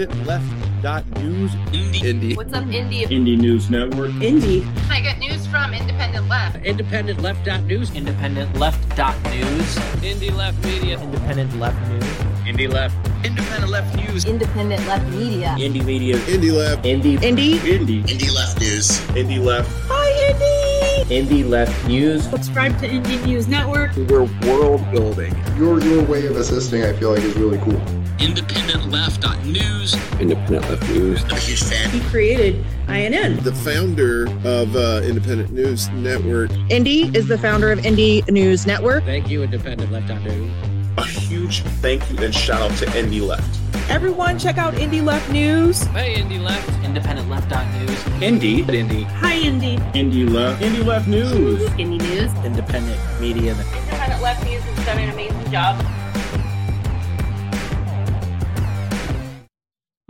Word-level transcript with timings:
IndependentLeft.news. 0.00 1.50
Indie. 1.72 2.00
Indie. 2.00 2.36
What's 2.36 2.52
up, 2.54 2.64
Indie? 2.64 3.04
Indie 3.06 3.38
News 3.38 3.68
Network. 3.68 4.10
Indie. 4.12 4.64
I 4.88 5.00
get 5.00 5.18
news 5.18 5.46
from 5.46 5.74
Independent 5.74 6.26
Left. 6.28 6.56
IndependentLeft.news. 6.56 7.90
IndependentLeft.news. 7.90 9.76
Indie 10.00 10.34
Left 10.34 10.64
Media. 10.64 10.98
Independent 11.00 11.58
Left 11.58 11.88
News. 11.88 12.04
Indie 12.46 12.72
Left. 12.72 12.94
Independent 13.24 13.70
Left 13.70 13.94
News. 13.94 14.24
Independent 14.24 14.86
Left 14.86 15.06
Media. 15.10 15.54
Indie 15.58 15.84
Media. 15.84 16.16
Indie 16.20 16.52
Left. 16.52 16.82
Indie. 16.84 17.18
Indie. 17.18 17.58
Indie. 17.58 18.02
Indie 18.04 18.34
Left 18.34 18.58
News. 18.58 19.00
Indie 19.10 19.44
Left. 19.44 19.68
Hi, 19.88 20.32
Indie. 20.32 21.04
Indie 21.10 21.48
Left 21.48 21.86
News. 21.86 22.24
Subscribe 22.30 22.78
to 22.78 22.88
Indie 22.88 23.24
News 23.26 23.48
Network. 23.48 23.94
We're 23.96 24.24
world 24.46 24.90
building. 24.90 25.36
Your 25.58 25.78
your 25.80 26.02
way 26.04 26.26
of 26.26 26.36
assisting, 26.36 26.84
I 26.84 26.94
feel 26.94 27.12
like, 27.12 27.22
is 27.22 27.36
really 27.36 27.58
cool. 27.58 27.99
IndependentLeft.news. 28.20 29.94
Independent 30.20 30.68
Left 30.68 30.88
News. 30.90 31.24
I'm 31.24 31.30
a 31.30 31.36
huge 31.36 31.62
fan. 31.62 31.88
He 31.90 32.00
created 32.10 32.64
INN. 32.86 33.42
The 33.42 33.54
founder 33.54 34.26
of 34.44 34.76
uh, 34.76 35.00
Independent 35.02 35.52
News 35.52 35.88
Network. 35.88 36.50
Indy 36.68 37.10
is 37.16 37.28
the 37.28 37.38
founder 37.38 37.72
of 37.72 37.78
Indie 37.78 38.28
News 38.30 38.66
Network. 38.66 39.04
Thank 39.04 39.30
you, 39.30 39.42
Independent 39.42 39.90
Left 39.90 40.10
Left.news. 40.10 40.52
A 40.98 41.04
huge 41.04 41.62
thank 41.80 42.08
you 42.10 42.18
and 42.18 42.34
shout 42.34 42.60
out 42.60 42.76
to 42.78 42.84
Indie 42.86 43.26
Left. 43.26 43.58
Everyone, 43.90 44.38
check 44.38 44.58
out 44.58 44.74
Indie 44.74 45.02
Left 45.02 45.30
News. 45.30 45.82
Hey, 45.84 46.14
Indie 46.16 46.40
Left. 46.40 46.68
Independent 46.84 47.28
Left 47.30 47.50
News. 47.50 48.22
Indy. 48.22 48.60
Indy. 48.62 49.02
Hi, 49.04 49.36
Indy. 49.36 49.78
Indie 49.94 50.28
Left. 50.28 50.62
Indie 50.62 50.84
Left 50.84 51.08
News. 51.08 51.62
Indie 51.70 51.98
News. 51.98 52.32
Independent 52.44 53.00
Media. 53.20 53.52
Independent 53.52 54.22
Left 54.22 54.44
News 54.44 54.62
has 54.62 54.86
done 54.86 54.98
an 54.98 55.10
amazing 55.10 55.50
job. 55.50 55.82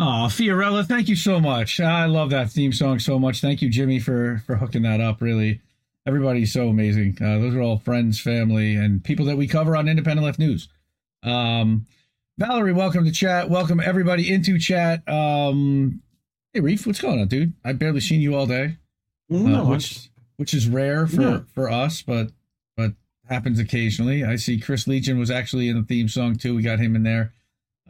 Oh, 0.02 0.28
Fiorella, 0.30 0.86
thank 0.86 1.08
you 1.10 1.16
so 1.16 1.38
much. 1.40 1.78
I 1.78 2.06
love 2.06 2.30
that 2.30 2.50
theme 2.50 2.72
song 2.72 2.98
so 3.00 3.18
much. 3.18 3.42
Thank 3.42 3.60
you, 3.60 3.68
Jimmy, 3.68 3.98
for 3.98 4.42
for 4.46 4.56
hooking 4.56 4.80
that 4.82 4.98
up. 4.98 5.20
Really, 5.20 5.60
everybody's 6.06 6.54
so 6.54 6.68
amazing. 6.68 7.18
Uh, 7.20 7.38
those 7.38 7.54
are 7.54 7.60
all 7.60 7.78
friends, 7.80 8.18
family, 8.18 8.74
and 8.76 9.04
people 9.04 9.26
that 9.26 9.36
we 9.36 9.46
cover 9.46 9.76
on 9.76 9.88
Independent 9.88 10.24
Left 10.24 10.38
News. 10.38 10.68
Um, 11.22 11.86
Valerie, 12.38 12.72
welcome 12.72 13.04
to 13.04 13.10
chat. 13.12 13.50
Welcome 13.50 13.78
everybody 13.78 14.32
into 14.32 14.58
chat. 14.58 15.06
Um, 15.06 16.00
hey, 16.54 16.60
Reef, 16.60 16.86
what's 16.86 17.02
going 17.02 17.20
on, 17.20 17.28
dude? 17.28 17.52
I've 17.62 17.78
barely 17.78 18.00
seen 18.00 18.22
you 18.22 18.34
all 18.34 18.46
day, 18.46 18.78
uh, 19.30 19.64
which 19.64 20.08
which 20.38 20.54
is 20.54 20.66
rare 20.66 21.06
for 21.06 21.20
Yeah. 21.20 21.40
for 21.54 21.70
us, 21.70 22.00
but 22.00 22.32
but 22.74 22.92
happens 23.28 23.58
occasionally. 23.58 24.24
I 24.24 24.36
see 24.36 24.58
Chris 24.58 24.86
Legion 24.86 25.18
was 25.18 25.30
actually 25.30 25.68
in 25.68 25.76
the 25.76 25.84
theme 25.84 26.08
song 26.08 26.36
too. 26.36 26.54
We 26.54 26.62
got 26.62 26.78
him 26.80 26.96
in 26.96 27.02
there. 27.02 27.34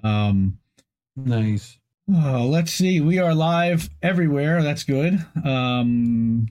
Um, 0.03 0.59
Nice. 1.17 1.77
Oh, 2.13 2.49
let's 2.51 2.73
see. 2.73 3.01
We 3.01 3.21
are 3.21 3.35
live 3.35 3.89
everywhere. 4.03 4.65
That's 4.65 4.83
good. 4.83 5.25
Um, 5.45 6.49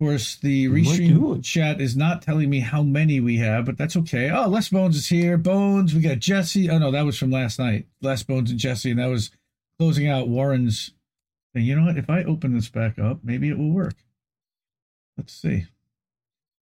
of 0.00 0.06
course, 0.06 0.36
the 0.36 0.68
restream 0.68 1.44
chat 1.44 1.82
is 1.82 1.96
not 1.96 2.22
telling 2.22 2.48
me 2.48 2.60
how 2.60 2.82
many 2.82 3.20
we 3.20 3.36
have, 3.38 3.66
but 3.66 3.76
that's 3.76 3.96
okay. 3.98 4.30
Oh, 4.30 4.48
Les 4.48 4.70
Bones 4.70 4.96
is 4.96 5.06
here. 5.06 5.36
Bones, 5.36 5.94
we 5.94 6.00
got 6.00 6.18
Jesse. 6.18 6.70
Oh 6.70 6.78
no, 6.78 6.90
that 6.92 7.04
was 7.04 7.18
from 7.18 7.30
last 7.30 7.58
night. 7.58 7.86
Les 8.00 8.22
Bones 8.22 8.50
and 8.50 8.58
Jesse, 8.58 8.90
and 8.90 8.98
that 8.98 9.10
was 9.10 9.30
closing 9.78 10.08
out 10.08 10.28
Warren's 10.28 10.92
thing. 11.52 11.64
You 11.64 11.76
know 11.76 11.86
what? 11.86 11.98
If 11.98 12.08
I 12.08 12.24
open 12.24 12.54
this 12.54 12.70
back 12.70 12.98
up, 12.98 13.18
maybe 13.22 13.50
it 13.50 13.58
will 13.58 13.72
work. 13.72 13.96
Let's 15.18 15.34
see. 15.34 15.66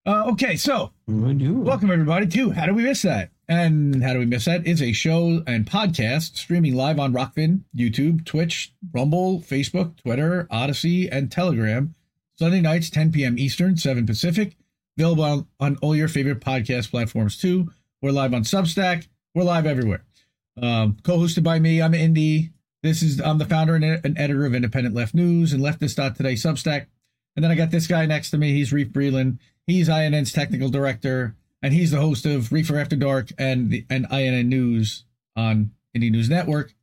Uh, 0.06 0.24
okay, 0.32 0.56
so 0.56 0.90
What 1.06 1.38
do 1.38 1.60
it? 1.60 1.64
Welcome 1.64 1.90
everybody 1.92 2.27
to 2.27 2.50
How 2.50 2.66
Do 2.66 2.74
We 2.74 2.82
Miss 2.82 3.02
That? 3.02 3.30
And 3.48 4.02
How 4.02 4.14
Do 4.14 4.20
We 4.20 4.26
Miss 4.26 4.46
That 4.46 4.66
is 4.66 4.80
a 4.80 4.92
show 4.92 5.42
and 5.46 5.66
podcast 5.66 6.36
streaming 6.36 6.74
live 6.74 6.98
on 6.98 7.12
Rokfin, 7.12 7.60
YouTube, 7.77 8.24
Twitch, 8.24 8.72
Rumble, 8.92 9.40
Facebook, 9.40 9.96
Twitter, 9.96 10.46
Odysee, 10.50 11.08
and 11.10 11.30
Telegram. 11.30 11.94
Sunday 12.38 12.60
nights, 12.60 12.88
10 12.88 13.12
p.m. 13.12 13.38
Eastern, 13.38 13.77
7 13.77 14.06
Pacific. 14.06 14.56
Available 14.98 15.24
on, 15.24 15.46
on 15.60 15.77
all 15.83 15.94
your 15.94 16.08
favorite 16.08 16.40
podcast 16.40 16.90
platforms 16.90 17.36
too. 17.36 17.70
We're 18.00 18.12
live 18.12 18.33
on 18.33 18.44
Substack. 18.44 19.08
We're 19.34 19.44
live 19.44 19.66
everywhere. 19.66 20.04
Um, 20.60 20.96
co-hosted 21.02 21.42
by 21.42 21.58
me, 21.58 21.83
I'm 21.83 21.94
Indy. 21.94 22.50
This 22.83 23.02
is 23.02 23.20
I'm 23.20 23.38
the 23.38 23.44
founder 23.44 23.74
and, 23.74 23.84
and 23.84 24.18
editor 24.18 24.46
of 24.46 24.54
Independent 24.54 24.94
Left 24.94 25.14
News 25.14 25.52
and 25.52 25.62
Leftist.today 25.62 26.34
Substack. 26.34 26.86
And 27.36 27.44
then 27.44 27.50
I 27.50 27.56
got 27.56 27.70
this 27.70 27.86
guy 27.86 28.06
next 28.06 28.30
to 28.30 28.38
me. 28.38 28.52
He's 28.52 28.72
Reef 28.72 28.88
Breland. 28.88 29.38
He's 29.66 29.88
INN's 29.88 30.33
technical 30.33 30.68
director, 30.68 31.36
and 31.64 31.73
he's 31.73 31.92
the 31.92 32.01
host 32.01 32.27
of 32.27 32.52
Reefer 32.52 32.79
After 32.79 32.95
Dark 32.95 33.30
and 33.39 33.70
the, 33.70 33.86
and 33.89 34.07
INN 34.13 34.51
News 34.51 35.05
on 35.35 35.70
Indie 35.97 36.11
News 36.11 36.29
Network. 36.29 36.75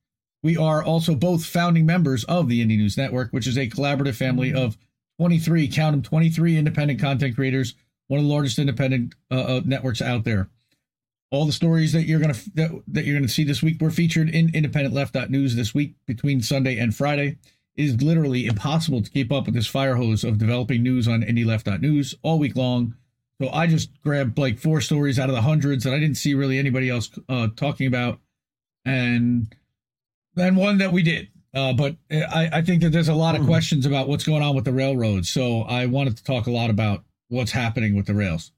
We 0.42 0.58
are 0.58 0.84
also 0.84 1.14
both 1.14 1.46
founding 1.46 1.86
members 1.86 2.24
of 2.24 2.50
the 2.50 2.66
Indie 2.66 2.78
News 2.78 2.98
Network, 2.98 3.30
which 3.30 3.46
is 3.46 3.60
a 3.60 3.70
collaborative 3.70 4.16
family 4.16 4.52
of 4.52 4.80
23, 5.20 5.68
count 5.68 5.94
them, 5.94 6.02
23 6.02 6.58
independent 6.58 7.00
content 7.00 7.36
creators, 7.36 7.76
one 8.08 8.20
of 8.20 8.26
the 8.26 8.32
largest 8.32 8.58
independent 8.58 9.14
uh, 9.30 9.36
uh, 9.36 9.62
networks 9.64 10.02
out 10.02 10.24
there. 10.24 10.50
All 11.30 11.46
the 11.46 11.52
stories 11.52 11.94
that 11.94 12.08
you're 12.08 12.20
gonna 12.20 12.34
that, 12.56 12.72
that 12.88 13.06
you're 13.06 13.16
gonna 13.16 13.30
see 13.30 13.44
this 13.44 13.62
week 13.62 13.80
were 13.80 13.92
featured 13.92 14.30
in 14.32 14.50
IndependentLeft.news 14.50 15.56
this 15.56 15.76
week 15.76 15.94
between 16.08 16.42
Sunday 16.42 16.80
and 16.80 16.96
Friday. 16.96 17.38
It 17.76 17.84
is 17.86 18.02
literally 18.02 18.48
impossible 18.48 19.04
to 19.04 19.12
keep 19.12 19.32
up 19.32 19.46
with 19.46 19.54
this 19.54 19.68
fire 19.68 19.96
hose 19.96 20.24
of 20.24 20.40
developing 20.40 20.82
news 20.82 21.08
on 21.08 21.22
IndieLeft.news 21.22 22.16
all 22.24 22.40
week 22.40 22.56
long. 22.56 22.96
So 23.42 23.50
I 23.50 23.66
just 23.68 23.90
grabbed 24.04 24.38
like 24.38 24.60
four 24.60 24.82
stories 24.82 25.18
out 25.18 25.30
of 25.30 25.36
the 25.36 25.42
hundreds 25.42 25.84
that 25.84 25.94
I 25.94 26.00
didn't 26.00 26.18
see 26.18 26.34
really 26.36 26.60
anybody 26.60 26.90
else 26.90 27.10
uh, 27.28 27.48
talking 27.56 27.88
about, 27.88 28.20
and 28.86 29.54
then 30.36 30.56
one 30.56 30.78
that 30.78 30.92
we 30.92 31.02
did. 31.02 31.30
Uh, 31.54 31.74
but 31.74 31.96
I, 32.12 32.50
I 32.54 32.62
think 32.62 32.82
that 32.82 32.92
there's 32.92 33.10
a 33.10 33.14
lot 33.14 33.36
of 33.36 33.42
Hmm. 33.42 33.48
questions 33.48 33.86
about 33.86 34.08
what's 34.08 34.24
going 34.24 34.42
on 34.44 34.56
with 34.56 34.64
the 34.66 34.72
railroads. 34.72 35.30
So 35.30 35.64
I 35.64 35.86
wanted 35.88 36.16
to 36.18 36.24
talk 36.24 36.48
a 36.48 36.52
lot 36.52 36.70
about 36.70 37.04
what's 37.28 37.52
happening 37.52 37.96
with 37.96 38.06
the 38.06 38.14
rails. 38.14 38.52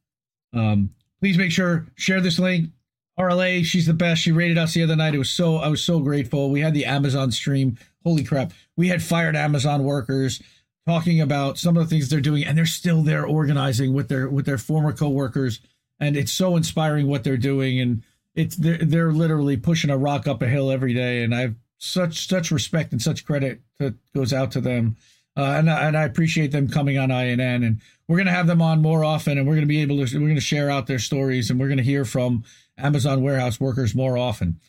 Um, 0.53 0.91
please 1.19 1.37
make 1.37 1.51
sure 1.51 1.87
share 1.95 2.21
this 2.21 2.37
link. 2.37 2.69
RLA, 3.17 3.63
she's 3.63 3.85
the 3.85 3.93
best. 3.93 4.21
She 4.21 4.31
rated 4.31 4.57
us 4.57 4.73
the 4.73 4.83
other 4.83 4.95
night. 4.95 5.15
It 5.15 5.19
was 5.19 5.29
so 5.29 5.57
I 5.57 5.69
was 5.69 5.83
so 5.83 5.99
grateful. 5.99 6.49
We 6.51 6.61
had 6.61 6.73
the 6.73 6.85
Amazon 6.85 7.31
stream. 7.31 7.77
Holy 8.03 8.23
crap! 8.23 8.51
We 8.75 8.89
had 8.89 9.01
fired 9.01 9.35
Amazon 9.35 9.83
workers 9.83 10.41
talking 10.87 11.21
about 11.21 11.57
some 11.57 11.77
of 11.77 11.83
the 11.83 11.89
things 11.89 12.09
they're 12.09 12.19
doing, 12.21 12.43
and 12.45 12.57
they're 12.57 12.65
still 12.65 13.03
there 13.03 13.25
organizing 13.25 13.93
with 13.93 14.09
their 14.09 14.29
with 14.29 14.45
their 14.45 14.57
former 14.57 14.91
coworkers. 14.93 15.59
And 15.99 16.17
it's 16.17 16.31
so 16.31 16.55
inspiring 16.55 17.07
what 17.07 17.23
they're 17.23 17.37
doing, 17.37 17.79
and 17.79 18.03
it's 18.35 18.55
they're, 18.55 18.77
they're 18.77 19.11
literally 19.13 19.57
pushing 19.57 19.89
a 19.89 19.97
rock 19.97 20.27
up 20.27 20.41
a 20.41 20.47
hill 20.47 20.71
every 20.71 20.93
day. 20.93 21.23
And 21.23 21.33
I've 21.33 21.55
such 21.77 22.27
such 22.27 22.51
respect 22.51 22.91
and 22.91 23.01
such 23.01 23.25
credit 23.25 23.61
that 23.79 23.95
goes 24.13 24.33
out 24.33 24.51
to 24.51 24.61
them. 24.61 24.95
Uh, 25.35 25.55
and 25.57 25.69
I- 25.69 25.87
and 25.87 25.97
I 25.97 26.03
appreciate 26.03 26.51
them 26.51 26.67
coming 26.67 26.97
on 26.97 27.09
INN, 27.11 27.63
and 27.63 27.81
we're 28.07 28.17
gonna 28.17 28.31
have 28.31 28.47
them 28.47 28.61
on 28.61 28.81
more 28.81 29.03
often, 29.03 29.37
and 29.37 29.47
we're 29.47 29.55
gonna 29.55 29.65
be 29.67 29.81
able 29.81 30.05
to 30.05 30.19
we're 30.19 30.27
gonna 30.27 30.39
share 30.41 30.69
out 30.69 30.87
their 30.87 30.99
stories, 30.99 31.49
and 31.49 31.59
we're 31.59 31.69
gonna 31.69 31.81
hear 31.81 32.05
from 32.05 32.43
Amazon 32.77 33.21
warehouse 33.23 33.59
workers 33.59 33.95
more 33.95 34.17
often. 34.17 34.59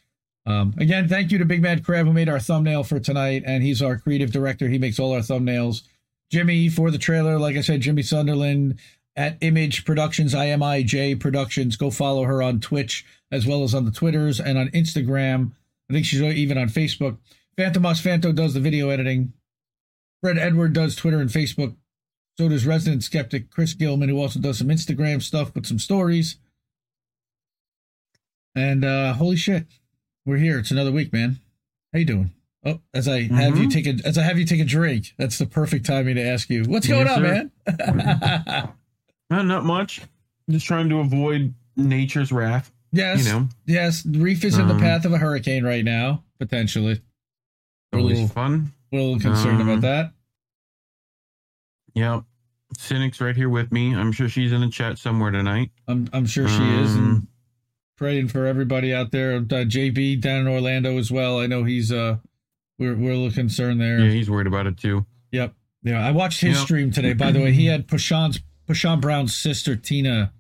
Um, 0.47 0.75
again, 0.79 1.09
thank 1.09 1.33
you 1.33 1.39
to 1.39 1.45
Big 1.45 1.63
Mad 1.63 1.85
Crab 1.85 2.07
who 2.07 2.13
made 2.13 2.29
our 2.29 2.39
thumbnail 2.41 2.83
for 2.85 3.01
tonight, 3.01 3.43
and 3.47 3.63
he's 3.63 3.81
our 3.83 3.97
creative 3.97 4.31
director. 4.31 4.69
He 4.69 4.79
makes 4.79 4.99
all 4.99 5.13
our 5.13 5.21
thumbnails. 5.21 5.83
Jimmy 6.35 6.69
for 6.69 6.91
the 6.91 6.99
trailer, 6.99 7.39
like 7.39 7.55
I 7.55 7.61
said, 7.61 7.81
Jimmy 7.81 8.03
Sunderland 8.03 8.81
at 9.15 9.39
Image 9.41 9.85
Productions, 9.85 10.35
IMIJ 10.35 11.21
Productions. 11.21 11.77
Go 11.77 11.93
follow 11.93 12.25
her 12.25 12.43
on 12.43 12.59
Twitch 12.59 13.07
as 13.31 13.47
well 13.47 13.63
as 13.63 13.73
on 13.73 13.85
the 13.85 13.93
Twitters 13.93 14.41
and 14.41 14.59
on 14.59 14.67
Instagram. 14.71 15.53
I 15.89 15.93
think 15.93 16.05
she's 16.05 16.21
even 16.21 16.59
on 16.59 16.71
Facebook. 16.71 17.19
Phantomos 17.57 18.03
Phanto 18.03 18.33
does 18.33 18.53
the 18.53 18.59
video 18.59 18.89
editing. 18.89 19.33
Fred 20.23 20.37
Edward 20.37 20.73
does 20.73 20.97
Twitter 20.97 21.21
and 21.21 21.31
Facebook. 21.31 21.77
So 22.37 22.49
does 22.49 22.67
resident 22.67 23.05
skeptic 23.05 23.49
Chris 23.49 23.73
Gilman, 23.75 24.09
who 24.09 24.19
also 24.19 24.41
does 24.41 24.59
some 24.59 24.71
Instagram 24.71 25.23
stuff 25.23 25.55
with 25.55 25.67
some 25.67 25.79
stories. 25.79 26.39
And 28.57 28.85
uh 28.85 29.13
holy 29.13 29.37
shit, 29.37 29.67
we're 30.27 30.39
here. 30.39 30.59
It's 30.59 30.73
another 30.73 30.91
week, 30.91 31.13
man. 31.13 31.39
How 31.93 32.01
you 32.01 32.05
doing? 32.05 32.33
Oh, 32.67 32.81
as 32.95 33.09
I 33.09 33.23
have 33.23 33.59
you 33.59 33.69
Mhm. 33.69 33.73
take 33.73 33.87
a 33.87 34.07
as 34.07 34.17
I 34.17 34.23
have 34.23 34.39
you 34.39 34.47
take 34.47 34.61
a 34.61 34.65
drink. 34.65 35.13
That's 35.19 35.37
the 35.39 35.47
perfect 35.47 35.85
timing 35.87 36.15
to 36.17 36.23
ask 36.27 36.49
you 36.49 36.65
what's 36.65 36.87
going 36.87 37.07
Yes, 37.07 37.17
on, 37.19 37.23
sir. 37.25 37.51
man. 37.67 38.69
Uh, 39.31 39.43
not 39.43 39.65
much. 39.65 40.03
Just 40.51 40.67
trying 40.67 40.89
to 40.91 40.99
avoid 41.01 41.55
nature's 41.77 42.31
wrath. 42.31 42.71
yes, 42.93 43.25
You 43.27 43.33
know, 43.33 43.49
yes. 43.67 44.05
Reef 44.07 44.45
is 44.45 44.59
in 44.59 44.69
the 44.69 44.75
Um, 44.75 44.81
path 44.81 45.05
of 45.07 45.13
a 45.13 45.19
hurricane 45.19 45.65
right 45.65 45.85
now, 45.85 46.23
potentially. 46.39 47.01
We're 47.93 47.99
a 48.01 48.03
little, 48.03 48.29
fun. 48.29 48.73
we're 48.93 48.99
a 49.01 49.03
little 49.03 49.19
concerned 49.21 49.63
Um, 49.63 49.69
about 49.69 49.81
that. 49.81 50.13
Yep. 51.95 52.25
Cynic's 52.77 53.21
right 53.21 53.37
here 53.37 53.49
with 53.49 53.73
me. 53.73 53.95
I'm 53.95 54.13
sure 54.13 54.29
she's 54.29 54.53
in 54.53 54.61
the 54.61 54.69
chat 54.69 54.99
somewhere 54.99 55.31
tonight. 55.31 55.71
I'm 55.89 56.09
I'm 56.13 56.27
sure 56.27 56.49
she 56.49 56.63
is, 56.63 56.95
and 56.95 57.07
Um, 57.07 57.29
praying 57.97 58.29
for 58.29 58.47
everybody 58.47 58.93
out 58.93 59.11
there. 59.13 59.37
Uh, 59.37 59.41
JB 59.65 60.17
down 60.21 60.41
in 60.43 60.49
Orlando 60.49 60.99
as 60.99 61.11
well. 61.11 61.39
I 61.41 61.47
know 61.47 61.65
he's 61.65 61.93
uh, 61.93 62.19
we're 62.79 62.95
we're 62.97 63.13
a 63.13 63.17
little 63.17 63.31
concerned 63.31 63.81
there. 63.81 64.01
Yeah, 64.01 64.11
he's 64.11 64.31
worried 64.31 64.47
about 64.47 64.67
it 64.67 64.77
too. 64.77 65.07
Yep. 65.33 65.55
Yeah, 65.83 66.07
I 66.07 66.11
watched 66.13 66.41
his 66.41 66.57
Yep. 66.57 66.65
stream 66.65 66.91
today. 66.91 67.13
By 67.13 67.31
the 67.33 67.41
way, 67.41 67.53
he 67.53 67.67
had 67.67 67.87
Pashan's 67.87 68.41
Pashan 68.69 69.01
Brown's 69.01 69.35
sister 69.37 69.77
Tina 69.77 70.33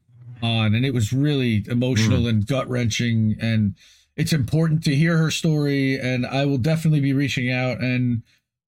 on, 0.43 0.75
and 0.75 0.85
it 0.85 0.95
was 0.95 1.13
really 1.13 1.65
emotional 1.69 2.23
Mm. 2.23 2.29
and 2.29 2.47
gut 2.47 2.69
wrenching. 2.69 3.37
And 3.41 3.75
it's 4.17 4.33
important 4.33 4.83
to 4.85 4.95
hear 4.97 5.19
her 5.19 5.31
story, 5.31 5.99
and 5.99 6.25
I 6.27 6.45
will 6.47 6.59
definitely 6.59 7.01
be 7.01 7.13
reaching 7.13 7.51
out 7.51 7.81
and 7.83 8.23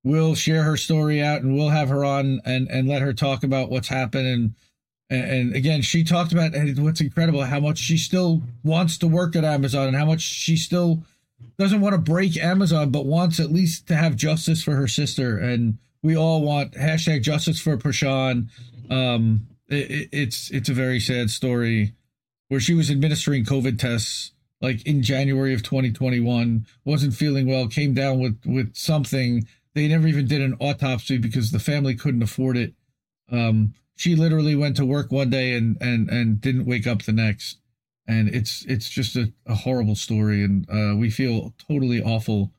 we'll 0.04 0.34
share 0.34 0.62
her 0.62 0.76
story 0.76 1.20
out 1.22 1.42
and 1.42 1.56
we'll 1.56 1.70
have 1.70 1.88
her 1.88 2.04
on 2.04 2.40
and 2.44 2.68
and 2.68 2.86
let 2.88 3.02
her 3.02 3.12
talk 3.12 3.42
about 3.42 3.70
what's 3.70 3.88
happened 3.88 4.26
and 4.28 4.54
and, 5.10 5.52
again 5.54 5.82
she 5.82 6.04
talked 6.04 6.32
about 6.32 6.54
and 6.54 6.78
what's 6.82 7.00
incredible 7.00 7.42
how 7.44 7.58
much 7.60 7.78
she 7.78 7.96
still 7.98 8.42
wants 8.62 8.98
to 8.98 9.08
work 9.08 9.34
at 9.34 9.44
Amazon 9.44 9.88
and 9.88 9.96
how 9.96 10.04
much 10.04 10.20
she 10.20 10.56
still 10.56 11.02
doesn't 11.58 11.80
want 11.80 11.94
to 11.94 12.00
break 12.00 12.36
Amazon 12.36 12.90
but 12.90 13.06
wants 13.06 13.40
at 13.40 13.52
least 13.52 13.86
to 13.88 13.96
have 13.96 14.16
justice 14.16 14.62
for 14.62 14.76
her 14.76 14.88
sister 14.88 15.38
and 15.38 15.78
we 16.02 16.16
all 16.16 16.42
want 16.42 16.72
hashtag 16.72 17.22
justice 17.22 17.60
for 17.60 17.76
Prashan. 17.76 18.48
Um, 18.90 19.48
it, 19.68 20.08
it's 20.12 20.50
it's 20.50 20.68
a 20.68 20.74
very 20.74 21.00
sad 21.00 21.30
story 21.30 21.94
where 22.48 22.60
she 22.60 22.74
was 22.74 22.90
administering 22.90 23.44
COVID 23.44 23.78
tests 23.78 24.32
like 24.60 24.86
in 24.86 25.02
January 25.02 25.52
of 25.52 25.62
2021, 25.62 26.66
wasn't 26.84 27.14
feeling 27.14 27.46
well, 27.46 27.68
came 27.68 27.94
down 27.94 28.20
with 28.20 28.40
with 28.46 28.74
something 28.76 29.46
they 29.74 29.88
never 29.88 30.06
even 30.06 30.26
did 30.26 30.40
an 30.40 30.56
autopsy 30.60 31.18
because 31.18 31.50
the 31.50 31.58
family 31.58 31.94
couldn't 31.94 32.22
afford 32.22 32.56
it. 32.56 32.74
Um, 33.30 33.74
she 33.96 34.14
literally 34.14 34.54
went 34.54 34.76
to 34.76 34.86
work 34.86 35.10
one 35.10 35.30
day 35.30 35.54
and 35.54 35.76
and 35.80 36.08
and 36.08 36.40
didn't 36.40 36.66
wake 36.66 36.86
up 36.86 37.02
the 37.02 37.12
next. 37.12 37.58
And 38.08 38.28
it's 38.28 38.64
it's 38.66 38.88
just 38.88 39.16
a, 39.16 39.32
a 39.46 39.54
horrible 39.54 39.96
story, 39.96 40.44
and 40.44 40.68
uh, 40.70 40.96
we 40.96 41.10
feel 41.10 41.54
totally 41.68 42.00
awful. 42.00 42.52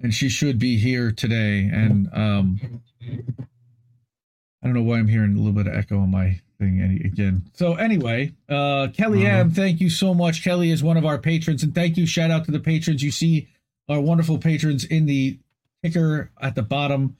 And 0.00 0.12
she 0.12 0.28
should 0.28 0.58
be 0.58 0.76
here 0.78 1.10
today. 1.12 1.68
And 1.72 2.08
um, 2.12 2.82
I 3.02 4.66
don't 4.66 4.74
know 4.74 4.82
why 4.82 4.98
I'm 4.98 5.08
hearing 5.08 5.34
a 5.34 5.38
little 5.38 5.52
bit 5.52 5.66
of 5.66 5.74
echo 5.74 5.98
on 5.98 6.10
my 6.10 6.40
thing 6.58 6.80
any, 6.80 6.96
again. 6.96 7.42
So 7.54 7.74
anyway, 7.74 8.32
uh, 8.48 8.88
Kelly 8.92 9.26
Uh-huh. 9.26 9.38
M, 9.38 9.50
thank 9.50 9.80
you 9.80 9.90
so 9.90 10.14
much. 10.14 10.44
Kelly 10.44 10.70
is 10.70 10.82
one 10.82 10.96
of 10.96 11.04
our 11.04 11.18
patrons, 11.18 11.62
and 11.62 11.74
thank 11.74 11.96
you. 11.96 12.06
Shout 12.06 12.30
out 12.30 12.44
to 12.44 12.50
the 12.50 12.60
patrons. 12.60 13.02
You 13.02 13.10
see 13.10 13.48
our 13.88 14.00
wonderful 14.00 14.38
patrons 14.38 14.84
in 14.84 15.06
the 15.06 15.38
ticker 15.82 16.30
at 16.40 16.54
the 16.54 16.62
bottom. 16.62 17.16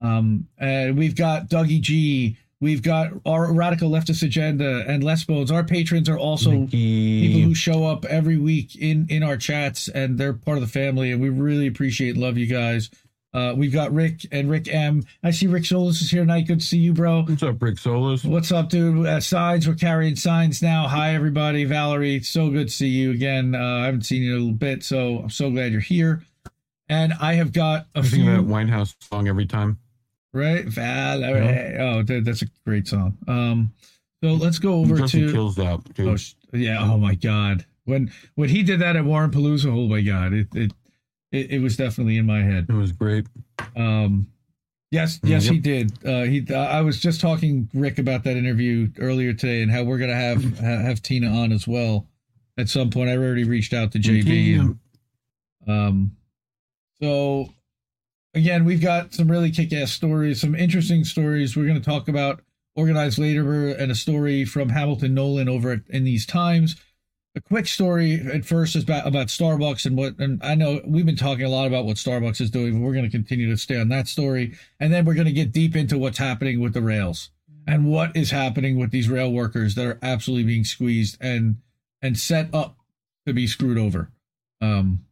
Um, 0.00 0.48
and 0.58 0.96
we've 0.96 1.16
got 1.16 1.48
Dougie 1.48 1.80
G. 1.80 2.36
We've 2.60 2.82
got 2.82 3.12
our 3.24 3.52
radical 3.52 3.88
leftist 3.88 4.22
agenda 4.24 4.84
and 4.88 5.04
Les 5.04 5.22
Bones. 5.24 5.52
Our 5.52 5.62
patrons 5.62 6.08
are 6.08 6.18
also 6.18 6.66
people 6.66 7.40
who 7.42 7.54
show 7.54 7.84
up 7.84 8.04
every 8.06 8.36
week 8.36 8.74
in 8.74 9.06
in 9.08 9.22
our 9.22 9.36
chats, 9.36 9.88
and 9.88 10.18
they're 10.18 10.32
part 10.32 10.58
of 10.58 10.62
the 10.62 10.68
family. 10.68 11.12
And 11.12 11.22
we 11.22 11.28
really 11.28 11.68
appreciate, 11.68 12.10
and 12.14 12.22
love 12.22 12.36
you 12.36 12.46
guys. 12.46 12.90
Uh, 13.32 13.52
we've 13.54 13.72
got 13.72 13.92
Rick 13.92 14.26
and 14.32 14.50
Rick 14.50 14.66
M. 14.66 15.04
I 15.22 15.30
see 15.30 15.46
Rick 15.46 15.66
Solis 15.66 16.00
is 16.00 16.10
here 16.10 16.22
tonight. 16.22 16.46
Good 16.48 16.60
to 16.60 16.66
see 16.66 16.78
you, 16.78 16.92
bro. 16.94 17.22
What's 17.22 17.42
up, 17.42 17.62
Rick 17.62 17.78
Solis? 17.78 18.24
What's 18.24 18.50
up, 18.50 18.70
dude? 18.70 19.06
Uh, 19.06 19.20
signs, 19.20 19.68
we're 19.68 19.74
carrying 19.74 20.16
signs 20.16 20.60
now. 20.62 20.88
Hi, 20.88 21.14
everybody. 21.14 21.64
Valerie, 21.64 22.22
so 22.22 22.50
good 22.50 22.68
to 22.68 22.74
see 22.74 22.88
you 22.88 23.12
again. 23.12 23.54
Uh, 23.54 23.58
I 23.82 23.84
haven't 23.84 24.02
seen 24.06 24.22
you 24.22 24.30
in 24.32 24.36
a 24.36 24.40
little 24.40 24.54
bit, 24.54 24.82
so 24.82 25.18
I'm 25.18 25.30
so 25.30 25.50
glad 25.50 25.72
you're 25.72 25.80
here. 25.80 26.24
And 26.88 27.12
I 27.20 27.34
have 27.34 27.52
got 27.52 27.86
a 27.94 28.00
I 28.00 28.02
few. 28.02 28.24
that 28.24 28.40
Winehouse 28.40 28.96
song 29.00 29.28
every 29.28 29.46
time. 29.46 29.78
Right, 30.32 30.66
Valerie. 30.66 31.76
Oh, 31.78 32.02
dude, 32.02 32.24
that's 32.24 32.42
a 32.42 32.46
great 32.66 32.86
song. 32.86 33.16
Um, 33.26 33.72
so 34.22 34.32
let's 34.32 34.58
go 34.58 34.74
over 34.74 34.96
Justin 34.96 35.28
to. 35.28 35.32
kills 35.32 35.56
that 35.56 35.80
Oh, 35.98 36.16
yeah. 36.56 36.78
Oh 36.80 36.98
my 36.98 37.14
God. 37.14 37.64
When 37.84 38.12
when 38.34 38.48
he 38.48 38.62
did 38.62 38.80
that 38.80 38.96
at 38.96 39.04
Warren 39.04 39.30
Palooza, 39.30 39.66
oh 39.66 39.86
my 39.88 40.02
God, 40.02 40.32
it 40.32 40.48
it 40.54 40.72
it, 41.32 41.50
it 41.52 41.58
was 41.62 41.76
definitely 41.76 42.18
in 42.18 42.26
my 42.26 42.42
head. 42.42 42.66
It 42.68 42.74
was 42.74 42.92
great. 42.92 43.26
Um, 43.76 44.26
yes, 44.90 45.20
yes, 45.22 45.44
yep. 45.44 45.52
he 45.54 45.58
did. 45.58 46.06
Uh, 46.06 46.22
he. 46.24 46.46
Uh, 46.48 46.58
I 46.58 46.80
was 46.80 47.00
just 47.00 47.20
talking 47.20 47.70
Rick 47.72 47.98
about 47.98 48.24
that 48.24 48.36
interview 48.36 48.88
earlier 48.98 49.32
today 49.32 49.62
and 49.62 49.70
how 49.70 49.84
we're 49.84 49.98
gonna 49.98 50.14
have 50.14 50.42
ha- 50.58 50.82
have 50.82 51.00
Tina 51.00 51.28
on 51.28 51.52
as 51.52 51.66
well 51.66 52.06
at 52.58 52.68
some 52.68 52.90
point. 52.90 53.08
I 53.08 53.16
already 53.16 53.44
reached 53.44 53.72
out 53.72 53.92
to 53.92 53.98
JB. 53.98 54.60
And, 54.60 54.78
um, 55.66 56.16
so 57.00 57.48
again, 58.38 58.64
we've 58.64 58.80
got 58.80 59.12
some 59.12 59.30
really 59.30 59.50
kick-ass 59.50 59.90
stories, 59.90 60.40
some 60.40 60.54
interesting 60.54 61.04
stories. 61.04 61.56
We're 61.56 61.66
going 61.66 61.80
to 61.80 61.84
talk 61.84 62.08
about 62.08 62.40
organized 62.76 63.18
labor 63.18 63.68
and 63.68 63.90
a 63.90 63.94
story 63.94 64.44
from 64.44 64.68
Hamilton 64.68 65.12
Nolan 65.12 65.48
over 65.48 65.72
at, 65.72 65.80
in 65.88 66.04
these 66.04 66.24
times. 66.24 66.76
A 67.34 67.40
quick 67.40 67.66
story 67.66 68.14
at 68.14 68.44
first 68.44 68.76
is 68.76 68.84
about, 68.84 69.06
about 69.06 69.26
Starbucks 69.26 69.84
and 69.84 69.96
what, 69.96 70.18
and 70.18 70.40
I 70.42 70.54
know 70.54 70.80
we've 70.86 71.04
been 71.04 71.16
talking 71.16 71.44
a 71.44 71.48
lot 71.48 71.66
about 71.66 71.84
what 71.84 71.96
Starbucks 71.96 72.40
is 72.40 72.50
doing, 72.50 72.74
but 72.74 72.86
we're 72.86 72.94
going 72.94 73.04
to 73.04 73.10
continue 73.10 73.50
to 73.50 73.56
stay 73.56 73.78
on 73.78 73.88
that 73.88 74.08
story. 74.08 74.56
And 74.80 74.92
then 74.92 75.04
we're 75.04 75.14
going 75.14 75.26
to 75.26 75.32
get 75.32 75.52
deep 75.52 75.76
into 75.76 75.98
what's 75.98 76.18
happening 76.18 76.60
with 76.60 76.74
the 76.74 76.80
rails 76.80 77.30
and 77.66 77.86
what 77.86 78.16
is 78.16 78.30
happening 78.30 78.78
with 78.78 78.92
these 78.92 79.08
rail 79.08 79.30
workers 79.30 79.74
that 79.74 79.86
are 79.86 79.98
absolutely 80.00 80.44
being 80.44 80.64
squeezed 80.64 81.18
and, 81.20 81.56
and 82.00 82.18
set 82.18 82.52
up 82.54 82.76
to 83.26 83.34
be 83.34 83.46
screwed 83.46 83.78
over. 83.78 84.10
Um, 84.60 85.04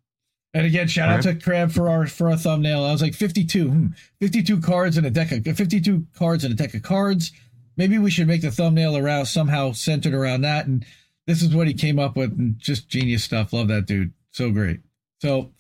and 0.57 0.65
again, 0.65 0.89
shout 0.89 1.11
out 1.11 1.23
to 1.25 1.35
Crab 1.35 1.71
for 1.71 1.91
our 1.91 2.07
for 2.07 2.31
our 2.31 2.37
thumbnail. 2.37 2.83
I 2.83 2.91
was 2.91 3.03
like 3.03 3.13
52, 3.13 3.69
hmm, 3.69 3.87
52 4.21 4.63
cards 4.63 4.97
and 4.97 5.07
a 5.07 5.11
deck 5.11 5.31
of 5.31 5.45
52 5.45 6.07
cards 6.15 6.45
and 6.45 6.55
a 6.55 6.57
deck 6.57 6.73
of 6.73 6.83
cards. 6.83 7.31
Maybe 7.77 7.99
we 7.99 8.11
should 8.11 8.27
make 8.27 8.41
the 8.41 8.51
thumbnail 8.51 8.97
around 8.97 9.27
somehow 9.27 9.73
centered 9.73 10.15
around 10.15 10.41
that. 10.41 10.67
And 10.67 10.83
this 11.27 11.43
is 11.43 11.55
what 11.55 11.67
he 11.67 11.75
came 11.75 11.99
up 11.99 12.17
with, 12.17 12.33
and 12.39 12.59
just 12.59 12.89
genius 12.89 13.23
stuff. 13.23 13.53
Love 13.53 13.69
that 13.69 13.85
dude, 13.85 14.15
so 14.31 14.51
great. 14.51 14.81
So 15.21 15.53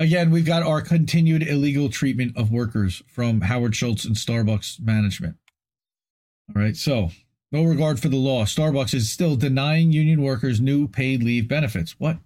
again, 0.00 0.32
we've 0.32 0.44
got 0.44 0.64
our 0.64 0.80
continued 0.80 1.44
illegal 1.44 1.88
treatment 1.88 2.36
of 2.36 2.50
workers 2.50 3.00
from 3.06 3.42
Howard 3.42 3.76
Schultz 3.76 4.04
and 4.04 4.16
Starbucks 4.16 4.80
management. 4.80 5.36
All 6.48 6.60
right, 6.60 6.74
so 6.74 7.12
no 7.52 7.62
regard 7.62 8.00
for 8.00 8.08
the 8.08 8.16
law. 8.16 8.42
Starbucks 8.42 8.92
is 8.92 9.08
still 9.08 9.36
denying 9.36 9.92
union 9.92 10.20
workers 10.20 10.60
new 10.60 10.88
paid 10.88 11.22
leave 11.22 11.46
benefits. 11.46 11.94
What? 12.00 12.18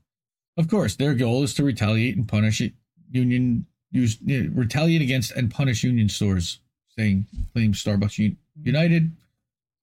Of 0.57 0.69
course, 0.69 0.97
their 0.97 1.15
goal 1.15 1.43
is 1.43 1.55
to 1.55 1.65
retaliate 1.65 2.17
and 2.17 2.27
punish 2.27 2.63
union 3.11 3.67
use 3.93 4.19
retaliate 4.53 5.03
against 5.03 5.33
and 5.33 5.51
punish 5.51 5.85
union 5.85 6.09
stores, 6.09 6.61
saying 6.97 7.27
claim 7.53 7.73
Starbucks 7.73 8.37
United, 8.63 9.13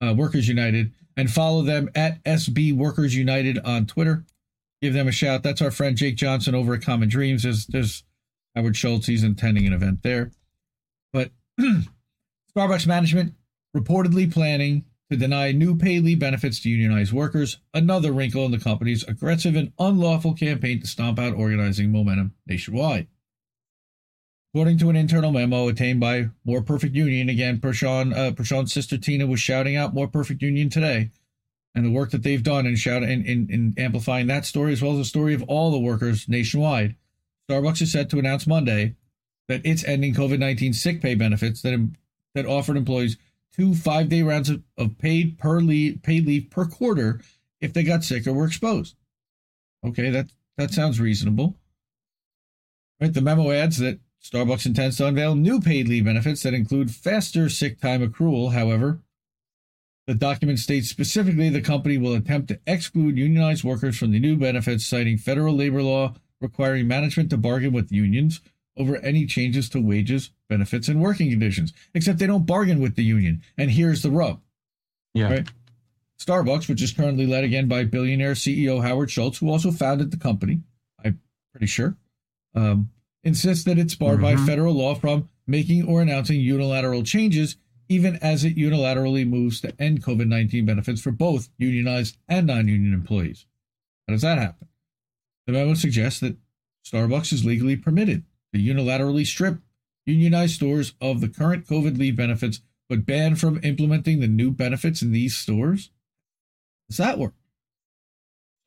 uh, 0.01 0.13
Workers 0.15 0.47
United, 0.47 0.91
and 1.15 1.31
follow 1.31 1.61
them 1.61 1.89
at 1.95 2.23
SB 2.23 2.75
Workers 2.75 3.15
United 3.15 3.59
on 3.59 3.85
Twitter. 3.85 4.25
Give 4.81 4.93
them 4.93 5.07
a 5.07 5.11
shout. 5.11 5.43
That's 5.43 5.61
our 5.61 5.71
friend 5.71 5.95
Jake 5.95 6.15
Johnson 6.15 6.55
over 6.55 6.73
at 6.73 6.81
Common 6.81 7.07
Dreams. 7.07 7.43
There's, 7.43 7.67
there's 7.67 8.03
Howard 8.55 8.75
Schultz. 8.75 9.07
He's 9.07 9.23
attending 9.23 9.65
an 9.65 9.73
event 9.73 10.03
there. 10.03 10.31
But 11.13 11.31
Starbucks 12.55 12.85
management 12.87 13.33
reportedly 13.75 14.31
planning 14.31 14.85
to 15.13 15.19
deny 15.19 15.51
new 15.51 15.77
paid 15.77 16.03
leave 16.03 16.17
benefits 16.17 16.60
to 16.60 16.70
unionized 16.70 17.13
workers, 17.13 17.60
another 17.72 18.12
wrinkle 18.12 18.46
in 18.46 18.51
the 18.51 18.58
company's 18.58 19.03
aggressive 19.03 19.55
and 19.55 19.72
unlawful 19.77 20.34
campaign 20.34 20.82
to 20.82 20.88
stomp 20.88 21.20
out 21.20 21.36
organizing 21.36 21.91
momentum 21.91 22.34
nationwide. 22.48 23.08
According 24.53 24.79
to 24.79 24.89
an 24.89 24.96
internal 24.96 25.32
memo 25.32 25.70
obtained 25.70 26.00
by 26.00 26.29
More 26.43 26.63
Perfect 26.63 26.96
Union, 26.96 27.29
again, 27.29 27.60
Prashan, 27.60 28.12
uh, 28.15 28.65
sister 28.65 28.98
Tina 28.98 29.27
was 29.27 29.39
shouting 29.39 29.75
out 29.75 29.93
More 29.93 30.08
Perfect 30.08 30.41
Union 30.41 30.70
today, 30.70 31.12
and 31.75 31.86
the 31.86 31.91
work 31.91 32.10
that 32.10 32.24
they've 32.24 32.43
done 32.43 32.65
in 32.65 32.75
shout 32.75 33.03
in, 33.03 33.24
in, 33.24 33.50
in 33.51 33.74
amplifying 33.77 34.27
that 34.27 34.46
story 34.46 34.74
as 34.74 34.82
well 34.82 34.93
as 34.93 34.98
the 34.98 35.05
story 35.05 35.36
of 35.36 35.43
all 35.43 35.70
the 35.70 35.79
workers 35.79 36.27
nationwide. 36.27 36.96
Starbucks 37.50 37.84
is 37.84 37.91
set 37.91 38.10
to 38.10 38.20
announce 38.20 38.48
Monday 38.48 38.96
that 39.48 39.62
it's 39.63 39.84
ending 39.84 40.15
COVID 40.15 40.39
nineteen 40.39 40.74
sick 40.74 41.01
pay 41.01 41.13
benefits 41.13 41.62
that 41.62 41.89
that 42.34 42.46
offered 42.48 42.77
employees 42.77 43.17
two 43.55 43.74
five 43.75 44.10
day 44.10 44.22
rounds 44.22 44.50
of, 44.50 44.63
of 44.77 44.98
paid 44.98 45.38
per 45.38 45.60
leave 45.60 46.01
paid 46.03 46.25
leave 46.25 46.50
per 46.50 46.65
quarter 46.65 47.22
if 47.62 47.74
they 47.74 47.83
got 47.83 48.03
sick 48.03 48.27
or 48.27 48.33
were 48.33 48.45
exposed. 48.45 48.95
Okay, 49.86 50.10
that 50.10 50.31
that 50.57 50.72
sounds 50.72 51.00
reasonable. 51.00 51.57
Right, 53.00 53.13
the 53.13 53.22
memo 53.22 53.51
adds 53.51 53.77
that 53.79 54.00
Starbucks 54.24 54.65
intends 54.65 54.98
to 54.98 55.07
unveil 55.07 55.36
new 55.36 55.60
paid 55.60 55.88
leave 55.88 56.05
benefits 56.05 56.43
that 56.43 56.53
include 56.53 56.91
faster 56.91 57.50
sick 57.50 57.81
time 57.81 58.07
accrual. 58.07 58.53
However, 58.53 59.01
the 60.07 60.13
document 60.13 60.60
states 60.60 60.89
specifically 60.89 61.50
the 61.50 61.62
company 61.62 61.98
will 61.98 62.13
attempt 62.13 62.48
to 62.50 62.60
exclude 62.65 63.17
unionized 63.17 63.63
workers 63.63 63.98
from 63.98 64.12
the 64.12 64.19
new 64.19 64.38
benefits, 64.38 64.86
citing 64.86 65.17
federal 65.17 65.55
labor 65.55 65.81
law 65.81 66.13
requiring 66.41 66.88
management 66.88 67.29
to 67.29 67.38
bargain 67.38 67.72
with 67.72 67.91
unions 67.91 68.41
over 68.77 68.98
any 68.98 69.25
changes 69.25 69.70
to 69.70 69.80
wages, 69.80 70.32
benefits, 70.50 70.88
and 70.88 71.01
working 71.01 71.30
conditions. 71.30 71.74
Except 71.94 72.20
they 72.20 72.27
don't 72.27 72.46
bargain 72.46 72.80
with 72.80 72.96
the 72.96 73.03
union. 73.03 73.42
And 73.58 73.72
here's 73.72 74.01
the 74.01 74.12
rub. 74.12 74.42
Yeah. 75.13 75.30
Right? 75.32 75.48
Starbucks, 76.20 76.68
which 76.70 76.82
is 76.82 76.92
currently 76.92 77.27
led 77.27 77.44
again 77.44 77.68
by 77.68 77.84
billionaire 77.84 78.34
CEO 78.34 78.82
Howard 78.82 79.12
Schultz, 79.12 79.38
who 79.39 79.50
also 79.50 79.72
founded 79.72 80.12
the 80.12 80.18
company, 80.18 80.62
I'm 81.03 81.20
pretty 81.51 81.68
sure, 81.68 81.98
um, 82.56 82.89
insists 83.24 83.63
that 83.65 83.77
it's 83.77 83.96
barred 83.96 84.22
by 84.22 84.36
Mhm. 84.36 84.46
federal 84.46 84.74
law 84.74 84.96
from 84.96 85.27
making 85.46 85.84
or 85.84 86.01
announcing 86.01 86.39
unilateral 86.39 87.03
changes, 87.03 87.58
even 87.89 88.15
as 88.18 88.44
it 88.44 88.56
unilaterally 88.56 89.27
moves 89.27 89.60
to 89.62 89.82
end 89.82 90.01
COVID 90.01 90.27
19 90.27 90.65
benefits 90.65 91.01
for 91.01 91.12
both 91.12 91.50
unionized 91.58 92.18
and 92.27 92.48
non 92.48 92.68
union 92.68 92.94
employees. 92.94 93.46
How 94.08 94.13
does 94.13 94.22
that 94.22 94.38
happen? 94.38 94.68
The 95.46 95.53
memo 95.53 95.74
suggests 95.74 96.20
that 96.22 96.38
Starbucks 96.86 97.34
is 97.34 97.44
legally 97.46 97.75
permitted 97.75 98.24
to 98.53 98.60
unilaterally 98.60 99.25
strip 99.25 99.60
unionized 100.05 100.55
stores 100.55 100.93
of 101.01 101.22
the 101.22 101.29
current 101.29 101.65
COVID 101.67 101.98
leave 101.98 102.15
benefits, 102.15 102.62
but 102.89 103.05
ban 103.05 103.36
from 103.36 103.60
implementing 103.63 104.19
the 104.19 104.27
new 104.27 104.51
benefits 104.51 105.01
in 105.01 105.12
these 105.12 105.36
stores? 105.36 105.91
Does 106.89 106.98
that 106.98 107.17
work? 107.17 107.33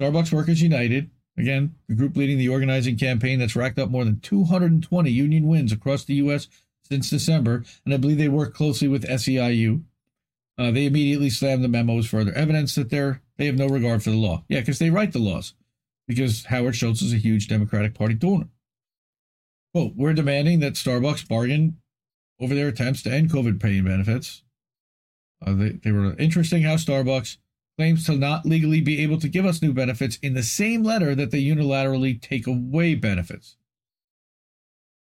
Starbucks 0.01 0.33
Workers 0.33 0.63
United 0.63 1.11
Again, 1.39 1.75
the 1.87 1.95
group 1.95 2.17
leading 2.17 2.39
the 2.39 2.49
organizing 2.49 2.97
campaign 2.97 3.39
that's 3.39 3.57
racked 3.57 3.79
up 3.79 3.91
more 3.91 4.05
than 4.05 4.21
220 4.21 5.11
union 5.11 5.47
wins 5.47 5.71
across 5.71 6.05
the 6.05 6.15
U.S. 6.15 6.49
since 6.89 7.11
December, 7.11 7.63
and 7.85 7.93
I 7.93 7.99
believe 7.99 8.17
they 8.17 8.29
work 8.29 8.55
closely 8.55 8.89
with 8.89 9.05
SEIU. 9.05 9.83
Uh, 10.59 10.71
they 10.71 10.87
immediately 10.87 11.29
slammed 11.29 11.63
the 11.63 11.69
memo 11.69 11.99
as 11.99 12.07
further 12.07 12.33
evidence 12.33 12.75
that 12.77 12.89
they're 12.89 13.21
they 13.37 13.45
have 13.45 13.59
no 13.59 13.69
regard 13.69 14.03
for 14.03 14.09
the 14.09 14.17
law. 14.17 14.45
Yeah, 14.49 14.61
because 14.61 14.79
they 14.79 14.89
write 14.89 15.13
the 15.13 15.19
laws. 15.19 15.53
Because 16.09 16.47
Howard 16.47 16.75
Schultz 16.75 17.03
is 17.03 17.13
a 17.13 17.19
huge 17.19 17.49
Democratic 17.49 17.93
Party 17.93 18.15
donor. 18.15 18.49
Quote, 19.77 19.93
we're 19.95 20.15
demanding 20.15 20.61
that 20.61 20.73
Starbucks 20.73 21.29
bargain 21.29 21.77
over 22.41 22.55
their 22.55 22.69
attempts 22.69 23.03
to 23.03 23.13
end 23.13 23.31
COVID 23.31 23.61
pay 23.61 23.77
and 23.77 23.87
benefits. 23.87 24.43
Uh, 25.47 25.53
they, 25.53 25.69
they 25.73 25.93
were 25.93 26.17
interesting 26.19 26.63
how 26.63 26.77
Starbucks 26.77 27.37
claims 27.77 28.07
to 28.07 28.17
not 28.17 28.47
legally 28.47 28.81
be 28.81 29.03
able 29.03 29.21
to 29.21 29.29
give 29.29 29.45
us 29.45 29.61
new 29.61 29.75
benefits 29.75 30.17
in 30.23 30.33
the 30.33 30.43
same 30.43 30.83
letter 30.83 31.15
that 31.15 31.31
they 31.31 31.43
unilaterally 31.43 32.19
take 32.19 32.47
away 32.47 32.95
benefits. 32.95 33.59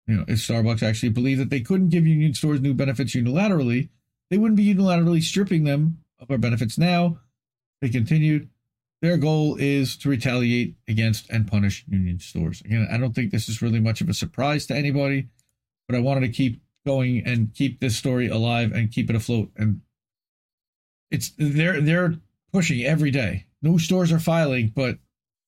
You 0.08 0.16
know, 0.16 0.24
if 0.26 0.38
Starbucks 0.38 0.82
actually 0.82 1.10
believed 1.10 1.40
that 1.40 1.50
they 1.50 1.60
couldn't 1.60 1.90
give 1.90 2.04
union 2.04 2.34
stores 2.34 2.60
new 2.60 2.74
benefits 2.74 3.14
unilaterally, 3.14 3.90
they 4.28 4.38
wouldn't 4.38 4.56
be 4.56 4.74
unilaterally 4.74 5.22
stripping 5.22 5.62
them 5.62 5.98
of 6.18 6.32
our 6.32 6.38
benefits 6.38 6.76
now. 6.76 7.20
They 7.80 7.90
continued, 7.90 8.50
their 9.04 9.18
goal 9.18 9.56
is 9.56 9.98
to 9.98 10.08
retaliate 10.08 10.76
against 10.88 11.28
and 11.28 11.46
punish 11.46 11.84
union 11.86 12.18
stores. 12.18 12.62
Again, 12.62 12.88
I 12.90 12.96
don't 12.96 13.14
think 13.14 13.30
this 13.30 13.50
is 13.50 13.60
really 13.60 13.78
much 13.78 14.00
of 14.00 14.08
a 14.08 14.14
surprise 14.14 14.64
to 14.66 14.74
anybody, 14.74 15.28
but 15.86 15.94
I 15.94 16.00
wanted 16.00 16.20
to 16.20 16.28
keep 16.30 16.62
going 16.86 17.22
and 17.26 17.52
keep 17.52 17.80
this 17.80 17.96
story 17.96 18.28
alive 18.28 18.72
and 18.72 18.90
keep 18.90 19.10
it 19.10 19.16
afloat. 19.16 19.50
And 19.56 19.82
it's 21.10 21.32
they're 21.36 21.82
they're 21.82 22.14
pushing 22.50 22.82
every 22.82 23.10
day. 23.10 23.44
No 23.60 23.76
stores 23.76 24.10
are 24.10 24.18
filing, 24.18 24.72
but 24.74 24.96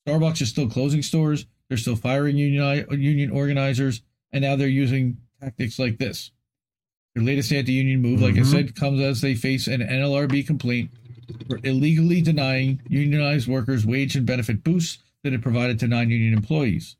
Starbucks 0.06 0.42
is 0.42 0.50
still 0.50 0.68
closing 0.68 1.00
stores. 1.00 1.46
They're 1.68 1.78
still 1.78 1.96
firing 1.96 2.36
union 2.36 2.86
union 2.90 3.30
organizers, 3.30 4.02
and 4.32 4.42
now 4.42 4.56
they're 4.56 4.68
using 4.68 5.16
tactics 5.40 5.78
like 5.78 5.96
this. 5.96 6.30
Their 7.14 7.24
latest 7.24 7.50
anti-union 7.52 8.02
move, 8.02 8.20
like 8.20 8.34
Mhm. 8.34 8.40
I 8.40 8.42
said, 8.44 8.74
comes 8.74 9.00
as 9.00 9.22
they 9.22 9.34
face 9.34 9.66
an 9.66 9.80
NLRB 9.80 10.42
complaint 10.42 10.90
for 11.48 11.60
illegally 11.64 12.20
denying 12.20 12.80
unionized 12.88 13.48
workers 13.48 13.84
wage 13.86 14.16
and 14.16 14.26
benefit 14.26 14.62
boosts 14.64 15.02
that 15.24 15.32
it 15.32 15.42
provided 15.42 15.78
to 15.80 15.88
non-union 15.88 16.32
employees. 16.34 16.96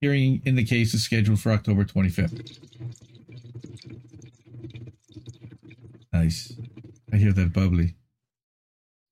Hearing 0.00 0.42
in 0.44 0.54
the 0.56 0.64
case 0.64 0.94
is 0.94 1.04
scheduled 1.04 1.40
for 1.40 1.52
October 1.52 1.84
25th. 1.84 2.58
Nice. 6.12 6.52
I 7.12 7.16
hear 7.16 7.32
that 7.32 7.52
bubbly. 7.52 7.94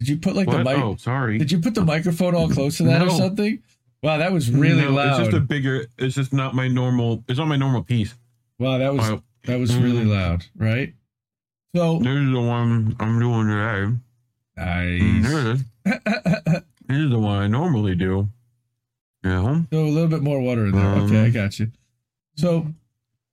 Did 0.00 0.08
you 0.08 0.16
put 0.18 0.34
like 0.34 0.48
the 0.50 0.64
mic? 0.64 0.78
Oh, 0.78 0.96
sorry. 0.96 1.38
Did 1.38 1.52
you 1.52 1.60
put 1.60 1.74
the 1.74 1.84
microphone 1.84 2.34
all 2.34 2.48
close 2.48 2.78
to 2.78 2.84
that 2.84 3.02
or 3.02 3.10
something? 3.10 3.62
Wow, 4.02 4.16
that 4.18 4.32
was 4.32 4.50
really 4.50 4.82
No, 4.82 4.92
loud. 4.92 5.20
It's 5.20 5.28
just 5.30 5.36
a 5.36 5.40
bigger. 5.40 5.86
It's 5.98 6.14
just 6.14 6.32
not 6.32 6.54
my 6.54 6.68
normal. 6.68 7.22
It's 7.28 7.38
not 7.38 7.48
my 7.48 7.56
normal 7.56 7.82
piece. 7.82 8.14
wow, 8.58 8.78
that 8.78 8.94
was 8.94 9.08
Oh, 9.10 9.22
that 9.44 9.58
was 9.58 9.76
really 9.76 10.04
Mm. 10.04 10.08
loud, 10.10 10.46
right? 10.56 10.94
So 11.76 11.98
this 11.98 12.16
is 12.16 12.32
the 12.32 12.40
one 12.40 12.96
I'm 12.98 13.18
doing 13.18 13.46
today. 13.48 13.96
Mm, 14.60 15.22
nice. 15.22 16.02
This 16.86 16.98
is 16.98 17.10
the 17.10 17.18
one 17.18 17.38
I 17.38 17.46
normally 17.46 17.94
do. 17.94 18.28
Yeah. 19.24 19.62
So 19.72 19.84
a 19.84 19.86
little 19.86 20.08
bit 20.08 20.22
more 20.22 20.40
water 20.40 20.66
in 20.66 20.72
there. 20.72 20.84
Um, 20.84 21.02
okay, 21.02 21.24
I 21.24 21.30
got 21.30 21.58
you. 21.58 21.70
So 22.36 22.66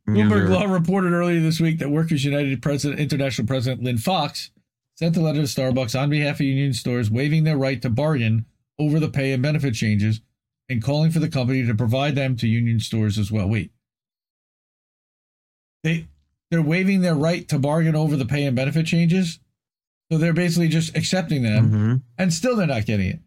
Bloomberg 0.08 0.50
Law 0.50 0.66
reported 0.66 1.14
earlier 1.14 1.40
this 1.40 1.60
week 1.60 1.80
that 1.80 1.90
Workers 1.90 2.24
United 2.24 2.62
President, 2.62 3.00
International 3.00 3.48
President 3.48 3.84
Lynne 3.84 3.98
Fox 3.98 4.52
sent 4.96 5.18
a 5.18 5.22
letter 5.22 5.40
to 5.40 5.44
Starbucks 5.46 6.00
on 6.00 6.10
behalf 6.10 6.36
of 6.36 6.42
union 6.42 6.74
stores 6.74 7.12
waiving 7.12 7.44
their 7.44 7.58
right 7.58 7.82
to 7.82 7.90
bargain 7.90 8.46
over 8.80 9.00
the 9.00 9.10
pay 9.10 9.32
and 9.34 9.44
benefit 9.44 9.74
changes 9.74 10.22
and 10.70 10.84
calling 10.84 11.12
for 11.12 11.20
the 11.20 11.30
company 11.30 11.66
to 11.66 11.74
provide 11.76 12.16
them 12.16 12.36
to 12.38 12.48
union 12.48 12.80
stores 12.80 13.18
as 13.18 13.32
well. 13.32 13.48
Wait. 13.48 13.72
They 15.84 16.08
they're 16.50 16.62
waiving 16.62 17.02
their 17.02 17.16
right 17.16 17.48
to 17.50 17.60
bargain 17.60 17.96
over 17.96 18.16
the 18.16 18.26
pay 18.26 18.46
and 18.46 18.56
benefit 18.56 18.86
changes. 18.86 19.40
So 20.12 20.18
they're 20.18 20.34
basically 20.34 20.70
just 20.70 20.96
accepting 20.96 21.44
them 21.44 21.72
Mhm. 21.72 22.02
and 22.18 22.34
still 22.34 22.56
they're 22.56 22.68
not 22.68 22.86
getting 22.86 23.08
it. 23.08 23.20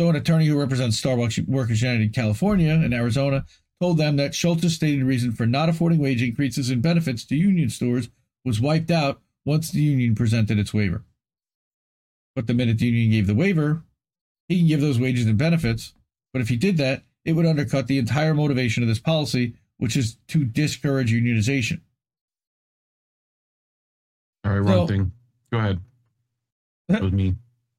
So 0.00 0.08
an 0.08 0.16
attorney 0.16 0.46
who 0.46 0.58
represents 0.58 1.00
Starbucks 1.00 1.46
Workers 1.46 1.82
United 1.82 2.02
in 2.02 2.10
California 2.10 2.70
and 2.72 2.94
Arizona 2.94 3.44
told 3.80 3.98
them 3.98 4.16
that 4.16 4.34
Schultz's 4.34 4.74
stated 4.74 5.04
reason 5.04 5.32
for 5.32 5.46
not 5.46 5.68
affording 5.68 5.98
wage 5.98 6.22
increases 6.22 6.70
and 6.70 6.80
benefits 6.80 7.24
to 7.26 7.36
union 7.36 7.68
stores 7.68 8.08
was 8.44 8.60
wiped 8.60 8.90
out 8.90 9.20
once 9.44 9.70
the 9.70 9.82
union 9.82 10.14
presented 10.14 10.58
its 10.58 10.72
waiver. 10.72 11.04
But 12.34 12.46
the 12.46 12.54
minute 12.54 12.78
the 12.78 12.86
union 12.86 13.10
gave 13.10 13.26
the 13.26 13.34
waiver, 13.34 13.84
he 14.48 14.58
can 14.58 14.68
give 14.68 14.80
those 14.80 14.98
wages 14.98 15.26
and 15.26 15.36
benefits. 15.36 15.92
But 16.32 16.40
if 16.40 16.48
he 16.48 16.56
did 16.56 16.78
that, 16.78 17.04
it 17.24 17.34
would 17.34 17.44
undercut 17.46 17.88
the 17.88 17.98
entire 17.98 18.32
motivation 18.34 18.82
of 18.82 18.88
this 18.88 18.98
policy, 19.00 19.54
which 19.76 19.96
is 19.96 20.16
to 20.28 20.44
discourage 20.44 21.12
unionization. 21.12 21.80
All 24.44 24.52
right, 24.52 24.58
wrong 24.58 24.66
So- 24.68 24.86
thing. 24.86 25.12
Go 25.52 25.58
ahead. 25.58 25.80
That 26.92 27.02
was 27.02 27.12
me. 27.12 27.34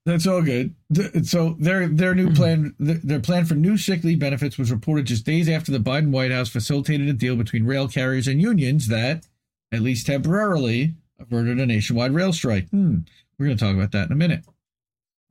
That's 0.05 0.27
all 0.27 0.41
good. 0.41 0.75
So 1.24 1.55
their 1.60 1.88
their 1.88 2.13
new 2.13 2.34
plan, 2.34 2.75
their 2.77 3.22
plan 3.22 3.46
for 3.46 3.53
new 3.55 3.77
sick 3.77 4.03
leave 4.03 4.20
benefits 4.20 4.58
was 4.58 4.70
reported 4.70 5.05
just 5.05 5.25
days 5.25 5.48
after 5.48 5.72
the 5.72 5.77
Biden 5.77 6.10
White 6.10 6.32
House 6.32 6.50
facilitated 6.50 7.08
a 7.08 7.13
deal 7.13 7.38
between 7.38 7.65
rail 7.65 7.88
carriers 7.88 8.27
and 8.27 8.41
unions 8.41 8.89
that, 8.89 9.27
at 9.72 9.79
least 9.79 10.08
temporarily, 10.08 10.96
averted 11.20 11.58
a 11.60 11.65
nationwide 11.65 12.12
rail 12.12 12.34
strike. 12.34 12.67
Hmm. 12.70 13.00
We're 13.39 13.46
going 13.46 13.58
to 13.58 13.63
talk 13.63 13.75
about 13.75 13.91
that 13.93 14.08
in 14.08 14.12
a 14.12 14.17
minute. 14.17 14.43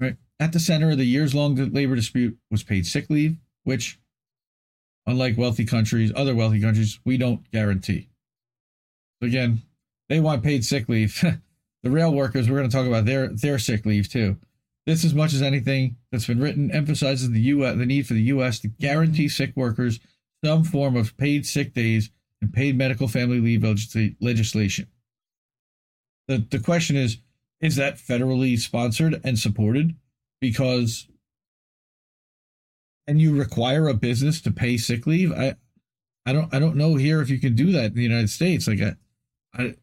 Right. 0.00 0.16
At 0.40 0.52
the 0.52 0.60
center 0.60 0.90
of 0.90 0.98
the 0.98 1.04
years-long 1.04 1.54
labor 1.72 1.94
dispute 1.94 2.36
was 2.50 2.62
paid 2.62 2.86
sick 2.86 3.10
leave, 3.10 3.36
which, 3.64 4.00
unlike 5.06 5.36
wealthy 5.36 5.64
countries, 5.66 6.12
other 6.16 6.34
wealthy 6.34 6.60
countries, 6.60 6.98
we 7.04 7.16
don't 7.18 7.48
guarantee. 7.52 8.08
Again, 9.20 9.62
they 10.08 10.18
want 10.18 10.42
paid 10.42 10.64
sick 10.64 10.88
leave. 10.88 11.22
the 11.82 11.90
rail 11.90 12.12
workers, 12.12 12.48
we're 12.48 12.58
going 12.58 12.70
to 12.70 12.76
talk 12.76 12.86
about 12.86 13.04
their 13.04 13.28
their 13.28 13.58
sick 13.58 13.84
leave 13.86 14.08
too. 14.08 14.36
This, 14.86 15.04
as 15.04 15.14
much 15.14 15.32
as 15.32 15.42
anything 15.42 15.96
that's 16.10 16.26
been 16.26 16.40
written, 16.40 16.70
emphasizes 16.70 17.30
the 17.30 17.40
U.S. 17.40 17.76
the 17.76 17.86
need 17.86 18.06
for 18.06 18.14
the 18.14 18.22
U.S. 18.22 18.58
to 18.60 18.68
guarantee 18.68 19.28
sick 19.28 19.52
workers 19.54 20.00
some 20.44 20.64
form 20.64 20.96
of 20.96 21.16
paid 21.16 21.46
sick 21.46 21.72
days 21.72 22.10
and 22.40 22.52
paid 22.52 22.76
medical 22.76 23.06
family 23.06 23.40
leave 23.40 23.60
legisla- 23.60 24.16
legislation. 24.20 24.88
The 26.28 26.44
the 26.50 26.58
question 26.58 26.96
is, 26.96 27.18
is 27.60 27.76
that 27.76 27.96
federally 27.96 28.58
sponsored 28.58 29.20
and 29.24 29.38
supported? 29.38 29.96
Because 30.40 31.08
and 33.06 33.20
you 33.20 33.36
require 33.36 33.88
a 33.88 33.94
business 33.94 34.40
to 34.42 34.50
pay 34.50 34.76
sick 34.76 35.06
leave? 35.06 35.32
I 35.32 35.56
I 36.26 36.32
don't 36.32 36.52
I 36.52 36.58
don't 36.58 36.76
know 36.76 36.96
here 36.96 37.20
if 37.20 37.30
you 37.30 37.38
can 37.38 37.54
do 37.54 37.72
that 37.72 37.86
in 37.86 37.94
the 37.94 38.02
United 38.02 38.30
States. 38.30 38.66
Like 38.66 38.80
I, 38.80 38.94
I 39.54 39.74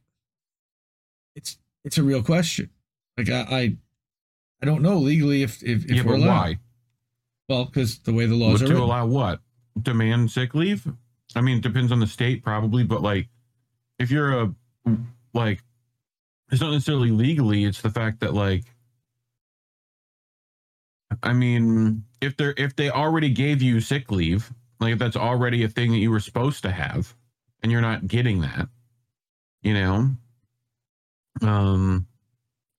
it's 1.89 1.97
a 1.97 2.03
real 2.03 2.21
question. 2.21 2.69
Like 3.17 3.29
I 3.31 3.41
I, 3.49 3.77
I 4.61 4.65
don't 4.65 4.83
know 4.83 4.99
legally 4.99 5.41
if 5.41 5.63
if, 5.63 5.85
if 5.85 5.91
yeah, 5.91 6.03
we're 6.03 6.17
but 6.17 6.25
allowed. 6.25 6.27
why? 6.27 6.59
Well, 7.49 7.65
because 7.65 7.97
the 7.99 8.13
way 8.13 8.27
the 8.27 8.35
laws 8.35 8.53
What, 8.53 8.61
are 8.61 8.65
to 8.65 8.73
written. 8.73 8.83
allow 8.83 9.07
what? 9.07 9.39
Demand 9.81 10.29
sick 10.29 10.53
leave? 10.53 10.85
I 11.35 11.41
mean, 11.41 11.57
it 11.57 11.63
depends 11.63 11.91
on 11.91 11.99
the 11.99 12.05
state, 12.05 12.43
probably, 12.43 12.83
but 12.83 13.01
like, 13.01 13.27
if 13.97 14.11
you're 14.11 14.39
a 14.39 14.53
like, 15.33 15.63
it's 16.51 16.61
not 16.61 16.71
necessarily 16.71 17.09
legally. 17.09 17.65
It's 17.65 17.81
the 17.81 17.89
fact 17.89 18.19
that 18.19 18.35
like, 18.35 18.65
I 21.23 21.33
mean, 21.33 22.03
if 22.21 22.37
they're 22.37 22.53
if 22.55 22.75
they 22.75 22.91
already 22.91 23.29
gave 23.31 23.63
you 23.63 23.81
sick 23.81 24.11
leave, 24.11 24.53
like 24.79 24.93
if 24.93 24.99
that's 24.99 25.17
already 25.17 25.63
a 25.63 25.69
thing 25.69 25.91
that 25.91 25.97
you 25.97 26.11
were 26.11 26.19
supposed 26.19 26.61
to 26.63 26.71
have, 26.71 27.15
and 27.63 27.71
you're 27.71 27.81
not 27.81 28.05
getting 28.07 28.41
that, 28.41 28.69
you 29.63 29.73
know, 29.73 30.11
um, 31.41 32.07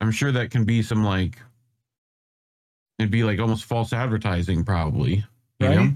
I'm 0.01 0.11
sure 0.11 0.33
that 0.33 0.51
can 0.51 0.65
be 0.65 0.83
some 0.83 1.05
like, 1.05 1.39
it'd 2.99 3.11
be 3.11 3.25
like 3.25 3.39
almost 3.39 3.65
false 3.65 3.93
advertising, 3.93 4.65
probably. 4.65 5.25
You 5.59 5.67
Right? 5.67 5.77
know? 5.77 5.93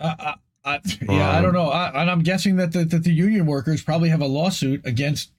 I, 0.00 0.06
I, 0.06 0.34
I, 0.64 0.80
yeah, 1.02 1.30
I 1.30 1.42
don't 1.42 1.52
know. 1.52 1.68
I, 1.68 2.00
and 2.02 2.10
I'm 2.10 2.22
guessing 2.22 2.56
that 2.56 2.72
the, 2.72 2.84
that 2.84 3.04
the 3.04 3.12
union 3.12 3.46
workers 3.46 3.82
probably 3.82 4.08
have 4.08 4.20
a 4.20 4.26
lawsuit 4.26 4.84
against 4.86 5.32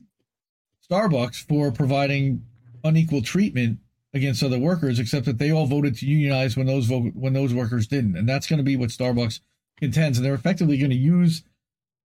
Starbucks 0.89 1.47
for 1.47 1.71
providing 1.71 2.45
unequal 2.83 3.21
treatment 3.21 3.79
against 4.13 4.43
other 4.43 4.59
workers, 4.59 4.99
except 4.99 5.25
that 5.25 5.39
they 5.39 5.51
all 5.51 5.65
voted 5.65 5.95
to 5.97 6.05
unionize 6.05 6.55
when 6.55 6.67
those 6.67 6.85
vo- 6.85 7.11
when 7.15 7.33
those 7.33 7.53
workers 7.53 7.87
didn't, 7.87 8.15
and 8.15 8.29
that's 8.29 8.47
going 8.47 8.59
to 8.59 8.63
be 8.63 8.77
what 8.77 8.89
Starbucks 8.89 9.39
contends, 9.77 10.17
and 10.17 10.25
they're 10.25 10.35
effectively 10.35 10.77
going 10.77 10.91
to 10.91 10.95
use 10.95 11.43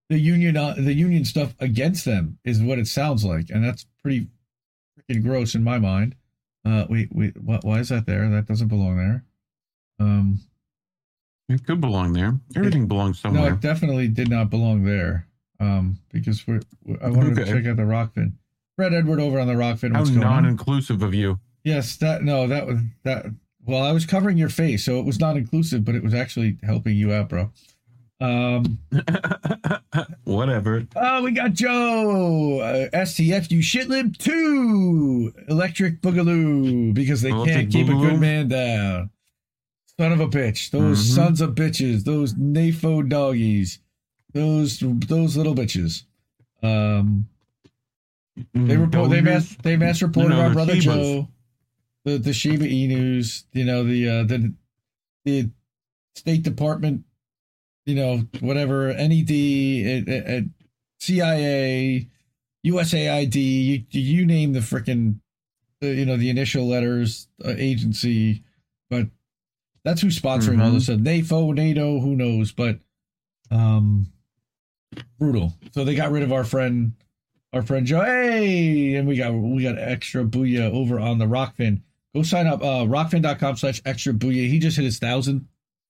the 0.09 0.19
union 0.19 0.57
uh, 0.57 0.75
the 0.76 0.95
union 0.95 1.25
stuff 1.25 1.55
against 1.61 2.05
them, 2.05 2.38
is 2.45 2.61
what 2.61 2.79
it 2.79 2.88
sounds 2.88 3.25
like, 3.25 3.50
and 3.50 3.62
that's 3.64 3.87
pretty 4.02 4.26
freaking 5.09 5.23
gross 5.23 5.54
in 5.54 5.62
my 5.64 5.78
mind. 5.78 6.14
Uh, 6.64 6.85
wait, 6.88 7.09
wait, 7.12 7.37
why, 7.42 7.59
why 7.62 7.78
is 7.78 7.88
that 7.88 8.07
there? 8.07 8.28
That 8.28 8.47
doesn't 8.47 8.69
belong 8.69 8.97
there. 8.97 9.25
Um, 9.99 10.40
It 11.49 11.64
could 11.66 11.80
belong 11.80 12.12
there. 12.12 12.38
Everything 12.54 12.87
belongs 12.87 13.19
somewhere. 13.21 13.42
no, 13.50 13.54
it 13.54 13.61
definitely 13.61 14.09
did 14.09 14.28
not 14.30 14.50
belong 14.50 14.85
there. 14.85 15.26
Um, 15.59 15.99
because 16.11 16.47
we're, 16.47 16.61
I 17.02 17.11
wanted 17.11 17.37
to 17.37 17.45
check 17.45 17.66
out 17.66 17.76
the 17.76 17.83
Rokfin. 17.83 18.33
Fred 18.76 18.95
Edward 18.95 19.21
over 19.21 19.38
on 19.38 19.47
the 19.47 19.54
Rokfin. 19.54 19.95
How 19.95 20.04
going 20.04 20.14
on? 20.16 20.21
non-inclusive 20.45 21.02
of 21.02 21.12
you. 21.14 21.38
Yes, 21.64 21.97
that 21.97 22.23
no, 22.23 22.47
that 22.47 22.66
was 22.66 22.78
that. 23.02 23.26
Well, 23.66 23.83
I 23.83 23.92
was 23.92 24.07
covering 24.07 24.38
your 24.38 24.49
face, 24.49 24.85
so 24.87 24.99
it 24.99 25.04
was 25.04 25.21
not 25.21 25.37
inclusive, 25.37 25.85
but 25.85 25.95
it 25.95 26.02
was 26.02 26.14
actually 26.14 26.57
helping 26.62 26.97
you 26.97 27.12
out, 27.12 27.28
bro. 27.28 27.50
Um, 28.21 28.79
Whatever. 30.25 30.87
oh, 30.97 31.23
we 31.23 31.31
got 31.33 31.53
Joe 31.55 32.61
uh, 32.61 32.97
STFU 32.97 33.61
Shitlib 33.61 34.17
two 34.19 35.33
Electric 35.49 36.00
Boogaloo 36.03 36.93
because 36.93 37.23
they 37.23 37.31
Electric 37.31 37.55
can't 37.57 37.73
keep 37.73 37.89
a 37.89 37.93
good 37.95 38.21
man 38.21 38.49
down. 38.49 39.11
Son 39.99 40.12
of 40.12 40.21
a 40.21 40.29
bitch! 40.29 40.71
Those 40.71 40.99
Mhm. 41.03 41.15
sons 41.15 41.41
of 41.41 41.55
bitches! 41.55 42.05
Those 42.05 42.35
nafo 42.35 43.07
doggies! 43.09 43.79
Those 44.33 44.79
those 44.81 45.37
little 45.37 45.55
bitches! 45.55 46.05
Um, 46.62 47.27
they 48.55 48.77
report. 48.77 49.11
They 49.11 49.21
mass. 49.23 49.57
They 49.62 49.77
mass 49.77 50.03
reported 50.03 50.31
No, 50.31 50.37
no, 50.37 50.43
our 50.49 50.53
brother 50.53 50.75
Shibas. 50.75 50.83
Joe, 50.83 51.29
the 52.05 52.19
the 52.19 52.33
Shiba 52.33 52.67
Inus. 52.67 53.45
You 53.53 53.65
know 53.65 53.83
the 53.83 54.09
uh, 54.09 54.23
the 54.25 54.55
the 55.25 55.50
State 56.15 56.43
Department. 56.43 57.05
You 57.90 57.97
know 57.97 58.23
whatever 58.40 58.92
NED, 58.94 59.30
it, 59.30 60.09
it, 60.09 60.26
it, 60.28 60.44
CIA, 61.00 62.09
USAID. 62.64 63.35
You 63.35 63.85
you 63.90 64.26
name 64.26 64.52
the 64.52 64.61
freaking, 64.61 65.16
uh, 65.82 65.87
you 65.87 66.06
know 66.06 66.16
the 66.16 66.30
initial 66.30 66.68
letters 66.68 67.26
uh, 67.44 67.54
agency, 67.56 68.44
but 68.88 69.06
that's 69.85 70.02
who's 70.02 70.20
sponsoring 70.20 70.62
all 70.62 70.70
Mhm. 70.70 70.75
this 70.75 70.85
stuff. 70.85 71.00
NAFO, 71.00 71.54
NATO, 71.54 71.99
who 72.00 72.14
knows? 72.14 72.52
But 72.52 72.78
um, 73.50 74.12
brutal. 75.18 75.54
So 75.73 75.85
they 75.85 75.94
got 75.94 76.12
rid 76.12 76.23
of 76.23 76.32
our 76.32 76.44
friend 76.44 76.92
our 77.52 77.62
friend 77.62 77.85
Joe. 77.87 78.04
Hey, 78.04 78.94
and 78.94 79.09
we 79.09 79.16
got 79.16 79.32
we 79.32 79.62
got 79.64 79.78
extra 79.78 80.23
booyah 80.25 80.70
over 80.73 81.00
on 81.00 81.18
the 81.18 81.26
Rokfin. 81.26 81.80
Go 82.14 82.23
sign 82.23 82.47
up, 82.47 82.61
uh, 82.62 82.85
rokfin.com 82.85 83.56
slash 83.56 83.80
extra 83.85 84.12
booyah. 84.12 84.49
He 84.49 84.59
just 84.59 84.76
hit 84.76 84.85
his 84.85 84.99
thousand 84.99 85.47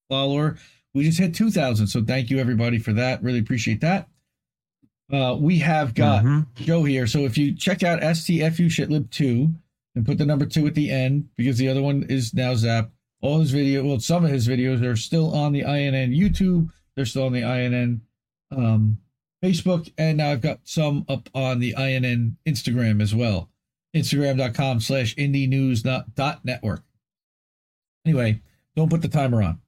follower. 0.09 0.57
We 0.95 1.05
just 1.05 1.19
hit 1.19 1.35
2,000. 1.35 1.87
So 1.87 2.03
thank 2.05 2.31
you 2.31 2.39
everybody 2.39 2.79
for 2.79 2.93
that. 2.95 3.23
Really 3.23 3.39
appreciate 3.39 3.81
that. 3.83 4.09
Uh, 5.13 5.37
we 5.39 5.59
have 5.59 5.95
got 5.95 6.25
Mhm. 6.25 6.47
Joe 6.55 6.85
here. 6.85 7.07
So 7.07 7.21
if 7.21 7.37
you 7.37 7.55
check 7.55 7.83
out 7.83 8.03
STFU 8.03 8.67
Shitlib 8.67 9.11
2 9.11 9.55
and 9.95 10.07
put 10.07 10.19
the 10.19 10.27
number 10.27 10.47
two 10.47 10.67
at 10.67 10.75
the 10.75 10.91
end 10.91 11.29
because 11.37 11.59
the 11.59 11.69
other 11.69 11.83
one 11.83 12.05
is 12.05 12.33
now 12.33 12.55
zapped, 12.55 12.91
all 13.21 13.41
his 13.41 13.51
video, 13.51 13.85
well, 13.85 14.01
some 14.01 14.25
of 14.25 14.31
his 14.31 14.49
videos 14.49 14.83
are 14.83 14.97
still 14.97 15.35
on 15.35 15.53
the 15.53 15.61
INN 15.63 16.13
YouTube. 16.13 16.71
They're 16.95 17.05
still 17.07 17.25
on 17.25 17.33
the 17.33 17.43
INN 17.43 18.03
um, 18.53 18.99
Facebook. 19.43 19.93
And 19.99 20.19
now 20.19 20.31
I've 20.31 20.41
got 20.41 20.61
some 20.65 21.05
up 21.09 21.29
on 21.35 21.59
the 21.59 21.75
INN 21.77 22.37
Instagram 22.47 23.03
as 23.03 23.15
well. 23.15 23.51
Instagram.com 23.95 24.81
slash 24.81 25.15
indie 25.17 25.49
news 25.49 25.83
dot 25.83 26.45
network. 26.45 26.85
Anyway, 28.07 28.41
don't 28.77 28.89
put 28.91 29.03
the 29.03 29.09
timer 29.09 29.43
on. 29.43 29.61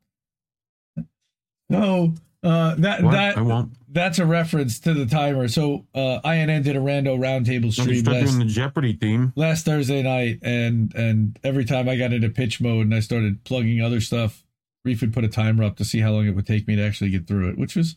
No, 1.72 2.14
uh, 2.42 2.74
that 2.76 3.02
What? 3.02 3.12
that 3.12 3.36
I 3.38 3.40
won't. 3.42 3.72
that's 3.92 4.18
a 4.18 4.26
reference 4.26 4.78
to 4.80 4.94
the 4.94 5.06
timer. 5.06 5.48
So 5.48 5.86
uh, 5.94 6.20
INN 6.24 6.62
did 6.62 6.76
a 6.76 6.80
rando 6.80 7.18
roundtable 7.18 7.72
stream 7.72 8.00
start 8.00 8.16
last, 8.18 8.26
doing 8.32 8.38
the 8.46 8.52
Jeopardy 8.52 8.92
theme. 8.94 9.32
last 9.36 9.64
Thursday 9.64 10.02
night, 10.02 10.38
and 10.42 10.94
and 10.94 11.38
every 11.44 11.64
time 11.64 11.88
I 11.88 11.96
got 11.96 12.12
into 12.12 12.28
pitch 12.28 12.60
mode 12.60 12.86
and 12.86 12.94
I 12.94 13.00
started 13.00 13.42
plugging 13.44 13.80
other 13.80 14.00
stuff, 14.00 14.44
Reef 14.84 15.00
would 15.00 15.12
put 15.12 15.24
a 15.24 15.28
timer 15.28 15.64
up 15.64 15.76
to 15.76 15.84
see 15.84 16.00
how 16.00 16.10
long 16.12 16.26
it 16.26 16.32
would 16.34 16.46
take 16.46 16.66
me 16.66 16.76
to 16.76 16.82
actually 16.84 17.10
get 17.10 17.26
through 17.26 17.48
it, 17.50 17.58
which 17.58 17.76
was 17.76 17.94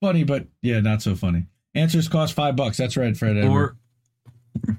funny, 0.00 0.22
but 0.24 0.46
yeah, 0.62 0.80
not 0.80 1.02
so 1.02 1.14
funny. 1.16 1.44
Answers 1.74 2.08
cost 2.08 2.34
five 2.34 2.54
bucks. 2.56 2.76
That's 2.76 2.96
right, 2.96 3.16
Fred. 3.16 3.36
Edward. 3.36 3.76
Or 4.70 4.78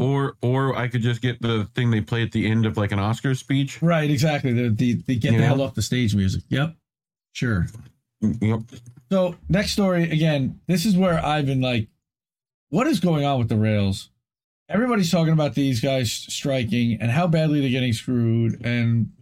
or 0.00 0.36
or 0.42 0.76
I 0.76 0.88
could 0.88 1.02
just 1.02 1.22
get 1.22 1.40
the 1.40 1.68
thing 1.74 1.90
they 1.90 2.00
play 2.00 2.22
at 2.22 2.32
the 2.32 2.50
end 2.50 2.66
of 2.66 2.76
like 2.76 2.90
an 2.92 2.98
Oscar 2.98 3.34
speech. 3.34 3.80
right, 3.82 4.10
exactly. 4.10 4.52
The 4.52 4.68
the, 4.70 4.94
the 5.06 5.16
get 5.16 5.30
the 5.32 5.36
Yeah. 5.38 5.46
hell 5.46 5.62
off 5.62 5.74
the 5.74 5.82
stage 5.82 6.14
music. 6.14 6.42
Yep, 6.48 6.74
sure. 7.36 7.66
Yep. 8.22 8.60
So 9.12 9.36
next 9.48 9.72
story 9.72 10.10
again. 10.10 10.60
This 10.66 10.86
is 10.86 10.96
where 10.96 11.24
I've 11.24 11.46
been 11.46 11.60
like, 11.60 11.88
what 12.70 12.86
is 12.86 12.98
going 12.98 13.24
on 13.24 13.38
with 13.38 13.48
the 13.48 13.56
rails? 13.56 14.10
Everybody's 14.68 15.10
talking 15.10 15.32
about 15.32 15.54
these 15.54 15.80
guys 15.80 16.10
striking 16.10 16.98
and 17.00 17.10
how 17.10 17.26
badly 17.28 17.60
they're 17.60 17.70
getting 17.70 17.92
screwed. 17.92 18.64
And 18.64 19.12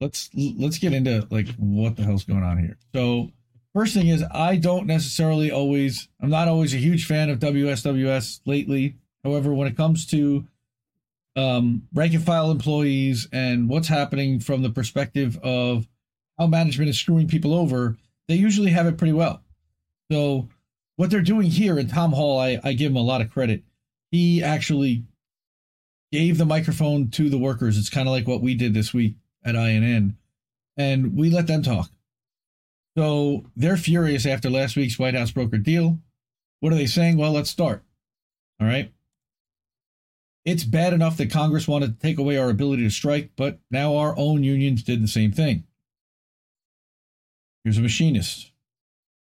let's 0.00 0.30
let's 0.34 0.78
get 0.78 0.94
into 0.94 1.26
like 1.30 1.48
what 1.56 1.96
the 1.96 2.04
hell's 2.04 2.24
going 2.24 2.44
on 2.44 2.58
here. 2.58 2.78
So 2.94 3.30
first 3.74 3.94
thing 3.94 4.06
is 4.08 4.24
I 4.32 4.56
don't 4.56 4.86
necessarily 4.86 5.50
always 5.50 6.08
I'm 6.20 6.30
not 6.30 6.48
always 6.48 6.72
a 6.72 6.78
huge 6.78 7.04
fan 7.04 7.30
of 7.30 7.40
WSWS 7.40 8.40
lately. 8.46 8.96
However, 9.24 9.52
when 9.52 9.68
it 9.68 9.76
comes 9.76 10.06
to 10.06 10.46
um, 11.36 11.82
rank 11.92 12.14
and 12.14 12.24
file 12.24 12.50
employees 12.50 13.28
and 13.32 13.68
what's 13.68 13.88
happening 13.88 14.40
from 14.40 14.62
the 14.62 14.70
perspective 14.70 15.38
of 15.42 15.86
how 16.40 16.46
management 16.46 16.88
is 16.88 16.98
screwing 16.98 17.28
people 17.28 17.54
over, 17.54 17.98
they 18.26 18.34
usually 18.34 18.70
have 18.70 18.86
it 18.86 18.96
pretty 18.96 19.12
well. 19.12 19.42
So 20.10 20.48
what 20.96 21.10
they're 21.10 21.20
doing 21.20 21.50
here 21.50 21.78
in 21.78 21.86
Tom 21.86 22.12
Hall, 22.12 22.40
I, 22.40 22.58
I 22.64 22.72
give 22.72 22.90
him 22.90 22.96
a 22.96 23.02
lot 23.02 23.20
of 23.20 23.30
credit. 23.30 23.62
He 24.10 24.42
actually 24.42 25.04
gave 26.10 26.38
the 26.38 26.46
microphone 26.46 27.10
to 27.10 27.28
the 27.28 27.38
workers. 27.38 27.76
It's 27.76 27.90
kind 27.90 28.08
of 28.08 28.12
like 28.12 28.26
what 28.26 28.40
we 28.40 28.54
did 28.54 28.72
this 28.72 28.94
week 28.94 29.16
at 29.44 29.54
INN, 29.54 30.16
and 30.76 31.16
we 31.16 31.30
let 31.30 31.46
them 31.46 31.62
talk. 31.62 31.90
So 32.96 33.44
they're 33.54 33.76
furious 33.76 34.26
after 34.26 34.48
last 34.48 34.76
week's 34.76 34.98
White 34.98 35.14
House 35.14 35.30
broker 35.30 35.58
deal. 35.58 36.00
What 36.60 36.72
are 36.72 36.76
they 36.76 36.86
saying? 36.86 37.18
Well, 37.18 37.32
let's 37.32 37.50
start. 37.50 37.84
All 38.60 38.66
right. 38.66 38.92
It's 40.44 40.64
bad 40.64 40.94
enough 40.94 41.18
that 41.18 41.30
Congress 41.30 41.68
wanted 41.68 42.00
to 42.00 42.06
take 42.06 42.18
away 42.18 42.38
our 42.38 42.48
ability 42.48 42.82
to 42.82 42.90
strike, 42.90 43.30
but 43.36 43.58
now 43.70 43.96
our 43.96 44.14
own 44.16 44.42
unions 44.42 44.82
did 44.82 45.02
the 45.02 45.08
same 45.08 45.32
thing. 45.32 45.64
Here's 47.64 47.78
a 47.78 47.82
machinist. 47.82 48.52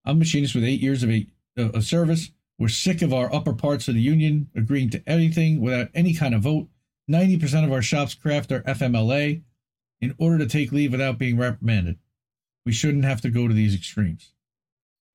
I'm 0.04 0.16
a 0.16 0.18
machinist 0.20 0.54
with 0.54 0.64
eight 0.64 0.80
years 0.80 1.02
of, 1.02 1.10
eight, 1.10 1.30
uh, 1.58 1.80
service. 1.80 2.30
We're 2.58 2.68
sick 2.68 3.02
of 3.02 3.12
our 3.12 3.32
upper 3.34 3.52
parts 3.52 3.88
of 3.88 3.94
the 3.94 4.00
union 4.00 4.50
agreeing 4.54 4.90
to 4.90 5.02
anything 5.06 5.60
without 5.60 5.88
any 5.94 6.14
kind 6.14 6.34
of 6.34 6.42
vote. 6.42 6.68
90% 7.10 7.64
of 7.64 7.72
our 7.72 7.82
shops 7.82 8.14
craft 8.14 8.52
our 8.52 8.60
FMLA 8.62 9.42
in 10.00 10.14
order 10.18 10.38
to 10.38 10.46
take 10.46 10.72
leave 10.72 10.92
without 10.92 11.18
being 11.18 11.36
reprimanded. 11.36 11.98
We 12.64 12.72
shouldn't 12.72 13.04
have 13.04 13.20
to 13.22 13.30
go 13.30 13.48
to 13.48 13.54
these 13.54 13.74
extremes. 13.74 14.32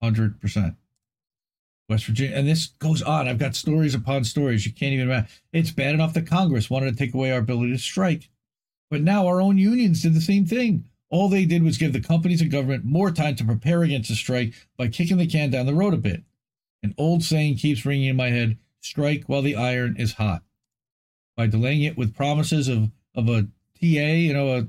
100%. 0.03 0.75
West 1.87 2.05
Virginia, 2.05 2.35
and 2.35 2.47
this 2.47 2.67
goes 2.79 3.01
on. 3.01 3.27
I've 3.27 3.37
got 3.37 3.55
stories 3.55 3.93
upon 3.93 4.23
stories. 4.23 4.65
You 4.65 4.73
can't 4.73 4.93
even 4.93 5.07
imagine. 5.07 5.29
It's 5.53 5.71
bad 5.71 5.93
enough 5.93 6.13
that 6.15 6.25
Congress 6.27 6.69
wanted 6.69 6.91
to 6.91 6.97
take 6.97 7.13
away 7.13 7.31
our 7.31 7.39
ability 7.39 7.73
to 7.73 7.77
strike, 7.77 8.29
but 8.89 9.01
now 9.01 9.27
our 9.27 9.39
own 9.39 9.57
unions 9.59 10.01
did 10.01 10.15
the 10.15 10.21
same 10.21 10.45
thing. 10.45 10.85
All 11.09 11.29
they 11.29 11.45
did 11.45 11.63
was 11.63 11.77
give 11.77 11.93
the 11.93 11.99
companies 12.01 12.41
and 12.41 12.51
government 12.51 12.83
more 12.83 13.11
time 13.11 13.35
to 13.35 13.45
prepare 13.45 13.83
against 13.83 14.09
a 14.09 14.15
strike 14.15 14.53
by 14.77 14.87
kicking 14.87 15.17
the 15.17 15.27
can 15.27 15.51
down 15.51 15.65
the 15.65 15.73
road 15.73 15.93
a 15.93 15.97
bit. 15.97 16.23
An 16.81 16.95
old 16.97 17.23
saying 17.23 17.57
keeps 17.57 17.85
ringing 17.85 18.09
in 18.09 18.15
my 18.15 18.29
head 18.29 18.57
strike 18.81 19.23
while 19.25 19.41
the 19.41 19.55
iron 19.55 19.95
is 19.97 20.13
hot. 20.13 20.43
By 21.37 21.47
delaying 21.47 21.83
it 21.83 21.97
with 21.97 22.15
promises 22.15 22.67
of, 22.67 22.91
of 23.13 23.29
a 23.29 23.43
TA, 23.79 23.85
you 23.85 24.33
know, 24.33 24.67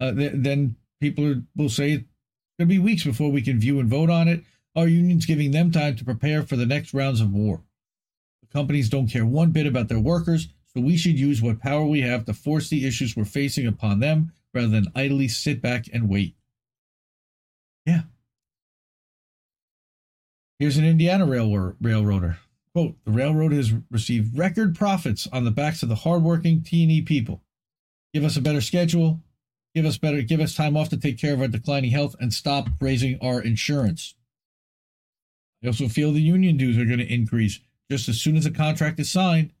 a, 0.00 0.14
th- 0.14 0.32
then 0.34 0.76
people 1.00 1.26
are, 1.26 1.42
will 1.56 1.68
say 1.68 1.92
it's 1.92 2.04
going 2.58 2.68
to 2.68 2.74
be 2.74 2.78
weeks 2.78 3.04
before 3.04 3.30
we 3.30 3.42
can 3.42 3.58
view 3.58 3.80
and 3.80 3.88
vote 3.88 4.10
on 4.10 4.28
it. 4.28 4.44
Our 4.74 4.88
union's 4.88 5.26
giving 5.26 5.50
them 5.50 5.70
time 5.70 5.96
to 5.96 6.04
prepare 6.04 6.42
for 6.42 6.56
the 6.56 6.66
next 6.66 6.94
rounds 6.94 7.20
of 7.20 7.32
war. 7.32 7.62
The 8.40 8.52
companies 8.52 8.88
don't 8.88 9.08
care 9.08 9.26
one 9.26 9.50
bit 9.50 9.66
about 9.66 9.88
their 9.88 10.00
workers, 10.00 10.48
so 10.66 10.80
we 10.80 10.96
should 10.96 11.18
use 11.18 11.42
what 11.42 11.60
power 11.60 11.84
we 11.84 12.00
have 12.02 12.24
to 12.26 12.34
force 12.34 12.68
the 12.68 12.86
issues 12.86 13.16
we're 13.16 13.24
facing 13.24 13.66
upon 13.66 14.00
them 14.00 14.32
rather 14.54 14.68
than 14.68 14.92
idly 14.94 15.28
sit 15.28 15.60
back 15.60 15.86
and 15.92 16.08
wait. 16.08 16.36
Yeah. 17.86 18.02
Here's 20.58 20.76
an 20.76 20.84
Indiana 20.84 21.26
railroad, 21.26 21.76
railroader. 21.80 22.38
Quote, 22.74 22.96
the 23.04 23.10
railroad 23.10 23.52
has 23.52 23.72
received 23.90 24.38
record 24.38 24.74
profits 24.74 25.26
on 25.32 25.44
the 25.44 25.50
backs 25.50 25.82
of 25.82 25.88
the 25.88 25.96
hardworking 25.96 26.62
T&E 26.62 27.02
people. 27.02 27.42
Give 28.14 28.24
us 28.24 28.36
a 28.36 28.40
better 28.40 28.60
schedule, 28.60 29.20
give 29.74 29.84
us 29.84 29.98
better 29.98 30.22
give 30.22 30.40
us 30.40 30.54
time 30.54 30.76
off 30.76 30.88
to 30.90 30.96
take 30.96 31.18
care 31.18 31.34
of 31.34 31.40
our 31.40 31.48
declining 31.48 31.90
health 31.90 32.14
and 32.20 32.32
stop 32.32 32.68
raising 32.80 33.18
our 33.20 33.40
insurance. 33.40 34.14
I 35.62 35.66
also 35.68 35.88
feel 35.88 36.12
the 36.12 36.20
union 36.20 36.56
dues 36.56 36.78
are 36.78 36.84
going 36.84 36.98
to 36.98 37.12
increase 37.12 37.60
just 37.90 38.08
as 38.08 38.20
soon 38.20 38.36
as 38.36 38.44
the 38.44 38.50
contract 38.50 38.98
is 39.00 39.10
signed. 39.10 39.52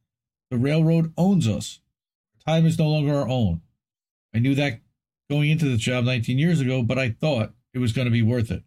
The 0.50 0.58
railroad 0.58 1.12
owns 1.16 1.48
us. 1.48 1.80
Time 2.46 2.66
is 2.66 2.78
no 2.78 2.88
longer 2.88 3.14
our 3.14 3.28
own. 3.28 3.62
I 4.34 4.38
knew 4.38 4.54
that 4.54 4.80
going 5.30 5.50
into 5.50 5.66
this 5.66 5.80
job 5.80 6.04
19 6.04 6.38
years 6.38 6.60
ago, 6.60 6.82
but 6.82 6.98
I 6.98 7.10
thought 7.10 7.52
it 7.74 7.78
was 7.78 7.92
going 7.92 8.06
to 8.06 8.10
be 8.10 8.22
worth 8.22 8.50
it. 8.50 8.62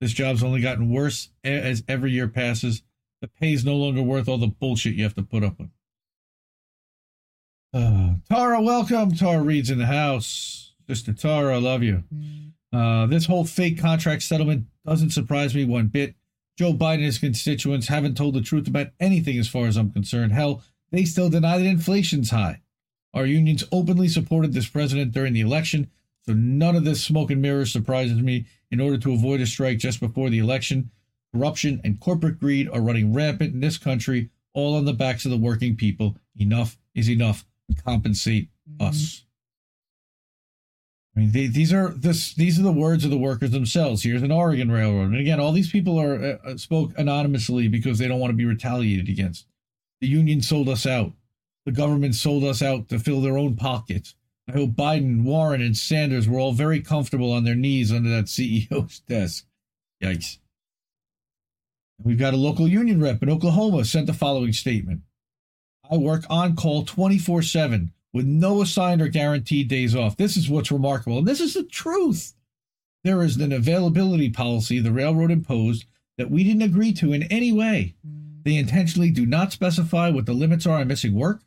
This 0.00 0.12
job's 0.12 0.42
only 0.42 0.60
gotten 0.60 0.90
worse 0.90 1.30
as 1.42 1.82
every 1.88 2.10
year 2.10 2.28
passes. 2.28 2.82
The 3.20 3.28
pay's 3.28 3.64
no 3.64 3.76
longer 3.76 4.02
worth 4.02 4.28
all 4.28 4.38
the 4.38 4.48
bullshit 4.48 4.94
you 4.94 5.04
have 5.04 5.14
to 5.14 5.22
put 5.22 5.44
up 5.44 5.58
with. 5.58 5.70
Uh, 7.72 8.14
Tara, 8.30 8.60
welcome. 8.60 9.12
Tara 9.12 9.42
Reade's 9.42 9.70
in 9.70 9.78
the 9.78 9.86
house. 9.86 10.74
Sister 10.88 11.12
Tara, 11.12 11.56
I 11.56 11.58
love 11.58 11.82
you. 11.82 12.04
Uh, 12.72 13.06
this 13.06 13.26
whole 13.26 13.44
fake 13.44 13.80
contract 13.80 14.22
settlement 14.22 14.66
doesn't 14.84 15.10
surprise 15.10 15.54
me 15.54 15.64
one 15.64 15.86
bit. 15.86 16.14
Joe 16.58 16.72
Biden 16.72 16.94
and 16.94 17.04
his 17.04 17.18
constituents 17.18 17.88
haven't 17.88 18.16
told 18.16 18.34
the 18.34 18.40
truth 18.40 18.68
about 18.68 18.88
anything 19.00 19.38
as 19.38 19.48
far 19.48 19.66
as 19.66 19.76
I'm 19.76 19.90
concerned. 19.90 20.32
Hell, 20.32 20.62
they 20.90 21.04
still 21.04 21.30
deny 21.30 21.58
that 21.58 21.64
inflation's 21.64 22.30
high. 22.30 22.60
Our 23.14 23.26
unions 23.26 23.64
openly 23.70 24.08
supported 24.08 24.52
this 24.52 24.68
president 24.68 25.12
during 25.12 25.32
the 25.32 25.40
election, 25.40 25.90
so 26.26 26.34
none 26.34 26.74
of 26.74 26.84
this 26.84 27.02
smoke 27.02 27.30
and 27.30 27.40
mirrors 27.40 27.72
surprises 27.72 28.20
me. 28.20 28.46
In 28.70 28.80
order 28.80 28.98
to 28.98 29.12
avoid 29.12 29.40
a 29.40 29.46
strike 29.46 29.78
just 29.78 30.00
before 30.00 30.30
the 30.30 30.40
election, 30.40 30.90
corruption 31.32 31.80
and 31.84 32.00
corporate 32.00 32.40
greed 32.40 32.68
are 32.68 32.80
running 32.80 33.14
rampant 33.14 33.54
in 33.54 33.60
this 33.60 33.78
country, 33.78 34.30
all 34.52 34.74
on 34.74 34.84
the 34.84 34.92
backs 34.92 35.24
of 35.24 35.30
the 35.30 35.36
working 35.36 35.76
people. 35.76 36.16
Enough 36.36 36.76
is 36.92 37.08
enough. 37.08 37.44
Compensate 37.84 38.48
us. 38.80 39.24
I 41.16 41.20
mean, 41.20 41.32
they, 41.32 41.46
these 41.46 41.72
are 41.72 41.90
this. 41.90 42.34
These 42.34 42.58
are 42.58 42.64
the 42.64 42.72
words 42.72 43.04
of 43.04 43.10
the 43.12 43.16
workers 43.16 43.52
themselves. 43.52 44.02
Here's 44.02 44.22
an 44.22 44.32
Oregon 44.32 44.72
Railroad, 44.72 45.12
and 45.12 45.16
again, 45.16 45.38
all 45.38 45.52
these 45.52 45.70
people 45.70 46.00
are 46.00 46.40
uh, 46.44 46.56
spoke 46.56 46.92
anonymously 46.98 47.68
because 47.68 47.98
they 47.98 48.08
don't 48.08 48.18
want 48.18 48.32
to 48.32 48.36
be 48.36 48.44
retaliated 48.44 49.08
against. 49.08 49.46
The 50.00 50.08
union 50.08 50.42
sold 50.42 50.68
us 50.68 50.84
out. 50.84 51.12
The 51.64 51.72
government 51.72 52.14
sold 52.14 52.44
us 52.44 52.62
out 52.62 52.88
to 52.88 52.98
fill 52.98 53.20
their 53.20 53.38
own 53.38 53.56
pockets. 53.56 54.14
I 54.48 54.52
hope 54.52 54.70
Biden, 54.72 55.22
Warren, 55.22 55.62
and 55.62 55.76
Sanders 55.76 56.28
were 56.28 56.38
all 56.38 56.52
very 56.52 56.80
comfortable 56.80 57.32
on 57.32 57.44
their 57.44 57.54
knees 57.54 57.90
under 57.90 58.10
that 58.10 58.26
CEO's 58.26 59.00
desk. 59.08 59.46
Yikes. 60.02 60.38
We've 62.02 62.18
got 62.18 62.34
a 62.34 62.38
local 62.38 62.68
union 62.68 63.00
rep 63.00 63.22
in 63.22 63.30
Oklahoma 63.30 63.84
sent 63.84 64.06
the 64.06 64.12
following 64.12 64.52
statement 64.52 65.02
I 65.90 65.96
work 65.96 66.24
on 66.28 66.56
call 66.56 66.84
24 66.84 67.42
7 67.42 67.92
with 68.12 68.26
no 68.26 68.62
assigned 68.62 69.00
or 69.00 69.08
guaranteed 69.08 69.68
days 69.68 69.94
off. 69.94 70.16
This 70.16 70.36
is 70.36 70.50
what's 70.50 70.72
remarkable. 70.72 71.18
And 71.18 71.26
this 71.26 71.40
is 71.40 71.54
the 71.54 71.64
truth. 71.64 72.34
There 73.02 73.22
is 73.22 73.36
an 73.36 73.52
availability 73.52 74.30
policy 74.30 74.78
the 74.78 74.92
railroad 74.92 75.30
imposed 75.30 75.84
that 76.16 76.30
we 76.30 76.44
didn't 76.44 76.62
agree 76.62 76.92
to 76.94 77.12
in 77.12 77.24
any 77.24 77.52
way. 77.52 77.94
They 78.44 78.56
intentionally 78.56 79.10
do 79.10 79.26
not 79.26 79.52
specify 79.52 80.10
what 80.10 80.26
the 80.26 80.32
limits 80.32 80.66
are 80.66 80.78
on 80.80 80.88
missing 80.88 81.14
work. 81.14 81.42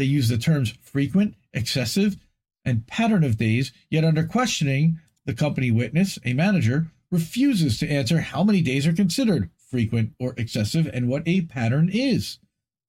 They 0.00 0.06
use 0.06 0.28
the 0.30 0.38
terms 0.38 0.72
frequent, 0.80 1.34
excessive, 1.52 2.16
and 2.64 2.86
pattern 2.86 3.22
of 3.22 3.36
days, 3.36 3.70
yet 3.90 4.02
under 4.02 4.24
questioning, 4.24 4.98
the 5.26 5.34
company 5.34 5.70
witness, 5.70 6.18
a 6.24 6.32
manager, 6.32 6.86
refuses 7.10 7.78
to 7.78 7.90
answer 7.90 8.20
how 8.20 8.42
many 8.42 8.62
days 8.62 8.86
are 8.86 8.94
considered 8.94 9.50
frequent 9.58 10.14
or 10.18 10.32
excessive 10.38 10.88
and 10.94 11.06
what 11.06 11.22
a 11.28 11.42
pattern 11.42 11.90
is. 11.92 12.38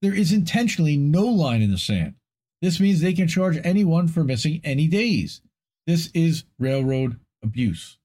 There 0.02 0.14
is 0.14 0.32
intentionally 0.32 0.96
no 0.96 1.26
line 1.26 1.62
in 1.62 1.70
the 1.70 1.78
sand. 1.78 2.16
This 2.62 2.80
means 2.80 3.02
they 3.02 3.12
can 3.12 3.28
charge 3.28 3.60
anyone 3.62 4.08
for 4.08 4.24
missing 4.24 4.62
any 4.64 4.88
days. 4.88 5.42
This 5.86 6.12
is 6.14 6.46
railroad 6.60 7.20
abuse. 7.44 7.98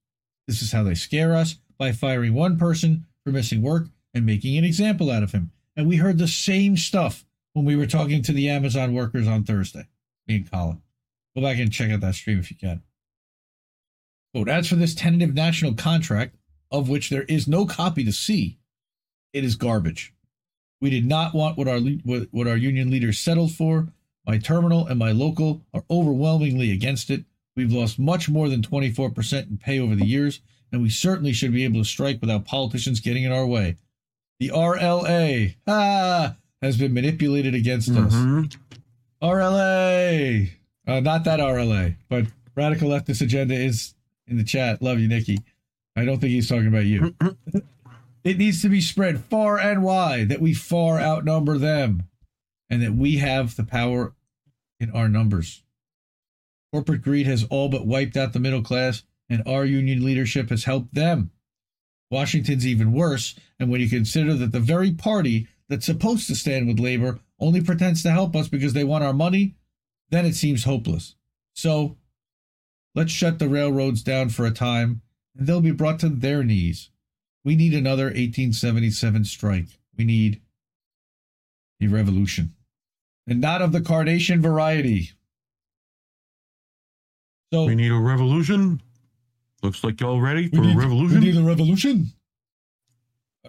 This 0.48 0.62
is 0.62 0.72
how 0.72 0.82
they 0.82 0.96
scare 0.96 1.36
us 1.36 1.60
by 1.78 1.92
firing 1.92 2.34
one 2.34 2.58
person 2.58 3.06
for 3.22 3.30
missing 3.30 3.62
work 3.62 3.86
and 4.12 4.26
making 4.26 4.58
an 4.58 4.64
example 4.64 5.12
out 5.12 5.22
of 5.22 5.30
him. 5.30 5.52
And 5.76 5.86
we 5.86 5.98
heard 5.98 6.18
the 6.18 6.26
same 6.26 6.76
stuff 6.76 7.24
when 7.56 7.64
we 7.64 7.74
were 7.74 7.86
talking 7.86 8.20
to 8.20 8.34
the 8.34 8.50
Amazon 8.50 8.92
workers 8.92 9.26
on 9.26 9.42
Thursday, 9.42 9.86
me 10.28 10.36
and 10.36 10.50
Colin. 10.52 10.82
Go 11.34 11.40
back 11.40 11.56
and 11.58 11.72
check 11.72 11.90
out 11.90 12.02
that 12.02 12.14
stream 12.14 12.38
if 12.38 12.50
you 12.50 12.56
can. 12.58 12.82
Quote, 14.34 14.50
as 14.50 14.68
for 14.68 14.74
this 14.74 14.94
tentative 14.94 15.32
national 15.32 15.72
contract, 15.72 16.36
of 16.70 16.90
which 16.90 17.08
there 17.08 17.22
is 17.22 17.48
no 17.48 17.64
copy 17.64 18.04
to 18.04 18.12
see, 18.12 18.58
it 19.32 19.42
is 19.42 19.56
garbage. 19.56 20.12
We 20.82 20.90
did 20.90 21.06
not 21.06 21.32
want 21.32 21.56
what 21.56 21.66
our 21.66 21.80
what, 21.80 22.46
our 22.46 22.58
union 22.58 22.90
leaders 22.90 23.18
settled 23.18 23.52
for. 23.52 23.88
My 24.26 24.36
terminal 24.36 24.86
and 24.86 24.98
my 24.98 25.12
local 25.12 25.62
are 25.72 25.84
overwhelmingly 25.90 26.72
against 26.72 27.08
it. 27.08 27.24
We've 27.56 27.72
lost 27.72 27.98
much 27.98 28.28
more 28.28 28.50
than 28.50 28.60
24% 28.60 29.48
in 29.48 29.56
pay 29.56 29.80
over 29.80 29.94
the 29.94 30.04
years, 30.04 30.42
and 30.70 30.82
we 30.82 30.90
certainly 30.90 31.32
should 31.32 31.54
be 31.54 31.64
able 31.64 31.80
to 31.80 31.88
strike 31.88 32.20
without 32.20 32.44
politicians 32.44 33.00
getting 33.00 33.24
in 33.24 33.32
our 33.32 33.46
way. 33.46 33.76
The 34.40 34.50
RLA 34.50 35.54
ah, 35.66 36.36
has 36.62 36.76
been 36.76 36.94
manipulated 36.94 37.54
against 37.54 37.90
Mhm. 37.90 38.46
us. 38.46 38.56
RLA, 39.22 40.50
uh, 40.86 41.00
not 41.00 41.24
that 41.24 41.40
RLA, 41.40 41.96
but 42.08 42.26
radical 42.54 42.90
leftist 42.90 43.20
agenda 43.20 43.54
is 43.54 43.94
in 44.26 44.36
the 44.36 44.44
chat. 44.44 44.82
Love 44.82 44.98
you, 45.00 45.08
Nikki. 45.08 45.38
I 45.96 46.04
don't 46.04 46.20
think 46.20 46.32
he's 46.32 46.48
talking 46.48 46.66
about 46.68 46.84
you. 46.86 47.14
it 48.24 48.38
needs 48.38 48.62
to 48.62 48.68
be 48.68 48.80
spread 48.80 49.20
far 49.24 49.58
and 49.58 49.82
wide 49.82 50.28
that 50.28 50.40
we 50.40 50.52
far 50.52 51.00
outnumber 51.00 51.58
them 51.58 52.04
and 52.68 52.82
that 52.82 52.94
we 52.94 53.16
have 53.18 53.56
the 53.56 53.64
power 53.64 54.14
in 54.80 54.90
our 54.90 55.08
numbers. 55.08 55.62
Corporate 56.72 57.02
greed 57.02 57.26
has 57.26 57.44
all 57.44 57.68
but 57.68 57.86
wiped 57.86 58.16
out 58.16 58.32
the 58.32 58.40
middle 58.40 58.62
class, 58.62 59.04
and 59.28 59.42
our 59.46 59.64
union 59.64 60.04
leadership 60.04 60.50
has 60.50 60.64
helped 60.64 60.92
them. 60.94 61.30
Washington's 62.10 62.66
even 62.66 62.92
worse, 62.92 63.34
and 63.58 63.70
when 63.70 63.80
you 63.80 63.88
consider 63.88 64.34
that 64.34 64.52
the 64.52 64.60
very 64.60 64.92
party 64.92 65.48
that's 65.68 65.86
supposed 65.86 66.26
to 66.28 66.34
stand 66.34 66.68
with 66.68 66.78
labor 66.78 67.20
only 67.40 67.60
pretends 67.60 68.02
to 68.02 68.10
help 68.10 68.34
us 68.34 68.48
because 68.48 68.72
they 68.72 68.84
want 68.84 69.04
our 69.04 69.12
money, 69.12 69.56
then 70.10 70.24
it 70.24 70.34
seems 70.34 70.64
hopeless. 70.64 71.16
So, 71.54 71.96
let's 72.94 73.12
shut 73.12 73.38
the 73.38 73.48
railroads 73.48 74.02
down 74.02 74.30
for 74.30 74.46
a 74.46 74.50
time, 74.50 75.02
and 75.36 75.46
they'll 75.46 75.60
be 75.60 75.70
brought 75.70 75.98
to 76.00 76.08
their 76.08 76.42
knees. 76.42 76.90
We 77.44 77.56
need 77.56 77.74
another 77.74 78.06
1877 78.06 79.24
strike. 79.24 79.78
We 79.96 80.04
need 80.04 80.40
a 81.80 81.86
revolution. 81.86 82.54
And 83.26 83.40
not 83.40 83.62
of 83.62 83.72
the 83.72 83.80
Carnation 83.80 84.40
variety. 84.40 85.10
So, 87.52 87.66
We 87.66 87.74
need 87.74 87.92
a 87.92 87.98
revolution. 87.98 88.80
Looks 89.62 89.82
like 89.84 90.00
y'all 90.00 90.20
ready 90.20 90.48
for 90.48 90.56
need, 90.56 90.76
a 90.76 90.78
revolution. 90.78 91.20
We 91.20 91.26
need 91.26 91.36
a 91.36 91.42
revolution. 91.42 92.12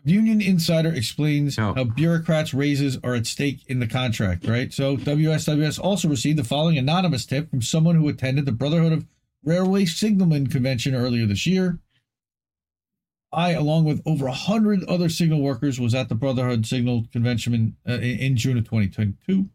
Union 0.03 0.41
Insider 0.41 0.93
explains 0.93 1.55
how 1.75 1.83
bureaucrats' 1.83 2.53
raises 2.53 2.97
are 3.03 3.15
at 3.15 3.25
stake 3.27 3.63
in 3.67 3.79
the 3.79 3.87
contract, 3.87 4.47
right? 4.47 4.71
So 4.73 4.97
WSWS 4.97 5.79
also 5.79 6.07
received 6.07 6.37
the 6.37 6.43
following 6.43 6.77
anonymous 6.77 7.25
tip 7.25 7.49
from 7.49 7.61
someone 7.61 7.95
who 7.95 8.07
attended 8.09 8.45
the 8.45 8.51
Brotherhood 8.51 8.93
of 8.93 9.05
Railway 9.43 9.85
Signalmen 9.85 10.51
convention 10.51 10.93
earlier 10.95 11.25
this 11.25 11.45
year. 11.45 11.79
I, 13.31 13.51
along 13.51 13.85
with 13.85 14.01
over 14.05 14.27
a 14.27 14.31
hundred 14.33 14.83
other 14.85 15.09
signal 15.09 15.41
workers, 15.41 15.79
was 15.79 15.93
at 15.93 16.07
the 16.09 16.15
Brotherhood 16.15 16.65
Signal 16.65 17.05
Convention 17.11 17.53
in, 17.53 17.75
uh, 17.87 17.97
in 17.99 18.19
in 18.19 18.37
June 18.37 18.57
of 18.57 18.63
2022. 18.65 19.49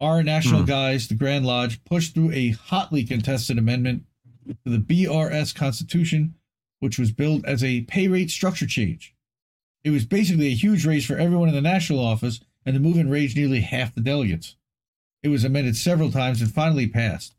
Our 0.00 0.22
national 0.22 0.60
Hmm. 0.60 0.66
guys, 0.66 1.08
the 1.08 1.14
Grand 1.14 1.46
Lodge, 1.46 1.82
pushed 1.84 2.14
through 2.14 2.32
a 2.32 2.50
hotly 2.50 3.04
contested 3.04 3.56
amendment 3.58 4.04
to 4.46 4.56
the 4.70 4.78
BRS 4.78 5.54
Constitution, 5.54 6.34
which 6.80 6.98
was 6.98 7.12
billed 7.12 7.44
as 7.44 7.62
a 7.62 7.82
pay 7.82 8.08
rate 8.08 8.30
structure 8.30 8.66
change. 8.66 9.14
It 9.82 9.90
was 9.90 10.04
basically 10.04 10.46
a 10.48 10.54
huge 10.54 10.86
raise 10.86 11.04
for 11.04 11.18
everyone 11.18 11.48
in 11.48 11.54
the 11.54 11.60
national 11.60 12.00
office, 12.00 12.40
and 12.64 12.74
the 12.74 12.80
move 12.80 12.96
enraged 12.96 13.36
nearly 13.36 13.60
half 13.60 13.94
the 13.94 14.00
delegates. 14.00 14.56
It 15.22 15.28
was 15.28 15.44
amended 15.44 15.76
several 15.76 16.10
times 16.10 16.40
and 16.40 16.52
finally 16.52 16.86
passed. 16.86 17.34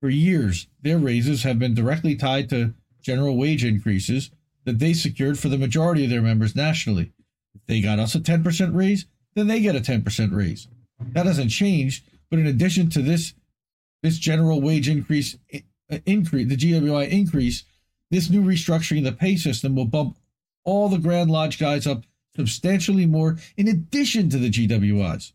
For 0.00 0.08
years, 0.08 0.68
their 0.82 0.98
raises 0.98 1.42
have 1.42 1.58
been 1.58 1.74
directly 1.74 2.14
tied 2.14 2.48
to 2.50 2.74
general 3.02 3.36
wage 3.36 3.64
increases 3.64 4.30
that 4.64 4.78
they 4.78 4.92
secured 4.92 5.38
for 5.38 5.48
the 5.48 5.58
majority 5.58 6.04
of 6.04 6.10
their 6.10 6.22
members 6.22 6.54
nationally. 6.54 7.12
If 7.54 7.62
they 7.66 7.80
got 7.80 7.98
us 7.98 8.14
a 8.14 8.20
10% 8.20 8.74
raise, 8.74 9.06
then 9.34 9.46
they 9.46 9.60
get 9.60 9.76
a 9.76 9.80
10% 9.80 10.34
raise. 10.34 10.68
That 11.00 11.26
hasn't 11.26 11.50
changed, 11.50 12.04
but 12.30 12.38
in 12.38 12.46
addition 12.46 12.90
to 12.90 13.02
this 13.02 13.34
this 14.02 14.18
general 14.18 14.60
wage 14.60 14.88
increase 14.88 15.36
increase 16.06 16.48
the 16.48 16.56
GWI 16.56 17.08
increase, 17.08 17.64
this 18.10 18.30
new 18.30 18.42
restructuring 18.42 18.98
of 18.98 19.04
the 19.04 19.12
pay 19.12 19.36
system 19.36 19.74
will 19.74 19.84
bump 19.84 20.16
all 20.64 20.88
the 20.88 20.98
Grand 20.98 21.30
Lodge 21.30 21.58
guys 21.58 21.86
up 21.86 22.04
substantially 22.36 23.06
more 23.06 23.36
in 23.56 23.68
addition 23.68 24.28
to 24.30 24.38
the 24.38 24.50
GWIs. 24.50 25.32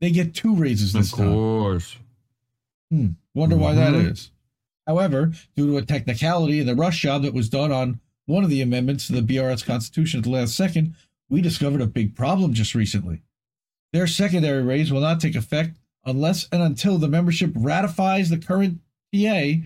They 0.00 0.10
get 0.10 0.34
two 0.34 0.54
raises 0.54 0.94
of 0.94 1.00
this 1.02 1.10
time. 1.12 1.28
course. 1.32 1.96
Hmm. 2.90 3.08
Wonder 3.34 3.56
why 3.56 3.74
that 3.74 3.94
Mhm. 3.94 4.12
is. 4.12 4.30
However, 4.86 5.32
due 5.56 5.66
to 5.66 5.76
a 5.78 5.82
technicality 5.82 6.60
in 6.60 6.66
the 6.66 6.74
rush 6.74 7.00
job 7.02 7.22
that 7.22 7.34
was 7.34 7.48
done 7.48 7.72
on 7.72 8.00
one 8.26 8.44
of 8.44 8.50
the 8.50 8.60
amendments 8.60 9.06
to 9.06 9.12
the 9.12 9.22
BRS 9.22 9.62
Constitution 9.64 10.18
at 10.18 10.24
the 10.24 10.30
last 10.30 10.54
second, 10.54 10.94
we 11.28 11.40
discovered 11.40 11.80
a 11.80 11.86
big 11.86 12.14
problem 12.14 12.54
just 12.54 12.74
recently. 12.74 13.22
Their 13.92 14.06
secondary 14.06 14.62
raise 14.62 14.92
will 14.92 15.00
not 15.00 15.20
take 15.20 15.34
effect 15.34 15.78
unless 16.04 16.46
and 16.52 16.62
until 16.62 16.98
the 16.98 17.08
membership 17.08 17.50
ratifies 17.56 18.28
the 18.30 18.38
current 18.38 18.80
TA, 19.12 19.62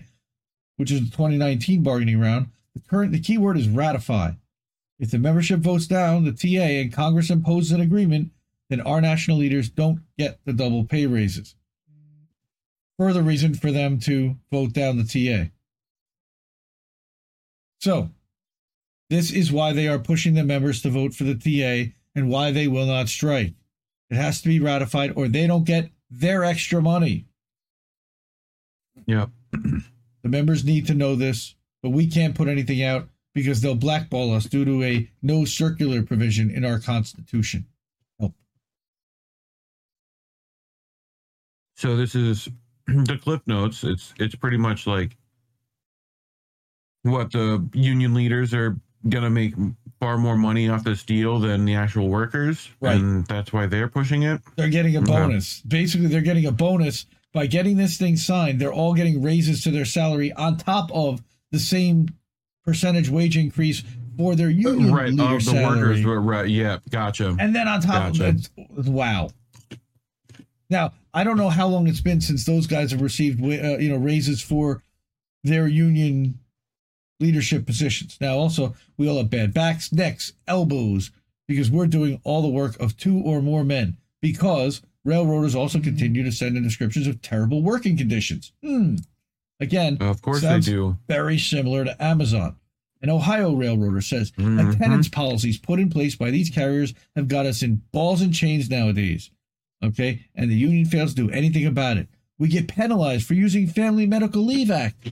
which 0.81 0.91
is 0.91 0.99
the 0.99 1.15
2019 1.15 1.81
bargaining 1.83 2.19
round. 2.19 2.47
The 2.73 2.81
current 2.81 3.13
the 3.13 3.19
key 3.19 3.37
word 3.37 3.57
is 3.57 3.69
ratify. 3.69 4.31
If 4.99 5.11
the 5.11 5.19
membership 5.19 5.61
votes 5.61 5.87
down 5.87 6.25
the 6.25 6.33
TA 6.33 6.63
and 6.63 6.91
Congress 6.91 7.29
imposes 7.29 7.71
an 7.71 7.79
agreement, 7.79 8.31
then 8.69 8.81
our 8.81 8.99
national 8.99 9.37
leaders 9.37 9.69
don't 9.69 10.01
get 10.17 10.39
the 10.43 10.53
double 10.53 10.83
pay 10.83 11.05
raises 11.05 11.55
further 13.01 13.23
reason 13.23 13.55
for 13.55 13.71
them 13.71 13.99
to 13.99 14.35
vote 14.51 14.73
down 14.73 14.95
the 14.95 15.03
TA. 15.03 15.49
So, 17.79 18.11
this 19.09 19.31
is 19.31 19.51
why 19.51 19.73
they 19.73 19.87
are 19.87 19.97
pushing 19.97 20.35
the 20.35 20.43
members 20.43 20.83
to 20.83 20.91
vote 20.91 21.15
for 21.15 21.23
the 21.23 21.33
TA 21.33 21.93
and 22.13 22.29
why 22.29 22.51
they 22.51 22.67
will 22.67 22.85
not 22.85 23.09
strike. 23.09 23.55
It 24.11 24.17
has 24.17 24.43
to 24.43 24.49
be 24.49 24.59
ratified 24.59 25.13
or 25.15 25.27
they 25.27 25.47
don't 25.47 25.63
get 25.63 25.89
their 26.11 26.43
extra 26.43 26.79
money. 26.79 27.25
Yep. 29.07 29.31
The 30.23 30.29
members 30.29 30.63
need 30.63 30.85
to 30.87 30.93
know 30.93 31.15
this, 31.15 31.55
but 31.81 31.89
we 31.89 32.07
can't 32.07 32.35
put 32.35 32.47
anything 32.47 32.83
out 32.83 33.09
because 33.33 33.61
they'll 33.61 33.75
blackball 33.75 34.33
us 34.33 34.45
due 34.45 34.65
to 34.65 34.83
a 34.83 35.09
no 35.21 35.45
circular 35.45 36.03
provision 36.03 36.51
in 36.51 36.65
our 36.65 36.79
Constitution. 36.79 37.65
Help. 38.19 38.33
So 41.75 41.95
this 41.95 42.15
is 42.15 42.49
the 42.87 43.17
cliff 43.21 43.41
notes. 43.47 43.83
It's 43.83 44.13
it's 44.19 44.35
pretty 44.35 44.57
much 44.57 44.85
like 44.87 45.15
what 47.03 47.31
the 47.31 47.67
union 47.73 48.13
leaders 48.13 48.53
are 48.53 48.77
gonna 49.09 49.29
make 49.29 49.55
far 49.99 50.17
more 50.17 50.37
money 50.37 50.69
off 50.69 50.83
this 50.83 51.01
deal 51.03 51.39
than 51.39 51.65
the 51.65 51.73
actual 51.73 52.09
workers, 52.09 52.69
Right. 52.79 52.99
and 52.99 53.25
that's 53.25 53.51
why 53.51 53.65
they're 53.65 53.87
pushing 53.87 54.23
it. 54.23 54.41
They're 54.55 54.69
getting 54.69 54.95
a 54.95 54.99
Yeah. 54.99 55.05
bonus. 55.05 55.61
Basically, 55.61 56.07
they're 56.07 56.21
getting 56.21 56.45
a 56.45 56.51
bonus 56.51 57.05
by 57.33 57.47
getting 57.47 57.77
this 57.77 57.97
thing 57.97 58.17
signed. 58.17 58.59
They're 58.59 58.73
all 58.73 58.93
getting 58.93 59.21
raises 59.21 59.63
to 59.63 59.71
their 59.71 59.85
salary 59.85 60.31
on 60.33 60.57
top 60.57 60.91
of 60.93 61.21
the 61.51 61.59
same 61.59 62.07
percentage 62.65 63.09
wage 63.09 63.37
increase 63.37 63.83
for 64.17 64.35
their 64.35 64.49
union 64.49 64.77
leaders. 64.77 64.91
right 64.91 65.09
leader 65.09 65.35
of 65.35 65.45
the 65.45 65.51
salary. 65.51 65.79
workers. 65.79 66.05
were- 66.05 66.21
Right, 66.21 66.49
yeah, 66.49 66.77
gotcha. 66.89 67.35
And 67.39 67.55
then 67.55 67.67
on 67.67 67.81
top 67.81 68.13
Gotcha. 68.13 68.27
of 68.29 68.49
that, 68.85 68.91
wow. 68.91 69.29
Now 70.69 70.93
I 71.13 71.23
don't 71.23 71.37
know 71.37 71.49
how 71.49 71.67
long 71.67 71.87
it's 71.87 72.01
been 72.01 72.21
since 72.21 72.45
those 72.45 72.67
guys 72.67 72.91
have 72.91 73.01
received 73.01 73.41
uh, 73.43 73.77
you 73.77 73.89
know 73.89 73.97
raises 73.97 74.41
for 74.41 74.83
their 75.43 75.67
union 75.67 76.39
leadership 77.19 77.65
positions. 77.65 78.17
Now 78.21 78.35
also 78.37 78.75
we 78.97 79.07
all 79.09 79.17
have 79.17 79.29
bad 79.29 79.53
backs, 79.53 79.91
necks, 79.91 80.33
elbows 80.47 81.11
because 81.47 81.69
we're 81.69 81.87
doing 81.87 82.21
all 82.23 82.41
the 82.41 82.47
work 82.47 82.79
of 82.79 82.95
two 82.95 83.17
or 83.19 83.41
more 83.41 83.63
men. 83.63 83.97
Because 84.21 84.81
railroaders 85.03 85.55
also 85.55 85.79
continue 85.79 86.23
to 86.23 86.31
send 86.31 86.55
in 86.57 86.63
descriptions 86.63 87.07
of 87.07 87.21
terrible 87.21 87.61
working 87.61 87.97
conditions. 87.97 88.51
Hmm. 88.63 88.95
Again, 89.59 89.97
of 90.01 90.21
course 90.21 90.41
they 90.41 90.59
do. 90.59 90.97
very 91.07 91.37
similar 91.37 91.85
to 91.85 92.03
Amazon. 92.03 92.55
An 93.03 93.09
Ohio 93.09 93.53
railroader 93.53 94.01
says 94.01 94.31
Mhm. 94.31 94.73
attendance 94.75 95.07
policies 95.09 95.57
put 95.57 95.79
in 95.79 95.89
place 95.89 96.15
by 96.15 96.29
these 96.31 96.49
carriers 96.49 96.93
have 97.15 97.27
got 97.27 97.45
us 97.45 97.63
in 97.63 97.81
balls 97.91 98.21
and 98.21 98.33
chains 98.33 98.69
nowadays. 98.69 99.31
Okay, 99.83 100.25
and 100.35 100.49
the 100.51 100.55
union 100.55 100.85
fails 100.85 101.13
to 101.15 101.27
do 101.27 101.31
anything 101.31 101.65
about 101.65 101.97
it. 101.97 102.07
We 102.37 102.47
get 102.47 102.67
penalized 102.67 103.25
for 103.25 103.33
using 103.33 103.65
Family 103.67 104.05
Medical 104.05 104.43
Leave 104.43 104.69
Act 104.71 105.11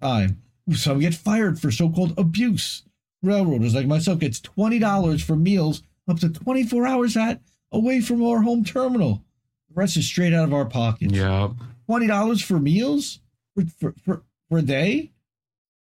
time. 0.00 0.42
Some 0.72 1.00
get 1.00 1.14
fired 1.14 1.58
for 1.60 1.70
so-called 1.70 2.14
abuse. 2.18 2.82
Railroaders 3.22 3.74
like 3.74 3.86
myself 3.86 4.18
gets 4.20 4.38
twenty 4.40 4.78
dollars 4.78 5.22
for 5.22 5.34
meals 5.36 5.82
up 6.06 6.20
to 6.20 6.28
twenty-four 6.28 6.86
hours 6.86 7.16
at 7.16 7.40
away 7.74 8.00
from 8.00 8.22
our 8.24 8.40
home 8.42 8.64
terminal. 8.64 9.22
The 9.68 9.74
rest 9.74 9.96
is 9.96 10.06
straight 10.06 10.32
out 10.32 10.44
of 10.44 10.54
our 10.54 10.64
pockets 10.64 11.12
Yeah, 11.12 11.50
twenty 11.86 12.06
dollars 12.06 12.40
for 12.42 12.58
meals 12.58 13.20
for, 13.54 13.64
for 13.78 13.94
for 14.04 14.22
for 14.48 14.58
a 14.58 14.62
day. 14.62 15.12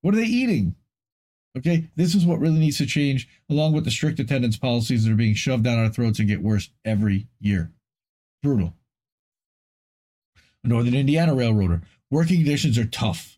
What 0.01 0.13
are 0.13 0.17
they 0.17 0.23
eating? 0.23 0.75
Okay, 1.57 1.89
this 1.95 2.15
is 2.15 2.25
what 2.25 2.39
really 2.39 2.59
needs 2.59 2.77
to 2.79 2.85
change, 2.85 3.29
along 3.49 3.73
with 3.73 3.85
the 3.85 3.91
strict 3.91 4.19
attendance 4.19 4.57
policies 4.57 5.05
that 5.05 5.11
are 5.11 5.15
being 5.15 5.35
shoved 5.35 5.63
down 5.63 5.79
our 5.79 5.89
throats 5.89 6.19
and 6.19 6.27
get 6.27 6.41
worse 6.41 6.69
every 6.83 7.27
year. 7.39 7.71
Brutal. 8.43 8.73
A 10.63 10.67
Northern 10.67 10.95
Indiana 10.95 11.33
railroader. 11.33 11.81
Working 12.11 12.37
conditions 12.37 12.77
are 12.77 12.85
tough. 12.85 13.37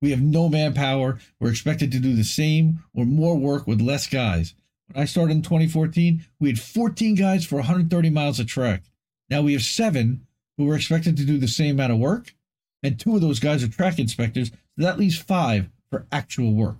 We 0.00 0.10
have 0.10 0.22
no 0.22 0.48
manpower. 0.48 1.18
We're 1.40 1.50
expected 1.50 1.90
to 1.92 1.98
do 1.98 2.14
the 2.14 2.24
same 2.24 2.84
or 2.94 3.04
more 3.04 3.36
work 3.36 3.66
with 3.66 3.80
less 3.80 4.06
guys. 4.06 4.54
When 4.92 5.02
I 5.02 5.06
started 5.06 5.32
in 5.32 5.42
2014, 5.42 6.24
we 6.38 6.48
had 6.48 6.60
14 6.60 7.14
guys 7.14 7.44
for 7.44 7.56
130 7.56 8.10
miles 8.10 8.38
of 8.38 8.46
track. 8.46 8.82
Now 9.28 9.42
we 9.42 9.52
have 9.52 9.62
seven 9.62 10.26
who 10.56 10.64
were 10.64 10.76
expected 10.76 11.16
to 11.16 11.24
do 11.24 11.38
the 11.38 11.48
same 11.48 11.76
amount 11.76 11.92
of 11.92 11.98
work, 11.98 12.34
and 12.82 12.98
two 12.98 13.14
of 13.14 13.20
those 13.20 13.40
guys 13.40 13.62
are 13.62 13.68
track 13.68 13.98
inspectors. 13.98 14.50
So 14.50 14.84
that 14.84 14.98
leaves 14.98 15.18
five 15.18 15.68
for 15.90 16.06
actual 16.12 16.52
work. 16.54 16.76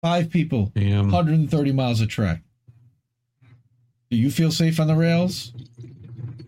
Five 0.00 0.30
people, 0.30 0.72
damn. 0.74 1.10
130 1.10 1.72
miles 1.72 2.00
of 2.00 2.08
track. 2.08 2.42
Do 4.10 4.16
you 4.16 4.30
feel 4.30 4.50
safe 4.50 4.80
on 4.80 4.88
the 4.88 4.96
rails? 4.96 5.52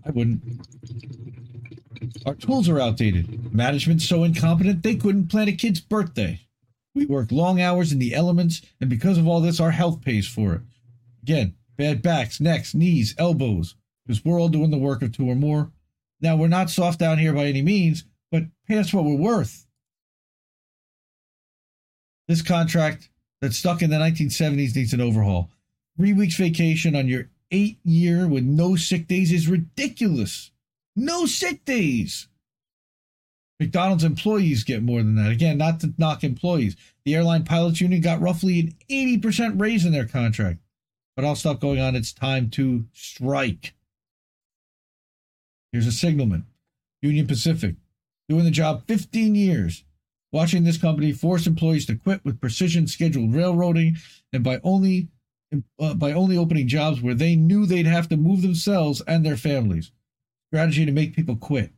I 0.05 0.11
wouldn't. 0.11 0.43
Our 2.27 2.35
tools 2.35 2.69
are 2.69 2.81
outdated. 2.81 3.55
Management's 3.55 4.09
so 4.09 4.25
incompetent 4.25 4.83
they 4.83 4.97
couldn't 4.97 5.29
plan 5.29 5.49
a 5.49 5.53
kid's 5.53 5.81
birthday. 5.81 6.41
We 6.95 7.07
work 7.07 7.33
long 7.33 7.61
hours 7.61 7.93
in 7.93 7.99
the 7.99 8.15
elements, 8.15 8.63
and 8.81 8.89
because 8.89 9.19
of 9.19 9.27
all 9.27 9.41
this, 9.41 9.61
our 9.61 9.73
health 9.73 10.01
pays 10.01 10.27
for 10.27 10.55
it. 10.55 10.61
Again, 11.23 11.55
bad 11.77 12.03
backs, 12.03 12.41
necks, 12.41 12.75
knees, 12.75 13.15
elbows, 13.19 13.75
because 14.07 14.25
we're 14.25 14.41
all 14.41 14.49
doing 14.49 14.71
the 14.71 14.79
work 14.79 15.03
of 15.03 15.13
two 15.13 15.29
or 15.29 15.35
more. 15.35 15.73
Now, 16.21 16.37
we're 16.37 16.49
not 16.49 16.71
soft 16.71 17.01
down 17.01 17.19
here 17.19 17.33
by 17.33 17.47
any 17.47 17.63
means, 17.63 18.05
but 18.31 18.45
pay 18.67 18.79
us 18.79 18.93
what 18.93 19.05
we're 19.05 19.17
worth. 19.17 19.67
This 22.29 22.43
contract 22.43 23.11
that's 23.41 23.59
stuck 23.59 23.83
in 23.83 23.91
the 23.91 23.97
1970s 23.97 24.75
needs 24.77 24.93
an 24.93 25.01
overhaul. 25.01 25.51
Three 25.97 26.13
weeks 26.13 26.37
vacation 26.37 26.97
on 26.97 27.09
your 27.09 27.29
eight 27.51 27.79
year 27.85 28.27
with 28.27 28.45
no 28.45 28.77
sick 28.77 29.07
days 29.07 29.33
is 29.33 29.49
ridiculous. 29.49 30.51
No 30.97 31.27
sick 31.27 31.65
days. 31.65 32.29
McDonald's 33.65 34.05
employees 34.05 34.63
get 34.63 34.83
more 34.83 34.99
than 34.99 35.15
that. 35.15 35.31
Again, 35.31 35.57
not 35.57 35.81
to 35.81 35.95
knock 35.97 36.23
employees. 36.23 36.77
The 37.07 37.15
airline 37.15 37.45
pilots 37.45 37.81
union 37.81 38.03
got 38.03 38.21
roughly 38.21 38.61
an 38.61 38.75
80% 38.91 39.59
raise 39.59 39.87
in 39.87 39.93
their 39.93 40.07
contract. 40.07 40.59
But 41.17 41.25
I'll 41.25 41.35
stop 41.35 41.61
going 41.61 41.81
on. 41.81 41.97
It's 41.97 42.13
time 42.13 42.51
to 42.51 42.85
strike. 42.93 43.73
Here's 45.73 45.87
a 45.87 45.93
signalman. 45.93 46.45
Union 47.01 47.27
Pacific. 47.27 47.77
Doing 48.29 48.45
the 48.45 48.51
job 48.51 48.83
15 48.87 49.35
years. 49.35 49.85
Watching 50.31 50.65
this 50.65 50.77
company 50.77 51.13
force 51.13 51.47
employees 51.47 51.87
to 51.87 51.97
quit 51.97 52.23
with 52.23 52.43
precision 52.43 52.87
scheduled 52.87 53.35
railroading 53.35 53.97
and 54.31 54.45
by 54.45 54.61
only 54.63 55.09
uh, 55.79 55.95
by 55.95 56.13
only 56.13 56.37
opening 56.37 56.69
jobs 56.69 57.01
where 57.01 57.15
they 57.15 57.35
knew 57.35 57.65
they'd 57.65 57.87
have 57.87 58.11
to 58.11 58.17
move 58.19 58.43
themselves 58.43 59.01
and 59.07 59.25
their 59.25 59.39
families. 59.39 59.91
Strategy 60.51 60.85
to 60.85 60.93
make 60.93 61.17
people 61.17 61.37
quit. 61.37 61.73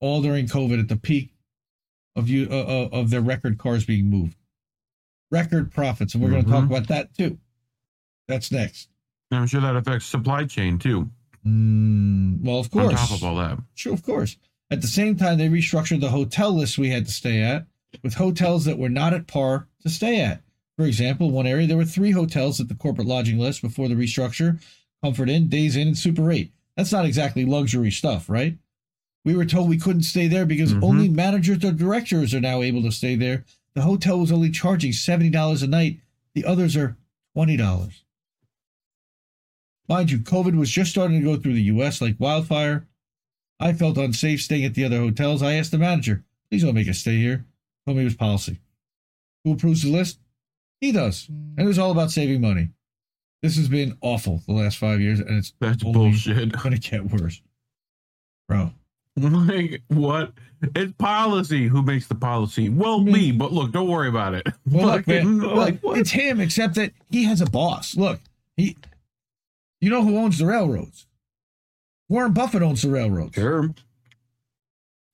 All 0.00 0.22
during 0.22 0.46
COVID 0.46 0.80
at 0.80 0.88
the 0.88 0.96
peak 0.96 1.34
of 2.16 2.28
you 2.28 2.48
uh, 2.50 2.54
uh, 2.54 2.88
of 2.92 3.10
their 3.10 3.20
record 3.20 3.58
cars 3.58 3.84
being 3.84 4.06
moved. 4.06 4.36
Record 5.30 5.72
profits, 5.72 6.14
and 6.14 6.22
we're 6.22 6.30
going 6.30 6.44
to 6.44 6.50
talk 6.50 6.64
about 6.64 6.88
that 6.88 7.14
too. 7.14 7.38
That's 8.26 8.50
next. 8.50 8.88
I'm 9.30 9.46
sure 9.46 9.60
that 9.60 9.76
affects 9.76 10.06
supply 10.06 10.44
chain 10.44 10.78
too. 10.78 11.10
Mm, 11.46 12.42
well, 12.42 12.58
of 12.58 12.70
course. 12.70 12.90
On 12.90 12.96
top 12.96 13.12
of 13.12 13.24
all 13.24 13.36
that, 13.36 13.58
Sure, 13.74 13.92
of 13.92 14.02
course. 14.02 14.36
At 14.70 14.82
the 14.82 14.88
same 14.88 15.16
time, 15.16 15.38
they 15.38 15.48
restructured 15.48 16.00
the 16.00 16.10
hotel 16.10 16.52
list 16.52 16.78
we 16.78 16.90
had 16.90 17.06
to 17.06 17.12
stay 17.12 17.42
at 17.42 17.66
with 18.02 18.14
hotels 18.14 18.64
that 18.64 18.78
were 18.78 18.88
not 18.88 19.14
at 19.14 19.26
par 19.26 19.68
to 19.82 19.88
stay 19.88 20.20
at. 20.20 20.42
For 20.76 20.84
example, 20.86 21.30
one 21.30 21.46
area 21.46 21.66
there 21.66 21.76
were 21.76 21.84
three 21.84 22.12
hotels 22.12 22.60
at 22.60 22.68
the 22.68 22.74
corporate 22.74 23.06
lodging 23.06 23.38
list 23.38 23.62
before 23.62 23.88
the 23.88 23.94
restructure 23.94 24.62
Comfort 25.02 25.30
Inn, 25.30 25.48
Days 25.48 25.76
Inn, 25.76 25.88
and 25.88 25.98
Super 25.98 26.30
8. 26.30 26.52
That's 26.76 26.92
not 26.92 27.06
exactly 27.06 27.44
luxury 27.44 27.90
stuff, 27.90 28.28
right? 28.28 28.58
We 29.24 29.34
were 29.36 29.44
told 29.44 29.68
we 29.68 29.78
couldn't 29.78 30.02
stay 30.02 30.28
there 30.28 30.46
because 30.46 30.72
Mhm. 30.72 30.82
only 30.82 31.08
managers 31.08 31.62
or 31.64 31.72
directors 31.72 32.32
are 32.34 32.40
now 32.40 32.62
able 32.62 32.82
to 32.82 32.92
stay 32.92 33.16
there. 33.16 33.44
The 33.74 33.82
hotel 33.82 34.18
was 34.18 34.32
only 34.32 34.50
charging 34.50 34.92
$70 34.92 35.62
a 35.62 35.66
night, 35.66 36.00
the 36.34 36.44
others 36.44 36.76
are 36.76 36.96
$20. 37.34 38.04
Mind 39.88 40.10
you, 40.10 40.18
COVID 40.20 40.56
was 40.56 40.70
just 40.70 40.90
starting 40.90 41.18
to 41.20 41.24
go 41.24 41.36
through 41.36 41.54
the 41.54 41.62
U.S. 41.64 42.00
like 42.00 42.16
wildfire. 42.18 42.86
I 43.58 43.72
felt 43.72 43.98
unsafe 43.98 44.40
staying 44.42 44.64
at 44.64 44.74
the 44.74 44.84
other 44.84 44.98
hotels. 44.98 45.42
I 45.42 45.54
asked 45.54 45.72
the 45.72 45.78
manager, 45.78 46.24
please 46.50 46.62
don't 46.62 46.74
make 46.74 46.88
us 46.88 46.98
stay 46.98 47.16
here. 47.16 47.44
Told 47.86 47.96
me 47.96 48.02
it 48.02 48.06
was 48.06 48.14
policy. 48.14 48.58
Who 49.44 49.52
approves 49.52 49.82
the 49.82 49.90
list? 49.90 50.18
He 50.80 50.92
does. 50.92 51.28
And 51.28 51.58
it 51.60 51.64
was 51.66 51.78
all 51.78 51.90
about 51.90 52.10
saving 52.10 52.40
money. 52.40 52.70
This 53.42 53.56
has 53.56 53.68
been 53.68 53.96
awful 54.00 54.42
the 54.46 54.52
last 54.52 54.76
five 54.78 55.00
years, 55.00 55.18
and 55.20 55.30
it's 55.38 55.52
that's 55.60 55.82
only 55.84 55.94
bullshit. 56.10 56.52
going 56.52 56.78
to 56.78 56.78
get 56.90 57.10
worse. 57.10 57.40
Bro, 58.48 58.72
like 59.16 59.82
what? 59.88 60.32
It's 60.76 60.92
policy. 60.98 61.66
Who 61.66 61.82
makes 61.82 62.06
the 62.06 62.14
policy? 62.14 62.68
Well, 62.68 63.00
Me. 63.00 63.32
But 63.32 63.52
look, 63.52 63.72
don't 63.72 63.88
worry 63.88 64.08
about 64.08 64.34
it. 64.34 64.46
well, 64.70 64.96
look, 64.96 65.06
man, 65.06 65.40
like 65.40 65.82
look, 65.82 65.96
it's 65.96 66.10
him, 66.10 66.40
except 66.40 66.74
that 66.74 66.92
he 67.10 67.24
has 67.24 67.40
a 67.40 67.46
boss. 67.46 67.96
Look, 67.96 68.20
he, 68.56 68.76
you 69.80 69.90
know 69.90 70.02
who 70.02 70.18
owns 70.18 70.38
the 70.38 70.46
railroads? 70.46 71.06
Warren 72.08 72.32
Buffett 72.32 72.62
owns 72.62 72.82
the 72.82 72.90
railroads. 72.90 73.34
Sure. 73.34 73.70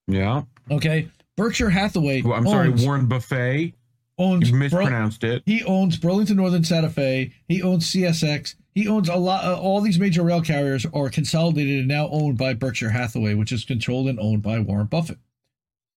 Yeah. 0.07 0.43
Okay, 0.69 1.09
Berkshire 1.37 1.69
Hathaway. 1.69 2.21
Well, 2.21 2.33
I'm 2.33 2.47
sorry, 2.47 2.69
owns, 2.69 2.85
Warren 2.85 3.05
Buffet. 3.07 3.73
owns 4.17 4.49
You 4.49 4.55
mispronounced 4.57 5.23
it. 5.23 5.43
He 5.45 5.63
owns 5.63 5.97
Burlington 5.97 6.37
Northern 6.37 6.63
Santa 6.63 6.89
Fe. 6.89 7.33
He 7.47 7.61
owns 7.61 7.89
CSX. 7.91 8.55
He 8.77 8.87
owns 8.87 9.09
a 9.09 9.15
lot. 9.15 9.43
Uh, 9.43 9.57
all 9.59 9.81
these 9.81 9.97
major 9.97 10.21
rail 10.21 10.39
carriers 10.39 10.85
are 10.93 11.09
consolidated 11.09 11.79
and 11.79 11.87
now 11.87 12.09
owned 12.09 12.37
by 12.37 12.53
Berkshire 12.53 12.91
Hathaway, 12.91 13.33
which 13.33 13.51
is 13.51 13.65
controlled 13.65 14.07
and 14.07 14.19
owned 14.19 14.43
by 14.43 14.59
Warren 14.59 14.85
Buffett. 14.85 15.17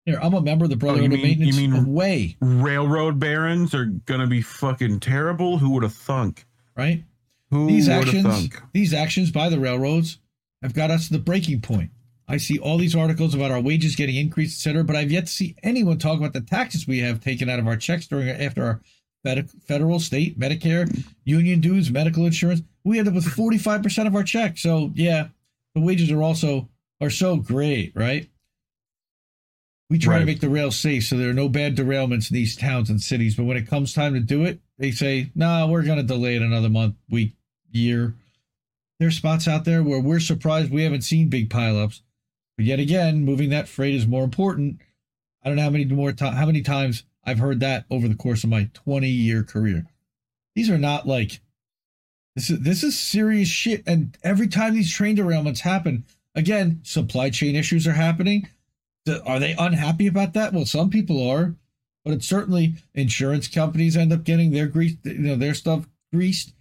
Here, 0.05 0.17
I'm 0.23 0.33
a 0.33 0.39
member 0.41 0.63
of 0.63 0.69
the 0.71 0.77
Brotherhood 0.77 1.11
Oh, 1.11 1.15
you 1.15 1.33
of 1.33 1.39
mean- 1.39 1.47
you 1.47 1.69
mean- 1.69 1.93
Way, 1.93 2.37
Railroad 2.39 3.19
barons 3.19 3.73
are 3.75 3.83
gonna 3.87 4.27
be 4.27 4.41
fucking 4.41 5.01
terrible. 5.01 5.57
Who 5.57 5.71
would 5.71 5.83
have 5.83 5.93
thunk? 5.93 6.45
right? 6.77 7.03
Who 7.49 7.67
These 7.67 7.89
would 7.89 7.95
have 7.95 8.03
actions, 8.05 8.23
thunk? 8.23 8.61
these 8.71 8.93
actions 8.93 9.29
by 9.31 9.49
the 9.49 9.59
railroads 9.59 10.19
have 10.61 10.73
got 10.73 10.89
us 10.89 11.07
to 11.07 11.13
the 11.13 11.19
breaking 11.19 11.59
point. 11.59 11.91
I 12.29 12.37
see 12.37 12.59
all 12.59 12.77
these 12.77 12.95
articles 12.95 13.35
about 13.35 13.51
our 13.51 13.59
wages 13.59 13.97
getting 13.97 14.15
increased, 14.15 14.65
etc., 14.65 14.85
but 14.85 14.95
I've 14.95 15.11
yet 15.11 15.25
to 15.25 15.31
see 15.33 15.57
anyone 15.63 15.97
talk 15.97 16.17
about 16.17 16.31
the 16.31 16.39
taxes 16.39 16.87
we 16.87 16.99
have 16.99 17.19
taken 17.19 17.49
out 17.49 17.59
of 17.59 17.67
our 17.67 17.75
checks 17.75 18.07
during 18.07 18.29
after 18.29 18.63
our 18.63 18.81
fed- 19.23 19.49
federal, 19.67 19.99
state, 19.99 20.39
Medicare, 20.39 21.03
union 21.25 21.59
dues, 21.59 21.91
medical 21.91 22.25
insurance. 22.25 22.61
We 22.89 22.97
end 22.97 23.07
up 23.07 23.13
with 23.13 23.25
forty 23.25 23.59
five 23.59 23.83
percent 23.83 24.07
of 24.07 24.15
our 24.15 24.23
check. 24.23 24.57
So 24.57 24.91
yeah, 24.95 25.27
the 25.75 25.81
wages 25.81 26.11
are 26.11 26.23
also 26.23 26.69
are 26.99 27.11
so 27.11 27.37
great, 27.37 27.91
right? 27.95 28.27
We 29.91 29.99
try 29.99 30.19
to 30.19 30.25
make 30.25 30.39
the 30.39 30.49
rail 30.49 30.71
safe 30.71 31.05
so 31.05 31.15
there 31.15 31.29
are 31.29 31.33
no 31.33 31.49
bad 31.49 31.75
derailments 31.75 32.29
in 32.29 32.35
these 32.35 32.55
towns 32.55 32.89
and 32.89 33.01
cities. 33.01 33.35
But 33.35 33.45
when 33.45 33.57
it 33.57 33.67
comes 33.67 33.93
time 33.93 34.15
to 34.15 34.19
do 34.19 34.43
it, 34.43 34.59
they 34.79 34.89
say, 34.89 35.31
"No, 35.35 35.67
we're 35.67 35.83
going 35.83 35.97
to 35.97 36.03
delay 36.03 36.35
it 36.35 36.41
another 36.41 36.69
month, 36.69 36.95
week, 37.09 37.35
year." 37.71 38.15
There's 38.99 39.17
spots 39.17 39.47
out 39.47 39.65
there 39.65 39.83
where 39.83 39.99
we're 39.99 40.19
surprised 40.19 40.71
we 40.71 40.83
haven't 40.83 41.03
seen 41.03 41.29
big 41.29 41.49
pileups. 41.49 42.01
But 42.57 42.65
yet 42.65 42.79
again, 42.79 43.23
moving 43.23 43.51
that 43.51 43.69
freight 43.69 43.93
is 43.93 44.07
more 44.07 44.23
important. 44.23 44.79
I 45.43 45.47
don't 45.47 45.57
know 45.57 45.63
how 45.63 45.69
many 45.69 45.85
more 45.85 46.13
how 46.19 46.45
many 46.47 46.61
times 46.61 47.03
I've 47.23 47.39
heard 47.39 47.59
that 47.59 47.85
over 47.91 48.07
the 48.07 48.15
course 48.15 48.43
of 48.43 48.49
my 48.49 48.69
20 48.73 49.07
year 49.07 49.43
career. 49.43 49.85
These 50.55 50.71
are 50.71 50.79
not 50.79 51.07
like 51.07 51.39
this 52.39 52.49
is 52.49 52.59
this 52.61 52.83
is 52.83 52.97
serious 52.97 53.49
shit. 53.49 53.83
And 53.85 54.17
every 54.23 54.47
time 54.47 54.73
these 54.73 54.93
train 54.93 55.17
derailments 55.17 55.59
happen, 55.59 56.05
again, 56.35 56.79
supply 56.83 57.29
chain 57.29 57.55
issues 57.55 57.85
are 57.85 57.93
happening. 57.93 58.47
Are 59.25 59.39
they 59.39 59.55
unhappy 59.57 60.07
about 60.07 60.33
that? 60.33 60.53
Well, 60.53 60.65
some 60.65 60.89
people 60.89 61.27
are, 61.27 61.55
but 62.05 62.13
it's 62.13 62.27
certainly 62.27 62.75
insurance 62.93 63.47
companies 63.47 63.97
end 63.97 64.13
up 64.13 64.23
getting 64.23 64.51
their 64.51 64.67
grease, 64.67 64.95
you 65.03 65.17
know, 65.17 65.35
their 65.35 65.53
stuff 65.53 65.87
greased. 66.13 66.53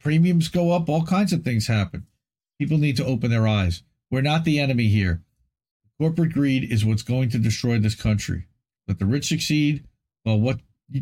Premiums 0.00 0.48
go 0.48 0.72
up. 0.72 0.88
All 0.88 1.04
kinds 1.04 1.32
of 1.32 1.44
things 1.44 1.68
happen. 1.68 2.06
People 2.58 2.78
need 2.78 2.96
to 2.96 3.04
open 3.04 3.30
their 3.30 3.46
eyes. 3.46 3.82
We're 4.10 4.22
not 4.22 4.44
the 4.44 4.58
enemy 4.58 4.88
here. 4.88 5.22
Corporate 5.98 6.32
greed 6.32 6.70
is 6.70 6.84
what's 6.84 7.02
going 7.02 7.30
to 7.30 7.38
destroy 7.38 7.78
this 7.78 7.94
country. 7.94 8.46
Let 8.88 8.98
the 8.98 9.06
rich 9.06 9.28
succeed, 9.28 9.84
while 10.24 10.40
what 10.40 10.60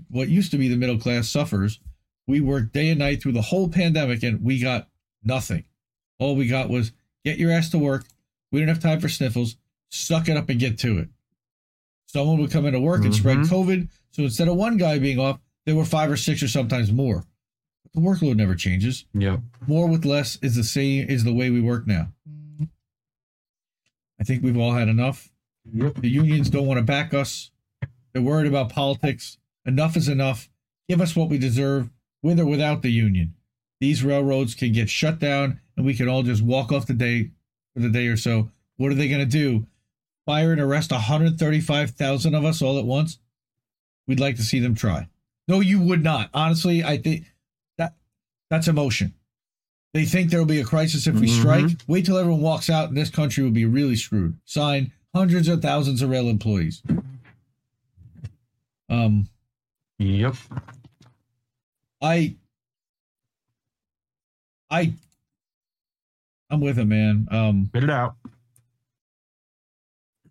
what 0.08 0.28
used 0.28 0.50
to 0.50 0.58
be 0.58 0.68
the 0.68 0.76
middle 0.76 0.98
class 0.98 1.28
suffers. 1.28 1.80
We 2.26 2.40
worked 2.40 2.72
day 2.72 2.90
and 2.90 2.98
night 2.98 3.22
through 3.22 3.32
the 3.32 3.42
whole 3.42 3.68
pandemic, 3.68 4.22
and 4.22 4.42
we 4.42 4.60
got 4.60 4.88
nothing. 5.22 5.64
All 6.18 6.34
we 6.34 6.48
got 6.48 6.68
was 6.68 6.92
get 7.24 7.38
your 7.38 7.50
ass 7.52 7.70
to 7.70 7.78
work. 7.78 8.06
We 8.50 8.58
don't 8.60 8.68
have 8.68 8.80
time 8.80 9.00
for 9.00 9.08
sniffles. 9.08 9.56
Suck 9.90 10.28
it 10.28 10.36
up 10.36 10.48
and 10.48 10.58
get 10.58 10.78
to 10.80 10.98
it. 10.98 11.08
Someone 12.06 12.38
would 12.38 12.50
come 12.50 12.66
into 12.66 12.80
work 12.80 13.04
and 13.04 13.14
spread 13.14 13.38
Mhm. 13.38 13.48
COVID. 13.48 13.88
So 14.10 14.22
instead 14.24 14.48
of 14.48 14.56
one 14.56 14.76
guy 14.76 14.98
being 14.98 15.18
off, 15.18 15.40
there 15.64 15.76
were 15.76 15.84
five 15.84 16.10
or 16.10 16.16
six 16.16 16.42
or 16.42 16.48
sometimes 16.48 16.90
more. 16.92 17.26
But 17.82 17.92
the 17.92 18.00
workload 18.00 18.36
never 18.36 18.54
changes 18.54 19.04
Yep. 19.14 19.40
more 19.66 19.88
with 19.88 20.04
less 20.04 20.36
is 20.42 20.54
the 20.54 20.64
same 20.64 21.08
is 21.08 21.24
the 21.24 21.34
way 21.34 21.50
we 21.50 21.60
work 21.60 21.86
now. 21.86 22.12
I 24.18 24.24
think 24.24 24.42
we've 24.42 24.56
all 24.56 24.72
had 24.72 24.88
enough. 24.88 25.30
Yep. 25.72 25.96
The 26.00 26.08
unions 26.08 26.48
don't 26.48 26.66
want 26.66 26.78
to 26.78 26.82
back 26.82 27.12
us. 27.12 27.50
They're 28.12 28.22
worried 28.22 28.46
about 28.46 28.70
politics. 28.70 29.38
Enough 29.66 29.96
is 29.96 30.08
enough. 30.08 30.48
Give 30.88 31.00
us 31.00 31.14
what 31.14 31.28
we 31.28 31.38
deserve, 31.38 31.90
with 32.26 32.40
or 32.40 32.46
without 32.46 32.82
the 32.82 32.90
union. 32.90 33.34
These 33.80 34.02
railroads 34.04 34.54
can 34.54 34.72
get 34.72 34.90
shut 34.90 35.18
down, 35.18 35.60
and 35.76 35.86
we 35.86 35.94
can 35.94 36.08
all 36.08 36.22
just 36.22 36.42
walk 36.42 36.72
off 36.72 36.86
the 36.86 36.92
day 36.94 37.30
for 37.74 37.80
the 37.80 37.88
day 37.88 38.08
or 38.08 38.16
so. 38.16 38.50
What 38.76 38.90
are 38.90 38.94
they 38.96 39.08
going 39.08 39.20
to 39.20 39.26
do? 39.26 39.66
Fire 40.26 40.50
and 40.52 40.60
arrest 40.60 40.90
135,000 40.90 42.34
of 42.34 42.44
us 42.44 42.60
all 42.60 42.78
at 42.78 42.84
once? 42.84 43.18
We'd 44.08 44.20
like 44.20 44.36
to 44.36 44.42
see 44.42 44.58
them 44.58 44.74
try. 44.74 45.08
No, 45.46 45.60
you 45.60 45.80
would 45.80 46.02
not. 46.02 46.30
Honestly, 46.34 46.82
I 46.82 46.96
think 46.96 47.26
that 47.78 47.94
that's 48.50 48.66
emotion. 48.66 49.14
They 49.94 50.04
think 50.04 50.30
there 50.30 50.40
will 50.40 50.46
be 50.46 50.60
a 50.60 50.64
crisis 50.64 51.06
if 51.06 51.14
we 51.14 51.28
Mhm. 51.28 51.38
strike. 51.38 51.70
Wait 51.86 52.04
till 52.04 52.18
everyone 52.18 52.40
walks 52.40 52.68
out, 52.68 52.88
and 52.88 52.96
this 52.96 53.08
country 53.10 53.44
will 53.44 53.50
be 53.52 53.64
really 53.64 53.96
screwed. 53.96 54.36
Sign 54.44 54.92
hundreds 55.14 55.48
of 55.48 55.62
thousands 55.62 56.02
of 56.02 56.10
rail 56.10 56.28
employees. 56.28 56.82
Um, 58.88 59.28
Yep. 59.98 60.36
I, 62.06 62.36
I, 64.70 64.92
I'm 66.48 66.60
with 66.60 66.78
him, 66.78 66.88
man. 66.88 67.26
Um, 67.32 67.66
Spit 67.66 67.82
it 67.82 67.90
out. 67.90 68.14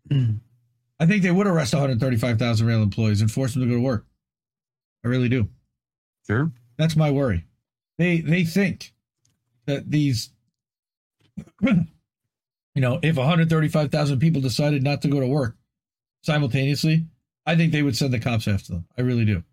I 0.09 1.05
think 1.05 1.23
they 1.23 1.31
would 1.31 1.47
arrest 1.47 1.73
135,000 1.73 2.65
rail 2.65 2.81
employees 2.81 3.19
and 3.19 3.29
force 3.29 3.53
them 3.53 3.63
to 3.63 3.67
go 3.67 3.75
to 3.75 3.81
work. 3.81 4.05
I 5.03 5.09
really 5.09 5.27
do. 5.27 5.49
Sure. 6.25 6.49
That's 6.77 6.95
my 6.95 7.11
worry. 7.11 7.45
They 7.97 8.21
they 8.21 8.45
think 8.45 8.93
that 9.65 9.91
these, 9.91 10.29
you 11.61 11.85
know, 12.75 12.99
if 13.01 13.17
135,000 13.17 14.19
people 14.19 14.41
decided 14.41 14.81
not 14.81 15.01
to 15.01 15.09
go 15.09 15.19
to 15.19 15.27
work 15.27 15.57
simultaneously, 16.23 17.05
I 17.45 17.57
think 17.57 17.73
they 17.73 17.83
would 17.83 17.97
send 17.97 18.13
the 18.13 18.19
cops 18.19 18.47
after 18.47 18.73
them. 18.73 18.85
I 18.97 19.01
really 19.01 19.25
do. 19.25 19.43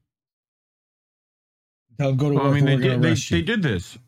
Them 1.99 2.17
go 2.17 2.31
to 2.31 2.35
Well. 2.37 2.47
I 2.47 2.53
mean, 2.55 2.65
they 2.65 2.77
did. 2.77 3.03
They, 3.03 3.15
they 3.15 3.43
did 3.43 3.63
this. 3.63 3.99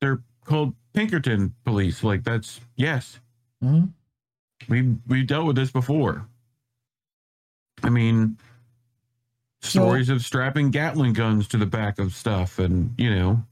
They're 0.00 0.22
called 0.44 0.74
Pinkerton 0.92 1.54
police. 1.64 2.02
Like 2.02 2.24
that's 2.24 2.60
yes. 2.76 3.20
Mhm. 3.62 3.92
We 4.68 4.96
we 5.06 5.22
dealt 5.22 5.46
with 5.46 5.56
this 5.56 5.70
before. 5.70 6.26
I 7.82 7.88
mean, 7.90 8.36
So- 9.62 9.80
stories 9.80 10.08
of 10.08 10.22
strapping 10.24 10.70
Gatling 10.70 11.12
guns 11.14 11.48
to 11.48 11.56
the 11.56 11.66
back 11.66 11.98
of 11.98 12.14
stuff, 12.14 12.58
and 12.58 12.94
you 12.98 13.10
know, 13.10 13.44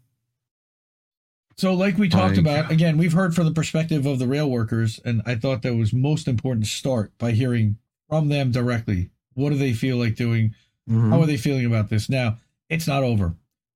So, 1.56 1.74
like 1.74 1.98
we 1.98 2.08
talked 2.08 2.36
Like- 2.36 2.38
about, 2.38 2.70
again, 2.70 2.98
we've 2.98 3.12
heard 3.14 3.34
from 3.34 3.44
the 3.46 3.52
perspective 3.52 4.06
of 4.06 4.18
the 4.20 4.28
rail 4.28 4.48
workers, 4.48 5.00
and 5.04 5.22
I 5.26 5.34
thought 5.34 5.62
that 5.62 5.74
was 5.74 5.92
most 5.92 6.28
important 6.28 6.66
to 6.66 6.70
start 6.70 7.12
by 7.18 7.32
hearing 7.32 7.78
from 8.08 8.28
them 8.28 8.52
directly. 8.52 9.10
What 9.34 9.50
do 9.50 9.56
they 9.58 9.72
feel 9.72 9.96
like 9.96 10.14
doing? 10.14 10.54
mhm. 10.88 11.10
How 11.10 11.20
are 11.20 11.26
they 11.26 11.36
feeling 11.36 11.66
about 11.66 11.88
this? 11.90 12.08
Now, 12.08 12.38
it's 12.68 12.86
not 12.86 13.02
over. 13.02 13.34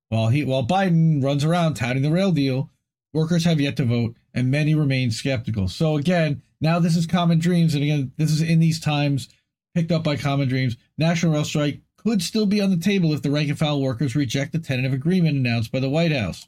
While 0.09 0.29
he 0.29 0.43
while 0.43 0.65
Biden 0.65 1.23
runs 1.23 1.43
around 1.43 1.73
touting 1.73 2.03
the 2.03 2.11
rail 2.11 2.31
deal, 2.31 2.69
workers 3.13 3.45
have 3.45 3.59
yet 3.59 3.77
to 3.77 3.85
vote, 3.85 4.15
and 4.33 4.51
many 4.51 4.75
remain 4.75 5.11
skeptical. 5.11 5.67
So 5.67 5.97
again, 5.97 6.41
now 6.61 6.79
this 6.79 6.95
is 6.95 7.05
common 7.05 7.39
dreams, 7.39 7.73
and 7.73 7.83
again, 7.83 8.11
this 8.17 8.31
is 8.31 8.41
in 8.41 8.59
these 8.59 8.79
times 8.79 9.29
picked 9.73 9.91
up 9.91 10.03
by 10.03 10.15
common 10.15 10.47
dreams. 10.47 10.77
National 10.97 11.33
rail 11.33 11.45
strike 11.45 11.81
could 11.97 12.21
still 12.21 12.45
be 12.45 12.61
on 12.61 12.69
the 12.69 12.77
table 12.77 13.13
if 13.13 13.21
the 13.21 13.31
rank 13.31 13.49
and 13.49 13.57
file 13.57 13.81
workers 13.81 14.15
reject 14.15 14.51
the 14.51 14.59
tentative 14.59 14.93
agreement 14.93 15.37
announced 15.37 15.71
by 15.71 15.79
the 15.79 15.89
White 15.89 16.11
House. 16.11 16.47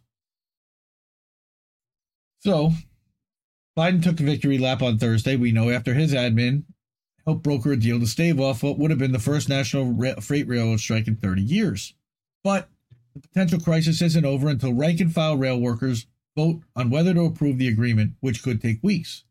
So, 2.40 2.72
Biden 3.78 4.04
took 4.04 4.20
a 4.20 4.24
victory 4.24 4.58
lap 4.58 4.82
on 4.82 5.00
Thursday. 5.00 5.36
We 5.36 5.52
know 5.52 5.70
after 5.70 5.94
his 5.94 6.14
admin 6.14 6.64
helped 7.26 7.44
broker 7.44 7.72
a 7.72 7.78
deal 7.78 8.00
to 8.00 8.06
stave 8.06 8.40
off 8.40 8.62
what 8.62 8.78
would 8.78 8.92
have 8.92 9.00
been 9.00 9.12
the 9.12 9.20
first 9.20 9.50
national 9.50 9.96
freight 10.22 10.48
railroad 10.48 10.80
strike 10.80 11.08
in 11.08 11.16
30 11.16 11.42
years. 11.42 11.94
But 12.46 12.70
the 13.16 13.22
potential 13.22 13.60
crisis 13.60 14.04
isn't 14.04 14.24
over 14.24 14.48
until 14.50 14.72
rank 14.72 15.00
and 15.00 15.12
file 15.12 15.36
rail 15.36 15.60
workers 15.60 16.06
vote 16.38 16.62
on 16.76 16.92
whether 16.92 17.12
to 17.12 17.26
approve 17.26 17.58
the 17.58 17.68
agreement, 17.68 18.14
which 18.20 18.44
could 18.44 18.62
take 18.62 18.84
weeks. 18.84 19.24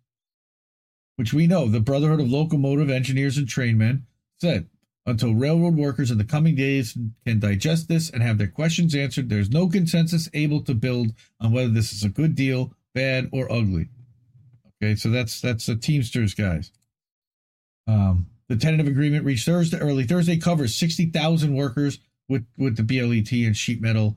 Which 1.15 1.33
we 1.33 1.47
know 1.47 1.69
the 1.69 1.79
Brotherhood 1.79 2.19
of 2.19 2.29
Locomotive 2.29 2.91
Engineers 2.91 3.39
and 3.39 3.49
Trainmen 3.49 4.03
said 4.41 4.69
until 5.07 5.33
railroad 5.33 5.77
workers 5.77 6.11
in 6.11 6.19
the 6.19 6.25
coming 6.25 6.57
days 6.57 6.99
can 7.25 7.39
digest 7.39 7.87
this 7.87 8.11
and 8.11 8.21
have 8.21 8.37
their 8.37 8.49
questions 8.49 8.97
answered, 8.97 9.29
there's 9.29 9.51
no 9.51 9.69
consensus 9.69 10.29
able 10.35 10.63
to 10.63 10.75
build 10.75 11.13
on 11.41 11.53
whether 11.53 11.69
this 11.69 11.93
is 11.93 12.03
a 12.03 12.09
good 12.09 12.35
deal, 12.35 12.73
bad, 12.95 13.29
or 13.33 13.51
ugly. 13.53 13.91
Okay, 14.83 14.97
so 14.97 15.11
that's 15.11 15.41
that's 15.41 15.67
the 15.67 15.77
Teamsters 15.77 16.35
guys. 16.35 16.73
Um, 17.87 18.27
the 18.49 18.57
tentative 18.57 18.89
agreement 18.89 19.25
reached 19.25 19.47
Thursday, 19.47 19.79
early 19.79 20.03
Thursday, 20.03 20.37
covers 20.37 20.75
60,000 20.75 21.55
workers 21.55 22.01
with, 22.29 22.47
with 22.57 22.77
the 22.77 22.83
BLET 22.83 23.33
and 23.33 23.57
sheet 23.57 23.81
metal, 23.81 24.17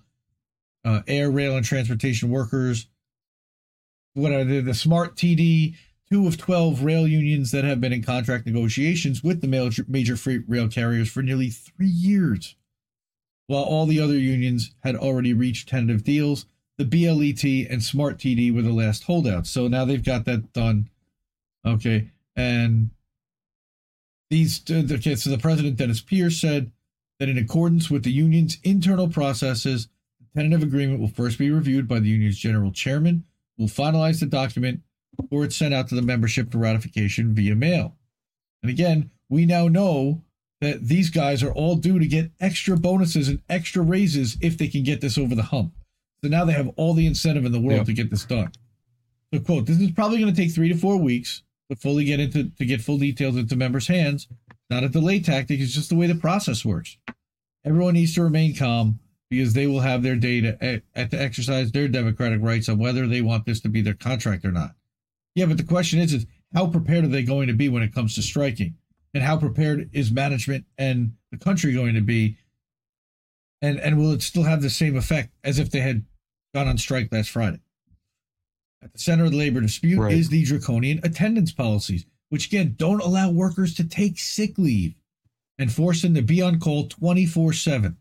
uh, 0.85 1.01
air, 1.07 1.29
rail, 1.29 1.55
and 1.55 1.65
transportation 1.65 2.29
workers. 2.29 2.87
What 4.13 4.31
are 4.31 4.43
the, 4.43 4.61
the 4.61 4.73
Smart 4.73 5.15
TD, 5.15 5.75
two 6.09 6.27
of 6.27 6.37
12 6.37 6.83
rail 6.83 7.07
unions 7.07 7.51
that 7.51 7.63
have 7.63 7.81
been 7.81 7.93
in 7.93 8.03
contract 8.03 8.45
negotiations 8.45 9.23
with 9.23 9.41
the 9.41 9.47
major, 9.47 9.85
major 9.87 10.15
freight 10.15 10.43
rail 10.47 10.67
carriers 10.67 11.11
for 11.11 11.21
nearly 11.21 11.49
three 11.49 11.87
years. 11.87 12.55
While 13.47 13.63
all 13.63 13.85
the 13.85 13.99
other 13.99 14.17
unions 14.17 14.71
had 14.83 14.95
already 14.95 15.33
reached 15.33 15.69
tentative 15.69 16.03
deals, 16.03 16.45
the 16.77 16.85
BLET 16.85 17.43
and 17.69 17.83
Smart 17.83 18.17
TD 18.17 18.53
were 18.53 18.61
the 18.61 18.71
last 18.71 19.03
holdouts. 19.03 19.49
So 19.49 19.67
now 19.67 19.85
they've 19.85 20.03
got 20.03 20.25
that 20.25 20.53
done. 20.53 20.89
Okay. 21.65 22.09
And 22.35 22.91
these, 24.29 24.61
okay, 24.69 25.15
so 25.15 25.29
the 25.29 25.37
president, 25.37 25.77
Dennis 25.77 26.01
Pierce, 26.01 26.39
said 26.39 26.71
that 27.19 27.29
in 27.29 27.37
accordance 27.37 27.89
with 27.89 28.03
the 28.03 28.11
union's 28.11 28.57
internal 28.63 29.07
processes, 29.07 29.87
the 30.19 30.41
tentative 30.41 30.63
agreement 30.63 30.99
will 30.99 31.07
first 31.07 31.37
be 31.37 31.49
reviewed 31.51 31.87
by 31.87 31.99
the 31.99 32.09
union's 32.09 32.37
general 32.37 32.71
chairman, 32.71 33.23
who 33.57 33.63
will 33.63 33.69
finalize 33.69 34.19
the 34.19 34.25
document 34.25 34.81
before 35.15 35.43
it's 35.43 35.55
sent 35.55 35.73
out 35.73 35.87
to 35.89 35.95
the 35.95 36.01
membership 36.01 36.51
for 36.51 36.59
ratification 36.59 37.33
via 37.33 37.55
mail. 37.55 37.95
And 38.61 38.69
again, 38.69 39.09
we 39.29 39.45
now 39.45 39.67
know 39.67 40.21
that 40.61 40.87
these 40.87 41.09
guys 41.09 41.43
are 41.43 41.51
all 41.51 41.75
due 41.75 41.99
to 41.99 42.07
get 42.07 42.31
extra 42.39 42.77
bonuses 42.77 43.27
and 43.29 43.41
extra 43.49 43.81
raises 43.81 44.37
if 44.41 44.57
they 44.57 44.67
can 44.67 44.83
get 44.83 45.01
this 45.01 45.17
over 45.17 45.35
the 45.35 45.43
hump. 45.43 45.73
So 46.23 46.29
now 46.29 46.45
they 46.45 46.53
have 46.53 46.69
all 46.77 46.93
the 46.93 47.05
incentive 47.05 47.45
in 47.45 47.51
the 47.51 47.59
world 47.59 47.79
Yeah. 47.79 47.83
to 47.85 47.93
get 47.93 48.09
this 48.09 48.25
done. 48.25 48.51
So, 49.33 49.39
quote, 49.39 49.65
this 49.65 49.79
is 49.79 49.91
probably 49.91 50.19
going 50.19 50.33
to 50.33 50.39
take 50.41 50.51
three 50.53 50.69
to 50.69 50.75
four 50.77 50.97
weeks 50.97 51.43
to 51.69 51.75
fully 51.75 52.05
get 52.05 52.19
into 52.19 52.49
to 52.49 52.65
get 52.65 52.81
full 52.81 52.97
details 52.97 53.35
into 53.35 53.55
members' 53.55 53.87
hands. 53.87 54.27
Not 54.69 54.83
a 54.83 54.89
delay 54.89 55.19
tactic; 55.19 55.59
it's 55.59 55.73
just 55.73 55.89
the 55.89 55.95
way 55.95 56.07
the 56.07 56.15
process 56.15 56.63
works. 56.65 56.97
Everyone 57.67 57.95
needs 57.95 58.15
to 58.15 58.23
remain 58.23 58.55
calm 58.55 58.97
because 59.29 59.53
they 59.53 59.67
will 59.67 59.81
have 59.81 60.01
their 60.01 60.15
day 60.15 60.39
to, 60.39 60.63
eh, 60.63 60.79
to 60.95 61.21
exercise 61.21 61.69
their 61.69 61.89
democratic 61.89 62.41
rights 62.41 62.69
on 62.69 62.77
whether 62.77 63.05
they 63.07 63.21
want 63.21 63.45
this 63.45 63.59
to 63.59 63.67
be 63.69 63.81
their 63.81 63.93
contract 63.93 64.45
or 64.45 64.53
not. 64.53 64.73
Yeah, 65.35 65.47
but 65.47 65.57
the 65.57 65.63
question 65.65 65.99
is, 65.99 66.13
is 66.13 66.25
how 66.53 66.67
prepared 66.67 67.03
are 67.03 67.09
they 67.09 67.23
going 67.23 67.47
to 67.47 67.53
be 67.53 67.67
when 67.67 67.83
it 67.83 67.93
comes 67.93 68.15
to 68.15 68.21
striking? 68.21 68.75
And 69.13 69.21
how 69.21 69.37
prepared 69.37 69.89
is 69.91 70.11
management 70.11 70.65
and 70.77 71.13
the 71.31 71.37
country 71.37 71.73
going 71.73 71.95
to 71.95 72.01
be? 72.01 72.37
And 73.61 73.79
and 73.81 73.97
will 73.97 74.13
it 74.13 74.21
still 74.21 74.43
have 74.43 74.61
the 74.61 74.69
same 74.69 74.95
effect 74.95 75.33
as 75.43 75.59
if 75.59 75.69
they 75.69 75.81
had 75.81 76.05
gone 76.53 76.67
on 76.69 76.77
strike 76.77 77.11
last 77.11 77.31
Friday? 77.31 77.59
At 78.81 78.93
the 78.93 78.99
center 78.99 79.25
of 79.25 79.31
the 79.31 79.37
labor 79.37 79.59
dispute 79.59 79.99
Right. 79.99 80.13
is 80.13 80.29
the 80.29 80.43
draconian 80.45 81.01
attendance 81.03 81.51
policies, 81.51 82.05
which 82.29 82.47
again 82.47 82.75
don't 82.77 83.01
allow 83.01 83.29
workers 83.29 83.73
to 83.75 83.83
take 83.83 84.19
sick 84.19 84.57
leave 84.57 84.93
and 85.57 85.71
force 85.71 86.01
them 86.01 86.13
to 86.15 86.21
be 86.21 86.41
on 86.41 86.59
call 86.59 86.87
24 86.87 87.53
7. 87.53 87.97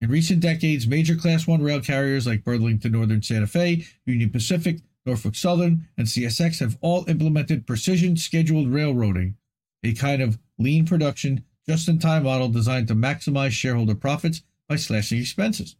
In 0.00 0.10
recent 0.10 0.40
decades, 0.40 0.86
major 0.86 1.16
Class 1.16 1.46
1 1.46 1.62
rail 1.62 1.80
carriers 1.80 2.26
like 2.26 2.44
Burlington 2.44 2.92
Northern 2.92 3.22
Santa 3.22 3.46
Fe, 3.46 3.84
Union 4.06 4.30
Pacific, 4.30 4.80
Norfolk 5.04 5.34
Southern, 5.34 5.88
and 5.96 6.06
CSX 6.06 6.60
have 6.60 6.78
all 6.80 7.08
implemented 7.08 7.66
precision 7.66 8.16
scheduled 8.16 8.68
railroading, 8.68 9.36
a 9.82 9.94
kind 9.94 10.22
of 10.22 10.38
lean 10.58 10.86
production, 10.86 11.44
just 11.68 11.88
in 11.88 11.98
time 11.98 12.24
model 12.24 12.48
designed 12.48 12.88
to 12.88 12.94
maximize 12.94 13.50
shareholder 13.50 13.94
profits 13.94 14.42
by 14.68 14.76
slashing 14.76 15.18
expenses. 15.18 15.76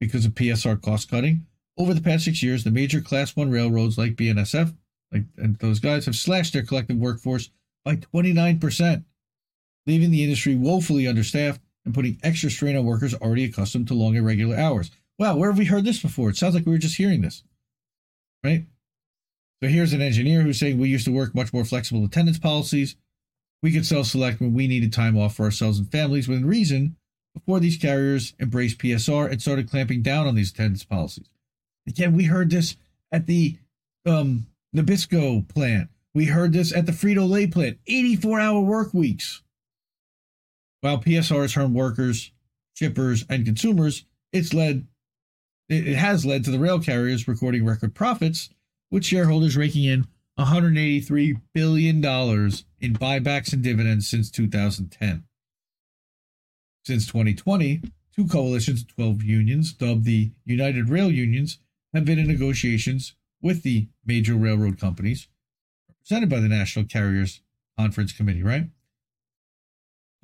Because 0.00 0.26
of 0.26 0.34
PSR 0.34 0.82
cost 0.82 1.10
cutting, 1.10 1.46
over 1.78 1.94
the 1.94 2.02
past 2.02 2.26
six 2.26 2.42
years, 2.42 2.62
the 2.62 2.70
major 2.70 3.00
Class 3.00 3.34
1 3.34 3.50
railroads 3.50 3.96
like 3.96 4.16
BNSF 4.16 4.74
like, 5.14 5.24
and 5.38 5.56
those 5.60 5.78
guys 5.78 6.04
have 6.06 6.16
slashed 6.16 6.52
their 6.52 6.64
collective 6.64 6.96
workforce 6.96 7.50
by 7.84 7.96
29%, 7.96 9.04
leaving 9.86 10.10
the 10.10 10.22
industry 10.22 10.54
woefully 10.54 11.06
understaffed 11.06 11.60
and 11.84 11.94
putting 11.94 12.18
extra 12.22 12.50
strain 12.50 12.76
on 12.76 12.84
workers 12.84 13.14
already 13.14 13.44
accustomed 13.44 13.88
to 13.88 13.94
long 13.94 14.16
irregular 14.16 14.56
hours. 14.56 14.90
Wow, 15.18 15.36
where 15.36 15.50
have 15.50 15.58
we 15.58 15.66
heard 15.66 15.84
this 15.84 16.00
before? 16.00 16.30
It 16.30 16.36
sounds 16.36 16.54
like 16.54 16.66
we 16.66 16.72
were 16.72 16.78
just 16.78 16.96
hearing 16.96 17.20
this, 17.20 17.42
right? 18.42 18.64
So 19.62 19.68
here's 19.68 19.92
an 19.92 20.02
engineer 20.02 20.42
who's 20.42 20.58
saying 20.58 20.78
we 20.78 20.88
used 20.88 21.04
to 21.06 21.12
work 21.12 21.34
much 21.34 21.52
more 21.52 21.64
flexible 21.64 22.04
attendance 22.04 22.38
policies. 22.38 22.96
We 23.62 23.72
could 23.72 23.86
self 23.86 24.08
select 24.08 24.40
when 24.40 24.52
we 24.52 24.66
needed 24.66 24.92
time 24.92 25.16
off 25.16 25.36
for 25.36 25.44
ourselves 25.44 25.78
and 25.78 25.90
families 25.90 26.28
within 26.28 26.46
reason 26.46 26.96
before 27.32 27.60
these 27.60 27.76
carriers 27.76 28.34
embraced 28.40 28.78
PSR 28.78 29.30
and 29.30 29.40
started 29.40 29.70
clamping 29.70 30.02
down 30.02 30.26
on 30.26 30.34
these 30.34 30.50
attendance 30.50 30.84
policies. 30.84 31.28
Again, 31.86 32.14
we 32.14 32.24
heard 32.24 32.50
this 32.50 32.76
at 33.10 33.26
the 33.26 33.58
um, 34.06 34.46
Nabisco 34.74 35.48
plant. 35.48 35.88
We 36.14 36.26
heard 36.26 36.52
this 36.52 36.74
at 36.74 36.86
the 36.86 36.92
Frito 36.92 37.28
Lay 37.28 37.46
plant 37.46 37.78
84 37.86 38.40
hour 38.40 38.60
work 38.60 38.94
weeks. 38.94 39.42
While 40.84 40.98
PSR 40.98 41.40
has 41.40 41.54
harmed 41.54 41.74
workers, 41.74 42.30
shippers, 42.74 43.24
and 43.30 43.46
consumers, 43.46 44.04
it's 44.34 44.52
led 44.52 44.86
it 45.66 45.88
it 45.88 45.96
has 45.96 46.26
led 46.26 46.44
to 46.44 46.50
the 46.50 46.58
rail 46.58 46.78
carriers 46.78 47.26
recording 47.26 47.64
record 47.64 47.94
profits, 47.94 48.50
with 48.90 49.02
shareholders 49.02 49.56
raking 49.56 49.84
in 49.84 50.06
$183 50.38 51.40
billion 51.54 51.96
in 51.96 52.02
buybacks 52.02 53.54
and 53.54 53.62
dividends 53.62 54.06
since 54.06 54.30
2010. 54.30 55.24
Since 56.84 57.06
2020, 57.06 57.80
two 58.14 58.26
coalitions 58.26 58.82
of 58.82 58.94
12 58.94 59.22
unions, 59.22 59.72
dubbed 59.72 60.04
the 60.04 60.32
United 60.44 60.90
Rail 60.90 61.10
Unions, 61.10 61.60
have 61.94 62.04
been 62.04 62.18
in 62.18 62.26
negotiations 62.28 63.14
with 63.40 63.62
the 63.62 63.88
major 64.04 64.34
railroad 64.34 64.78
companies, 64.78 65.28
represented 65.88 66.28
by 66.28 66.40
the 66.40 66.48
National 66.48 66.84
Carriers 66.84 67.40
Conference 67.78 68.12
Committee, 68.12 68.42
right? 68.42 68.66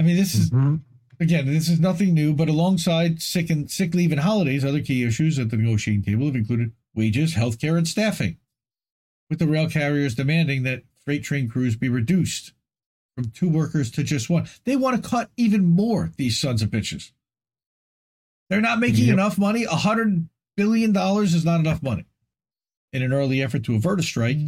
I 0.01 0.03
mean, 0.03 0.17
this 0.17 0.35
is 0.35 0.51
Mhm. 0.51 0.81
again, 1.21 1.45
this 1.47 1.69
is 1.69 1.79
nothing 1.79 2.15
new, 2.15 2.33
but 2.35 2.49
alongside 2.49 3.21
sick 3.21 3.51
and 3.51 3.71
sick 3.71 3.95
leave 3.95 4.11
and 4.13 4.21
holidays, 4.23 4.65
other 4.65 4.81
key 4.81 5.03
issues 5.05 5.39
at 5.39 5.51
the 5.51 5.59
negotiating 5.59 6.03
table 6.05 6.25
have 6.27 6.35
included 6.35 6.73
wages, 6.95 7.35
healthcare, 7.35 7.77
and 7.77 7.87
staffing. 7.87 8.39
With 9.29 9.39
the 9.39 9.47
rail 9.47 9.69
carriers 9.69 10.15
demanding 10.15 10.63
that 10.63 10.85
freight 11.05 11.23
train 11.23 11.49
crews 11.49 11.77
be 11.77 11.91
reduced 11.91 12.55
from 13.15 13.31
two 13.31 13.49
workers 13.49 13.91
to 13.91 14.03
just 14.03 14.31
one. 14.31 14.49
They 14.65 14.75
want 14.75 15.03
to 15.03 15.09
cut 15.09 15.31
even 15.37 15.67
more, 15.67 16.13
these 16.17 16.39
sons 16.39 16.63
of 16.63 16.71
bitches. 16.71 17.13
They're 18.49 18.63
not 18.63 18.81
making 18.81 19.05
Yep. 19.05 19.13
enough 19.13 19.39
money. 19.39 19.65
A 19.65 19.77
hundred 19.77 20.29
billion 20.57 20.93
dollars 20.93 21.35
is 21.35 21.45
not 21.45 21.61
enough 21.61 21.83
money. 21.83 22.07
In 22.93 23.03
an 23.03 23.13
early 23.13 23.43
effort 23.43 23.65
to 23.65 23.75
avert 23.75 24.01
a 24.01 24.03
strike, 24.03 24.39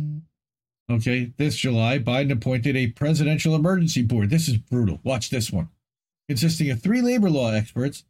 okay, 0.91 1.33
this 1.37 1.57
July, 1.57 1.99
Biden 1.99 2.33
appointed 2.33 2.77
a 2.77 2.89
presidential 2.89 3.55
emergency 3.55 4.03
board. 4.03 4.31
This 4.31 4.49
is 4.49 4.57
brutal. 4.57 5.01
Watch 5.05 5.31
this 5.31 5.51
one. 5.53 5.69
Consisting 6.29 6.71
of 6.71 6.83
three 6.83 7.03
labor 7.03 7.31
law 7.31 7.51
experts 7.53 8.05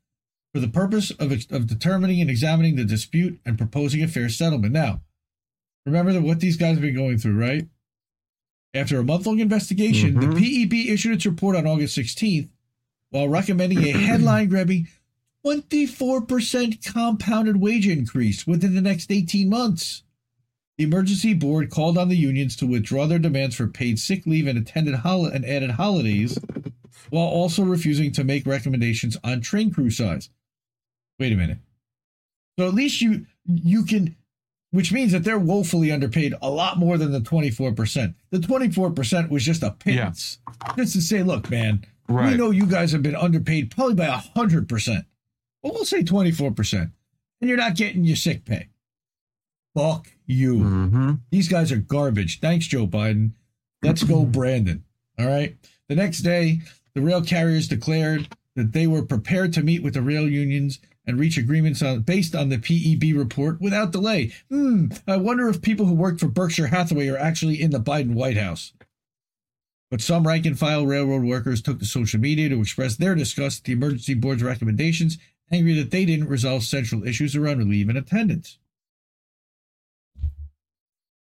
for 0.52 0.60
the 0.60 0.68
purpose 0.68 1.10
of, 1.12 1.32
of 1.50 1.66
determining 1.66 2.20
and 2.20 2.28
examining 2.30 2.76
the 2.76 2.84
dispute 2.84 3.40
and 3.44 3.56
proposing 3.58 4.02
a 4.02 4.08
fair 4.08 4.28
settlement. 4.28 4.72
Now, 4.72 5.00
remember 5.86 6.12
that 6.12 6.22
what 6.22 6.40
these 6.40 6.56
guys 6.56 6.74
have 6.74 6.82
been 6.82 6.94
going 6.94 7.18
through, 7.18 7.38
right? 7.38 7.66
After 8.74 8.98
a 8.98 9.04
month 9.04 9.26
long 9.26 9.38
investigation, 9.38 10.18
the 10.20 10.26
Mhm. 10.26 10.38
PEB 10.38 10.88
issued 10.90 11.12
its 11.14 11.26
report 11.26 11.56
on 11.56 11.66
August 11.66 11.94
16th 11.94 12.48
while 13.10 13.28
recommending 13.28 13.78
a 13.84 13.90
headline 13.92 14.48
grabbing 14.48 14.88
24% 15.44 16.84
compounded 16.84 17.56
wage 17.56 17.86
increase 17.86 18.46
within 18.46 18.74
the 18.74 18.80
next 18.80 19.10
18 19.10 19.48
months. 19.48 20.02
The 20.78 20.84
emergency 20.84 21.34
board 21.34 21.70
called 21.70 21.98
on 21.98 22.08
the 22.08 22.16
unions 22.16 22.56
to 22.56 22.66
withdraw 22.66 23.06
their 23.06 23.18
demands 23.18 23.54
for 23.56 23.66
paid 23.66 23.98
sick 23.98 24.26
leave 24.26 24.46
and 24.46 24.58
attended 24.58 24.94
hol- 24.96 25.26
and 25.26 25.44
added 25.44 25.72
holidays, 25.72 26.38
while 27.10 27.26
also 27.26 27.62
refusing 27.62 28.10
to 28.12 28.24
make 28.24 28.46
recommendations 28.46 29.16
on 29.22 29.40
train 29.42 29.70
crew 29.72 29.90
size. 29.90 30.30
Wait 31.18 31.32
a 31.32 31.36
minute. 31.36 31.58
So 32.58 32.66
at 32.66 32.74
least 32.74 33.00
you 33.02 33.26
you 33.46 33.84
can, 33.84 34.16
which 34.70 34.92
means 34.92 35.12
that 35.12 35.24
they're 35.24 35.38
woefully 35.38 35.92
underpaid 35.92 36.34
a 36.40 36.48
lot 36.50 36.78
more 36.78 36.96
than 36.96 37.12
the 37.12 37.20
24%. 37.20 38.14
The 38.30 38.38
24% 38.38 39.28
was 39.30 39.44
just 39.44 39.62
a 39.62 39.70
pittance. 39.72 40.38
Just 40.76 40.94
to 40.94 41.02
say, 41.02 41.22
look, 41.22 41.50
man, 41.50 41.84
we 42.30 42.36
know 42.36 42.50
you 42.50 42.66
guys 42.66 42.92
have 42.92 43.02
been 43.02 43.16
underpaid 43.16 43.70
probably 43.70 43.94
by 43.94 44.06
100%. 44.08 45.04
Well, 45.62 45.72
we'll 45.74 45.84
say 45.84 46.02
24%. 46.02 46.90
And 47.40 47.48
you're 47.48 47.56
not 47.58 47.76
getting 47.76 48.04
your 48.04 48.16
sick 48.16 48.44
pay. 48.44 48.68
Fuck 49.74 50.08
you. 50.26 50.56
Mhm. 50.56 51.20
These 51.30 51.48
guys 51.48 51.72
are 51.72 51.76
garbage. 51.76 52.40
Thanks, 52.40 52.66
Joe 52.66 52.86
Biden. 52.86 53.32
Let's 53.82 54.02
go, 54.02 54.24
Brandon. 54.26 54.84
All 55.18 55.26
right. 55.26 55.56
The 55.88 55.94
next 55.96 56.20
day, 56.20 56.60
the 56.94 57.00
rail 57.02 57.22
carriers 57.22 57.68
declared 57.68 58.28
that 58.56 58.72
they 58.72 58.86
were 58.86 59.02
prepared 59.02 59.52
to 59.54 59.62
meet 59.62 59.82
with 59.82 59.94
the 59.94 60.02
rail 60.02 60.28
unions 60.28 60.78
and 61.06 61.18
reach 61.18 61.36
agreements 61.36 61.82
on, 61.82 62.00
based 62.02 62.34
on 62.34 62.48
the 62.48 62.58
PEB 62.58 63.16
report 63.16 63.60
without 63.60 63.92
delay. 63.92 64.32
Hmm. 64.50 64.86
I 65.06 65.16
wonder 65.16 65.48
if 65.48 65.60
people 65.62 65.86
who 65.86 65.94
worked 65.94 66.20
for 66.20 66.28
Berkshire 66.28 66.68
Hathaway 66.68 67.08
are 67.08 67.18
actually 67.18 67.60
in 67.60 67.70
the 67.70 67.80
Biden 67.80 68.12
White 68.14 68.36
House. 68.36 68.72
But 69.90 70.00
some 70.00 70.26
rank 70.26 70.46
and 70.46 70.58
file 70.58 70.86
railroad 70.86 71.24
workers 71.24 71.60
took 71.60 71.78
to 71.80 71.84
social 71.84 72.20
media 72.20 72.48
to 72.48 72.60
express 72.60 72.96
their 72.96 73.14
disgust 73.14 73.60
at 73.60 73.64
the 73.64 73.72
emergency 73.72 74.14
board's 74.14 74.42
recommendations, 74.42 75.18
angry 75.50 75.74
that 75.74 75.90
they 75.90 76.04
didn't 76.04 76.28
resolve 76.28 76.62
central 76.62 77.04
issues 77.04 77.34
around 77.36 77.58
relief 77.58 77.88
and 77.88 77.98
attendance. 77.98 78.58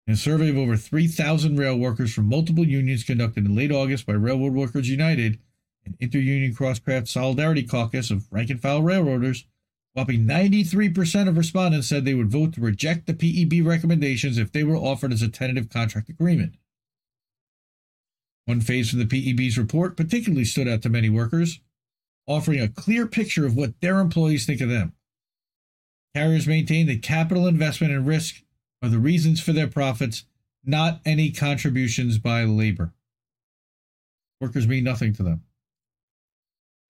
In 0.06 0.14
a 0.14 0.16
survey 0.16 0.50
of 0.50 0.58
over 0.58 0.76
3,000 0.76 1.56
rail 1.56 1.78
workers 1.78 2.12
from 2.12 2.28
multiple 2.28 2.66
unions 2.66 3.04
conducted 3.04 3.46
in 3.46 3.56
late 3.56 3.72
August 3.72 4.04
by 4.04 4.12
Railroad 4.12 4.52
Workers 4.52 4.88
United 4.88 5.38
and 5.86 5.98
Interunion 5.98 6.54
Crosscraft 6.54 7.08
Solidarity 7.08 7.62
Caucus 7.62 8.10
of 8.10 8.30
rank 8.30 8.50
and 8.50 8.60
file 8.60 8.82
railroaders, 8.82 9.46
whopping 9.94 10.26
93% 10.26 11.28
of 11.28 11.38
respondents 11.38 11.88
said 11.88 12.04
they 12.04 12.14
would 12.14 12.30
vote 12.30 12.52
to 12.54 12.60
reject 12.60 13.06
the 13.06 13.14
PEB 13.14 13.66
recommendations 13.66 14.36
if 14.36 14.52
they 14.52 14.62
were 14.62 14.76
offered 14.76 15.12
as 15.12 15.22
a 15.22 15.28
tentative 15.28 15.70
contract 15.70 16.10
agreement. 16.10 16.56
One 18.44 18.60
phase 18.60 18.90
from 18.90 18.98
the 18.98 19.06
PEB's 19.06 19.56
report 19.56 19.96
particularly 19.96 20.44
stood 20.44 20.68
out 20.68 20.82
to 20.82 20.90
many 20.90 21.08
workers, 21.08 21.60
offering 22.26 22.60
a 22.60 22.68
clear 22.68 23.06
picture 23.06 23.46
of 23.46 23.56
what 23.56 23.80
their 23.80 24.00
employees 24.00 24.44
think 24.44 24.60
of 24.60 24.68
them. 24.68 24.92
Carriers 26.14 26.46
maintain 26.46 26.86
that 26.88 27.02
capital 27.02 27.46
investment 27.46 27.92
and 27.92 28.06
risk 28.06 28.43
are 28.84 28.88
the 28.90 28.98
reasons 28.98 29.40
for 29.40 29.52
their 29.52 29.66
profits, 29.66 30.24
not 30.64 31.00
any 31.04 31.30
contributions 31.30 32.18
by 32.18 32.44
labor. 32.44 32.92
Workers 34.40 34.68
mean 34.68 34.84
nothing 34.84 35.14
to 35.14 35.22
them. 35.22 35.42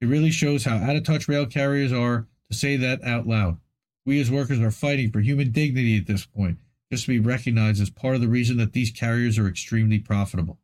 It 0.00 0.06
really 0.06 0.32
shows 0.32 0.64
how 0.64 0.76
out 0.76 0.96
of 0.96 1.04
touch 1.04 1.28
rail 1.28 1.46
carriers 1.46 1.92
are 1.92 2.26
to 2.50 2.56
say 2.56 2.76
that 2.76 3.02
out 3.04 3.26
loud. 3.26 3.58
We 4.04 4.20
as 4.20 4.30
workers 4.30 4.60
are 4.60 4.70
fighting 4.70 5.10
for 5.10 5.20
human 5.20 5.52
dignity 5.52 5.96
at 5.96 6.06
this 6.06 6.26
point, 6.26 6.58
just 6.90 7.04
to 7.04 7.12
be 7.12 7.20
recognized 7.20 7.80
as 7.80 7.90
part 7.90 8.16
of 8.16 8.20
the 8.20 8.28
reason 8.28 8.56
that 8.58 8.72
these 8.72 8.90
carriers 8.90 9.38
are 9.38 9.46
extremely 9.46 9.98
profitable. 9.98 10.58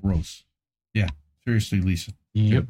Gross. 0.00 0.44
Yeah, 0.94 1.08
seriously, 1.44 1.80
Lisa. 1.80 2.12
Yep. 2.34 2.66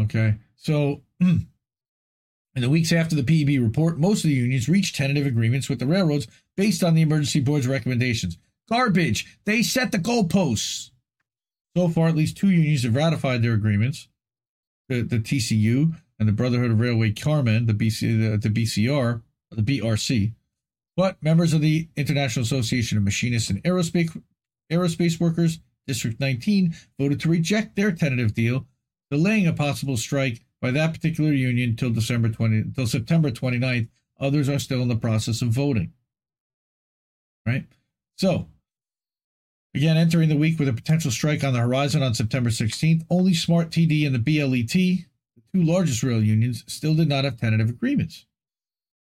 Okay. 0.00 0.34
So, 0.56 1.02
in 2.54 2.62
the 2.62 2.70
weeks 2.70 2.92
after 2.92 3.14
the 3.14 3.22
PEB 3.22 3.62
report, 3.62 3.98
most 3.98 4.24
of 4.24 4.28
the 4.28 4.36
unions 4.36 4.68
reached 4.68 4.96
tentative 4.96 5.26
agreements 5.26 5.68
with 5.68 5.78
the 5.78 5.86
railroads 5.86 6.26
based 6.56 6.82
on 6.82 6.94
the 6.94 7.02
emergency 7.02 7.40
board's 7.40 7.68
recommendations. 7.68 8.38
Garbage. 8.68 9.38
They 9.44 9.62
set 9.62 9.92
the 9.92 9.98
goalposts. 9.98 10.90
So 11.76 11.88
far, 11.88 12.08
at 12.08 12.16
least 12.16 12.36
two 12.36 12.50
unions 12.50 12.82
have 12.82 12.96
ratified 12.96 13.42
their 13.42 13.54
agreements 13.54 14.08
the, 14.90 15.02
the 15.02 15.20
TCU 15.20 15.94
and 16.18 16.28
the 16.28 16.32
Brotherhood 16.32 16.72
of 16.72 16.80
Railway 16.80 17.12
Carmen, 17.12 17.66
the, 17.66 17.72
BC, 17.72 18.32
the, 18.32 18.48
the 18.48 18.62
BCR, 18.62 19.22
the 19.52 19.62
BRC. 19.62 20.34
But 20.96 21.22
members 21.22 21.54
of 21.54 21.60
the 21.60 21.88
International 21.96 22.42
Association 22.42 22.98
of 22.98 23.04
Machinists 23.04 23.48
and 23.48 23.62
Aerospace 23.62 24.20
Aerospace 24.70 25.18
Workers, 25.18 25.60
District 25.86 26.20
19, 26.20 26.74
voted 26.98 27.20
to 27.20 27.28
reject 27.28 27.74
their 27.74 27.90
tentative 27.90 28.34
deal, 28.34 28.66
delaying 29.10 29.46
a 29.46 29.52
possible 29.52 29.96
strike 29.96 30.42
by 30.60 30.70
that 30.70 30.92
particular 30.92 31.32
union 31.32 31.76
till 31.76 31.90
December 31.90 32.28
20 32.28 32.72
till 32.74 32.86
September 32.86 33.30
29th. 33.30 33.88
Others 34.18 34.48
are 34.48 34.58
still 34.58 34.82
in 34.82 34.88
the 34.88 34.96
process 34.96 35.40
of 35.40 35.48
voting. 35.48 35.92
Right? 37.46 37.64
So, 38.16 38.48
again, 39.74 39.96
entering 39.96 40.28
the 40.28 40.36
week 40.36 40.58
with 40.58 40.68
a 40.68 40.74
potential 40.74 41.10
strike 41.10 41.42
on 41.42 41.54
the 41.54 41.60
horizon 41.60 42.02
on 42.02 42.14
September 42.14 42.50
16th, 42.50 43.06
only 43.08 43.32
Smart 43.32 43.70
TD 43.70 44.04
and 44.06 44.14
the 44.14 44.18
BLET, 44.18 44.72
the 44.72 45.06
two 45.54 45.62
largest 45.62 46.02
rail 46.02 46.22
unions, 46.22 46.64
still 46.66 46.94
did 46.94 47.08
not 47.08 47.24
have 47.24 47.40
tentative 47.40 47.70
agreements. 47.70 48.26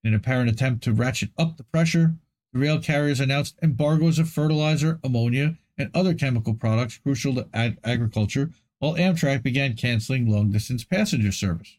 In 0.04 0.14
an 0.14 0.16
apparent 0.16 0.50
attempt 0.50 0.84
to 0.84 0.94
ratchet 0.94 1.32
up 1.38 1.58
the 1.58 1.64
pressure, 1.64 2.14
the 2.54 2.60
rail 2.60 2.80
carriers 2.80 3.20
announced 3.20 3.58
embargoes 3.62 4.20
of 4.20 4.30
fertilizer, 4.30 5.00
ammonia, 5.04 5.58
and 5.78 5.90
other 5.94 6.14
chemical 6.14 6.54
products 6.54 6.98
crucial 6.98 7.34
to 7.36 7.48
ag- 7.54 7.80
agriculture, 7.84 8.52
while 8.80 8.96
Amtrak 8.96 9.44
began 9.44 9.76
canceling 9.76 10.30
long 10.30 10.52
distance 10.52 10.84
passenger 10.84 11.32
service. 11.32 11.78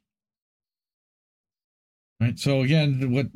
Right. 2.20 2.38
So 2.38 2.60
again, 2.60 3.10
what 3.12 3.28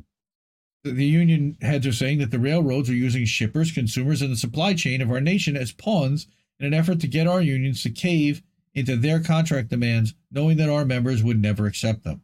the 0.82 1.06
union 1.06 1.56
heads 1.62 1.86
are 1.86 1.92
saying 1.92 2.18
that 2.18 2.30
the 2.30 2.38
railroads 2.38 2.90
are 2.90 2.94
using 2.94 3.24
shippers, 3.24 3.72
consumers, 3.72 4.20
and 4.20 4.30
the 4.30 4.36
supply 4.36 4.74
chain 4.74 5.00
of 5.00 5.10
our 5.10 5.20
nation 5.20 5.56
as 5.56 5.72
pawns 5.72 6.26
in 6.60 6.66
an 6.66 6.74
effort 6.74 7.00
to 7.00 7.08
get 7.08 7.26
our 7.26 7.40
unions 7.40 7.82
to 7.82 7.90
cave 7.90 8.42
into 8.74 8.96
their 8.96 9.20
contract 9.20 9.70
demands, 9.70 10.14
knowing 10.30 10.58
that 10.58 10.68
our 10.68 10.84
members 10.84 11.22
would 11.22 11.40
never 11.40 11.66
accept 11.66 12.04
them. 12.04 12.22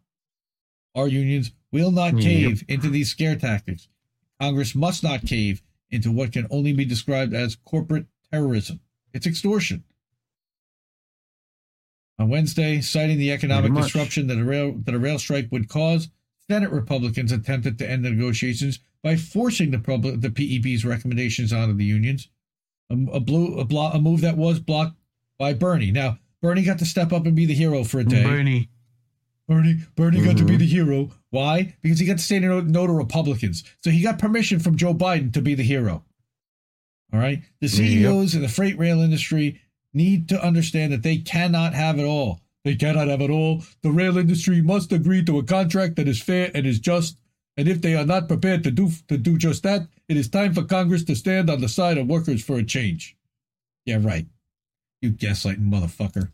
Our 0.95 1.09
unions 1.09 1.53
will 1.73 1.91
not 1.91 2.13
hmm. 2.13 2.19
cave 2.21 2.65
into 2.69 2.91
these 2.91 3.11
scare 3.11 3.37
tactics. 3.37 3.89
Congress 4.41 4.75
must 4.75 5.03
not 5.03 5.27
cave 5.27 5.63
into 5.91 6.11
what 6.11 6.33
can 6.33 6.47
only 6.51 6.73
be 6.73 6.85
described 6.85 7.33
as 7.33 7.57
corporate 7.65 8.07
terrorism. 8.31 8.81
It's 9.13 9.27
extortion. 9.27 9.85
On 12.21 12.29
Wednesday, 12.29 12.83
citing 12.83 13.17
the 13.19 13.33
economic 13.33 13.73
disruption 13.75 14.27
that 14.27 14.37
a 14.39 14.45
rail 14.45 14.75
that 14.85 14.95
a 14.95 14.99
rail 14.99 15.19
strike 15.19 15.49
would 15.51 15.69
cause, 15.71 16.11
Senate 16.51 16.71
Republicans 16.71 17.33
attempted 17.33 17.79
to 17.79 17.91
end 17.91 18.05
the 18.05 18.11
negotiations 18.11 18.79
by 19.03 19.17
forcing 19.17 19.71
the 19.71 19.79
public, 19.79 20.21
the 20.21 20.29
PEB's 20.29 20.85
recommendations 20.85 21.51
onto 21.53 21.75
the 21.75 21.85
unions. 21.85 22.29
A, 22.91 22.95
a, 23.13 23.21
blue, 23.21 23.59
a, 23.59 23.65
blo- 23.65 23.91
a 23.93 23.99
move 23.99 24.21
that 24.21 24.37
was 24.37 24.61
blocked 24.61 24.99
by 25.39 25.55
Bernie. 25.55 25.91
Now, 25.93 26.19
Bernie 26.43 26.63
got 26.63 26.79
to 26.81 26.85
step 26.85 27.11
up 27.13 27.25
and 27.25 27.35
be 27.35 27.47
the 27.47 27.55
hero 27.55 27.85
for 27.85 28.01
a 28.01 28.05
day. 28.05 28.23
Bernie. 28.25 28.69
Bernie, 29.49 29.79
Bernie 29.97 30.23
got 30.23 30.37
to 30.37 30.45
be 30.45 30.57
Mhm. 30.57 30.59
the 30.59 30.67
hero. 30.67 31.11
Why? 31.31 31.75
Because 31.81 31.99
he 31.99 32.07
got 32.07 32.19
to 32.19 32.23
say 32.25 32.39
no, 32.39 32.61
no 32.61 32.87
to 32.87 32.93
Republicans. 32.93 33.65
So 33.83 33.91
he 33.91 34.03
got 34.03 34.19
permission 34.19 34.59
from 34.61 34.77
Joe 34.77 34.93
Biden 34.95 35.33
to 35.33 35.41
be 35.41 35.55
the 35.55 35.63
hero. 35.63 36.05
All 37.13 37.19
right. 37.19 37.43
The 37.61 37.69
CEOs 37.69 38.35
in 38.35 38.43
the 38.43 38.49
freight 38.49 38.79
rail 38.79 39.01
industry 39.01 39.61
need 39.93 40.29
to 40.29 40.43
understand 40.45 40.93
that 40.93 41.03
they 41.03 41.19
cannot 41.19 41.75
have 41.75 41.99
it 41.99 42.05
all. 42.05 42.41
They 42.65 42.77
cannot 42.77 43.09
have 43.09 43.21
it 43.23 43.31
all. 43.31 43.63
The 43.83 43.91
rail 43.91 44.19
industry 44.19 44.61
must 44.61 44.93
agree 44.93 45.25
to 45.25 45.39
a 45.39 45.43
contract 45.45 45.97
that 45.97 46.09
is 46.09 46.21
fair 46.21 46.51
and 46.55 46.67
is 46.67 46.79
just. 46.79 47.17
And 47.57 47.69
if 47.69 47.81
they 47.83 47.95
are 47.95 48.07
not 48.07 48.29
prepared 48.29 48.63
to 48.65 48.71
do 48.71 48.91
to 49.09 49.19
do 49.19 49.37
just 49.37 49.63
that, 49.65 49.89
it 50.09 50.17
is 50.17 50.29
time 50.29 50.55
for 50.55 50.63
Congress 50.65 51.05
to 51.05 51.17
stand 51.17 51.51
on 51.51 51.61
the 51.61 51.69
side 51.69 51.99
of 51.99 52.07
workers 52.07 52.43
for 52.45 52.57
a 52.57 52.65
change. 52.65 53.17
Yeah, 53.87 53.99
right. 54.01 54.27
You 55.03 55.13
gaslighting 55.13 55.69
motherfucker. 55.71 56.31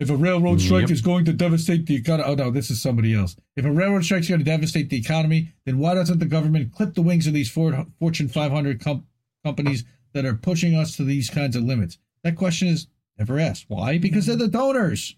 If 0.00 0.10
a 0.10 0.16
railroad 0.16 0.60
strike 0.60 0.82
Yep. 0.82 0.90
is 0.90 1.00
going 1.00 1.24
to 1.26 1.32
devastate 1.32 1.86
the 1.86 1.94
economy, 1.94 2.28
oh 2.28 2.34
no, 2.34 2.50
this 2.50 2.70
is 2.70 2.82
somebody 2.82 3.14
else. 3.14 3.36
If 3.56 3.64
a 3.64 3.70
railroad 3.70 4.04
strike 4.04 4.22
is 4.22 4.28
going 4.28 4.40
to 4.40 4.44
devastate 4.44 4.90
the 4.90 4.96
economy, 4.98 5.52
then 5.64 5.78
why 5.78 5.94
doesn't 5.94 6.18
the 6.18 6.26
government 6.26 6.72
clip 6.72 6.94
the 6.94 7.02
wings 7.02 7.26
of 7.28 7.32
these 7.34 7.50
Ford, 7.50 7.74
Fortune 8.00 8.26
500 8.28 8.80
com- 8.80 9.06
companies 9.44 9.84
that 10.12 10.24
are 10.24 10.34
pushing 10.34 10.74
us 10.74 10.96
to 10.96 11.04
these 11.04 11.30
kinds 11.30 11.54
of 11.54 11.62
limits? 11.62 11.98
That 12.24 12.36
question 12.36 12.68
is 12.68 12.86
never 13.18 13.38
asked. 13.38 13.66
Why? 13.68 13.98
Because 13.98 14.26
they're 14.26 14.36
the 14.36 14.48
donors. 14.48 15.16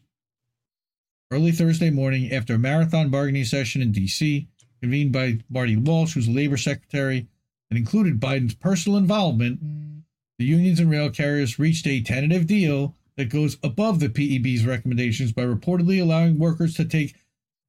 Early 1.31 1.53
Thursday 1.53 1.91
morning, 1.91 2.33
after 2.33 2.55
a 2.55 2.59
marathon 2.59 3.11
bargaining 3.11 3.45
session 3.45 3.83
in 3.83 3.93
D.C., 3.93 4.49
convened 4.81 5.13
by 5.13 5.39
Marty 5.49 5.77
Walsh, 5.77 6.15
who's 6.15 6.29
Labor 6.29 6.57
Secretary, 6.57 7.27
and 7.71 7.79
included 7.79 8.21
Biden's 8.21 8.55
personal 8.55 8.99
involvement, 8.99 9.61
the 10.39 10.45
unions 10.45 10.81
and 10.81 10.91
rail 10.91 11.11
carriers 11.11 11.59
reached 11.59 11.87
a 11.87 12.03
tentative 12.03 12.47
deal 12.47 12.95
that 13.17 13.31
goes 13.31 13.57
above 13.63 14.01
the 14.01 14.09
PEB's 14.09 14.67
recommendations 14.67 15.33
by 15.33 15.43
reportedly 15.43 16.01
allowing 16.01 16.39
workers 16.39 16.75
to 16.75 16.85
take 16.85 17.15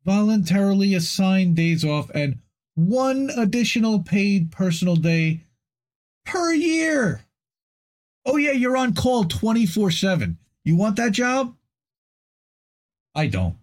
voluntarily 0.03 0.93
assigned 0.93 1.55
days 1.55 1.83
off 1.83 2.09
and 2.13 2.39
one 2.75 3.31
additional 3.37 3.99
paid 3.99 4.51
personal 4.51 4.95
day 4.95 5.45
per 6.25 6.53
year. 6.53 7.24
Oh, 8.25 8.37
yeah, 8.37 8.51
you're 8.51 8.77
on 8.77 8.93
call 8.93 9.25
24 9.25 9.91
7. 9.91 10.37
You 10.63 10.75
want 10.75 10.95
that 10.95 11.11
job? 11.11 11.55
I 13.13 13.27
don't. 13.27 13.55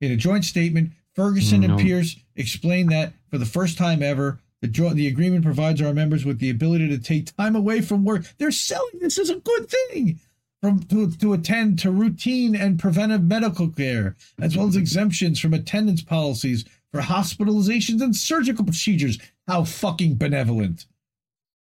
In 0.00 0.12
a 0.12 0.16
joint 0.16 0.44
statement, 0.44 0.92
Ferguson 1.14 1.64
and 1.64 1.78
Pierce 1.78 2.16
explained 2.36 2.90
that 2.90 3.12
for 3.30 3.38
the 3.38 3.46
first 3.46 3.76
time 3.76 4.02
ever, 4.02 4.38
the, 4.62 4.68
jo- 4.68 4.94
the 4.94 5.08
agreement 5.08 5.44
provides 5.44 5.80
our 5.82 5.92
members 5.92 6.24
with 6.24 6.38
the 6.38 6.50
ability 6.50 6.88
to 6.88 6.98
take 6.98 7.34
time 7.36 7.56
away 7.56 7.80
from 7.80 8.04
work. 8.04 8.24
They're 8.38 8.50
selling 8.50 8.98
this 9.00 9.18
as 9.18 9.30
a 9.30 9.36
good 9.36 9.68
thing 9.68 10.20
from 10.62 10.80
to, 10.84 11.10
to 11.10 11.32
attend 11.32 11.78
to 11.80 11.90
routine 11.90 12.54
and 12.54 12.78
preventive 12.78 13.24
medical 13.24 13.68
care, 13.68 14.16
as 14.40 14.56
well 14.56 14.68
as 14.68 14.76
exemptions 14.76 15.40
from 15.40 15.54
attendance 15.54 16.02
policies 16.02 16.64
for 16.92 17.00
hospitalizations 17.00 18.02
and 18.02 18.14
surgical 18.14 18.64
procedures. 18.64 19.18
How 19.48 19.64
fucking 19.64 20.16
benevolent. 20.16 20.86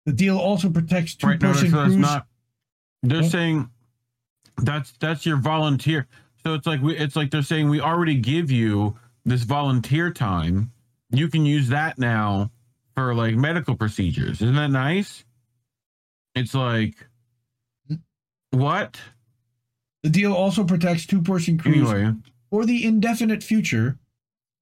The 0.05 0.13
deal 0.13 0.37
also 0.37 0.69
protects 0.69 1.15
two 1.15 1.27
Right, 1.27 1.41
no, 1.41 1.53
person 1.53 1.71
so 1.71 1.87
not. 1.87 2.27
They're 3.03 3.21
What? 3.21 3.31
saying 3.31 3.69
that's 4.57 4.91
that's 4.99 5.25
your 5.25 5.37
volunteer. 5.37 6.07
So 6.43 6.53
it's 6.53 6.67
like 6.67 6.81
we, 6.81 6.97
it's 6.97 7.15
like 7.15 7.31
they're 7.31 7.41
saying 7.41 7.69
we 7.69 7.79
already 7.81 8.15
give 8.15 8.51
you 8.51 8.97
this 9.25 9.43
volunteer 9.43 10.11
time. 10.11 10.71
You 11.11 11.27
can 11.27 11.45
use 11.45 11.69
that 11.69 11.97
now 11.99 12.51
for 12.95 13.13
like 13.13 13.35
medical 13.35 13.75
procedures. 13.75 14.41
Isn't 14.41 14.55
that 14.55 14.69
nice? 14.71 15.23
It's 16.35 16.53
like 16.53 16.95
what? 18.51 18.99
the 20.03 20.09
deal 20.09 20.33
also 20.33 20.63
protects 20.63 21.05
two 21.05 21.21
person 21.21 21.57
crews 21.59 21.89
Anyway, 21.91 22.13
for 22.49 22.65
the 22.65 22.83
indefinite 22.85 23.43
future, 23.43 23.99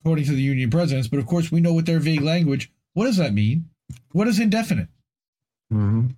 according 0.01 0.25
to 0.25 0.33
the 0.33 0.41
union 0.41 0.69
presidents. 0.69 1.07
But 1.07 1.19
of 1.19 1.25
course, 1.27 1.49
we 1.51 1.61
know 1.61 1.73
with 1.73 1.85
their 1.85 1.99
vague 1.99 2.21
language, 2.21 2.71
what 2.93 3.05
does 3.05 3.15
that 3.17 3.33
mean? 3.33 3.69
What 4.11 4.27
is 4.27 4.39
indefinite? 4.39 4.89
mhm. 5.71 6.15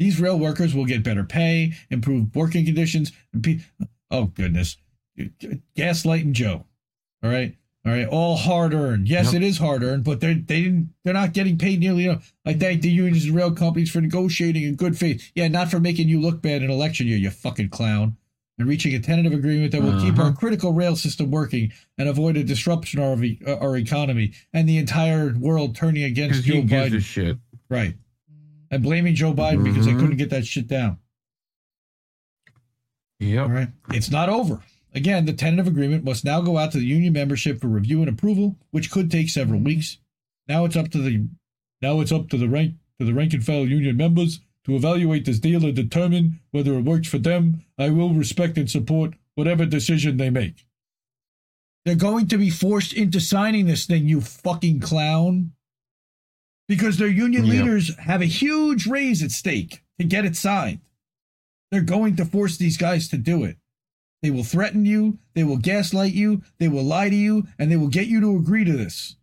These 0.00 0.18
rail 0.20 0.38
workers 0.38 0.74
will 0.74 0.86
get 0.86 1.04
better 1.04 1.22
pay, 1.24 1.74
improved 1.90 2.34
working 2.34 2.64
conditions. 2.64 3.12
and 3.32 3.44
pe- 3.44 3.60
Oh 4.10 4.24
goodness, 4.24 4.76
gaslighting 5.76 6.32
Joe. 6.32 6.64
All 7.22 7.30
right, 7.30 7.54
all 7.84 7.92
right, 7.92 8.06
all 8.06 8.36
hard 8.36 8.72
earned. 8.74 9.08
Yes, 9.08 9.26
Yep. 9.32 9.42
it 9.42 9.46
is 9.46 9.58
hard 9.58 9.82
earned, 9.82 10.04
but 10.04 10.20
they 10.20 10.34
they 10.34 10.62
didn't 10.62 10.90
they're 11.04 11.14
not 11.14 11.32
getting 11.34 11.58
paid 11.58 11.80
nearly 11.80 12.06
enough. 12.06 12.32
I 12.46 12.54
thank 12.54 12.82
the 12.82 12.90
unions 12.90 13.26
and 13.26 13.34
rail 13.34 13.52
companies 13.52 13.90
for 13.90 14.00
negotiating 14.00 14.62
in 14.64 14.74
good 14.74 14.96
faith. 14.98 15.30
Yeah, 15.34 15.48
not 15.48 15.70
for 15.70 15.80
making 15.80 16.08
you 16.08 16.20
look 16.20 16.40
bad 16.42 16.62
in 16.62 16.70
election 16.70 17.06
year, 17.06 17.18
you 17.18 17.30
fucking 17.30 17.68
clown. 17.68 18.16
And 18.58 18.68
reaching 18.68 18.94
a 18.94 19.00
tentative 19.00 19.32
agreement 19.32 19.72
that 19.72 19.82
will 19.82 19.98
keep 20.02 20.14
Uh-huh. 20.18 20.24
our 20.24 20.32
critical 20.34 20.74
rail 20.74 20.94
system 20.94 21.30
working 21.30 21.72
and 21.96 22.10
avoid 22.10 22.36
a 22.36 22.44
disruption 22.44 23.00
of 23.00 23.22
our, 23.46 23.54
our 23.58 23.76
economy 23.78 24.32
and 24.52 24.68
the 24.68 24.76
entire 24.76 25.32
world 25.38 25.74
turning 25.74 26.02
against 26.02 26.44
Joe 26.44 26.60
gives 26.62 26.92
a 26.92 26.96
Biden. 26.98 27.02
shit. 27.02 27.38
Right. 27.70 27.94
And 28.70 28.82
blaming 28.82 29.14
Joe 29.14 29.34
Biden 29.34 29.64
because 29.64 29.84
they 29.86 29.92
Mhm. 29.92 29.98
couldn't 30.00 30.16
get 30.16 30.30
that 30.30 30.46
shit 30.46 30.68
down. 30.68 30.98
Yep. 33.18 33.42
All 33.46 33.50
right. 33.52 33.68
It's 33.92 34.10
not 34.10 34.28
over. 34.28 34.62
Again, 34.94 35.24
the 35.26 35.32
tentative 35.32 35.66
agreement 35.66 36.04
must 36.04 36.24
now 36.24 36.40
go 36.40 36.56
out 36.58 36.72
to 36.72 36.78
the 36.78 36.86
union 36.86 37.12
membership 37.12 37.60
for 37.60 37.68
review 37.68 38.00
and 38.00 38.08
approval, 38.08 38.56
which 38.70 38.90
could 38.90 39.10
take 39.10 39.28
several 39.28 39.60
weeks. 39.60 39.98
Now 40.48 40.64
it's 40.64 40.76
up 40.76 40.90
to 40.90 40.98
the 40.98 41.28
now 41.82 42.00
it's 42.00 42.12
up 42.12 42.28
to 42.30 42.36
the 42.38 42.48
rank 42.48 42.74
to 42.98 43.06
the 43.06 43.14
rank 43.14 43.32
and 43.32 43.44
file 43.44 43.66
union 43.66 43.96
members 43.96 44.40
to 44.64 44.76
evaluate 44.76 45.24
this 45.24 45.38
deal 45.38 45.64
and 45.64 45.74
determine 45.74 46.40
whether 46.50 46.74
it 46.74 46.82
works 46.82 47.08
for 47.08 47.18
them. 47.18 47.64
I 47.78 47.90
will 47.90 48.12
respect 48.14 48.58
and 48.58 48.70
support 48.70 49.14
whatever 49.34 49.64
decision 49.64 50.16
they 50.16 50.30
make. 50.30 50.66
They're 51.84 51.94
going 51.94 52.26
to 52.28 52.36
be 52.36 52.50
forced 52.50 52.92
into 52.92 53.20
signing 53.20 53.66
this 53.66 53.86
thing, 53.86 54.06
you 54.06 54.20
fucking 54.20 54.80
clown. 54.80 55.52
Because 56.70 56.98
their 56.98 57.08
union 57.08 57.46
Yep. 57.46 57.52
leaders 57.52 57.96
have 57.96 58.22
a 58.22 58.26
huge 58.26 58.86
raise 58.86 59.24
at 59.24 59.32
stake 59.32 59.82
to 59.98 60.04
get 60.04 60.24
it 60.24 60.36
signed. 60.36 60.78
They're 61.72 61.80
going 61.82 62.14
to 62.14 62.24
force 62.24 62.56
these 62.56 62.76
guys 62.76 63.08
to 63.08 63.18
do 63.18 63.42
it. 63.42 63.56
They 64.22 64.30
will 64.30 64.44
threaten 64.44 64.86
you, 64.86 65.18
they 65.34 65.42
will 65.42 65.56
gaslight 65.56 66.12
you, 66.12 66.42
they 66.58 66.68
will 66.68 66.84
lie 66.84 67.08
to 67.08 67.16
you, 67.16 67.48
and 67.58 67.72
they 67.72 67.76
will 67.76 67.88
get 67.88 68.06
you 68.06 68.20
to 68.20 68.36
agree 68.36 68.62
to 68.62 68.72
this. 68.76 69.16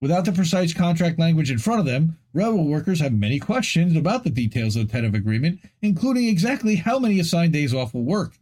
Without 0.00 0.24
the 0.24 0.32
precise 0.32 0.74
contract 0.74 1.20
language 1.20 1.52
in 1.52 1.58
front 1.58 1.78
of 1.78 1.86
them, 1.86 2.18
railroad 2.32 2.66
workers 2.66 2.98
have 2.98 3.12
many 3.12 3.38
questions 3.38 3.94
about 3.94 4.24
the 4.24 4.30
details 4.30 4.74
of 4.74 4.88
the 4.88 4.92
tentative 4.92 5.14
agreement, 5.14 5.60
including 5.82 6.26
exactly 6.26 6.74
how 6.74 6.98
many 6.98 7.20
assigned 7.20 7.52
days 7.52 7.72
off 7.72 7.94
will 7.94 8.02
work. 8.02 8.40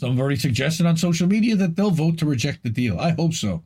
Some 0.00 0.10
have 0.10 0.18
already 0.20 0.40
suggested 0.40 0.86
on 0.86 0.96
social 0.96 1.28
media 1.28 1.54
that 1.54 1.76
they'll 1.76 1.92
vote 1.92 2.18
to 2.18 2.26
reject 2.26 2.64
the 2.64 2.70
deal. 2.70 2.98
I 2.98 3.10
hope 3.10 3.34
so. 3.34 3.62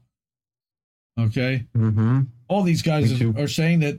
Okay, 1.19 1.65
Mm-hmm. 1.77 2.23
all 2.49 2.63
these 2.63 2.83
guys 2.83 3.19
too. 3.19 3.35
are 3.39 3.49
saying 3.49 3.81
that 3.81 3.99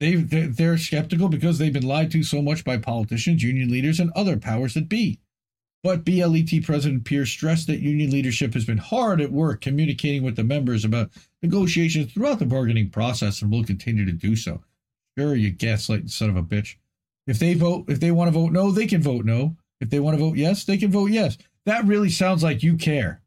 they 0.00 0.16
they're, 0.16 0.48
they're 0.48 0.78
skeptical 0.78 1.28
because 1.28 1.58
they've 1.58 1.72
been 1.72 1.86
lied 1.86 2.10
to 2.10 2.22
so 2.22 2.42
much 2.42 2.64
by 2.64 2.76
politicians, 2.76 3.42
union 3.42 3.70
leaders, 3.70 4.00
and 4.00 4.10
other 4.16 4.36
powers 4.36 4.74
that 4.74 4.88
be. 4.88 5.20
But 5.82 6.04
BLET 6.04 6.64
President 6.64 7.04
Pierce 7.04 7.30
stressed 7.30 7.68
that 7.68 7.78
union 7.80 8.10
leadership 8.10 8.54
has 8.54 8.64
been 8.64 8.78
hard 8.78 9.20
at 9.20 9.30
work 9.30 9.60
communicating 9.60 10.24
with 10.24 10.34
the 10.34 10.42
members 10.42 10.84
about 10.84 11.10
negotiations 11.42 12.12
throughout 12.12 12.40
the 12.40 12.46
bargaining 12.46 12.90
process 12.90 13.40
and 13.40 13.50
will 13.52 13.62
continue 13.64 14.04
to 14.04 14.12
do 14.12 14.34
so. 14.34 14.62
Sure, 15.16 15.36
you 15.36 15.52
gaslighting 15.52 16.10
son 16.10 16.28
of 16.30 16.36
a 16.36 16.42
bitch. 16.42 16.74
If 17.28 17.38
they 17.38 17.54
vote, 17.54 17.84
if 17.88 18.00
they 18.00 18.10
want 18.10 18.28
to 18.28 18.32
vote 18.32 18.50
no, 18.52 18.72
they 18.72 18.86
can 18.86 19.00
vote 19.02 19.24
no. 19.24 19.56
If 19.80 19.90
they 19.90 20.00
want 20.00 20.16
to 20.18 20.22
vote 20.24 20.36
yes, 20.36 20.64
they 20.64 20.76
can 20.76 20.90
vote 20.90 21.10
yes. 21.10 21.38
That 21.66 21.84
really 21.86 22.10
sounds 22.10 22.42
like 22.42 22.62
you 22.62 22.76
care. 22.76 23.22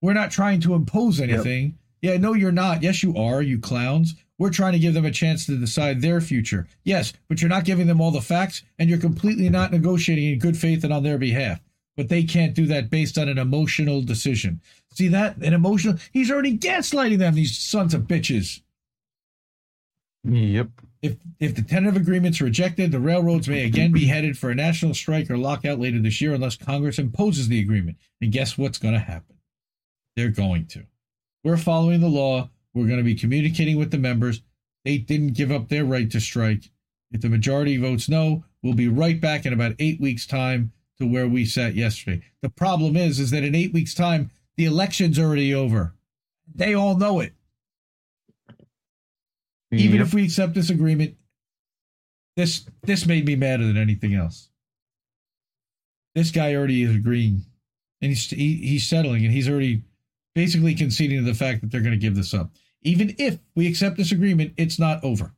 We're 0.00 0.14
not 0.14 0.30
trying 0.30 0.60
to 0.62 0.74
impose 0.74 1.20
anything. 1.20 1.76
Yeah, 2.02 2.16
no, 2.16 2.32
you're 2.34 2.52
not. 2.52 2.82
Yes, 2.82 3.02
you 3.02 3.16
are, 3.16 3.42
you 3.42 3.58
clowns. 3.58 4.14
We're 4.38 4.50
trying 4.50 4.72
to 4.72 4.78
give 4.78 4.94
them 4.94 5.04
a 5.04 5.10
chance 5.10 5.44
to 5.46 5.58
decide 5.58 6.00
their 6.00 6.20
future. 6.20 6.66
Yes, 6.82 7.12
but 7.28 7.42
you're 7.42 7.50
not 7.50 7.66
giving 7.66 7.86
them 7.86 8.00
all 8.00 8.10
the 8.10 8.22
facts 8.22 8.62
and 8.78 8.88
you're 8.88 8.98
completely 8.98 9.50
not 9.50 9.70
negotiating 9.70 10.32
in 10.32 10.38
good 10.38 10.56
faith 10.56 10.82
and 10.82 10.92
on 10.92 11.02
their 11.02 11.18
behalf. 11.18 11.60
But 11.96 12.08
they 12.08 12.22
can't 12.22 12.54
do 12.54 12.66
that 12.66 12.88
based 12.88 13.18
on 13.18 13.28
an 13.28 13.36
emotional 13.36 14.00
decision. 14.00 14.62
See 14.94 15.08
that? 15.08 15.36
An 15.38 15.52
emotional. 15.52 15.98
He's 16.12 16.30
already 16.30 16.56
gaslighting 16.56 17.18
them, 17.18 17.34
these 17.34 17.58
sons 17.58 17.92
of 17.92 18.02
bitches. 18.02 18.62
Yep. 20.24 20.68
If 21.02 21.16
if 21.38 21.54
the 21.54 21.62
tentative 21.62 22.00
agreement's 22.00 22.40
rejected, 22.40 22.92
the 22.92 23.00
railroads 23.00 23.48
may 23.48 23.64
again 23.64 23.92
be 23.92 24.06
headed 24.06 24.38
for 24.38 24.50
a 24.50 24.54
national 24.54 24.94
strike 24.94 25.30
or 25.30 25.38
lockout 25.38 25.78
later 25.78 25.98
this 25.98 26.20
year 26.20 26.34
unless 26.34 26.56
Congress 26.56 26.98
imposes 26.98 27.48
the 27.48 27.60
agreement. 27.60 27.96
And 28.20 28.32
guess 28.32 28.56
what's 28.56 28.78
going 28.78 28.94
to 28.94 29.00
happen? 29.00 29.36
They're 30.16 30.28
going 30.28 30.66
to. 30.68 30.84
We're 31.42 31.56
following 31.56 32.00
the 32.00 32.08
law. 32.08 32.50
We're 32.74 32.86
going 32.86 32.98
to 32.98 33.04
be 33.04 33.14
communicating 33.14 33.78
with 33.78 33.90
the 33.90 33.98
members. 33.98 34.42
They 34.84 34.98
didn't 34.98 35.34
give 35.34 35.50
up 35.50 35.68
their 35.68 35.84
right 35.84 36.10
to 36.10 36.20
strike. 36.20 36.70
If 37.10 37.22
the 37.22 37.28
majority 37.28 37.76
votes 37.76 38.08
no, 38.08 38.44
we'll 38.62 38.74
be 38.74 38.88
right 38.88 39.20
back 39.20 39.46
in 39.46 39.52
about 39.52 39.74
eight 39.78 40.00
weeks' 40.00 40.26
time 40.26 40.72
to 40.98 41.06
where 41.06 41.26
we 41.26 41.44
sat 41.44 41.74
yesterday. 41.74 42.22
The 42.42 42.50
problem 42.50 42.96
is, 42.96 43.18
is 43.18 43.30
that 43.30 43.42
in 43.42 43.54
eight 43.54 43.72
weeks' 43.72 43.94
time, 43.94 44.30
the 44.56 44.66
election's 44.66 45.18
already 45.18 45.54
over. 45.54 45.94
They 46.54 46.74
all 46.74 46.96
know 46.96 47.20
it. 47.20 47.32
Even 49.72 50.00
if 50.00 50.12
we 50.12 50.24
accept 50.24 50.54
this 50.54 50.70
agreement, 50.70 51.14
this 52.36 52.66
this 52.82 53.06
made 53.06 53.24
me 53.24 53.36
madder 53.36 53.66
than 53.66 53.76
anything 53.76 54.14
else. 54.14 54.50
This 56.14 56.32
guy 56.32 56.54
already 56.54 56.82
is 56.82 56.94
agreeing, 56.94 57.44
and 58.02 58.10
he's 58.10 58.28
he, 58.28 58.56
he's 58.56 58.88
settling, 58.88 59.24
and 59.24 59.32
he's 59.32 59.48
already 59.48 59.84
basically 60.34 60.74
conceding 60.74 61.18
to 61.18 61.24
the 61.24 61.34
fact 61.34 61.60
that 61.60 61.70
they're 61.70 61.80
going 61.80 61.92
to 61.92 61.98
give 61.98 62.14
this 62.14 62.34
up. 62.34 62.50
Even 62.82 63.14
if 63.18 63.38
we 63.54 63.66
accept 63.66 63.96
this 63.96 64.12
agreement, 64.12 64.52
it's 64.56 64.78
not 64.78 65.02
over. 65.04 65.34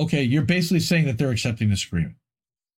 Okay, 0.00 0.22
you're 0.22 0.42
basically 0.42 0.80
saying 0.80 1.04
that 1.06 1.18
they're 1.18 1.30
accepting 1.30 1.68
this 1.70 1.84
agreement. 1.86 2.16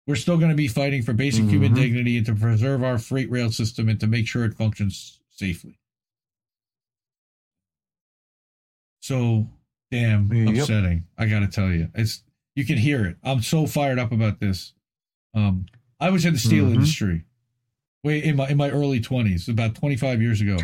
We're 0.06 0.16
still 0.16 0.36
going 0.36 0.50
to 0.50 0.56
be 0.56 0.66
fighting 0.68 1.02
for 1.02 1.12
basic 1.12 1.44
human 1.44 1.72
Mhm. 1.72 1.76
dignity 1.76 2.16
and 2.16 2.26
to 2.26 2.34
preserve 2.34 2.82
our 2.82 2.98
freight 2.98 3.30
rail 3.30 3.52
system 3.52 3.88
and 3.88 4.00
to 4.00 4.06
make 4.06 4.26
sure 4.26 4.44
it 4.44 4.54
functions 4.54 5.20
safely. 5.30 5.78
So 9.00 9.48
damn 9.90 10.32
Yep. 10.32 10.58
upsetting. 10.62 11.04
I 11.18 11.26
got 11.26 11.40
to 11.40 11.48
tell 11.48 11.70
you, 11.72 11.88
it's 11.94 12.22
you 12.54 12.64
can 12.64 12.78
hear 12.78 13.04
it. 13.06 13.16
I'm 13.22 13.42
so 13.42 13.66
fired 13.66 13.98
up 13.98 14.12
about 14.12 14.40
this. 14.40 14.74
Um, 15.34 15.66
I 16.00 16.10
was 16.10 16.24
in 16.24 16.34
the 16.34 16.38
steel 16.38 16.66
Mhm. 16.66 16.74
industry, 16.74 17.24
way 18.02 18.22
in 18.22 18.36
my 18.36 18.48
in 18.48 18.56
my 18.56 18.70
early 18.70 19.00
20s, 19.00 19.48
about 19.48 19.74
25 19.74 20.20
years 20.20 20.40
ago, 20.40 20.58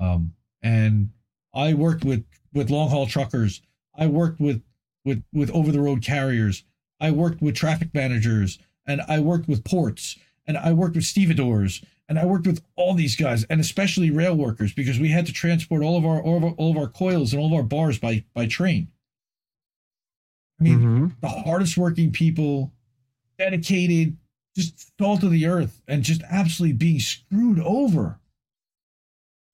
um, 0.00 0.34
and 0.62 1.10
I 1.54 1.74
worked 1.74 2.04
with 2.04 2.24
with 2.52 2.70
long 2.70 2.88
haul 2.90 3.06
truckers. 3.06 3.62
I 3.94 4.06
worked 4.06 4.40
with 4.40 4.62
with 5.04 5.22
with 5.32 5.50
over 5.50 5.70
the 5.70 5.80
road 5.80 6.02
carriers. 6.02 6.64
I 6.98 7.10
worked 7.12 7.40
with 7.40 7.54
traffic 7.54 7.94
managers, 7.94 8.58
and 8.86 9.00
I 9.02 9.20
worked 9.20 9.48
with 9.48 9.64
ports, 9.64 10.18
and 10.46 10.56
I 10.58 10.72
worked 10.72 10.96
with 10.96 11.04
stevedores, 11.04 11.82
and 12.08 12.18
I 12.18 12.26
worked 12.26 12.46
with 12.46 12.62
all 12.76 12.94
these 12.94 13.16
guys, 13.16 13.44
and 13.44 13.60
especially 13.60 14.10
rail 14.10 14.34
workers, 14.34 14.72
because 14.72 14.98
we 14.98 15.08
had 15.10 15.26
to 15.26 15.32
transport 15.32 15.82
all 15.82 15.96
of 15.96 16.04
our 16.04 16.22
all 16.22 16.36
of 16.38 16.44
our, 16.44 16.50
all 16.52 16.70
of 16.72 16.76
our 16.76 16.88
coils 16.88 17.32
and 17.32 17.40
all 17.40 17.48
of 17.48 17.54
our 17.54 17.62
bars 17.62 17.98
by 17.98 18.24
by 18.34 18.46
train. 18.46 18.88
I 20.58 20.62
mean, 20.64 20.80
Mhm. 20.80 21.20
the 21.20 21.28
hardest 21.28 21.76
working 21.78 22.10
people, 22.12 22.72
dedicated, 23.38 24.18
just 24.54 24.92
salt 24.98 25.22
of 25.22 25.30
the 25.30 25.46
earth, 25.46 25.80
and 25.88 26.02
just 26.02 26.22
absolutely 26.28 26.76
being 26.76 27.00
screwed 27.00 27.58
over. 27.60 28.20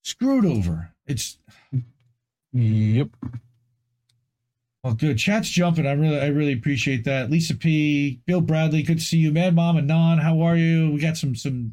Screwed 0.07 0.47
over. 0.47 0.93
It's 1.09 1.39
Yep. 2.53 3.09
well, 4.85 4.95
good. 4.95 5.19
Chat's 5.19 5.49
jumping. 5.49 5.85
I 5.85 5.95
really, 5.95 6.21
I 6.21 6.29
really 6.29 6.53
appreciate 6.53 7.03
that. 7.07 7.29
Lisa 7.29 7.57
P, 7.57 8.21
Bill 8.25 8.41
Bradley, 8.41 8.85
good 8.85 8.99
to 8.99 9.05
see 9.05 9.17
you. 9.17 9.33
Mad 9.33 9.57
Mom 9.57 9.77
and 9.77 9.89
Non, 9.89 10.19
how 10.19 10.43
are 10.43 10.57
you? 10.57 10.93
We 10.93 11.01
got 11.01 11.17
some, 11.17 11.35
some, 11.35 11.73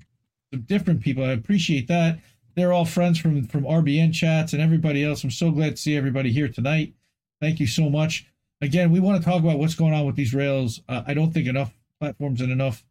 some 0.51 0.61
different 0.61 1.01
people. 1.01 1.23
I 1.23 1.33
appreciate 1.33 1.87
that. 1.89 2.21
They're 2.55 2.73
all 2.73 2.85
friends 2.85 3.19
from 3.19 3.45
from 3.45 3.65
RBN 3.65 4.15
chats 4.15 4.53
and 4.53 4.63
everybody 4.63 5.03
else. 5.03 5.23
I'm 5.23 5.29
so 5.29 5.51
glad 5.51 5.75
to 5.75 5.77
see 5.77 5.95
everybody 5.95 6.31
here 6.31 6.47
tonight. 6.47 6.95
Thank 7.39 7.59
you 7.59 7.67
so 7.67 7.87
much. 7.87 8.25
Again, 8.61 8.91
we 8.91 8.99
want 8.99 9.21
to 9.21 9.29
talk 9.29 9.43
about 9.43 9.59
what's 9.59 9.75
going 9.75 9.93
on 9.93 10.07
with 10.07 10.15
these 10.15 10.33
rails. 10.33 10.81
Uh, 10.89 11.03
I 11.05 11.13
don't 11.13 11.31
think 11.31 11.45
enough 11.47 11.71
platforms 11.99 12.41
and 12.41 12.51
enough, 12.51 12.83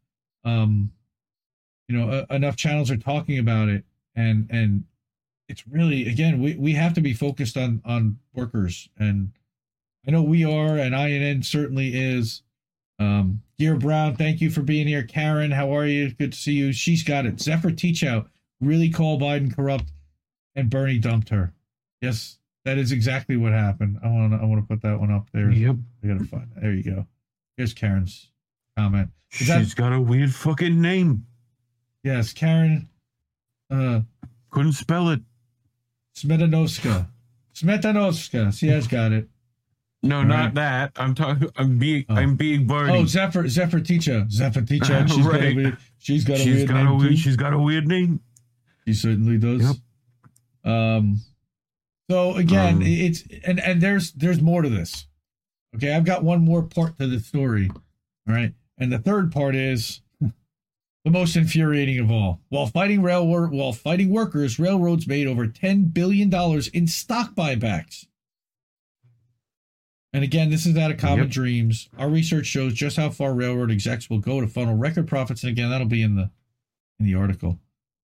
um, 0.45 0.93
you 1.89 1.97
know, 1.97 2.09
uh, 2.11 2.27
enough 2.33 2.55
channels 2.55 2.93
are 2.93 2.97
talking 2.97 3.41
about 3.41 3.69
it, 3.69 3.85
and 4.15 4.49
and 4.49 4.85
it's 5.53 5.69
really 5.69 6.09
again 6.09 6.41
we, 6.43 6.55
we 6.57 6.73
have 6.73 6.95
to 6.95 7.01
be 7.03 7.13
focused 7.13 7.57
on 7.59 7.83
on 7.85 8.19
workers 8.35 8.89
and 8.99 9.31
I 10.07 10.11
know 10.11 10.23
we 10.23 10.45
are 10.45 10.79
and 10.79 10.95
INN 10.95 11.43
certainly 11.45 11.89
is. 11.95 12.43
Um 12.99 13.43
Gear 13.59 13.77
Brown, 13.77 14.17
thank 14.17 14.41
you 14.41 14.51
for 14.51 14.63
being 14.63 14.89
here. 14.89 15.05
Karen, 15.05 15.51
how 15.53 15.77
are 15.77 15.87
you? 15.87 16.11
Good 16.13 16.33
to 16.33 16.39
see 16.39 16.55
you. 16.55 16.73
She's 16.73 17.05
got 17.05 17.27
it. 17.27 17.41
Zephyr 17.41 17.71
Teachout 17.71 18.27
really 18.61 18.89
call 18.91 19.21
Biden 19.21 19.55
corrupt 19.55 19.93
and 20.57 20.69
Bernie 20.71 20.99
dumped 20.99 21.29
her. 21.29 21.53
Yes, 22.01 22.39
that 22.65 22.79
is 22.79 22.91
exactly 22.91 23.37
what 23.37 23.53
happened. 23.53 23.99
I 24.03 24.09
want 24.09 24.33
to 24.33 24.39
I 24.39 24.45
want 24.45 24.63
to 24.63 24.67
put 24.67 24.83
that 24.83 24.99
one 24.99 25.13
up 25.13 25.29
there. 25.33 25.51
Yep. 25.51 25.77
I 26.03 26.07
gotta 26.07 26.25
find 26.25 26.49
that. 26.55 26.63
There 26.63 26.73
you 26.73 26.83
go. 26.83 27.07
Here's 27.59 27.75
Karen's 27.75 28.31
comment. 28.77 29.11
Is 29.33 29.49
that- 29.49 29.61
She's 29.61 29.75
got 29.75 29.93
a 29.93 30.01
weird 30.01 30.35
fucking 30.35 30.81
name. 30.81 31.27
Yes, 32.03 32.33
Karen 32.33 32.89
uh 33.71 34.01
Couldn't 34.51 34.73
spell 34.73 35.11
it. 35.11 35.21
Smetanovska. 36.17 37.07
Smetanovska. 37.55 38.57
She 38.59 38.69
has 38.69 38.87
got 38.87 39.13
it. 39.13 39.29
No, 40.03 40.19
All 40.19 40.25
not 40.25 40.45
right. 40.47 40.55
that. 40.55 40.93
I'm 40.97 41.15
talking. 41.15 41.49
I'm 41.57 41.79
being. 41.79 42.05
Oh. 42.09 42.15
I'm 42.17 42.35
being 42.37 42.67
Barney. 42.67 42.93
Oh, 42.93 43.05
Zephyr 43.07 43.47
Zephyr 43.49 43.81
Teacher. 43.81 44.27
Zephyr 44.31 44.63
Teacher. 44.63 45.07
She's 45.09 45.25
got 45.25 45.41
a 45.41 45.55
weird, 45.55 45.79
she's 45.99 46.25
got 46.25 46.35
a 46.35 46.41
she's 46.41 46.55
weird 46.57 46.69
got 46.69 46.75
name 46.77 46.87
a 46.89 46.95
weird. 46.97 47.19
She's 47.19 47.37
got 47.37 47.53
a 47.53 47.59
weird 47.59 47.87
name. 47.87 48.21
She 48.87 48.95
certainly 48.95 49.39
does. 49.39 49.63
Yep. 49.63 50.73
Um. 50.73 51.21
So 52.11 52.35
again, 52.35 52.77
Um, 52.77 52.83
it's 52.83 53.23
and 53.45 53.61
and 53.61 53.81
there's 53.81 54.13
there's 54.13 54.43
more 54.43 54.63
to 54.63 54.69
this. 54.69 55.07
Okay, 55.77 55.95
I've 55.95 56.05
got 56.05 56.25
one 56.25 56.45
more 56.45 56.63
part 56.63 56.99
to 56.99 57.07
the 57.07 57.21
story. 57.21 57.71
All 58.29 58.35
right, 58.35 58.53
and 58.79 58.93
the 58.93 58.99
third 58.99 59.31
part 59.33 59.55
is 59.55 60.02
the 61.05 61.11
most 61.11 61.37
infuriating 61.37 61.99
of 61.99 62.11
all. 62.11 62.41
While 62.49 62.67
fighting 62.67 63.03
rail 63.03 63.27
while 63.27 63.73
fighting 63.73 64.11
workers, 64.11 64.59
railroads 64.59 65.07
made 65.07 65.27
over 65.27 65.47
ten 65.47 65.85
billion 65.87 66.31
dollars 66.31 66.69
in 66.69 66.87
stock 66.87 67.35
buybacks. 67.35 68.07
And 70.13 70.23
again, 70.23 70.51
this 70.51 70.67
is 70.67 70.77
out 70.77 70.91
of 70.91 70.99
Common 70.99 71.25
Yep. 71.25 71.31
Dreams. 71.31 71.89
Our 71.97 72.11
research 72.11 72.47
shows 72.47 72.75
just 72.75 72.99
how 72.99 73.09
far 73.09 73.33
railroad 73.33 73.71
execs 73.71 74.11
will 74.11 74.19
go 74.19 74.41
to 74.41 74.47
funnel 74.47 74.77
record 74.77 75.09
profits. 75.09 75.43
And 75.43 75.51
again, 75.51 75.71
that'll 75.71 75.87
be 75.87 76.03
in 76.03 76.17
the 76.17 76.31
in 77.01 77.07
the 77.07 77.15
article. 77.15 77.59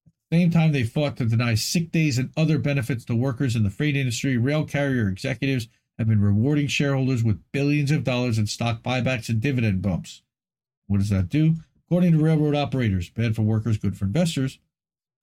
At 0.07 0.13
the 0.31 0.39
Same 0.39 0.51
time 0.51 0.73
they 0.73 0.83
fought 0.85 1.17
to 1.19 1.27
deny 1.27 1.55
sick 1.55 1.93
days 1.93 2.19
and 2.19 2.31
other 2.37 2.59
benefits 2.59 3.05
to 3.07 3.15
workers 3.15 3.55
in 3.55 3.63
the 3.63 3.71
freight 3.71 3.97
industry, 3.97 4.37
rail 4.37 4.65
carrier 4.65 5.09
executives 5.09 5.69
have 5.99 6.09
been 6.09 6.21
rewarding 6.21 6.67
shareholders 6.67 7.23
with 7.23 7.43
billions 7.53 7.91
of 7.91 8.05
dollars 8.05 8.39
in 8.39 8.47
stock 8.47 8.83
buybacks 8.83 9.29
and 9.29 9.41
dividend 9.41 9.83
bumps. 9.83 10.23
What 10.87 10.99
does 10.99 11.11
that 11.11 11.29
do? 11.29 11.57
According 11.89 12.12
to 12.12 12.22
railroad 12.22 12.55
operators, 12.55 13.09
bad 13.09 13.34
for 13.34 13.41
workers, 13.41 13.78
good 13.78 13.97
for 13.97 14.05
investors. 14.05 14.59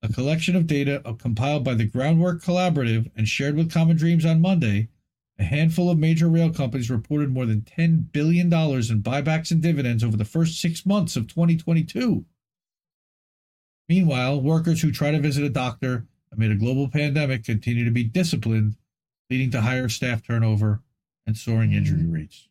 A 0.02 0.12
collection 0.12 0.56
of 0.56 0.66
data 0.66 1.00
compiled 1.20 1.64
by 1.64 1.76
the 1.76 1.86
Groundwork 1.86 2.42
Collaborative 2.42 3.12
and 3.16 3.28
shared 3.28 3.56
with 3.56 3.72
Common 3.72 3.98
Dreams 3.98 4.26
on 4.26 4.42
Monday, 4.42 4.90
a 5.38 5.44
handful 5.44 5.92
of 5.92 6.00
major 6.00 6.28
rail 6.28 6.52
companies 6.52 6.90
reported 6.90 7.32
more 7.32 7.46
than 7.46 7.62
$10 7.62 8.12
billion 8.12 8.48
in 8.48 9.04
buybacks 9.04 9.52
and 9.52 9.62
dividends 9.62 10.04
over 10.04 10.18
the 10.18 10.26
first 10.26 10.60
six 10.60 10.88
months 10.88 11.16
of 11.16 11.28
2022. 11.28 12.26
Meanwhile, 13.88 14.42
workers 14.42 14.82
who 14.82 14.92
try 14.92 15.12
to 15.12 15.20
visit 15.20 15.44
a 15.44 15.50
doctor 15.50 16.08
amid 16.32 16.52
a 16.52 16.56
global 16.56 16.90
pandemic 16.90 17.44
continue 17.44 17.86
to 17.86 17.92
be 17.92 18.04
disciplined, 18.04 18.76
leading 19.30 19.52
to 19.52 19.62
higher 19.62 19.88
staff 19.88 20.26
turnover 20.26 20.82
and 21.28 21.38
soaring 21.38 21.74
injury 21.74 22.02
mm. 22.02 22.12
rates. 22.12 22.48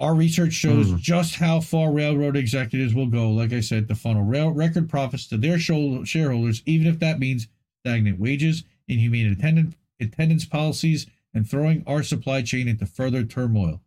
Our 0.00 0.14
research 0.14 0.52
shows 0.52 0.90
Hmm. 0.90 0.96
just 0.98 1.36
how 1.36 1.60
far 1.60 1.92
railroad 1.92 2.36
executives 2.36 2.94
will 2.94 3.06
go, 3.06 3.30
like 3.30 3.52
I 3.52 3.60
said, 3.60 3.86
to 3.88 3.94
funnel 3.94 4.22
rail 4.24 4.50
record 4.50 4.88
profits 4.88 5.26
to 5.28 5.36
their 5.36 5.58
shareholders, 5.58 6.62
even 6.66 6.86
if 6.86 6.98
that 6.98 7.18
means 7.20 7.48
stagnant 7.84 8.18
wages, 8.18 8.64
inhumane 8.88 9.26
attendant 9.32 9.76
attendance 10.00 10.44
policies 10.44 11.06
and 11.32 11.48
throwing 11.48 11.84
our 11.86 12.02
supply 12.02 12.42
chain 12.42 12.66
into 12.68 12.86
further 12.86 13.24
turmoil. 13.24 13.80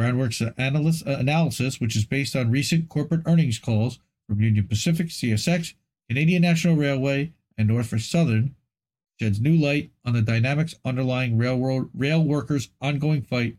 Groundworks 0.00 0.40
analysis, 0.58 1.06
uh, 1.06 1.16
analysis, 1.18 1.80
which 1.80 1.96
is 1.96 2.04
based 2.04 2.34
on 2.36 2.50
recent 2.50 2.88
corporate 2.88 3.22
earnings 3.26 3.58
calls 3.58 3.98
from 4.26 4.40
Union 4.40 4.66
Pacific, 4.66 5.08
CSX, 5.08 5.74
Canadian 6.08 6.42
National 6.42 6.76
Railway, 6.76 7.32
and 7.56 7.68
Norfolk 7.68 8.00
Southern, 8.00 8.54
sheds 9.18 9.40
new 9.40 9.56
light 9.56 9.90
on 10.04 10.12
the 10.12 10.20
dynamics 10.22 10.74
underlying 10.84 11.38
railroad 11.38 11.88
rail 11.94 12.22
workers' 12.22 12.70
ongoing 12.80 13.22
fight 13.22 13.56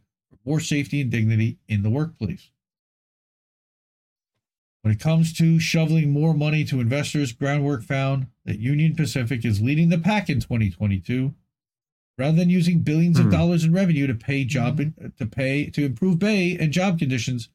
for 0.48 0.52
more 0.52 0.60
safety 0.62 1.02
and 1.02 1.12
dignity 1.12 1.58
in 1.68 1.84
the 1.84 1.89
workplace. 1.89 2.50
When 4.82 4.93
it 4.93 5.00
comes 5.00 5.34
to 5.34 5.60
shoveling 5.60 6.12
more 6.12 6.34
money 6.34 6.64
to 6.66 6.80
investors, 6.80 7.34
Groundwork 7.34 7.84
found 7.84 8.28
that 8.45 8.60
Union 8.60 8.95
Pacific 8.95 9.43
is 9.43 9.62
leading 9.62 9.89
the 9.89 9.98
pack 9.98 10.30
in 10.30 10.39
2022. 10.39 11.34
Rather 12.18 12.38
than 12.38 12.50
using 12.50 12.80
billions 12.80 13.20
of 13.20 13.26
Hmm. 13.26 13.32
dollars 13.32 13.64
in 13.66 13.74
revenue 13.74 14.08
to 14.08 14.16
pay 14.16 14.43
job 14.45 14.78
to 15.18 15.26
pay 15.26 15.66
to 15.70 15.86
improve 15.86 16.20
pay 16.20 16.58
and 16.58 16.72
job 16.72 16.98
conditions, 16.98 17.50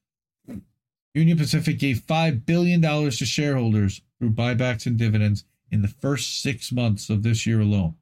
Union 1.14 1.36
Pacific 1.38 1.78
gave 1.78 2.00
five 2.00 2.44
billion 2.46 2.80
dollars 2.80 3.18
to 3.18 3.26
shareholders 3.26 4.02
through 4.18 4.30
buybacks 4.30 4.86
and 4.86 4.96
dividends 4.98 5.44
in 5.70 5.82
the 5.82 5.88
first 5.88 6.40
six 6.42 6.70
months 6.70 7.08
of 7.10 7.22
this 7.22 7.44
year 7.46 7.60
alone. 7.60 7.96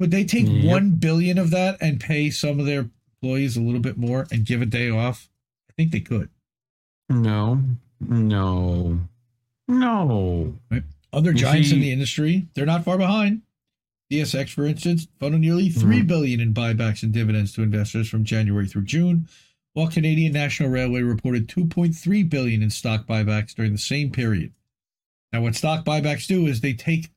Would 0.00 0.10
they 0.10 0.24
take 0.24 0.46
Yep. 0.46 0.64
one 0.64 0.90
billion 0.96 1.38
of 1.38 1.50
that 1.50 1.78
and 1.80 1.98
pay 2.00 2.30
some 2.30 2.60
of 2.60 2.66
their 2.66 2.90
employees 3.22 3.56
a 3.56 3.60
little 3.60 3.80
bit 3.80 3.96
more 3.96 4.26
and 4.30 4.44
give 4.44 4.62
a 4.62 4.66
day 4.66 4.90
off? 4.90 5.28
I 5.70 5.72
think 5.74 5.92
they 5.92 6.00
could. 6.00 6.28
No, 7.08 7.62
no, 8.00 9.00
no. 9.66 10.54
Other 11.12 11.30
You 11.32 11.38
giants 11.38 11.72
in 11.72 11.80
the 11.80 11.92
industry, 11.92 12.46
they're 12.54 12.66
not 12.66 12.84
far 12.84 12.98
behind. 12.98 13.42
DSX, 14.12 14.50
for 14.50 14.64
instance, 14.66 15.06
funded 15.18 15.40
nearly 15.40 15.68
three 15.68 16.00
Mhm. 16.02 16.06
billion 16.06 16.40
in 16.40 16.54
buybacks 16.54 17.02
and 17.02 17.12
dividends 17.12 17.52
to 17.52 17.62
investors 17.62 18.08
from 18.08 18.24
January 18.24 18.66
through 18.66 18.84
June, 18.84 19.28
while 19.74 19.88
Canadian 19.88 20.32
National 20.32 20.70
Railway 20.70 21.02
reported 21.02 21.48
2.3 21.48 22.22
billion 22.22 22.62
in 22.62 22.70
stock 22.70 23.06
buybacks 23.06 23.54
during 23.54 23.72
the 23.72 23.78
same 23.78 24.10
period. 24.10 24.52
Now, 25.32 25.42
what 25.42 25.54
stock 25.56 25.84
buybacks 25.84 26.26
do 26.26 26.46
is 26.46 26.60
they 26.60 26.72
take 26.72 27.10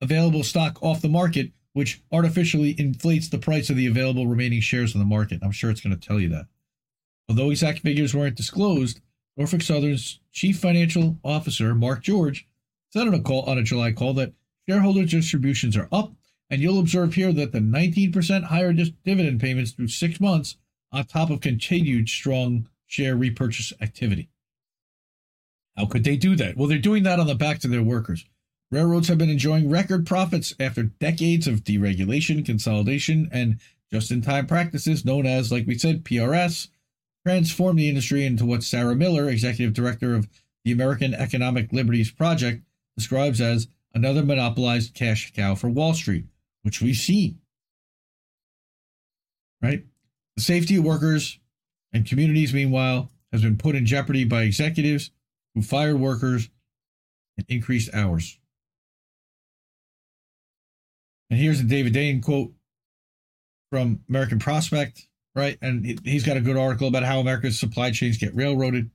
available 0.00 0.42
stock 0.42 0.82
off 0.82 1.00
the 1.00 1.08
market, 1.08 1.52
which 1.72 2.02
artificially 2.12 2.70
inflates 2.78 3.28
the 3.28 3.38
price 3.38 3.70
of 3.70 3.76
the 3.76 3.86
available 3.86 4.26
remaining 4.26 4.60
shares 4.60 4.94
on 4.94 5.00
the 5.00 5.06
market. 5.06 5.40
I'm 5.42 5.52
sure 5.52 5.70
it's 5.70 5.80
going 5.80 5.98
to 5.98 6.06
tell 6.08 6.20
you 6.20 6.28
that. 6.30 6.46
Although 7.28 7.50
exact 7.50 7.80
figures 7.80 8.14
weren't 8.14 8.36
disclosed, 8.36 9.00
Norfolk 9.36 9.62
Southern's 9.62 10.20
chief 10.32 10.58
financial 10.58 11.18
officer, 11.24 11.74
Mark 11.74 12.02
George, 12.02 12.46
said 12.90 13.06
on 13.06 13.14
a 13.14 13.20
call 13.20 13.42
on 13.42 13.58
a 13.58 13.62
July 13.62 13.92
call 13.92 14.12
that 14.14 14.34
shareholder 14.68 15.04
distributions 15.04 15.76
are 15.76 15.88
up, 15.90 16.12
and 16.50 16.60
you'll 16.60 16.78
observe 16.78 17.14
here 17.14 17.32
that 17.32 17.52
the 17.52 17.58
19% 17.58 18.44
higher 18.44 18.72
dividend 18.72 19.40
payments 19.40 19.72
through 19.72 19.88
six 19.88 20.20
months 20.20 20.56
on 20.92 21.04
top 21.04 21.30
of 21.30 21.40
continued 21.40 22.08
strong 22.08 22.68
share 22.86 23.16
repurchase 23.16 23.72
activity. 23.80 24.28
How 25.76 25.86
could 25.86 26.04
they 26.04 26.18
do 26.18 26.36
that? 26.36 26.56
Well, 26.56 26.68
they're 26.68 26.78
doing 26.78 27.04
that 27.04 27.18
on 27.18 27.26
the 27.26 27.34
backs 27.34 27.64
of 27.64 27.70
their 27.70 27.82
workers. 27.82 28.26
Railroads 28.72 29.08
have 29.08 29.18
been 29.18 29.28
enjoying 29.28 29.68
record 29.68 30.06
profits 30.06 30.54
after 30.58 30.84
decades 30.84 31.46
of 31.46 31.62
deregulation, 31.62 32.44
consolidation, 32.44 33.28
and 33.30 33.60
just-in-time 33.92 34.46
practices 34.46 35.04
known 35.04 35.26
as, 35.26 35.52
like 35.52 35.66
we 35.66 35.76
said, 35.76 36.04
PRS, 36.04 36.68
transformed 37.26 37.78
the 37.78 37.90
industry 37.90 38.24
into 38.24 38.46
what 38.46 38.62
Sarah 38.62 38.96
Miller, 38.96 39.28
executive 39.28 39.74
director 39.74 40.14
of 40.14 40.26
the 40.64 40.72
American 40.72 41.12
Economic 41.12 41.70
Liberties 41.70 42.10
Project, 42.10 42.62
describes 42.96 43.42
as 43.42 43.68
another 43.94 44.24
monopolized 44.24 44.94
cash 44.94 45.30
cow 45.34 45.54
for 45.54 45.68
Wall 45.68 45.92
Street, 45.92 46.24
which 46.62 46.80
we've 46.80 46.96
seen. 46.96 47.40
Right? 49.60 49.84
The 50.36 50.42
safety 50.42 50.76
of 50.76 50.84
workers 50.84 51.38
and 51.92 52.06
communities, 52.06 52.54
meanwhile, 52.54 53.10
has 53.32 53.42
been 53.42 53.58
put 53.58 53.76
in 53.76 53.84
jeopardy 53.84 54.24
by 54.24 54.42
executives 54.42 55.10
who 55.54 55.60
fired 55.60 56.00
workers 56.00 56.48
and 57.36 57.44
increased 57.50 57.92
hours. 57.92 58.38
And 61.32 61.40
here's 61.40 61.60
a 61.60 61.64
David 61.64 61.94
Dayen 61.94 62.22
quote 62.22 62.52
from 63.70 64.00
American 64.06 64.38
Prospect, 64.38 65.08
right? 65.34 65.56
And 65.62 65.82
he- 65.82 65.98
he's 66.04 66.24
got 66.24 66.36
a 66.36 66.42
good 66.42 66.58
article 66.58 66.88
about 66.88 67.04
how 67.04 67.20
America's 67.20 67.58
supply 67.58 67.90
chains 67.90 68.18
get 68.18 68.34
railroaded. 68.34 68.90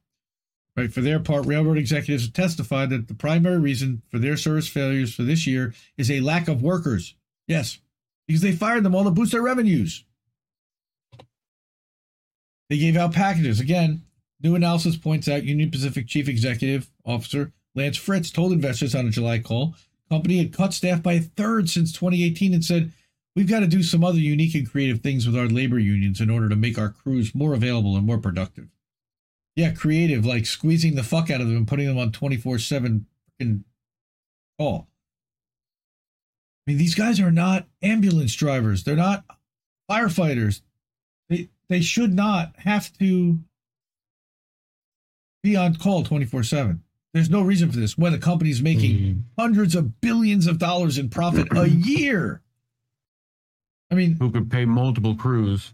Right. 0.76 0.94
For 0.94 1.02
their 1.02 1.20
part, 1.20 1.48
railroad 1.48 1.80
executives 1.80 2.26
have 2.26 2.34
testified 2.34 2.92
that 2.92 3.08
the 3.08 3.16
primary 3.16 3.58
reason 3.58 4.04
for 4.12 4.20
their 4.20 4.38
service 4.38 4.68
failures 4.68 5.16
for 5.16 5.24
this 5.24 5.48
year 5.48 5.74
is 5.98 6.12
a 6.12 6.20
lack 6.20 6.48
of 6.48 6.62
workers. 6.62 7.16
Yes, 7.48 7.80
because 8.28 8.44
they 8.44 8.52
fired 8.52 8.84
them 8.84 8.94
all 8.94 9.06
to 9.06 9.10
boost 9.10 9.32
their 9.32 9.42
revenues. 9.42 10.06
They 12.70 12.78
gave 12.78 12.96
out 12.96 13.14
packages. 13.14 13.60
Again, 13.60 14.04
new 14.44 14.54
analysis 14.54 14.96
points 14.96 15.28
out 15.28 15.44
Union 15.44 15.72
Pacific 15.72 16.06
Chief 16.06 16.28
Executive 16.30 16.92
Officer 17.04 17.52
Lance 17.74 17.98
Fritz 17.98 18.30
told 18.30 18.52
investors 18.52 18.94
on 18.94 19.08
a 19.08 19.10
July 19.10 19.40
call 19.40 19.76
company 20.10 20.38
had 20.38 20.54
cut 20.54 20.74
staff 20.74 21.02
by 21.04 21.14
a 21.14 21.20
third 21.22 21.70
since 21.70 21.92
2018 21.92 22.54
and 22.54 22.64
said, 22.64 22.92
We've 23.36 23.48
got 23.48 23.60
to 23.60 23.68
do 23.68 23.84
some 23.84 24.04
other 24.04 24.18
unique 24.18 24.56
and 24.56 24.70
creative 24.70 25.02
things 25.02 25.28
with 25.28 25.38
our 25.38 25.46
labor 25.46 25.78
unions 25.78 26.20
in 26.20 26.32
order 26.32 26.50
to 26.50 26.56
make 26.56 26.80
our 26.80 26.90
crews 26.90 27.36
more 27.36 27.54
available 27.54 27.96
and 27.96 28.04
more 28.04 28.18
productive. 28.18 28.68
Yeah, 29.56 29.74
creative, 29.74 30.26
like 30.26 30.48
squeezing 30.48 30.96
the 30.96 31.04
fuck 31.04 31.30
out 31.30 31.42
of 31.42 31.48
them 31.48 31.58
and 31.58 31.68
putting 31.68 31.86
them 31.86 32.00
on 32.00 32.12
24 32.12 32.58
7 32.58 33.06
call. 34.60 34.88
I 36.66 36.72
mean, 36.72 36.78
these 36.78 36.96
guys 36.96 37.20
are 37.20 37.32
not 37.32 37.68
ambulance 37.82 38.36
drivers. 38.36 38.84
They're 38.84 38.96
not 38.96 39.24
firefighters. 39.90 40.62
They 41.30 41.50
they 41.70 41.82
should 41.82 42.14
not 42.14 42.54
have 42.58 42.92
to 42.98 43.40
be 45.44 45.56
on 45.56 45.76
call 45.76 46.04
24 46.04 46.44
7. 46.44 46.84
There's 47.18 47.32
no 47.32 47.42
reason 47.42 47.72
for 47.72 47.80
this 47.80 47.98
when 47.98 48.12
the 48.12 48.20
company's 48.20 48.62
making 48.62 48.96
Mhm. 49.00 49.22
hundreds 49.40 49.74
of 49.74 50.00
billions 50.02 50.46
of 50.46 50.60
dollars 50.60 51.00
in 51.00 51.10
profit 51.10 51.48
a 51.58 51.68
year. 51.68 52.44
I 53.90 53.96
mean, 53.96 54.18
Who 54.20 54.30
could 54.30 54.52
pay 54.52 54.66
multiple 54.66 55.16
crews? 55.16 55.74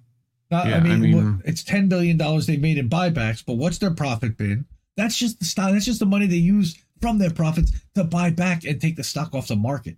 not, 0.49 0.67
Yeah, 0.69 0.77
I, 0.77 0.79
mean, 0.79 0.91
I 0.93 0.95
mean- 0.95 1.41
it's 1.43 1.61
ten 1.61 1.89
billion 1.89 2.15
dollars 2.15 2.45
they 2.45 2.55
made 2.55 2.77
in 2.77 2.87
buybacks, 2.87 3.43
but 3.45 3.55
what's 3.55 3.77
their 3.77 3.91
profit 3.93 4.37
been? 4.37 4.63
That's 4.95 5.17
just 5.17 5.39
the 5.39 5.45
stock. 5.45 5.73
That's 5.73 5.83
just 5.83 5.99
the 5.99 6.05
money 6.05 6.27
they 6.27 6.37
use 6.37 6.77
from 7.01 7.17
their 7.17 7.29
profits 7.31 7.73
to 7.95 8.05
buy 8.05 8.29
back 8.29 8.63
and 8.63 8.79
take 8.79 8.95
the 8.95 9.03
stock 9.03 9.35
off 9.35 9.49
the 9.49 9.57
market. 9.57 9.97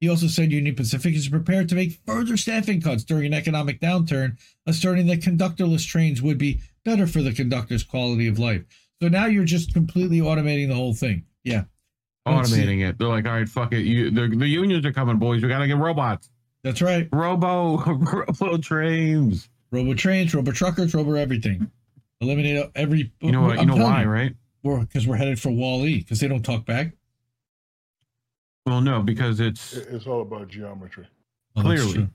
He 0.00 0.08
also 0.08 0.26
said 0.26 0.52
Union 0.52 0.74
Pacific 0.74 1.14
is 1.14 1.28
prepared 1.28 1.68
to 1.68 1.74
make 1.74 2.00
further 2.06 2.38
staffing 2.38 2.80
cuts 2.80 3.04
during 3.04 3.26
an 3.26 3.34
economic 3.34 3.78
downturn, 3.78 4.38
asserting 4.66 5.06
that 5.08 5.20
conductorless 5.20 5.86
trains 5.86 6.22
would 6.22 6.38
be 6.38 6.60
better 6.82 7.06
for 7.06 7.20
the 7.20 7.34
conductor's 7.34 7.82
quality 7.84 8.26
of 8.26 8.38
life. 8.38 8.62
So 9.02 9.08
now 9.08 9.26
you're 9.26 9.42
just 9.44 9.74
completely 9.74 10.20
automating 10.20 10.68
the 10.68 10.76
whole 10.76 10.94
thing. 10.94 11.24
Yeah, 11.42 11.64
Automating 12.24 12.88
it. 12.88 12.98
They're 12.98 13.08
like, 13.08 13.26
all 13.26 13.32
right, 13.32 13.48
fuck 13.48 13.72
it. 13.72 13.80
You, 13.80 14.12
the, 14.12 14.28
the 14.28 14.46
unions 14.46 14.86
are 14.86 14.92
coming, 14.92 15.16
boys. 15.18 15.42
We 15.42 15.48
gotta 15.48 15.66
get 15.66 15.76
robots. 15.76 16.30
that's 16.62 16.80
right. 16.80 17.08
Robo, 17.12 17.78
robo 17.84 18.58
trains. 18.58 19.48
Robo 19.72 19.94
trains, 19.94 20.32
robo 20.36 20.52
truckers, 20.52 20.94
robo 20.94 21.14
everything. 21.14 21.68
Eliminate 22.20 22.70
every. 22.76 23.12
You 23.20 23.32
know 23.32 23.42
what? 23.42 23.54
You 23.56 23.62
I'm 23.62 23.66
know 23.66 23.74
telling 23.74 23.92
why, 23.92 24.04
right? 24.04 24.36
Because 24.62 25.04
we're 25.08 25.16
headed 25.16 25.40
for 25.40 25.50
Wall 25.50 25.84
E 25.84 25.98
because 25.98 26.20
they 26.20 26.28
don't 26.28 26.44
talk 26.44 26.64
back. 26.64 26.92
Well, 28.66 28.80
no, 28.82 29.02
because 29.02 29.40
it's 29.40 29.72
It's 29.72 30.06
all 30.06 30.22
about 30.22 30.46
geometry. 30.46 31.08
Oh, 31.56 31.64
that's 31.64 31.80
Clearly. 31.82 31.92
true. 31.94 32.08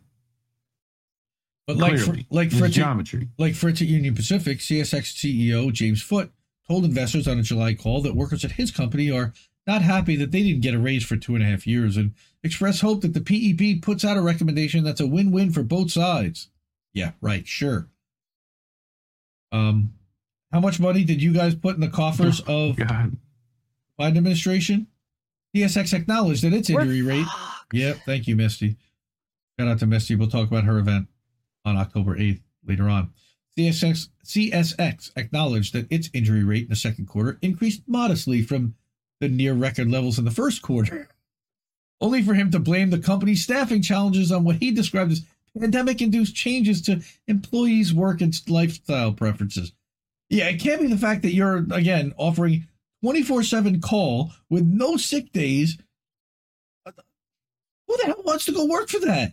But 1.67 1.75
like 1.75 1.97
for, 1.97 2.03
clearly 2.05 2.27
like 2.29 2.47
it's 2.47 2.57
Fritz, 2.59 2.77
at, 2.77 2.81
geometry. 2.81 3.27
like 3.37 3.55
Fritz 3.55 3.81
at 3.81 3.89
Union 3.89 4.15
Pacific, 4.15 4.59
CSX 4.59 5.17
CEO 5.17 5.73
James 5.73 6.01
Foote 6.01 6.31
told 6.67 6.85
investors 6.85 7.27
on 7.27 7.39
a 7.39 7.43
July 7.43 7.73
call 7.73 8.01
that 8.01 8.15
workers 8.15 8.43
at 8.43 8.53
his 8.53 8.71
company 8.71 9.09
are 9.09 9.33
not 9.65 9.81
happy 9.81 10.15
that 10.15 10.31
they 10.31 10.43
didn't 10.43 10.61
get 10.61 10.73
a 10.73 10.79
raise 10.79 11.03
for 11.03 11.17
two 11.17 11.35
and 11.35 11.43
a 11.43 11.47
half 11.47 11.67
years 11.67 11.97
and 11.97 12.13
expressed 12.43 12.81
hope 12.81 13.01
that 13.01 13.13
the 13.13 13.21
PEB 13.21 13.81
puts 13.81 14.05
out 14.05 14.17
a 14.17 14.21
recommendation 14.21 14.83
that's 14.83 15.01
a 15.01 15.07
win-win 15.07 15.51
for 15.51 15.63
both 15.63 15.91
sides. 15.91 16.49
Yeah, 16.93 17.11
right, 17.21 17.45
sure. 17.45 17.87
Um, 19.51 19.93
how 20.51 20.59
much 20.59 20.79
money 20.79 21.03
did 21.03 21.21
you 21.21 21.33
guys 21.33 21.55
put 21.55 21.75
in 21.75 21.81
the 21.81 21.89
coffers 21.89 22.39
of 22.41 22.77
God. 22.77 23.17
Biden 23.99 24.17
administration? 24.17 24.87
DSX 25.55 25.93
acknowledged 25.93 26.43
that 26.43 26.53
its 26.53 26.69
injury 26.69 27.01
rate. 27.01 27.25
Yep, 27.73 27.97
thank 28.05 28.27
you, 28.27 28.35
Misty. 28.35 28.77
Shout 29.59 29.67
out 29.67 29.79
to 29.79 29.85
Misty. 29.85 30.15
We'll 30.15 30.29
talk 30.29 30.47
about 30.47 30.63
her 30.63 30.77
event 30.77 31.07
on 31.65 31.75
October 31.75 32.15
8th 32.15 32.41
later 32.65 32.87
on. 32.87 33.11
CSX, 33.57 34.09
CSX 34.23 35.11
acknowledged 35.15 35.73
that 35.73 35.91
its 35.91 36.09
injury 36.13 36.43
rate 36.43 36.63
in 36.63 36.69
the 36.69 36.75
second 36.75 37.07
quarter 37.07 37.39
increased 37.41 37.81
modestly 37.87 38.41
from 38.43 38.75
the 39.19 39.27
near 39.27 39.53
record 39.53 39.89
levels 39.89 40.19
in 40.19 40.25
the 40.25 40.31
first 40.31 40.61
quarter, 40.61 41.09
only 42.01 42.21
for 42.21 42.35
him 42.35 42.51
to 42.51 42.59
blame 42.59 42.91
the 42.91 42.99
company's 42.99 43.43
staffing 43.43 43.81
challenges 43.81 44.31
on 44.31 44.43
what 44.43 44.57
he 44.57 44.71
described 44.71 45.11
as 45.11 45.25
pandemic 45.59 46.01
induced 46.03 46.35
changes 46.35 46.83
to 46.83 47.01
employees' 47.27 47.91
work 47.93 48.21
and 48.21 48.39
lifestyle 48.47 49.11
preferences. 49.11 49.71
Yeah, 50.29 50.49
it 50.49 50.59
can't 50.59 50.81
be 50.81 50.87
the 50.87 50.97
fact 50.97 51.23
that 51.23 51.33
you're, 51.33 51.65
again, 51.71 52.13
offering 52.17 52.67
24 53.01 53.41
7 53.41 53.81
call 53.81 54.33
with 54.49 54.65
no 54.65 54.97
sick 54.97 55.31
days 55.31 55.77
Who 56.85 57.97
the 57.97 58.05
hell 58.05 58.21
wants 58.25 58.45
to 58.45 58.51
go 58.51 58.65
work 58.65 58.89
for 58.89 58.99
that? 58.99 59.31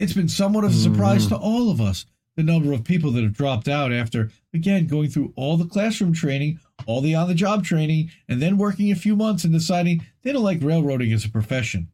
It's 0.00 0.12
been 0.12 0.28
somewhat 0.28 0.64
of 0.64 0.72
a 0.72 0.74
surprise 0.74 1.26
Mhm. 1.26 1.28
to 1.30 1.36
all 1.36 1.70
of 1.70 1.80
us 1.80 2.04
the 2.38 2.44
number 2.44 2.72
of 2.72 2.84
people 2.84 3.10
that 3.10 3.24
have 3.24 3.32
dropped 3.32 3.66
out 3.66 3.92
after, 3.92 4.30
again, 4.54 4.86
going 4.86 5.08
through 5.10 5.32
all 5.34 5.56
the 5.56 5.66
classroom 5.66 6.12
training, 6.12 6.60
all 6.86 7.00
the 7.00 7.12
on 7.12 7.26
the 7.26 7.34
job 7.34 7.64
training, 7.64 8.10
and 8.28 8.40
then 8.40 8.56
working 8.56 8.92
a 8.92 8.96
few 8.96 9.16
months 9.16 9.42
and 9.42 9.52
deciding 9.52 10.06
they 10.22 10.32
don't 10.32 10.44
like 10.44 10.62
railroading 10.62 11.12
as 11.12 11.24
a 11.24 11.28
profession. 11.30 11.88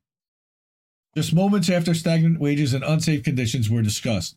Just 1.17 1.33
moments 1.33 1.71
after 1.71 1.95
stagnant 1.95 2.39
wages 2.41 2.75
and 2.75 2.85
unsafe 2.85 3.23
conditions 3.25 3.71
were 3.71 3.81
discussed. 3.81 4.37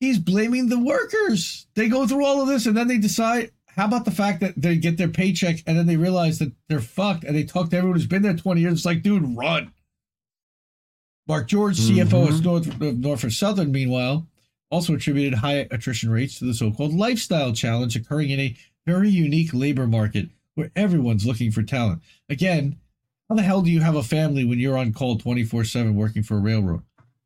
He's 0.00 0.18
blaming 0.18 0.70
the 0.70 0.78
workers. 0.80 1.66
They 1.74 1.90
go 1.90 2.06
through 2.06 2.24
all 2.24 2.40
of 2.40 2.48
this 2.48 2.64
and 2.64 2.74
then 2.74 2.88
they 2.88 2.96
decide, 2.98 3.50
how 3.66 3.84
about 3.84 4.06
the 4.06 4.10
fact 4.10 4.40
that 4.40 4.54
they 4.56 4.76
get 4.76 4.96
their 4.96 5.08
paycheck 5.08 5.58
and 5.66 5.76
then 5.76 5.86
they 5.86 5.96
realize 5.98 6.38
that 6.38 6.52
they're 6.70 6.80
fucked 6.80 7.24
and 7.24 7.36
they 7.36 7.44
talk 7.44 7.68
to 7.70 7.76
everyone 7.76 7.98
who's 7.98 8.06
been 8.06 8.22
there 8.22 8.32
20 8.34 8.62
years. 8.62 8.72
It's 8.72 8.86
like, 8.86 9.02
dude, 9.02 9.36
run. 9.36 9.72
Mark 11.28 11.48
George, 11.48 11.76
CFO 11.78 12.26
Mhm. 12.26 12.28
of 12.30 12.44
North, 12.44 12.80
Norfolk 12.98 13.30
Southern, 13.30 13.70
meanwhile, 13.70 14.26
also 14.72 14.94
attributed 14.94 15.34
high 15.34 15.68
attrition 15.70 16.10
rates 16.10 16.38
to 16.38 16.46
the 16.46 16.54
so 16.54 16.72
called 16.72 16.94
lifestyle 16.94 17.52
challenge 17.52 17.94
occurring 17.94 18.30
in 18.30 18.40
a 18.40 18.56
very 18.86 19.10
unique 19.10 19.52
labor 19.52 19.86
market 19.86 20.30
where 20.54 20.72
everyone's 20.74 21.26
looking 21.26 21.52
for 21.52 21.62
talent. 21.62 22.02
Again, 22.30 22.78
how 23.28 23.36
the 23.36 23.42
hell 23.42 23.60
do 23.60 23.70
you 23.70 23.80
have 23.80 23.96
a 23.96 24.02
family 24.02 24.44
when 24.44 24.58
you're 24.58 24.78
on 24.78 24.92
call 24.92 25.18
24 25.18 25.64
7 25.64 25.94
working 25.94 26.22
for 26.22 26.38
a 26.38 26.40
railroad? 26.40 26.82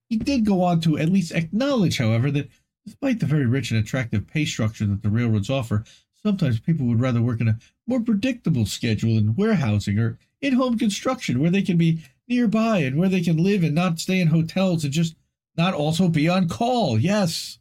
He 0.09 0.17
did 0.17 0.45
go 0.45 0.63
on 0.63 0.81
to 0.83 0.99
at 0.99 1.09
least 1.09 1.33
acknowledge, 1.33 1.99
however, 1.99 2.31
that 2.33 2.49
despite 2.85 3.21
the 3.21 3.27
very 3.27 3.47
rich 3.47 3.71
and 3.71 3.81
attractive 3.81 4.27
pay 4.27 4.45
structure 4.45 4.87
that 4.87 5.03
the 5.03 5.09
railroads 5.09 5.51
offer, 5.51 5.85
sometimes 6.23 6.59
people 6.61 6.87
would 6.87 7.01
rather 7.01 7.23
work 7.23 7.41
in 7.41 7.49
a 7.49 7.59
more 7.87 8.01
predictable 8.01 8.67
schedule 8.67 9.17
in 9.17 9.35
warehousing 9.35 9.99
or 9.99 10.19
in 10.41 10.55
home 10.55 10.79
construction 10.79 11.41
where 11.41 11.51
they 11.51 11.63
can 11.63 11.77
be 11.77 12.03
nearby 12.29 12.79
and 12.79 12.97
where 12.97 13.09
they 13.09 13.21
can 13.21 13.37
live 13.37 13.63
and 13.63 13.75
not 13.75 14.01
stay 14.01 14.21
in 14.21 14.29
hotels 14.29 14.83
and 14.85 14.93
just 14.93 15.15
not 15.57 15.75
also 15.75 16.09
be 16.09 16.29
on 16.29 16.49
call. 16.49 16.99
Yes. 16.99 17.59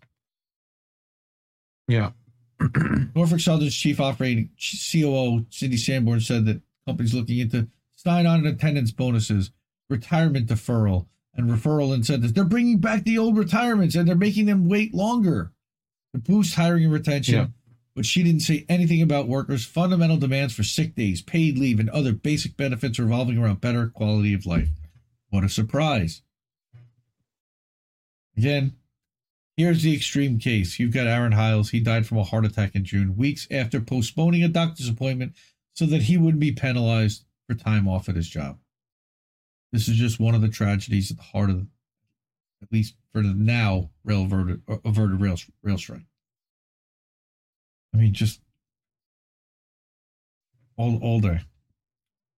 Yeah. 1.87 2.11
Norfolk 3.15 3.39
Southern's 3.39 3.75
chief 3.75 3.99
operating 3.99 4.49
COO, 4.57 5.45
Cindy 5.49 5.77
Sanborn, 5.77 6.21
said 6.21 6.45
that 6.45 6.61
companies 6.87 7.13
looking 7.13 7.39
into 7.39 7.67
sign 7.95 8.25
on 8.25 8.39
and 8.39 8.47
attendance 8.47 8.91
bonuses, 8.91 9.51
retirement 9.89 10.47
deferral, 10.47 11.07
and 11.35 11.49
referral 11.49 11.93
incentives. 11.93 12.33
They're 12.33 12.43
bringing 12.43 12.79
back 12.79 13.03
the 13.03 13.17
old 13.17 13.37
retirements 13.37 13.95
and 13.95 14.07
they're 14.07 14.15
making 14.15 14.45
them 14.45 14.69
wait 14.69 14.93
longer 14.93 15.51
to 16.13 16.19
boost 16.19 16.55
hiring 16.55 16.85
and 16.85 16.93
retention. 16.93 17.35
Yeah. 17.35 17.47
But 17.95 18.05
she 18.05 18.23
didn't 18.23 18.41
say 18.41 18.65
anything 18.67 19.01
about 19.01 19.29
workers' 19.29 19.65
fundamental 19.65 20.17
demands 20.17 20.53
for 20.53 20.63
sick 20.63 20.95
days, 20.95 21.21
paid 21.21 21.57
leave, 21.57 21.79
and 21.79 21.89
other 21.89 22.11
basic 22.11 22.57
benefits 22.57 22.99
revolving 22.99 23.37
around 23.37 23.61
better 23.61 23.87
quality 23.87 24.33
of 24.33 24.45
life. 24.45 24.69
What 25.29 25.45
a 25.45 25.49
surprise. 25.49 26.21
Again, 28.37 28.75
here's 29.57 29.83
the 29.83 29.95
extreme 29.95 30.39
case. 30.39 30.79
You've 30.79 30.93
got 30.93 31.07
Aaron 31.07 31.31
Hiles. 31.31 31.69
He 31.69 31.79
died 31.79 32.05
from 32.05 32.17
a 32.17 32.23
heart 32.23 32.45
attack 32.45 32.75
in 32.75 32.83
June, 32.83 33.15
weeks 33.15 33.47
after 33.49 33.79
postponing 33.79 34.43
a 34.43 34.47
doctor's 34.47 34.89
appointment 34.89 35.33
so 35.73 35.85
that 35.85 36.03
he 36.03 36.17
wouldn't 36.17 36.39
be 36.39 36.51
penalized 36.51 37.25
for 37.47 37.55
time 37.55 37.87
off 37.87 38.09
at 38.09 38.15
his 38.15 38.29
job. 38.29 38.57
This 39.71 39.87
is 39.87 39.97
just 39.97 40.19
one 40.19 40.35
of 40.35 40.41
the 40.41 40.49
tragedies 40.49 41.11
at 41.11 41.17
the 41.17 41.23
heart 41.23 41.49
of, 41.49 41.67
at 42.61 42.71
least 42.71 42.95
for 43.11 43.21
the 43.21 43.33
now, 43.33 43.89
rail 44.03 44.23
averted, 44.23 44.61
averted 44.83 45.21
rail, 45.21 45.37
rail 45.63 45.77
strike. 45.77 46.05
I 47.93 47.97
mean, 47.97 48.13
just 48.13 48.41
all 50.77 50.97
all 51.01 51.19
day. 51.19 51.39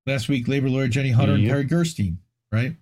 Last 0.06 0.30
week, 0.30 0.48
labor 0.48 0.70
lawyer 0.70 0.88
Jenny 0.88 1.12
Hunter 1.12 1.34
and 1.34 1.44
Yep. 1.44 1.56
Terri 1.56 1.70
Gerstein, 1.70 2.20
right? 2.52 2.76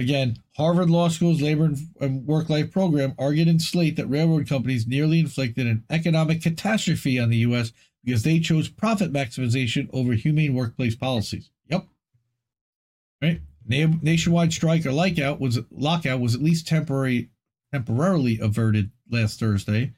Again, 0.00 0.38
Harvard 0.56 0.88
Law 0.88 1.08
School's 1.08 1.42
labor 1.42 1.74
and- 2.00 2.26
work 2.26 2.48
life 2.48 2.72
program 2.72 3.14
argued 3.18 3.48
in 3.48 3.60
Slate 3.60 3.96
that 3.96 4.06
railroad 4.06 4.48
companies 4.48 4.86
nearly 4.86 5.20
inflicted 5.20 5.66
an 5.66 5.84
economic 5.90 6.40
catastrophe 6.40 7.18
on 7.18 7.28
the 7.28 7.36
U.S. 7.38 7.72
because 8.02 8.22
they 8.22 8.40
chose 8.40 8.70
profit 8.70 9.12
maximization 9.12 9.90
over 9.92 10.14
humane 10.14 10.54
workplace 10.54 10.96
policies. 10.96 11.50
Yep. 11.68 11.86
Right. 13.20 13.42
Nationwide 13.66 14.54
strike 14.54 14.86
or 14.86 14.92
lockout 14.92 15.38
was 15.38 15.58
lockout 15.70 16.18
was 16.18 16.34
at 16.34 16.42
least 16.42 16.66
temporary, 16.66 17.28
temporarily 17.70 18.38
averted 18.40 18.90
last 19.10 19.38
Thursday 19.38 19.92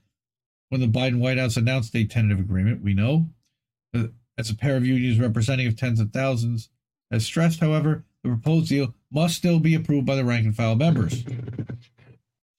when 0.69 0.81
the 0.81 0.89
Biden 0.89 1.21
White 1.21 1.39
House 1.39 1.57
announced 1.57 1.95
a 1.95 2.05
tentative 2.05 2.41
agreement. 2.41 2.83
We 2.83 2.93
know, 2.93 3.29
Uh, 3.95 4.09
as 4.37 4.51
a 4.51 4.57
pair 4.57 4.77
of 4.77 4.85
unions 4.85 5.21
representing 5.21 5.69
of 5.69 5.77
tens 5.77 6.01
of 6.01 6.11
thousands 6.13 6.71
has 7.13 7.25
stressed, 7.25 7.61
however, 7.61 8.05
the 8.23 8.31
proposed 8.31 8.69
deal 8.69 8.95
must 9.11 9.37
still 9.37 9.59
be 9.59 9.75
approved 9.75 10.07
by 10.07 10.15
the 10.17 10.25
rank 10.25 10.47
and 10.47 10.55
file 10.57 10.77
members. 10.77 11.23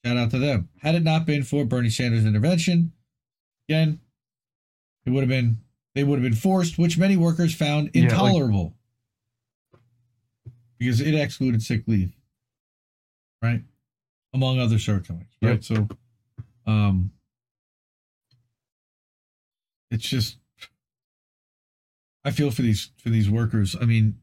Shout 0.05 0.17
out 0.17 0.31
to 0.31 0.39
them. 0.39 0.69
Had 0.81 0.95
it 0.95 1.03
not 1.03 1.25
been 1.25 1.43
for 1.43 1.63
Bernie 1.65 1.89
Sanders' 1.89 2.25
intervention, 2.25 2.91
again, 3.69 3.99
it 5.05 5.11
would 5.11 5.21
have 5.21 5.29
been 5.29 5.59
they 5.95 6.03
would 6.03 6.15
have 6.19 6.23
been 6.23 6.33
forced, 6.37 6.77
which 6.77 6.97
many 6.97 7.15
workers 7.17 7.53
found 7.55 7.91
Yeah, 7.93 8.01
like- 8.03 8.11
intolerable 8.11 8.75
because 10.79 10.99
it 10.99 11.15
excluded 11.15 11.61
sick 11.63 11.83
leave, 11.87 12.11
right, 13.41 13.61
among 14.33 14.59
other 14.59 14.77
shortcomings, 14.77 15.29
right. 15.41 15.51
Yep. 15.51 15.63
So, 15.63 15.87
um, 16.65 17.11
it's 19.91 20.03
just 20.09 20.37
I 22.25 22.31
feel 22.31 22.51
for 22.51 22.61
these 22.63 22.91
for 22.97 23.09
these 23.09 23.29
workers. 23.29 23.75
I 23.79 23.85
mean, 23.85 24.17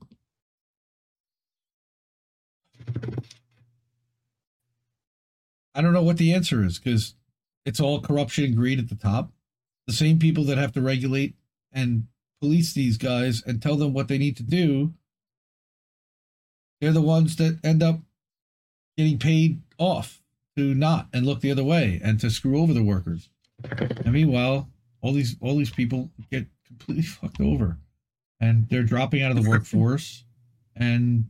I 5.75 5.83
don't 5.83 5.93
know 5.93 6.03
what 6.03 6.19
the 6.19 6.33
answer 6.33 6.65
is 6.65 6.79
because 6.79 7.15
it's 7.65 7.81
all 7.81 8.01
corruption 8.01 8.45
and 8.45 8.57
greed 8.57 8.79
at 8.79 8.89
the 8.89 8.95
top. 8.95 9.33
The 9.87 9.93
same 9.93 10.19
people 10.19 10.45
that 10.45 10.59
have 10.59 10.73
to 10.73 10.83
regulate 10.83 11.35
and 11.73 12.07
police 12.41 12.73
these 12.73 12.97
guys 12.97 13.43
and 13.47 13.63
tell 13.63 13.77
them 13.77 13.93
what 13.93 14.09
they 14.09 14.19
need 14.19 14.37
to 14.39 14.43
do, 14.43 14.93
they're 16.81 16.93
the 16.93 17.01
ones 17.01 17.37
that 17.37 17.59
end 17.63 17.83
up 17.83 18.01
getting 18.97 19.19
paid 19.19 19.63
off 19.79 20.21
to 20.57 20.75
not 20.75 21.09
and 21.13 21.27
look 21.27 21.41
the 21.41 21.51
other 21.51 21.65
way 21.65 22.01
and 22.03 22.21
to 22.21 22.31
screw 22.31 22.61
over 22.61 22.73
the 22.73 22.83
workers. 22.83 23.29
And 23.63 24.13
meanwhile, 24.13 24.69
all 25.01 25.13
these 25.13 25.37
all 25.41 25.57
these 25.57 25.71
people 25.71 26.11
get 26.31 26.47
completely 26.67 27.03
fucked 27.07 27.41
over, 27.41 27.79
and 28.41 28.69
they're 28.69 28.83
dropping 28.83 29.23
out 29.23 29.31
of 29.31 29.43
the 29.43 29.49
workforce, 29.49 30.25
and 30.75 31.27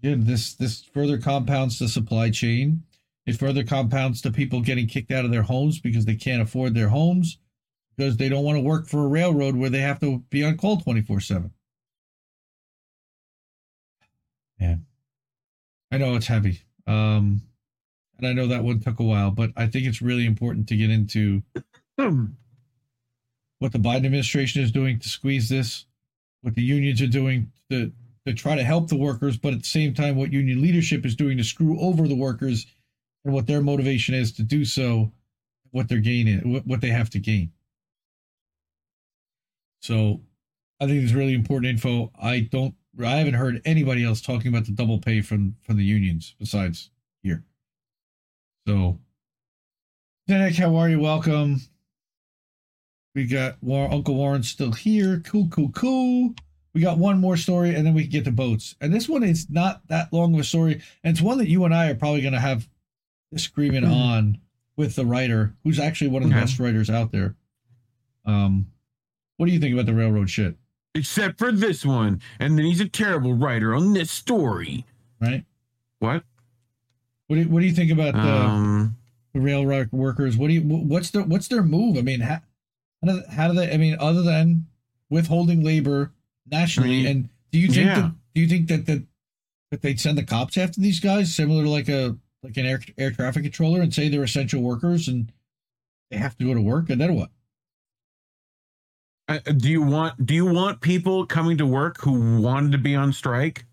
yeah, 0.00 0.14
this 0.16 0.54
this 0.54 0.82
further 0.82 1.18
compounds 1.18 1.78
the 1.78 1.88
supply 1.88 2.30
chain. 2.30 2.82
It 3.26 3.36
further 3.36 3.64
compounds 3.64 4.22
the 4.22 4.30
people 4.30 4.60
getting 4.60 4.86
kicked 4.86 5.10
out 5.10 5.24
of 5.24 5.30
their 5.30 5.42
homes 5.42 5.80
because 5.80 6.04
they 6.04 6.14
can't 6.14 6.40
afford 6.40 6.74
their 6.74 6.88
homes 6.88 7.38
because 7.96 8.16
they 8.16 8.28
don't 8.28 8.44
want 8.44 8.56
to 8.56 8.62
work 8.62 8.86
for 8.86 9.04
a 9.04 9.08
railroad 9.08 9.56
where 9.56 9.70
they 9.70 9.80
have 9.80 10.00
to 10.00 10.20
be 10.30 10.44
on 10.44 10.56
call 10.56 10.78
twenty 10.78 11.02
four 11.02 11.20
seven. 11.20 11.50
Man, 14.58 14.86
I 15.90 15.98
know 15.98 16.14
it's 16.14 16.26
heavy. 16.26 16.60
Um, 16.86 17.42
and 18.18 18.26
I 18.26 18.32
know 18.32 18.46
that 18.48 18.64
one 18.64 18.80
took 18.80 18.98
a 18.98 19.04
while, 19.04 19.30
but 19.30 19.50
I 19.56 19.66
think 19.66 19.86
it's 19.86 20.02
really 20.02 20.26
important 20.26 20.68
to 20.68 20.76
get 20.76 20.90
into 20.90 21.42
what 21.96 23.72
the 23.72 23.78
Biden 23.78 24.06
administration 24.06 24.62
is 24.62 24.72
doing 24.72 24.98
to 24.98 25.08
squeeze 25.08 25.48
this, 25.48 25.86
what 26.42 26.54
the 26.54 26.62
unions 26.62 27.02
are 27.02 27.06
doing 27.06 27.52
to 27.70 27.92
to 28.28 28.34
try 28.34 28.54
to 28.54 28.64
help 28.64 28.88
the 28.88 28.96
workers, 28.96 29.36
but 29.36 29.52
at 29.52 29.60
the 29.60 29.68
same 29.68 29.94
time, 29.94 30.16
what 30.16 30.32
union 30.32 30.62
leadership 30.62 31.04
is 31.04 31.16
doing 31.16 31.36
to 31.38 31.44
screw 31.44 31.78
over 31.80 32.06
the 32.06 32.14
workers, 32.14 32.66
and 33.24 33.34
what 33.34 33.46
their 33.46 33.60
motivation 33.60 34.14
is 34.14 34.32
to 34.32 34.42
do 34.42 34.64
so, 34.64 35.12
what 35.70 35.88
they're 35.88 35.98
gaining, 35.98 36.62
what, 36.64 36.80
they 36.80 36.88
have 36.88 37.10
to 37.10 37.18
gain. 37.18 37.50
So, 39.82 40.20
I 40.80 40.86
think 40.86 41.02
it's 41.02 41.12
really 41.12 41.34
important 41.34 41.70
info. 41.70 42.12
I 42.20 42.40
don't, 42.40 42.74
I 43.04 43.16
haven't 43.16 43.34
heard 43.34 43.60
anybody 43.64 44.04
else 44.04 44.20
talking 44.20 44.48
about 44.48 44.66
the 44.66 44.72
double 44.72 44.98
pay 44.98 45.20
from 45.20 45.56
from 45.62 45.76
the 45.76 45.84
unions 45.84 46.34
besides 46.38 46.90
here. 47.22 47.44
So, 48.66 48.98
Nick, 50.28 50.56
how 50.56 50.76
are 50.76 50.88
you? 50.88 51.00
Welcome. 51.00 51.60
We 53.14 53.26
got 53.26 53.62
War- 53.62 53.90
Uncle 53.90 54.14
Warren 54.14 54.42
still 54.42 54.72
here. 54.72 55.20
Cool, 55.24 55.48
cool, 55.48 55.70
cool. 55.70 56.34
We 56.78 56.82
got 56.84 56.96
one 56.96 57.18
more 57.20 57.36
story, 57.36 57.74
and 57.74 57.84
then 57.84 57.92
we 57.92 58.02
can 58.02 58.10
get 58.12 58.24
to 58.26 58.30
boats. 58.30 58.76
And 58.80 58.94
this 58.94 59.08
one 59.08 59.24
is 59.24 59.50
not 59.50 59.84
that 59.88 60.12
long 60.12 60.32
of 60.34 60.38
a 60.38 60.44
story, 60.44 60.80
and 61.02 61.10
it's 61.10 61.20
one 61.20 61.38
that 61.38 61.48
you 61.48 61.64
and 61.64 61.74
I 61.74 61.88
are 61.90 61.96
probably 61.96 62.20
going 62.20 62.34
to 62.34 62.38
have 62.40 62.68
disagreement 63.32 63.84
Mhm. 63.84 63.92
on 63.92 64.38
with 64.76 64.94
the 64.94 65.04
writer, 65.04 65.56
who's 65.64 65.80
actually 65.80 66.06
one 66.06 66.22
of 66.22 66.28
the 66.28 66.36
Okay. 66.36 66.42
best 66.44 66.60
writers 66.60 66.88
out 66.88 67.10
there. 67.10 67.34
Um, 68.24 68.68
what 69.38 69.46
do 69.46 69.52
you 69.52 69.58
think 69.58 69.72
about 69.74 69.86
the 69.86 69.92
railroad 69.94 70.30
shit? 70.30 70.56
Except 70.94 71.36
for 71.36 71.50
this 71.50 71.84
one. 71.84 72.20
And 72.38 72.56
then 72.56 72.64
he's 72.66 72.80
a 72.80 72.88
terrible 72.88 73.34
writer 73.34 73.74
on 73.74 73.92
this 73.94 74.12
story. 74.12 74.84
Right? 75.20 75.44
What? 75.98 76.22
What 77.26 77.36
do, 77.36 77.48
what 77.48 77.58
do 77.58 77.66
you 77.66 77.74
think 77.74 77.90
about 77.90 78.14
the, 78.14 78.20
Um, 78.36 78.96
the 79.32 79.40
railroad 79.40 79.90
workers? 79.90 80.36
What 80.36 80.46
do 80.46 80.54
you 80.54 80.60
what's 80.60 81.10
their 81.10 81.24
what's 81.24 81.48
their 81.48 81.64
move? 81.64 81.96
I 81.98 82.02
mean, 82.02 82.20
how 82.20 82.40
how 83.30 83.48
do 83.48 83.54
they? 83.54 83.74
I 83.74 83.78
mean, 83.78 83.96
other 83.98 84.22
than 84.22 84.66
withholding 85.10 85.64
labor 85.64 86.12
nationally, 86.50 87.00
I 87.00 87.02
mean, 87.02 87.06
and 87.06 87.28
do 87.52 87.58
you 87.58 87.68
think 87.68 87.86
yeah. 87.86 87.94
that 88.00 88.12
do 88.34 88.40
you 88.40 88.48
think 88.48 88.68
that 88.68 88.86
that 88.86 89.02
that 89.70 89.82
they'd 89.82 90.00
send 90.00 90.18
the 90.18 90.24
cops 90.24 90.56
after 90.56 90.80
these 90.80 91.00
guys, 91.00 91.34
similar 91.34 91.64
to 91.64 91.70
like 91.70 91.88
a 91.88 92.16
like 92.42 92.56
an 92.56 92.66
air 92.66 92.80
air 92.96 93.10
traffic 93.10 93.42
controller, 93.42 93.80
and 93.80 93.92
say 93.92 94.08
they're 94.08 94.22
essential 94.22 94.62
workers 94.62 95.08
and 95.08 95.32
they 96.10 96.16
have 96.16 96.36
to 96.38 96.44
go 96.44 96.54
to 96.54 96.60
work, 96.60 96.90
and 96.90 97.00
then 97.00 97.14
what? 97.14 97.30
Uh, 99.28 99.38
do 99.56 99.68
you 99.68 99.82
want 99.82 100.24
do 100.24 100.34
you 100.34 100.46
want 100.46 100.80
people 100.80 101.26
coming 101.26 101.58
to 101.58 101.66
work 101.66 102.00
who 102.00 102.40
wanted 102.40 102.72
to 102.72 102.78
be 102.78 102.94
on 102.94 103.12
strike? 103.12 103.64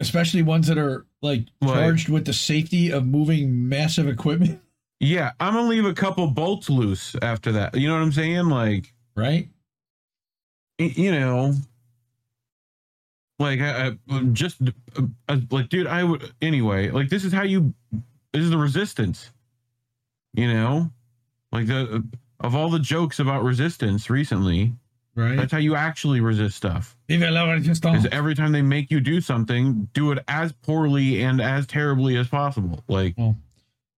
Especially 0.00 0.42
ones 0.42 0.66
that 0.66 0.78
are 0.78 1.06
like 1.20 1.46
Like- 1.60 1.74
charged 1.74 2.08
with 2.08 2.24
the 2.24 2.32
safety 2.32 2.90
of 2.90 3.06
moving 3.06 3.68
massive 3.68 4.08
equipment, 4.08 4.60
Yeah, 5.02 5.32
I'm 5.40 5.54
gonna 5.54 5.68
leave 5.68 5.84
a 5.84 5.94
couple 5.94 6.28
bolts 6.28 6.70
loose 6.70 7.16
after 7.20 7.50
that. 7.52 7.74
You 7.74 7.88
know 7.88 7.94
what 7.94 8.02
I'm 8.02 8.12
saying? 8.12 8.48
Like, 8.48 8.94
right? 9.16 9.48
You 10.88 11.12
know, 11.12 11.54
like 13.38 13.60
I, 13.60 13.92
I 14.10 14.20
just 14.32 14.58
uh, 14.96 15.02
uh, 15.28 15.38
like, 15.50 15.68
dude, 15.68 15.86
I 15.86 16.04
would 16.04 16.32
anyway. 16.40 16.90
Like, 16.90 17.08
this 17.08 17.24
is 17.24 17.32
how 17.32 17.42
you. 17.42 17.74
This 18.32 18.42
is 18.44 18.50
the 18.50 18.58
resistance. 18.58 19.30
You 20.34 20.52
know, 20.52 20.90
like 21.50 21.66
the 21.66 22.04
of 22.40 22.54
all 22.54 22.70
the 22.70 22.78
jokes 22.78 23.18
about 23.18 23.42
resistance 23.44 24.08
recently, 24.08 24.72
Right. 25.14 25.36
that's 25.36 25.52
how 25.52 25.58
you 25.58 25.74
actually 25.74 26.20
resist 26.20 26.56
stuff. 26.56 26.96
Vive 27.08 27.20
la 27.30 27.50
resistance. 27.52 28.04
Is 28.06 28.10
every 28.12 28.34
time 28.34 28.52
they 28.52 28.62
make 28.62 28.90
you 28.90 29.00
do 29.00 29.20
something, 29.20 29.88
do 29.92 30.10
it 30.12 30.18
as 30.28 30.52
poorly 30.52 31.22
and 31.22 31.40
as 31.40 31.66
terribly 31.66 32.16
as 32.16 32.28
possible. 32.28 32.82
Like, 32.88 33.14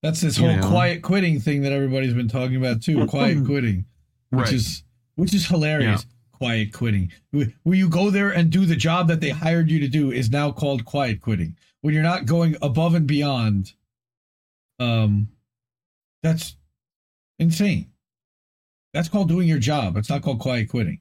That's 0.03 0.21
this 0.21 0.37
whole 0.37 0.57
know. 0.57 0.69
quiet 0.69 1.03
quitting 1.03 1.39
thing 1.39 1.63
that 1.63 1.73
everybody's 1.73 2.15
been 2.15 2.29
talking 2.29 2.57
about 2.57 2.83
too. 2.83 3.07
Quiet 3.07 3.45
quitting, 3.47 3.85
which 4.31 4.47
Right. 4.47 4.53
is 4.55 4.83
which 5.15 5.33
is 5.35 5.47
hilarious. 5.47 6.05
Quiet 6.45 6.75
quitting, 6.75 7.11
where 7.31 7.75
you 7.75 7.89
go 7.89 8.11
there 8.11 8.29
and 8.29 8.51
do 8.51 8.67
the 8.67 8.77
job 8.77 9.09
that 9.09 9.23
they 9.23 9.31
hired 9.31 9.71
you 9.71 9.81
to 9.81 9.89
do, 9.89 10.11
is 10.13 10.29
now 10.31 10.53
called 10.53 10.85
quiet 10.85 11.23
quitting. 11.23 11.57
When 11.81 11.95
you're 11.95 12.03
not 12.03 12.27
going 12.27 12.55
above 12.61 12.95
and 12.95 13.07
beyond, 13.07 13.73
um, 14.79 15.29
that's 16.23 16.57
insane. 17.39 17.93
That's 18.93 19.09
called 19.09 19.29
doing 19.29 19.49
your 19.49 19.59
job. 19.59 19.97
It's 19.97 20.11
not 20.11 20.21
called 20.21 20.39
quiet 20.39 20.69
quitting. 20.69 20.99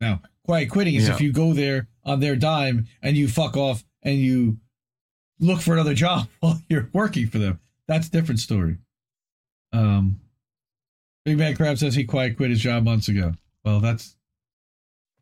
Now, 0.00 0.20
quiet 0.44 0.68
quitting 0.68 0.96
is 0.96 1.06
Yeah. 1.06 1.14
if 1.14 1.20
you 1.20 1.32
go 1.32 1.52
there 1.52 1.86
on 2.04 2.18
their 2.18 2.34
dime 2.34 2.88
and 3.02 3.16
you 3.16 3.28
fuck 3.28 3.56
off 3.56 3.84
and 4.02 4.18
you 4.18 4.58
look 5.38 5.60
for 5.60 5.74
another 5.74 5.94
job 5.94 6.26
while 6.40 6.60
you're 6.68 6.90
working 6.92 7.28
for 7.28 7.38
them. 7.38 7.60
That's 7.86 8.08
a 8.08 8.10
different 8.10 8.40
story. 8.40 8.78
Um, 9.72 10.18
Big 11.24 11.38
Man 11.38 11.54
Crab 11.54 11.78
says 11.78 11.94
he 11.94 12.02
quiet 12.02 12.36
quit 12.36 12.50
his 12.50 12.58
job 12.60 12.82
months 12.82 13.06
ago. 13.06 13.34
Well, 13.64 13.80
that's 13.80 14.16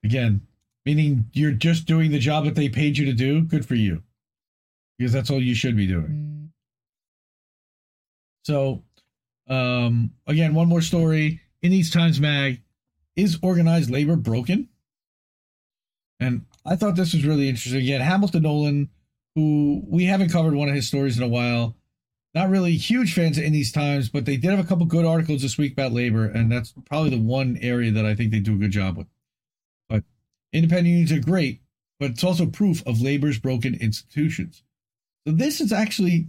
again 0.05 0.41
meaning 0.87 1.27
you're 1.33 1.53
just 1.53 1.87
doing 1.87 2.11
the 2.11 2.19
job 2.19 2.45
that 2.45 2.55
they 2.55 2.69
paid 2.69 2.97
you 2.97 3.05
to 3.07 3.13
do. 3.13 3.43
Good 3.43 3.67
for 3.67 3.75
you, 3.75 4.03
because 4.99 5.13
that's 5.13 5.31
all 5.31 5.43
you 5.43 5.55
should 5.55 5.77
be 5.77 5.87
doing. 5.87 6.51
So, 8.45 8.83
um, 9.49 10.13
again, 10.27 10.55
one 10.55 10.69
more 10.69 10.81
story 10.81 11.41
in 11.63 11.71
these 11.71 11.91
times 11.91 12.21
mag 12.21 12.63
is 13.17 13.39
organized 13.43 13.91
labor 13.91 14.17
broken? 14.17 14.69
And 16.19 16.47
I 16.65 16.77
thought 16.77 16.97
this 16.97 17.15
was 17.15 17.25
really 17.25 17.49
interesting. 17.49 17.83
Again, 17.83 18.01
Hamilton 18.01 18.43
Nolan 18.43 18.91
who 19.35 19.83
we 19.87 20.05
haven't 20.05 20.31
covered 20.31 20.55
one 20.55 20.69
of 20.69 20.75
his 20.75 20.89
stories 20.89 21.17
in 21.17 21.23
a 21.23 21.29
while. 21.29 21.77
Not 22.35 22.49
really 22.49 22.77
huge 22.77 23.13
fans 23.13 23.39
in 23.39 23.53
these 23.53 23.73
times, 23.73 24.09
but 24.09 24.25
they 24.25 24.37
did 24.37 24.51
have 24.51 24.65
a 24.65 24.69
couple 24.69 24.87
good 24.87 25.05
articles 25.05 25.43
this 25.43 25.59
week 25.59 25.73
about 25.73 25.93
labor, 25.93 26.27
and 26.27 26.51
that's 26.51 26.73
probably 26.85 27.11
the 27.11 27.19
one 27.19 27.59
area 27.61 27.91
that 27.91 28.07
I 28.07 28.15
think 28.15 28.31
they 28.31 28.39
do 28.39 28.55
a 28.55 28.59
good 28.59 28.71
job 28.71 28.97
with. 28.97 29.09
But 29.89 30.05
independent 30.53 30.89
unions 30.89 31.13
are 31.13 31.21
great, 31.21 31.61
but 31.99 32.13
it's 32.13 32.23
also 32.23 32.47
proof 32.47 32.87
of 32.87 33.03
labor's 33.03 33.41
broken 33.41 33.75
institutions. 33.75 34.63
So 35.27 35.35
this 35.35 35.61
is 35.61 35.73
actually 35.73 36.27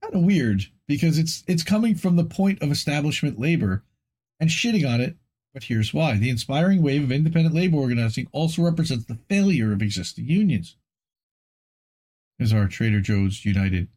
kind 0.00 0.14
of 0.14 0.22
weird 0.22 0.62
because 0.86 1.18
it's 1.18 1.42
it's 1.48 1.64
coming 1.64 1.96
from 1.96 2.14
the 2.14 2.24
point 2.24 2.62
of 2.62 2.70
establishment 2.70 3.38
labor 3.38 3.82
and 4.38 4.48
shitting 4.48 4.88
on 4.88 5.00
it. 5.00 5.16
But 5.52 5.64
here's 5.64 5.92
why: 5.92 6.16
the 6.16 6.30
inspiring 6.30 6.82
wave 6.82 7.02
of 7.02 7.10
independent 7.10 7.54
labor 7.54 7.78
organizing 7.78 8.28
also 8.30 8.62
represents 8.62 9.06
the 9.06 9.18
failure 9.28 9.72
of 9.72 9.82
existing 9.82 10.26
unions 10.28 10.76
is 12.38 12.52
our 12.52 12.68
Trader 12.68 13.00
Joe's 13.00 13.44
United 13.44 13.88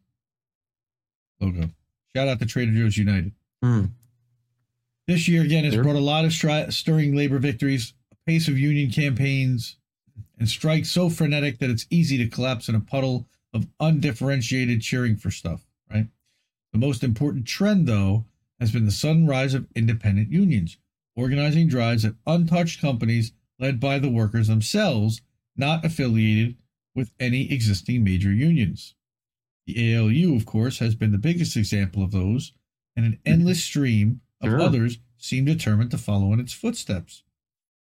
logo. 1.40 1.70
Shout 2.14 2.28
out 2.28 2.38
to 2.40 2.46
Trader 2.46 2.72
Joe's 2.72 2.96
United. 2.96 3.32
Hmm. 3.62 3.86
This 5.06 5.28
year 5.28 5.42
again 5.42 5.64
has 5.64 5.76
brought 5.76 5.96
a 5.96 6.00
lot 6.00 6.24
of 6.24 6.30
stri- 6.30 6.72
stirring 6.72 7.16
labor 7.16 7.38
victories, 7.38 7.94
a 8.12 8.16
pace 8.26 8.46
of 8.48 8.58
union 8.58 8.90
campaigns, 8.90 9.76
and 10.38 10.48
strikes 10.48 10.90
so 10.90 11.08
frenetic 11.10 11.58
that 11.58 11.70
it's 11.70 11.86
easy 11.90 12.16
to 12.18 12.28
collapse 12.28 12.68
in 12.68 12.74
a 12.74 12.80
puddle 12.80 13.26
of 13.52 13.66
undifferentiated 13.80 14.80
cheering 14.82 15.16
for 15.16 15.30
stuff. 15.30 15.66
Right. 15.90 16.06
The 16.72 16.78
most 16.78 17.02
important 17.02 17.46
trend, 17.46 17.86
though, 17.86 18.26
has 18.60 18.70
been 18.70 18.86
the 18.86 18.92
sudden 18.92 19.26
rise 19.26 19.54
of 19.54 19.66
independent 19.74 20.30
unions, 20.30 20.78
organizing 21.16 21.68
drives 21.68 22.04
at 22.04 22.14
untouched 22.26 22.80
companies 22.80 23.32
led 23.58 23.80
by 23.80 23.98
the 23.98 24.08
workers 24.08 24.48
themselves, 24.48 25.20
not 25.56 25.84
affiliated 25.84 26.56
with 26.94 27.12
any 27.18 27.50
existing 27.52 28.04
major 28.04 28.32
unions. 28.32 28.94
The 29.72 29.94
ALU, 29.94 30.34
of 30.34 30.46
course, 30.46 30.80
has 30.80 30.96
been 30.96 31.12
the 31.12 31.18
biggest 31.18 31.56
example 31.56 32.02
of 32.02 32.10
those, 32.10 32.52
and 32.96 33.06
an 33.06 33.20
endless 33.24 33.62
stream 33.62 34.20
of 34.40 34.50
Sure. 34.50 34.60
others 34.60 34.98
seem 35.16 35.44
determined 35.44 35.92
to 35.92 35.98
follow 35.98 36.32
in 36.32 36.40
its 36.40 36.52
footsteps. 36.52 37.22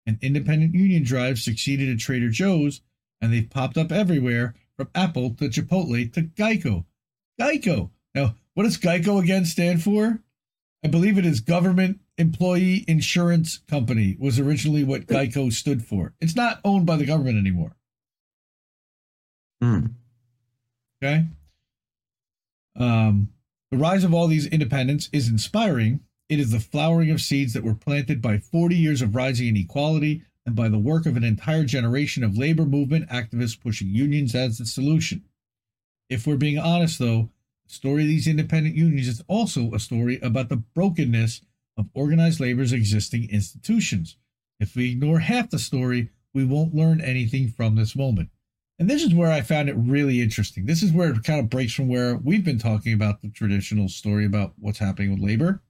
An 0.08 0.18
independent 0.22 0.74
union 0.74 1.04
drive 1.04 1.38
succeeded 1.38 1.90
at 1.90 2.00
Trader 2.00 2.30
Joe's, 2.30 2.82
and 3.22 3.32
they've 3.32 3.50
popped 3.50 3.78
up 3.78 3.92
everywhere 3.92 4.56
from 4.76 4.90
Apple 4.96 5.36
to 5.36 5.48
Chipotle 5.48 6.12
to 6.14 6.24
Geico. 6.24 6.86
Geico! 7.40 7.92
Now, 8.16 8.36
what 8.56 8.64
does 8.64 8.78
Geico 8.80 9.22
again 9.22 9.46
stand 9.46 9.84
for? 9.84 10.24
I 10.84 10.88
believe 10.88 11.20
it 11.20 11.26
is 11.26 11.40
Government 11.40 12.02
Employee 12.18 12.84
Insurance 12.88 13.60
Company, 13.68 14.16
was 14.18 14.40
originally 14.40 14.84
what 14.84 15.06
Geico 15.06 15.54
stood 15.54 15.86
for. 15.86 16.16
It's 16.20 16.36
not 16.36 16.62
owned 16.64 16.88
by 16.88 16.96
the 16.96 17.06
government 17.06 17.38
anymore. 17.38 17.76
Hmm. 19.62 19.86
Okay. 21.04 21.26
Um, 22.76 23.30
the 23.72 23.78
rise 23.78 24.04
of 24.04 24.14
all 24.14 24.28
these 24.28 24.48
independents 24.48 25.10
is 25.12 25.28
inspiring. 25.28 26.02
It 26.30 26.40
is 26.40 26.52
the 26.52 26.60
flowering 26.60 27.12
of 27.12 27.22
seeds 27.22 27.54
that 27.54 27.64
were 27.64 27.76
planted 27.76 28.22
by 28.22 28.38
40 28.38 28.76
years 28.76 29.02
of 29.02 29.16
rising 29.16 29.48
inequality 29.48 30.24
and 30.46 30.56
by 30.56 30.70
the 30.70 30.80
work 30.80 31.06
of 31.06 31.18
an 31.18 31.24
entire 31.24 31.66
generation 31.66 32.24
of 32.24 32.38
labor 32.38 32.66
movement 32.66 33.10
activists 33.10 33.60
pushing 33.60 33.90
unions 33.90 34.36
as 34.36 34.58
the 34.58 34.66
solution. 34.66 35.24
If 36.10 36.28
we're 36.28 36.38
being 36.38 36.60
honest, 36.60 37.00
though, 37.00 37.30
the 37.68 37.74
story 37.74 38.04
of 38.04 38.08
these 38.10 38.28
independent 38.28 38.76
unions 38.76 39.08
is 39.08 39.24
also 39.28 39.74
a 39.74 39.80
story 39.80 40.20
about 40.22 40.50
the 40.50 40.58
brokenness 40.58 41.42
of 41.78 41.90
organized 41.94 42.40
labor's 42.40 42.74
existing 42.74 43.30
institutions. 43.30 44.18
If 44.60 44.76
we 44.76 44.92
ignore 44.92 45.20
half 45.20 45.50
the 45.50 45.60
story, 45.60 46.10
we 46.34 46.46
won't 46.46 46.76
learn 46.76 47.02
anything 47.02 47.50
from 47.50 47.76
this 47.76 47.96
moment. 47.96 48.30
And 48.78 48.90
this 48.90 49.04
is 49.04 49.14
where 49.14 49.32
I 49.32 49.42
found 49.42 49.70
it 49.70 49.76
really 49.78 50.22
interesting. 50.22 50.66
This 50.66 50.84
is 50.84 50.92
where 50.92 51.10
it 51.10 51.24
kind 51.24 51.40
of 51.40 51.50
breaks 51.50 51.74
from 51.74 51.88
where 51.88 52.18
we've 52.18 52.44
been 52.44 52.60
talking 52.60 52.94
about 52.94 53.22
the 53.22 53.30
traditional 53.30 53.88
story 53.88 54.26
about 54.26 54.54
what's 54.60 54.80
happening 54.80 55.12
with 55.12 55.22
labor. 55.22 55.62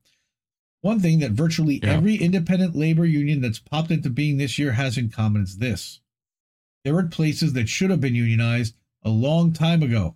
One 0.81 0.99
thing 0.99 1.19
that 1.19 1.31
virtually 1.31 1.79
Yeah. 1.83 1.93
every 1.93 2.15
independent 2.15 2.75
labor 2.75 3.05
union 3.05 3.41
that's 3.41 3.59
popped 3.59 3.91
into 3.91 4.09
being 4.09 4.37
this 4.37 4.57
year 4.57 4.73
has 4.73 4.97
in 4.97 5.09
common 5.09 5.43
is 5.43 5.57
this 5.57 6.01
there 6.83 6.95
are 6.97 7.03
places 7.07 7.53
that 7.53 7.67
should 7.67 7.89
have 7.89 7.99
been 8.01 8.13
unionized 8.13 8.75
a 9.03 9.09
long 9.09 9.51
time 9.51 9.81
ago. 9.81 10.15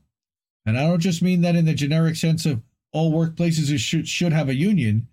And 0.66 0.78
I 0.78 0.86
don't 0.86 1.00
just 1.00 1.22
mean 1.24 1.42
that 1.42 1.56
in 1.56 1.66
the 1.66 1.74
generic 1.74 2.16
sense 2.16 2.46
of 2.46 2.62
all 2.92 3.12
workplaces 3.12 3.76
should, 3.80 4.08
should 4.08 4.34
have 4.34 4.50
a 4.50 4.56
union. 4.56 5.08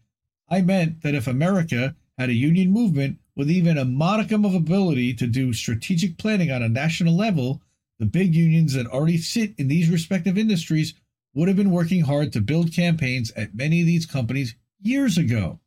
I 0.51 0.61
meant 0.61 1.03
that 1.03 1.15
if 1.15 1.27
America 1.27 1.97
had 2.19 2.29
a 2.29 2.35
union 2.35 2.71
movement 2.71 3.19
with 3.35 3.51
even 3.51 3.79
a 3.79 3.85
modicum 3.87 4.45
of 4.45 4.55
ability 4.55 5.15
to 5.15 5.27
do 5.27 5.53
strategic 5.55 6.19
planning 6.19 6.51
on 6.51 6.63
a 6.63 6.69
national 6.69 7.17
level, 7.17 7.63
the 7.99 8.07
big 8.07 8.35
unions 8.35 8.75
that 8.75 8.87
already 8.87 9.19
sit 9.19 9.55
in 9.59 9.69
these 9.69 9.89
respective 9.89 10.37
industries 10.37 10.95
would 11.35 11.49
have 11.49 11.57
been 11.57 11.71
working 11.71 12.03
hard 12.03 12.33
to 12.33 12.41
build 12.41 12.73
campaigns 12.73 13.31
at 13.33 13.55
many 13.55 13.81
of 13.81 13.87
these 13.87 14.07
companies 14.07 14.55
years 14.81 15.19
ago. 15.19 15.61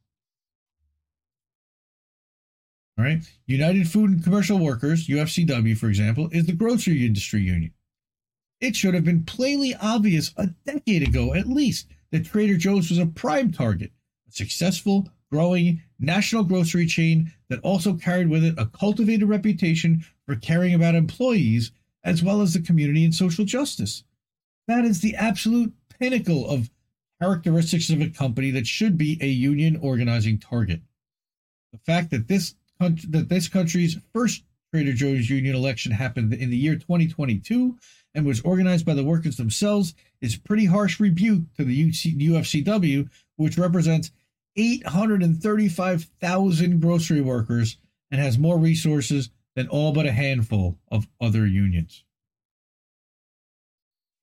All 2.98 3.06
right. 3.06 3.24
United 3.46 3.90
Food 3.90 4.10
and 4.10 4.24
Commercial 4.24 4.60
Workers, 4.60 5.08
UFCW, 5.08 5.78
for 5.78 5.88
example, 5.88 6.28
is 6.32 6.46
the 6.46 6.54
grocery 6.54 7.06
industry 7.06 7.42
union. 7.42 7.72
It 8.60 8.76
should 8.76 8.94
have 8.94 9.06
been 9.06 9.24
plainly 9.24 9.74
obvious 9.76 10.34
a 10.36 10.48
decade 10.66 11.08
ago, 11.08 11.34
at 11.34 11.48
least, 11.48 11.88
that 12.12 12.26
Trader 12.26 12.58
Joe's 12.58 12.90
was 12.90 13.00
a 13.00 13.06
prime 13.06 13.52
target, 13.54 13.92
a 14.28 14.32
successful, 14.32 15.08
growing 15.32 15.82
national 16.00 16.44
grocery 16.44 16.86
chain 16.86 17.32
that 17.50 17.60
also 17.62 17.94
carried 17.94 18.30
with 18.30 18.44
it 18.44 18.56
a 18.58 18.66
cultivated 18.66 19.30
reputation 19.30 20.04
for 20.26 20.36
caring 20.36 20.74
about 20.74 20.96
employees 20.96 21.72
as 22.04 22.24
well 22.24 22.42
as 22.42 22.54
the 22.54 22.62
community 22.62 23.04
and 23.04 23.14
social 23.14 23.46
justice. 23.46 24.04
That 24.68 24.86
is 24.86 25.02
the 25.02 25.16
absolute 25.16 25.74
pinnacle 26.00 26.50
of 26.50 26.70
characteristics 27.22 27.90
of 27.90 28.02
a 28.02 28.10
company 28.10 28.52
that 28.52 28.68
should 28.68 28.98
be 28.98 29.18
a 29.22 29.28
union 29.28 29.78
organizing 29.82 30.40
target. 30.40 30.82
The 31.74 31.80
fact 31.80 32.12
that 32.12 32.28
this 32.28 32.56
country, 32.80 33.10
that 33.12 33.30
this 33.30 33.48
country's 33.48 33.98
first 34.14 34.44
Trader 34.74 34.94
Joe's 34.94 35.30
union 35.30 35.56
election 35.56 35.92
happened 35.92 36.34
in 36.34 36.50
the 36.52 36.58
year 36.58 36.76
2022 36.76 37.78
and 38.14 38.26
was 38.26 38.42
organized 38.42 38.86
by 38.86 38.94
the 38.94 39.04
workers 39.04 39.38
themselves 39.38 39.96
is 40.22 40.38
pretty 40.38 40.66
harsh 40.66 41.00
rebuke 41.00 41.44
to 41.58 41.64
the 41.64 41.92
UFCW, 41.92 43.10
which 43.38 43.58
represents 43.58 44.12
835,000 44.56 46.80
grocery 46.80 47.22
workers 47.22 47.78
and 48.12 48.22
has 48.22 48.38
more 48.38 48.60
resources 48.60 49.32
than 49.56 49.68
all 49.68 49.92
but 49.92 50.06
a 50.06 50.12
handful 50.12 50.80
of 50.92 51.08
other 51.20 51.46
unions. 51.46 52.04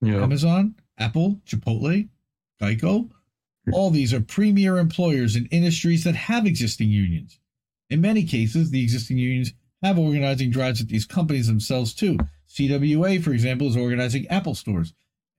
Yeah. 0.01 0.23
Amazon, 0.23 0.75
Apple, 0.99 1.41
Chipotle, 1.47 2.09
Geico, 2.61 3.11
all 3.73 3.91
these 3.91 4.15
are 4.15 4.21
premier 4.21 4.79
employers 4.79 5.35
in 5.35 5.47
industries 5.47 6.05
that 6.05 6.15
have 6.15 6.47
existing 6.47 6.89
unions. 6.89 7.41
In 7.91 8.01
many 8.01 8.25
cases, 8.25 8.71
the 8.71 8.83
existing 8.83 9.19
unions 9.19 9.53
have 9.83 9.99
organizing 9.99 10.51
drives 10.51 10.81
at 10.81 10.89
these 10.89 11.05
companies 11.05 11.47
themselves 11.47 11.95
too. 11.95 12.19
CWA, 12.49 13.23
for 13.23 13.33
example, 13.33 13.67
is 13.67 13.77
organizing 13.77 14.27
Apple 14.29 14.55
stores. 14.55 14.95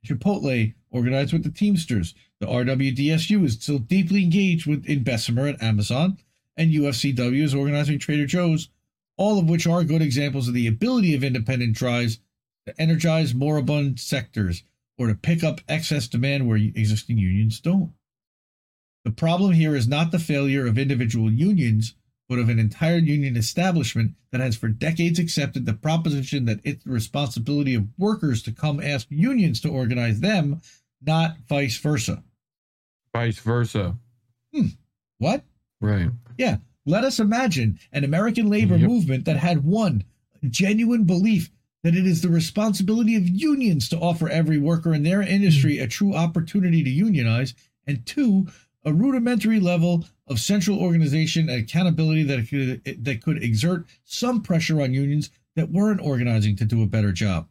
Chipotle 0.05 0.73
organized 0.91 1.33
with 1.33 1.43
the 1.43 1.51
Teamsters. 1.51 2.13
The 2.39 2.47
RWDSU 2.47 3.43
is 3.43 3.53
still 3.53 3.79
deeply 3.79 4.23
engaged 4.23 4.67
with 4.67 4.85
in 4.85 5.03
Bessemer 5.03 5.47
at 5.47 5.61
Amazon, 5.61 6.17
and 6.55 6.71
UFCW 6.71 7.43
is 7.43 7.55
organizing 7.55 7.99
Trader 7.99 8.25
Joe's, 8.25 8.69
all 9.17 9.39
of 9.39 9.49
which 9.49 9.67
are 9.67 9.83
good 9.83 10.01
examples 10.01 10.47
of 10.47 10.53
the 10.53 10.67
ability 10.67 11.13
of 11.15 11.23
independent 11.23 11.75
drives 11.75 12.19
to 12.65 12.81
energize 12.81 13.33
moribund 13.33 13.99
sectors 13.99 14.63
or 14.97 15.07
to 15.07 15.15
pick 15.15 15.43
up 15.43 15.61
excess 15.67 16.07
demand 16.07 16.47
where 16.47 16.57
existing 16.57 17.17
unions 17.17 17.59
don't. 17.59 17.93
The 19.05 19.11
problem 19.11 19.53
here 19.53 19.75
is 19.75 19.87
not 19.87 20.11
the 20.11 20.19
failure 20.19 20.67
of 20.67 20.77
individual 20.77 21.31
unions, 21.31 21.95
but 22.27 22.39
of 22.39 22.49
an 22.49 22.59
entire 22.59 22.97
union 22.97 23.37
establishment 23.37 24.11
that 24.31 24.41
has 24.41 24.57
for 24.57 24.67
decades 24.67 25.17
accepted 25.17 25.65
the 25.65 25.73
proposition 25.73 26.45
that 26.45 26.59
it's 26.63 26.83
the 26.83 26.91
responsibility 26.91 27.73
of 27.73 27.87
workers 27.97 28.43
to 28.43 28.51
come 28.51 28.81
ask 28.81 29.07
unions 29.09 29.61
to 29.61 29.69
organize 29.69 30.19
them, 30.19 30.61
not 31.01 31.37
vice 31.47 31.77
versa. 31.77 32.23
Vice 33.13 33.39
versa. 33.39 33.95
Hmm. 34.53 34.67
What? 35.19 35.43
Right. 35.79 36.09
Yeah. 36.37 36.57
Let 36.87 37.03
us 37.03 37.19
imagine 37.19 37.79
an 37.91 38.05
American 38.05 38.49
labor 38.49 38.77
Yep. 38.77 38.89
movement 38.89 39.25
that 39.25 39.35
had 39.35 39.65
one, 39.65 40.05
genuine 40.49 41.03
belief 41.03 41.51
that 41.83 41.95
it 41.95 42.07
is 42.07 42.21
the 42.21 42.29
responsibility 42.29 43.15
of 43.15 43.27
unions 43.27 43.89
to 43.89 43.99
offer 43.99 44.29
every 44.29 44.57
worker 44.57 44.93
in 44.93 45.03
their 45.03 45.21
industry 45.21 45.77
mm. 45.77 45.83
a 45.83 45.87
true 45.87 46.15
opportunity 46.15 46.83
to 46.83 46.89
unionize, 46.89 47.53
and 47.85 48.05
two, 48.05 48.47
a 48.85 48.93
rudimentary 48.93 49.59
level 49.59 50.05
of 50.27 50.39
central 50.39 50.79
organization 50.79 51.49
and 51.49 51.61
accountability 51.61 52.23
that 52.23 52.47
could, 52.47 53.03
that 53.03 53.21
could 53.21 53.43
exert 53.43 53.85
some 54.05 54.41
pressure 54.41 54.81
on 54.81 54.93
unions 54.93 55.29
that 55.57 55.69
weren't 55.69 55.99
organizing 56.01 56.55
to 56.55 56.63
do 56.63 56.81
a 56.81 56.87
better 56.87 57.11
job. 57.11 57.49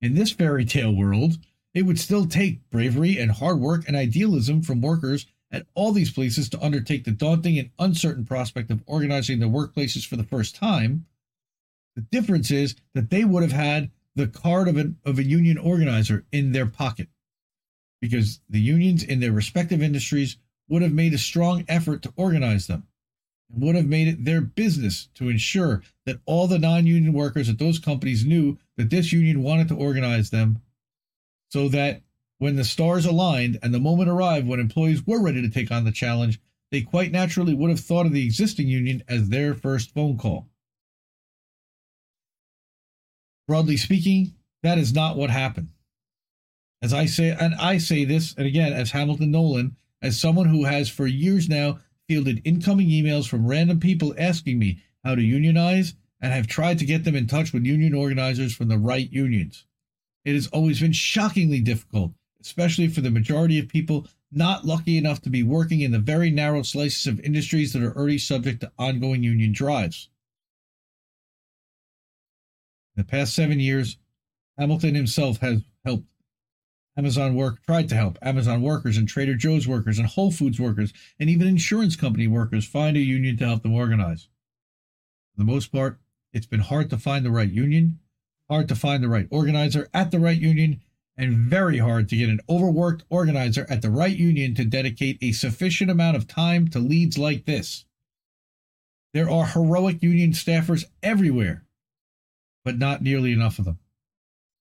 In 0.00 0.14
this 0.14 0.30
fairy 0.30 0.64
tale 0.64 0.94
world, 0.94 1.36
it 1.74 1.82
would 1.82 1.98
still 1.98 2.26
take 2.26 2.70
bravery 2.70 3.18
and 3.18 3.32
hard 3.32 3.58
work 3.58 3.88
and 3.88 3.96
idealism 3.96 4.62
from 4.62 4.80
workers 4.80 5.26
at 5.52 5.66
all 5.74 5.92
these 5.92 6.10
places 6.10 6.48
to 6.48 6.64
undertake 6.64 7.04
the 7.04 7.10
daunting 7.10 7.58
and 7.58 7.70
uncertain 7.78 8.24
prospect 8.24 8.70
of 8.70 8.82
organizing 8.86 9.38
their 9.38 9.48
workplaces 9.48 10.06
for 10.06 10.16
the 10.16 10.24
first 10.24 10.56
time. 10.56 11.06
The 11.94 12.02
difference 12.02 12.50
is 12.50 12.74
that 12.94 13.10
they 13.10 13.24
would 13.24 13.42
have 13.42 13.52
had 13.52 13.90
the 14.16 14.26
card 14.26 14.66
of, 14.68 14.76
an, 14.76 14.96
of 15.04 15.18
a 15.18 15.24
union 15.24 15.58
organizer 15.58 16.24
in 16.32 16.52
their 16.52 16.66
pocket 16.66 17.08
because 18.00 18.40
the 18.48 18.60
unions 18.60 19.02
in 19.02 19.20
their 19.20 19.32
respective 19.32 19.82
industries 19.82 20.38
would 20.68 20.82
have 20.82 20.92
made 20.92 21.12
a 21.12 21.18
strong 21.18 21.64
effort 21.68 22.02
to 22.02 22.12
organize 22.16 22.66
them 22.66 22.86
and 23.50 23.62
would 23.62 23.76
have 23.76 23.86
made 23.86 24.08
it 24.08 24.24
their 24.24 24.40
business 24.40 25.08
to 25.14 25.28
ensure 25.28 25.82
that 26.06 26.18
all 26.24 26.46
the 26.46 26.58
non 26.58 26.86
union 26.86 27.12
workers 27.12 27.48
at 27.48 27.58
those 27.58 27.78
companies 27.78 28.24
knew 28.24 28.58
that 28.76 28.90
this 28.90 29.12
union 29.12 29.42
wanted 29.42 29.68
to 29.68 29.76
organize 29.76 30.30
them 30.30 30.60
so 31.50 31.68
that 31.68 32.02
when 32.42 32.56
the 32.56 32.64
stars 32.64 33.06
aligned 33.06 33.56
and 33.62 33.72
the 33.72 33.78
moment 33.78 34.10
arrived 34.10 34.48
when 34.48 34.58
employees 34.58 35.06
were 35.06 35.22
ready 35.22 35.40
to 35.40 35.48
take 35.48 35.70
on 35.70 35.84
the 35.84 35.92
challenge, 35.92 36.40
they 36.72 36.80
quite 36.80 37.12
naturally 37.12 37.54
would 37.54 37.70
have 37.70 37.78
thought 37.78 38.04
of 38.04 38.10
the 38.10 38.24
existing 38.24 38.66
union 38.66 39.00
as 39.06 39.28
their 39.28 39.54
first 39.54 39.94
phone 39.94 40.18
call. 40.18 40.48
Broadly 43.46 43.76
speaking, 43.76 44.34
that 44.64 44.76
is 44.76 44.92
not 44.92 45.16
what 45.16 45.30
happened. 45.30 45.68
As 46.82 46.92
I 46.92 47.06
say, 47.06 47.28
and 47.30 47.54
I 47.54 47.78
say 47.78 48.04
this, 48.04 48.34
and 48.36 48.44
again, 48.44 48.72
as 48.72 48.90
Hamilton 48.90 49.30
Nolan, 49.30 49.76
as 50.02 50.18
someone 50.18 50.48
who 50.48 50.64
has 50.64 50.88
for 50.88 51.06
years 51.06 51.48
now 51.48 51.78
fielded 52.08 52.42
incoming 52.44 52.88
emails 52.88 53.28
from 53.28 53.46
random 53.46 53.78
people 53.78 54.16
asking 54.18 54.58
me 54.58 54.82
how 55.04 55.14
to 55.14 55.22
unionize 55.22 55.94
and 56.20 56.32
have 56.32 56.48
tried 56.48 56.80
to 56.80 56.86
get 56.86 57.04
them 57.04 57.14
in 57.14 57.28
touch 57.28 57.52
with 57.52 57.64
union 57.64 57.94
organizers 57.94 58.52
from 58.52 58.66
the 58.66 58.78
right 58.78 59.12
unions. 59.12 59.64
It 60.24 60.34
has 60.34 60.48
always 60.48 60.80
been 60.80 60.92
shockingly 60.92 61.60
difficult, 61.60 62.14
especially 62.42 62.88
for 62.88 63.00
the 63.00 63.10
majority 63.10 63.58
of 63.58 63.68
people 63.68 64.06
not 64.30 64.64
lucky 64.64 64.96
enough 64.96 65.20
to 65.22 65.30
be 65.30 65.42
working 65.42 65.80
in 65.80 65.92
the 65.92 65.98
very 65.98 66.30
narrow 66.30 66.62
slices 66.62 67.06
of 67.06 67.20
industries 67.20 67.72
that 67.72 67.82
are 67.82 67.96
already 67.96 68.18
subject 68.18 68.60
to 68.60 68.72
ongoing 68.78 69.22
union 69.22 69.52
drives. 69.52 70.08
In 72.96 73.02
the 73.02 73.08
past 73.08 73.34
seven 73.34 73.60
years, 73.60 73.98
Hamilton 74.58 74.94
himself 74.94 75.38
has 75.38 75.62
helped 75.84 76.06
Amazon 76.96 77.34
work 77.34 77.62
tried 77.64 77.88
to 77.88 77.94
help 77.94 78.18
Amazon 78.20 78.60
workers 78.60 78.98
and 78.98 79.08
Trader 79.08 79.34
Joe's 79.34 79.66
workers 79.66 79.98
and 79.98 80.06
Whole 80.06 80.30
Foods 80.30 80.60
workers 80.60 80.92
and 81.18 81.30
even 81.30 81.46
insurance 81.46 81.96
company 81.96 82.26
workers 82.26 82.66
find 82.66 82.96
a 82.96 83.00
union 83.00 83.36
to 83.38 83.46
help 83.46 83.62
them 83.62 83.74
organize. 83.74 84.28
For 85.32 85.38
the 85.38 85.50
most 85.50 85.72
part, 85.72 85.98
it's 86.34 86.46
been 86.46 86.60
hard 86.60 86.90
to 86.90 86.98
find 86.98 87.24
the 87.24 87.30
right 87.30 87.50
union, 87.50 87.98
hard 88.50 88.68
to 88.68 88.76
find 88.76 89.02
the 89.02 89.08
right 89.08 89.26
organizer 89.30 89.88
at 89.94 90.10
the 90.10 90.20
right 90.20 90.38
union, 90.38 90.82
and 91.22 91.38
very 91.38 91.78
hard 91.78 92.08
to 92.08 92.16
get 92.16 92.28
an 92.28 92.40
overworked 92.48 93.04
organizer 93.08 93.64
at 93.70 93.80
the 93.80 93.90
right 93.90 94.16
union 94.16 94.56
to 94.56 94.64
dedicate 94.64 95.18
a 95.22 95.30
sufficient 95.30 95.88
amount 95.88 96.16
of 96.16 96.26
time 96.26 96.66
to 96.66 96.80
leads 96.80 97.16
like 97.16 97.44
this. 97.44 97.84
There 99.14 99.30
are 99.30 99.46
heroic 99.46 100.02
union 100.02 100.32
staffers 100.32 100.84
everywhere, 101.00 101.64
but 102.64 102.76
not 102.76 103.02
nearly 103.02 103.32
enough 103.32 103.60
of 103.60 103.66
them. 103.66 103.78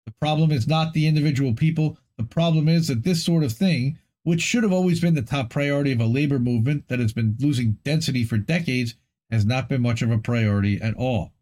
The 0.05 0.13
problem 0.21 0.53
is 0.53 0.69
not 0.69 0.93
the 0.93 1.09
individual 1.09 1.53
people. 1.53 1.99
The 2.17 2.25
problem 2.25 2.69
is 2.69 2.87
that 2.87 3.03
this 3.03 3.25
sort 3.25 3.43
of 3.43 3.53
thing, 3.53 3.99
which 4.23 4.41
should 4.41 4.63
have 4.63 4.73
always 4.73 5.01
been 5.01 5.15
the 5.15 5.23
top 5.23 5.51
priority 5.51 5.91
of 5.91 6.01
a 6.01 6.07
labor 6.07 6.39
movement 6.39 6.87
that 6.89 7.01
has 7.01 7.13
been 7.13 7.37
losing 7.41 7.79
density 7.83 8.23
for 8.23 8.39
decades, 8.39 8.95
has 9.33 9.45
not 9.45 9.69
been 9.69 9.83
much 9.83 10.01
of 10.01 10.13
a 10.13 10.19
priority 10.19 10.81
at 10.81 10.95
all. 10.95 11.33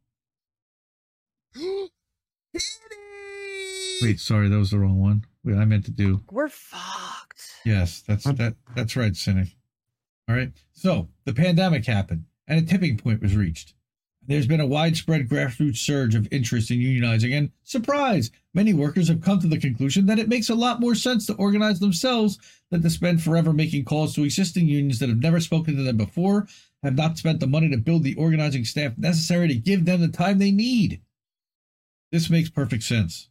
Wait, 4.02 4.20
sorry, 4.20 4.48
that 4.48 4.58
was 4.58 4.70
the 4.70 4.78
wrong 4.78 5.00
one. 5.00 5.24
Wait, 5.44 5.56
I 5.56 5.64
meant 5.64 5.84
to 5.86 5.90
do. 5.90 6.22
We're 6.30 6.48
fucked. 6.48 7.42
Yes, 7.64 8.02
that's 8.06 8.24
that. 8.24 8.54
That's 8.74 8.96
right, 8.96 9.16
cynic. 9.16 9.48
All 10.28 10.34
right. 10.34 10.52
So 10.72 11.08
the 11.24 11.32
pandemic 11.32 11.86
happened, 11.86 12.24
and 12.46 12.58
a 12.58 12.62
tipping 12.62 12.96
point 12.96 13.22
was 13.22 13.36
reached. 13.36 13.74
There's 14.26 14.46
been 14.46 14.60
a 14.60 14.66
widespread 14.66 15.28
grassroots 15.28 15.76
surge 15.76 16.14
of 16.14 16.28
interest 16.32 16.70
in 16.70 16.78
unionizing, 16.78 17.36
and 17.36 17.50
surprise, 17.62 18.30
many 18.54 18.72
workers 18.72 19.08
have 19.08 19.20
come 19.20 19.38
to 19.40 19.46
the 19.46 19.58
conclusion 19.58 20.06
that 20.06 20.18
it 20.18 20.30
makes 20.30 20.48
a 20.48 20.54
lot 20.54 20.80
more 20.80 20.94
sense 20.94 21.26
to 21.26 21.34
organize 21.34 21.78
themselves 21.78 22.38
than 22.70 22.80
to 22.82 22.88
spend 22.88 23.22
forever 23.22 23.52
making 23.52 23.84
calls 23.84 24.14
to 24.14 24.24
existing 24.24 24.66
unions 24.66 24.98
that 24.98 25.10
have 25.10 25.20
never 25.20 25.40
spoken 25.40 25.76
to 25.76 25.82
them 25.82 25.98
before, 25.98 26.46
have 26.82 26.96
not 26.96 27.18
spent 27.18 27.40
the 27.40 27.46
money 27.46 27.68
to 27.68 27.76
build 27.76 28.02
the 28.02 28.14
organizing 28.14 28.64
staff 28.64 28.96
necessary 28.96 29.46
to 29.48 29.54
give 29.54 29.84
them 29.84 30.00
the 30.00 30.08
time 30.08 30.38
they 30.38 30.50
need. 30.50 31.02
This 32.10 32.30
makes 32.30 32.48
perfect 32.48 32.84
sense. 32.84 33.28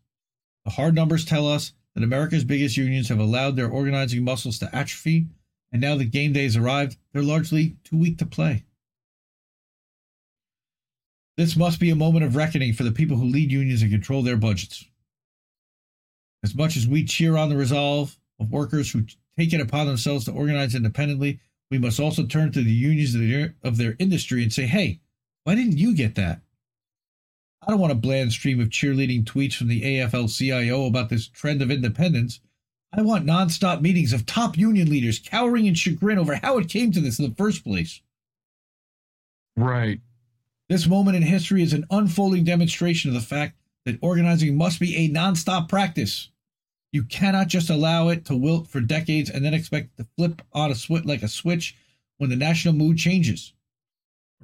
The 0.65 0.72
hard 0.72 0.95
numbers 0.95 1.26
tell 1.26 1.48
us 1.48 1.73
that 1.94 2.03
America's 2.03 2.44
biggest 2.44 2.77
unions 2.77 3.10
have 3.10 3.19
allowed 3.19 3.56
their 3.56 3.69
organizing 3.69 4.23
muscles 4.23 4.60
to 4.60 4.76
atrophy, 4.76 5.27
and 5.72 5.81
now 5.81 5.95
that 5.95 6.11
game 6.11 6.34
day 6.34 6.44
has 6.44 6.56
arrived, 6.56 6.98
they're 7.11 7.22
largely 7.22 7.77
too 7.84 7.98
weak 7.98 8.18
to 8.19 8.26
play. 8.26 8.65
This 11.35 11.56
must 11.56 11.80
be 11.80 11.90
a 11.90 11.95
moment 11.95 12.26
of 12.26 12.35
reckoning 12.35 12.73
for 12.73 12.84
the 12.84 12.91
people 12.91 13.18
who 13.18 13.26
lead 13.26 13.52
unions 13.52 13.81
and 13.81 13.91
control 13.91 14.22
their 14.22 14.38
budgets. 14.38 14.85
As 16.44 16.53
much 16.53 16.77
as 16.77 16.88
we 16.88 17.06
cheer 17.06 17.38
on 17.38 17.49
the 17.49 17.57
resolve 17.57 18.18
of 18.40 18.52
workers 18.52 18.91
who 18.91 19.03
take 19.38 19.53
it 19.53 19.61
upon 19.61 19.88
themselves 19.88 20.26
to 20.26 20.31
organize 20.31 20.76
independently, 20.76 21.40
we 21.72 21.80
must 21.80 21.99
also 21.99 22.26
turn 22.26 22.52
to 22.52 22.61
the 22.61 22.72
unions 22.72 23.15
of 23.15 23.22
their, 23.22 23.56
of 23.64 23.77
their 23.77 23.95
industry 23.98 24.44
and 24.44 24.53
say, 24.53 24.68
hey, 24.68 24.99
why 25.44 25.56
didn't 25.56 25.77
you 25.77 25.95
get 25.95 26.15
that? 26.15 26.41
I 27.65 27.72
don't 27.72 27.80
want 27.80 27.94
a 27.94 27.95
bland 27.95 28.34
stream 28.34 28.60
of 28.60 28.69
cheerleading 28.69 29.23
tweets 29.23 29.56
from 29.56 29.69
the 29.69 29.81
AFL 29.81 30.35
CIO 30.35 30.85
about 30.85 31.10
this 31.10 31.27
trend 31.27 31.61
of 31.61 31.72
independence. 31.72 32.41
I 32.91 33.02
want 33.02 33.26
nonstop 33.26 33.81
meetings 33.81 34.11
of 34.11 34.26
top 34.26 34.57
union 34.57 34.90
leaders 34.90 35.19
cowering 35.19 35.65
in 35.65 35.73
chagrin 35.73 36.19
over 36.19 36.35
how 36.35 36.57
it 36.57 36.69
came 36.69 36.91
to 36.91 36.99
this 36.99 37.19
in 37.19 37.30
the 37.30 37.35
first 37.35 37.64
place. 37.64 38.02
Right. 39.56 40.02
This 40.68 40.88
moment 40.88 41.15
in 41.15 41.23
history 41.23 41.64
is 41.64 41.73
an 41.73 41.85
unfolding 41.90 42.44
demonstration 42.44 43.10
of 43.10 43.15
the 43.15 43.22
fact 43.22 43.56
that 43.85 43.98
organizing 44.02 44.57
must 44.57 44.80
be 44.80 44.95
a 44.95 45.10
nonstop 45.10 45.69
practice. 45.69 46.30
You 46.91 47.03
cannot 47.03 47.48
just 47.48 47.69
allow 47.69 48.10
it 48.10 48.26
to 48.26 48.35
wilt 48.35 48.68
for 48.68 48.81
decades 48.81 49.30
and 49.30 49.44
then 49.44 49.53
expect 49.53 49.91
it 49.98 50.03
to 50.03 50.10
flip 50.18 50.41
on 50.52 50.72
a 50.72 50.76
switch 50.76 51.06
like 51.06 51.23
a 51.23 51.27
switch 51.27 51.76
when 52.18 52.30
the 52.30 52.35
national 52.35 52.73
mood 52.73 52.98
changes. 52.98 53.53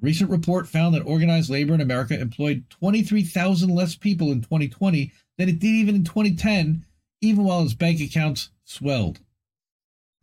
A 0.01 0.05
recent 0.05 0.29
report 0.29 0.65
found 0.65 0.95
that 0.95 1.01
organized 1.01 1.49
labor 1.49 1.73
in 1.73 1.81
America 1.81 2.17
employed 2.17 2.63
23,000 2.69 3.69
less 3.69 3.95
people 3.95 4.31
in 4.31 4.41
2020 4.41 5.11
than 5.37 5.49
it 5.49 5.59
did 5.59 5.67
even 5.67 5.95
in 5.95 6.03
2010, 6.05 6.85
even 7.19 7.43
while 7.43 7.63
its 7.63 7.73
bank 7.73 7.99
accounts 7.99 8.49
swelled. 8.63 9.19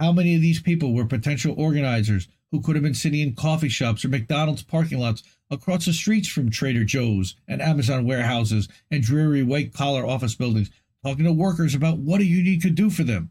How 0.01 0.13
many 0.13 0.35
of 0.35 0.41
these 0.41 0.63
people 0.63 0.95
were 0.95 1.05
potential 1.05 1.55
organizers 1.59 2.27
who 2.51 2.63
could 2.63 2.75
have 2.75 2.83
been 2.83 2.95
sitting 2.95 3.21
in 3.21 3.35
coffee 3.35 3.69
shops 3.69 4.03
or 4.03 4.09
McDonald's 4.09 4.63
parking 4.63 4.99
lots 4.99 5.23
across 5.51 5.85
the 5.85 5.93
streets 5.93 6.29
from 6.29 6.51
Trader 6.51 6.85
Joe's 6.85 7.35
and 7.47 7.61
Amazon 7.61 8.07
warehouses 8.07 8.69
and 8.91 9.03
dreary 9.03 9.43
white 9.43 9.75
collar 9.75 10.07
office 10.07 10.35
buildings, 10.35 10.71
talking 11.05 11.25
to 11.25 11.33
workers 11.33 11.75
about 11.75 11.99
what 11.99 12.23
a 12.23 12.25
union 12.25 12.61
could 12.61 12.77
do 12.77 12.89
for 12.89 13.05
them? 13.05 13.31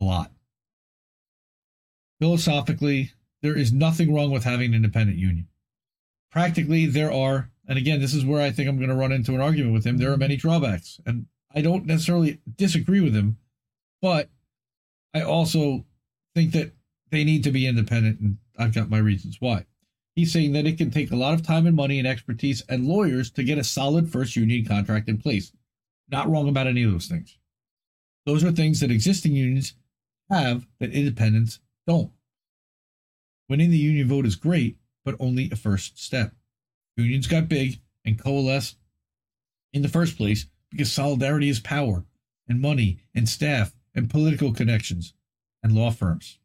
A 0.00 0.04
lot. 0.04 0.30
Philosophically, 2.20 3.12
there 3.42 3.56
is 3.56 3.72
nothing 3.72 4.14
wrong 4.14 4.30
with 4.30 4.44
having 4.44 4.70
an 4.70 4.76
independent 4.76 5.18
union. 5.18 5.48
Practically, 6.30 6.86
there 6.86 7.12
are, 7.12 7.50
and 7.68 7.76
again, 7.76 8.00
this 8.00 8.14
is 8.14 8.24
where 8.24 8.40
I 8.40 8.50
think 8.50 8.68
I'm 8.68 8.78
going 8.78 8.88
to 8.88 8.94
run 8.94 9.12
into 9.12 9.34
an 9.34 9.40
argument 9.40 9.74
with 9.74 9.84
him. 9.84 9.98
There 9.98 10.12
are 10.12 10.16
many 10.16 10.36
drawbacks, 10.36 11.00
and 11.04 11.26
I 11.54 11.60
don't 11.60 11.84
necessarily 11.84 12.40
disagree 12.56 13.00
with 13.00 13.14
him, 13.14 13.36
but 14.00 14.30
I 15.12 15.22
also 15.22 15.84
think 16.34 16.52
that 16.52 16.72
they 17.10 17.24
need 17.24 17.44
to 17.44 17.50
be 17.50 17.66
independent, 17.66 18.20
and 18.20 18.38
I've 18.58 18.74
got 18.74 18.88
my 18.88 18.98
reasons 18.98 19.36
why. 19.40 19.66
He's 20.14 20.32
saying 20.32 20.52
that 20.52 20.66
it 20.66 20.78
can 20.78 20.90
take 20.90 21.10
a 21.10 21.16
lot 21.16 21.34
of 21.34 21.42
time 21.42 21.66
and 21.66 21.76
money 21.76 21.98
and 21.98 22.06
expertise 22.06 22.62
and 22.68 22.86
lawyers 22.86 23.30
to 23.32 23.44
get 23.44 23.58
a 23.58 23.64
solid 23.64 24.10
first 24.10 24.36
union 24.36 24.64
contract 24.64 25.08
in 25.08 25.18
place. 25.18 25.52
Not 26.08 26.30
wrong 26.30 26.48
about 26.48 26.66
any 26.66 26.82
of 26.82 26.92
those 26.92 27.06
things. 27.06 27.38
Those 28.26 28.44
are 28.44 28.52
things 28.52 28.80
that 28.80 28.90
existing 28.90 29.32
unions 29.32 29.74
have 30.30 30.66
that 30.80 30.92
independents 30.92 31.60
don't. 31.86 32.10
Winning 33.52 33.68
the 33.68 33.76
union 33.76 34.08
vote 34.08 34.24
is 34.24 34.34
great, 34.34 34.78
but 35.04 35.14
only 35.20 35.50
a 35.50 35.56
first 35.56 36.02
step. 36.02 36.32
Unions 36.96 37.26
got 37.26 37.50
big 37.50 37.82
and 38.02 38.18
coalesced 38.18 38.78
in 39.74 39.82
the 39.82 39.90
first 39.90 40.16
place 40.16 40.46
because 40.70 40.90
solidarity 40.90 41.50
is 41.50 41.60
power 41.60 42.06
and 42.48 42.62
money 42.62 43.00
and 43.14 43.28
staff 43.28 43.74
and 43.94 44.08
political 44.08 44.54
connections 44.54 45.12
and 45.62 45.74
law 45.74 45.90
firms. 45.90 46.38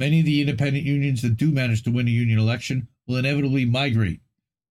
Many 0.00 0.20
of 0.20 0.24
the 0.24 0.40
independent 0.40 0.86
unions 0.86 1.20
that 1.20 1.36
do 1.36 1.52
manage 1.52 1.82
to 1.82 1.90
win 1.90 2.08
a 2.08 2.10
union 2.10 2.38
election 2.38 2.88
will 3.06 3.16
inevitably 3.16 3.66
migrate 3.66 4.22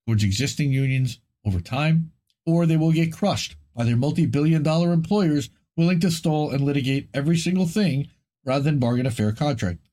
towards 0.08 0.24
existing 0.24 0.72
unions 0.72 1.20
over 1.46 1.62
time, 1.62 2.12
or 2.44 2.66
they 2.66 2.76
will 2.76 2.92
get 2.92 3.14
crushed 3.14 3.56
by 3.76 3.84
their 3.84 3.96
multi 3.96 4.26
billion 4.26 4.64
dollar 4.64 4.94
employers 4.94 5.52
willing 5.78 6.00
to 6.00 6.10
stall 6.10 6.50
and 6.50 6.66
litigate 6.66 7.08
every 7.14 7.38
single 7.38 7.68
thing 7.68 8.10
rather 8.44 8.64
than 8.64 8.80
bargain 8.80 9.06
a 9.06 9.12
fair 9.12 9.32
contract. 9.32 9.85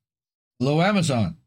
Hello, 0.65 0.81
Amazon. 0.81 1.39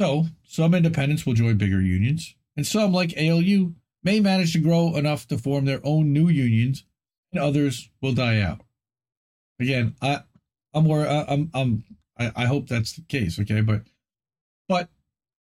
So, 0.00 0.28
some 0.48 0.72
independents 0.72 1.26
will 1.26 1.34
join 1.34 1.58
bigger 1.58 1.82
unions, 1.82 2.34
and 2.56 2.66
some, 2.66 2.90
like 2.90 3.12
ALU, 3.18 3.74
may 4.02 4.20
manage 4.20 4.54
to 4.54 4.58
grow 4.60 4.96
enough 4.96 5.28
to 5.28 5.36
form 5.36 5.66
their 5.66 5.82
own 5.84 6.14
new 6.14 6.28
unions, 6.28 6.84
and 7.32 7.42
others 7.42 7.90
will 8.00 8.14
die 8.14 8.40
out. 8.40 8.62
Again, 9.60 9.94
I, 10.00 10.22
I'm 10.72 10.84
more, 10.84 11.06
I'm, 11.06 11.50
I'm, 11.52 11.84
I, 12.18 12.32
I 12.34 12.46
hope 12.46 12.66
that's 12.66 12.94
the 12.94 13.02
case. 13.02 13.38
Okay, 13.38 13.60
but, 13.60 13.82
but 14.70 14.88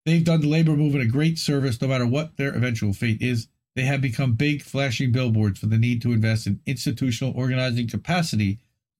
they've 0.07 0.25
done 0.25 0.41
the 0.41 0.49
labor 0.49 0.75
movement 0.75 1.05
a 1.05 1.07
great 1.07 1.37
service, 1.37 1.79
no 1.79 1.87
matter 1.87 2.07
what 2.07 2.35
their 2.37 2.51
eventual 2.51 2.93
fate 2.93 3.21
is. 3.21 3.47
They 3.75 3.83
have 3.83 4.01
become 4.01 4.33
big, 4.33 4.63
flashing 4.63 5.11
billboards 5.11 5.59
for 5.59 5.67
the 5.67 5.77
need 5.77 6.01
to 6.01 6.13
invest 6.13 6.47
in 6.47 6.61
institutional 6.65 7.37
organizing 7.37 7.87
capacity 7.87 8.57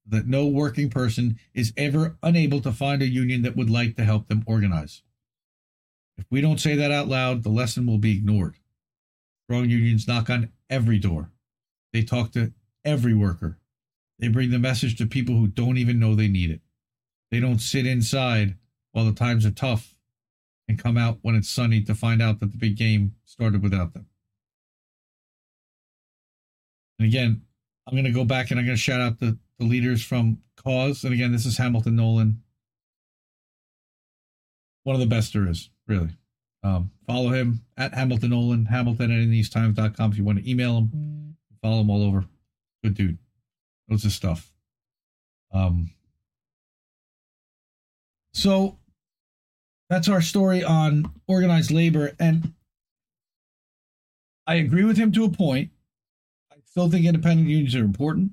that 0.08 0.28
no 0.28 0.46
working 0.48 0.90
person 0.90 1.40
is 1.54 1.74
ever 1.78 2.18
unable 2.22 2.62
to 2.62 2.72
find 2.72 3.02
a 3.02 3.08
union 3.08 3.42
that 3.44 3.56
would 3.56 3.70
like 3.70 3.96
to 3.96 4.04
help 4.04 4.28
them 4.28 4.44
organize. 4.46 5.02
If 6.18 6.26
we 6.30 6.42
don't 6.42 6.60
say 6.60 6.76
that 6.76 6.92
out 6.92 7.08
loud, 7.08 7.44
the 7.44 7.50
lesson 7.50 7.86
will 7.86 7.98
be 7.98 8.18
ignored. 8.18 8.56
Strong 9.46 9.70
unions 9.70 10.08
knock 10.08 10.30
on 10.30 10.50
every 10.70 11.00
door. 11.00 11.32
They 11.92 12.04
talk 12.04 12.32
to 12.34 12.54
every 12.84 13.14
worker. 13.14 13.60
They 14.20 14.28
bring 14.28 14.52
the 14.52 14.60
message 14.60 14.98
to 14.98 15.06
people 15.06 15.36
who 15.36 15.48
don't 15.48 15.78
even 15.78 16.00
know 16.00 16.16
they 16.16 16.28
need 16.28 16.52
it. 16.52 16.62
They 17.32 17.40
don't 17.40 17.60
sit 17.60 17.86
inside 17.86 18.58
while 18.92 19.06
the 19.06 19.14
times 19.14 19.46
are 19.46 19.52
tough 19.52 19.96
and 20.68 20.82
come 20.82 20.98
out 20.98 21.20
when 21.22 21.36
it's 21.36 21.50
sunny 21.50 21.82
to 21.82 21.96
find 21.96 22.22
out 22.22 22.40
that 22.40 22.52
the 22.52 22.58
big 22.58 22.78
game 22.78 23.16
started 23.26 23.64
without 23.64 23.94
them. 23.94 24.06
And 27.00 27.08
again, 27.08 27.42
I'm 27.88 27.96
going 27.96 28.06
to 28.06 28.12
go 28.12 28.24
back 28.24 28.52
and 28.52 28.60
I'm 28.60 28.66
going 28.66 28.78
to 28.78 28.82
shout 28.82 29.02
out 29.02 29.20
the, 29.20 29.38
the 29.60 29.66
leaders 29.66 30.04
from 30.04 30.40
Cause. 30.56 31.04
And 31.04 31.14
again, 31.14 31.32
this 31.32 31.46
is 31.46 31.58
Hamilton 31.58 31.96
Nolan. 31.96 32.42
One 34.84 34.96
of 34.96 35.00
the 35.00 35.08
best 35.08 35.34
there 35.34 35.48
is, 35.48 35.70
really. 35.88 36.10
Um, 36.64 36.92
follow 37.08 37.30
him 37.30 37.62
at 37.78 37.94
Hamilton 37.94 38.30
Nolan, 38.30 38.66
Hamilton 38.66 39.12
at 39.12 39.28
InTheseTimes.com 39.28 40.12
if 40.12 40.18
you 40.18 40.24
want 40.24 40.40
to 40.40 40.50
email 40.50 40.78
him. 40.78 41.36
Follow 41.62 41.82
him 41.82 41.90
all 41.90 42.04
over. 42.04 42.26
Good 42.84 42.96
dude. 42.96 43.18
Loads 43.90 44.06
of 44.06 44.12
stuff. 44.12 44.52
Um, 45.54 45.92
so 48.34 48.78
that's 49.90 50.10
our 50.10 50.22
story 50.22 50.64
on 50.64 51.12
organized 51.28 51.72
labor. 51.72 52.16
And 52.20 52.54
I 54.48 54.56
agree 54.56 54.84
with 54.84 54.98
him 54.98 55.12
to 55.14 55.26
a 55.26 55.30
point. 55.30 55.70
I 56.52 56.56
still 56.66 56.90
think 56.90 57.06
independent 57.06 57.50
unions 57.50 57.76
are 57.76 57.84
important. 57.84 58.32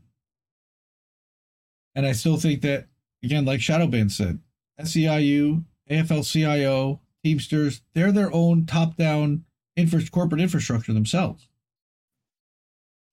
And 1.95 2.07
I 2.07 2.13
still 2.13 2.37
think 2.37 2.63
that, 2.63 2.87
again, 3.23 3.45
like 3.45 3.61
Shadowband 3.61 4.13
said, 4.13 4.41
SEIU, 4.81 5.65
AFL 5.91 6.31
CIO, 6.31 7.01
Teamsters, 7.25 7.83
they're 7.95 8.13
their 8.13 8.33
own 8.33 8.65
top 8.65 8.97
down 8.97 9.45
infra- 9.77 10.09
corporate 10.11 10.41
infrastructure 10.41 10.93
themselves. 10.93 11.49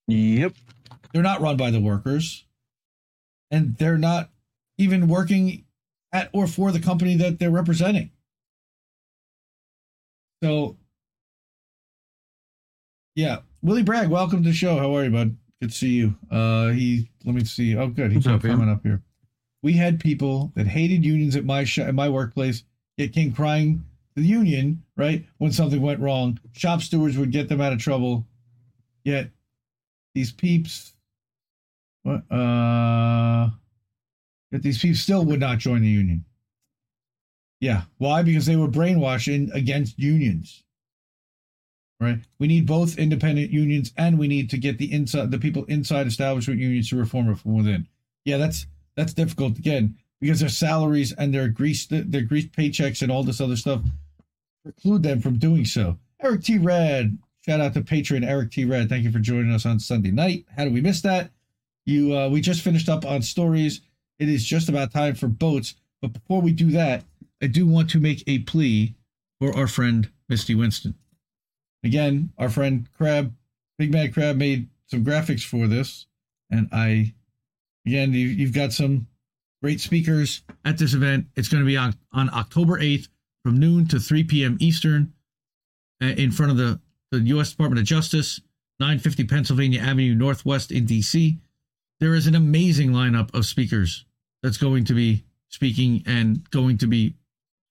Yep. 0.08 0.54
They're 1.12 1.24
not 1.24 1.42
run 1.42 1.58
by 1.58 1.72
the 1.72 1.82
workers. 1.82 2.46
And 3.52 3.78
they're 3.78 3.98
not 3.98 4.30
even 4.78 5.08
working 5.08 5.66
at 6.12 6.30
or 6.34 6.48
for 6.48 6.72
the 6.72 6.80
company 6.80 7.16
that 7.18 7.40
they're 7.40 7.52
representing. 7.52 8.12
So, 10.44 10.78
yeah. 13.16 13.40
Willie 13.62 13.84
Bragg, 13.84 14.10
welcome 14.10 14.44
to 14.44 14.50
the 14.50 14.56
show. 14.56 14.78
How 14.78 14.96
are 14.96 15.04
you, 15.04 15.10
bud? 15.10 15.36
Good 15.62 15.72
to 15.72 15.76
see 15.76 15.90
you. 15.90 16.16
Uh, 16.30 16.68
he, 16.70 17.10
let 17.26 17.34
me 17.36 17.44
see. 17.44 17.76
Oh, 17.76 17.88
good. 17.88 18.12
He's 18.12 18.26
coming 18.26 18.60
man? 18.60 18.70
up 18.70 18.84
here. 18.84 19.02
We 19.64 19.74
had 19.74 20.00
people 20.00 20.52
that 20.56 20.68
hated 20.68 21.04
unions 21.04 21.36
at 21.36 21.46
my 21.46 21.64
sh- 21.64 21.80
at 21.80 21.96
my 21.96 22.10
workplace. 22.10 22.64
Yet 22.98 23.14
came 23.14 23.32
crying 23.32 23.84
to 24.16 24.22
the 24.22 24.28
union, 24.28 24.84
right? 24.96 25.26
When 25.38 25.52
something 25.52 25.82
went 25.82 26.00
wrong, 26.00 26.40
shop 26.54 26.82
stewards 26.82 27.18
would 27.18 27.32
get 27.32 27.50
them 27.50 27.62
out 27.62 27.74
of 27.74 27.80
trouble. 27.80 28.26
Yet 29.04 29.32
these 30.14 30.32
peeps, 30.32 30.94
what? 32.04 32.24
Uh, 32.32 33.50
yet 34.52 34.62
these 34.62 34.80
peeps 34.80 35.00
still 35.00 35.26
would 35.26 35.40
not 35.40 35.60
join 35.60 35.82
the 35.82 35.88
union. 35.88 36.26
Yeah, 37.60 37.84
why? 37.98 38.22
Because 38.22 38.46
they 38.46 38.56
were 38.56 38.68
brainwashing 38.68 39.52
against 39.54 39.98
unions. 39.98 40.64
Right. 42.00 42.20
We 42.38 42.48
need 42.48 42.68
both 42.68 43.00
independent 43.00 43.50
unions, 43.50 43.92
and 43.98 44.20
we 44.20 44.28
need 44.28 44.52
to 44.52 44.58
get 44.58 44.78
the 44.78 44.92
inside 44.94 45.32
the 45.32 45.40
people 45.40 45.66
inside 45.66 46.06
establishment 46.06 46.60
unions 46.60 46.90
to 46.90 46.96
reform 46.96 47.30
it 47.30 47.40
from 47.40 47.58
within. 47.58 47.88
Yeah, 48.24 48.38
that's 48.38 48.68
that's 48.96 49.14
difficult 49.14 49.58
again 49.58 49.96
because 50.20 50.40
their 50.40 50.50
salaries 50.50 51.12
and 51.14 51.34
their 51.34 51.48
greased 51.48 51.90
their 51.90 52.22
greased 52.22 52.52
paychecks 52.52 53.02
and 53.02 53.12
all 53.12 53.24
this 53.24 53.42
other 53.42 53.56
stuff 53.56 53.82
preclude 54.64 55.02
them 55.04 55.22
from 55.22 55.40
doing 55.40 55.66
so. 55.66 55.98
Eric 56.22 56.44
T. 56.44 56.58
Red, 56.58 57.18
shout 57.46 57.62
out 57.62 57.74
to 57.74 57.82
patron 57.82 58.24
Eric 58.24 58.52
T. 58.52 58.66
Red. 58.66 58.90
Thank 58.90 59.04
you 59.04 59.12
for 59.12 59.20
joining 59.20 59.52
us 59.52 59.66
on 59.66 59.80
Sunday 59.80 60.12
night. 60.12 60.46
How 60.56 60.66
do 60.66 60.72
we 60.72 60.82
miss 60.82 61.02
that? 61.02 61.32
You, 61.86 62.18
uh, 62.18 62.30
we 62.30 62.42
just 62.42 62.62
finished 62.62 62.90
up 62.90 63.06
on 63.06 63.22
stories. 63.22 63.82
It 64.20 64.28
is 64.28 64.44
just 64.44 64.68
about 64.68 64.92
time 64.92 65.16
for 65.16 65.28
boats. 65.28 65.76
But 66.02 66.14
before 66.14 66.42
we 66.42 66.52
do 66.52 66.72
that, 66.72 67.06
I 67.42 67.48
do 67.48 67.66
want 67.66 67.90
to 67.92 68.00
make 68.00 68.24
a 68.28 68.40
plea 68.40 68.96
for 69.40 69.56
our 69.56 69.68
friend 69.68 70.10
Misty 70.28 70.54
Winston. 70.54 70.96
Again, 71.84 72.32
our 72.38 72.50
friend 72.50 72.88
Crab, 72.98 73.34
Big 73.78 73.92
Mad 73.92 74.14
Crab, 74.14 74.38
made 74.38 74.70
some 74.88 75.04
graphics 75.04 75.44
for 75.44 75.68
this, 75.68 76.08
and 76.50 76.70
I, 76.72 77.14
again, 77.86 78.14
you, 78.14 78.28
you've 78.28 78.54
got 78.54 78.74
some 78.74 79.08
great 79.62 79.82
speakers 79.82 80.42
at 80.66 80.78
this 80.78 80.94
event. 80.94 81.28
It's 81.36 81.50
going 81.50 81.64
to 81.64 81.68
be 81.68 81.78
on, 81.78 81.96
on 82.12 82.30
October 82.34 82.80
8th 82.80 83.08
from 83.44 83.60
noon 83.60 83.88
to 83.88 84.00
3 84.00 84.24
p.m. 84.24 84.58
Eastern 84.60 85.14
uh, 86.02 86.08
in 86.08 86.32
front 86.32 86.52
of 86.52 86.58
the, 86.58 86.80
the 87.12 87.20
U.S. 87.20 87.52
Department 87.52 87.80
of 87.80 87.86
Justice, 87.86 88.42
950 88.80 89.24
Pennsylvania 89.26 89.82
Avenue 89.82 90.16
Northwest 90.16 90.72
in 90.72 90.86
D.C. 90.86 91.40
There 92.00 92.14
is 92.14 92.28
an 92.28 92.36
amazing 92.36 92.92
lineup 92.92 93.34
of 93.34 93.46
speakers 93.46 94.06
that's 94.44 94.58
going 94.58 94.86
to 94.86 94.94
be 94.94 95.24
speaking 95.50 96.04
and 96.06 96.50
going 96.52 96.78
to 96.78 96.88
be 96.88 97.16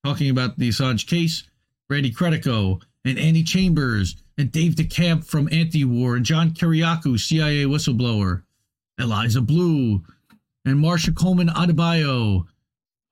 talking 0.05 0.31
about 0.31 0.59
the 0.59 0.69
Assange 0.69 1.07
case. 1.07 1.45
Randy 1.89 2.13
Credico 2.13 2.83
and 3.07 3.19
Andy 3.19 3.43
Chambers 3.43 4.17
and 4.37 4.53
Dave 4.53 4.75
DeCamp 4.75 5.25
from 5.25 5.49
Anti-War 5.51 6.17
and 6.17 6.25
John 6.25 6.51
Kiriakou, 6.51 7.19
CIA 7.19 7.65
whistleblower, 7.65 8.43
Eliza 8.99 9.41
Blue 9.41 10.03
and 10.65 10.77
Marsha 10.77 11.17
Coleman 11.17 11.49
Adebayo 11.49 12.47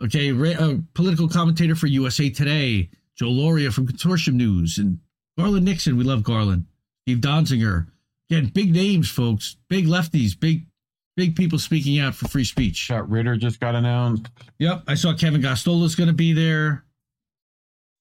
Okay, 0.02 0.32
ra- 0.32 0.50
uh, 0.58 0.74
political 0.94 1.28
commentator 1.28 1.74
for 1.74 1.86
USA 1.86 2.28
Today, 2.28 2.90
Joe 3.16 3.26
Lauria 3.30 3.72
from 3.72 3.86
Consortium 3.86 4.34
News, 4.34 4.78
and 4.78 4.98
Garland 5.38 5.64
Nixon. 5.64 5.96
We 5.96 6.04
love 6.04 6.22
Garland. 6.22 6.66
Steve 7.02 7.18
Donziger. 7.18 7.86
Again, 8.30 8.50
big 8.54 8.72
names, 8.72 9.10
folks. 9.10 9.56
Big 9.68 9.86
lefties. 9.86 10.38
Big, 10.38 10.66
big 11.16 11.36
people 11.36 11.58
speaking 11.58 12.00
out 12.00 12.14
for 12.14 12.28
free 12.28 12.44
speech. 12.44 12.86
Scott 12.86 13.08
Ritter 13.08 13.36
just 13.36 13.60
got 13.60 13.74
announced. 13.74 14.26
Yep, 14.58 14.82
I 14.88 14.94
saw 14.94 15.14
Kevin 15.14 15.40
Gosztola's 15.40 15.94
going 15.94 16.08
to 16.08 16.14
be 16.14 16.32
there. 16.32 16.84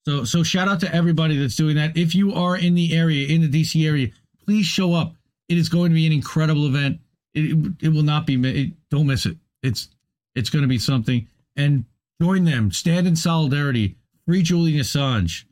So, 0.06 0.26
so 0.26 0.44
shout 0.44 0.68
out 0.68 0.80
to 0.82 0.94
everybody 0.94 1.38
that's 1.38 1.56
doing 1.56 1.76
that. 1.78 1.98
If 1.98 2.14
you 2.14 2.34
are 2.34 2.58
in 2.58 2.76
the 2.76 2.96
area, 2.96 3.28
in 3.28 3.42
the 3.42 3.62
DC 3.62 3.86
area, 3.86 4.10
please 4.46 4.66
show 4.66 4.94
up. 4.94 5.16
It 5.48 5.58
is 5.58 5.70
going 5.70 5.92
to 5.92 5.96
be 5.96 6.06
an 6.06 6.12
incredible 6.12 6.68
event. 6.68 7.00
It, 7.34 7.74
it, 7.82 7.90
will 7.90 8.04
not 8.04 8.26
be. 8.26 8.36
It, 8.36 8.72
don't 8.90 9.08
miss 9.08 9.26
it. 9.26 9.38
It's 9.62 9.90
it's 10.36 10.50
going 10.50 10.64
to 10.64 10.68
be 10.68 10.78
something. 10.78 11.28
And 11.56 11.86
join 12.22 12.44
them. 12.44 12.72
Stand 12.72 13.08
in 13.08 13.16
solidarity. 13.16 13.96
Free 14.26 14.42
Julian 14.42 14.80
Assange. 14.80 15.46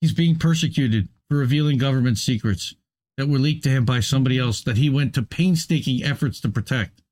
He's 0.00 0.12
being 0.12 0.36
persecuted 0.36 1.08
for 1.28 1.36
revealing 1.36 1.78
government 1.78 2.18
secrets 2.18 2.74
that 3.16 3.28
were 3.28 3.38
leaked 3.38 3.64
to 3.64 3.70
him 3.70 3.84
by 3.84 4.00
somebody 4.00 4.38
else 4.38 4.62
that 4.62 4.78
he 4.78 4.88
went 4.88 5.14
to 5.14 5.22
painstaking 5.22 6.02
efforts 6.02 6.40
to 6.40 6.48
protect. 6.48 7.02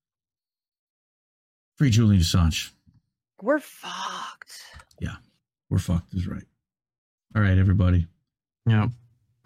Free 1.77 1.91
Julian 1.91 2.23
Assange. 2.23 2.70
We're 3.43 3.61
fucked. 3.61 4.62
We're 5.70 5.78
fucked 5.78 6.15
is 6.15 6.27
right. 6.27 6.45
All 7.36 7.43
right, 7.43 7.59
everybody. 7.59 8.07
Yeah. 8.66 8.89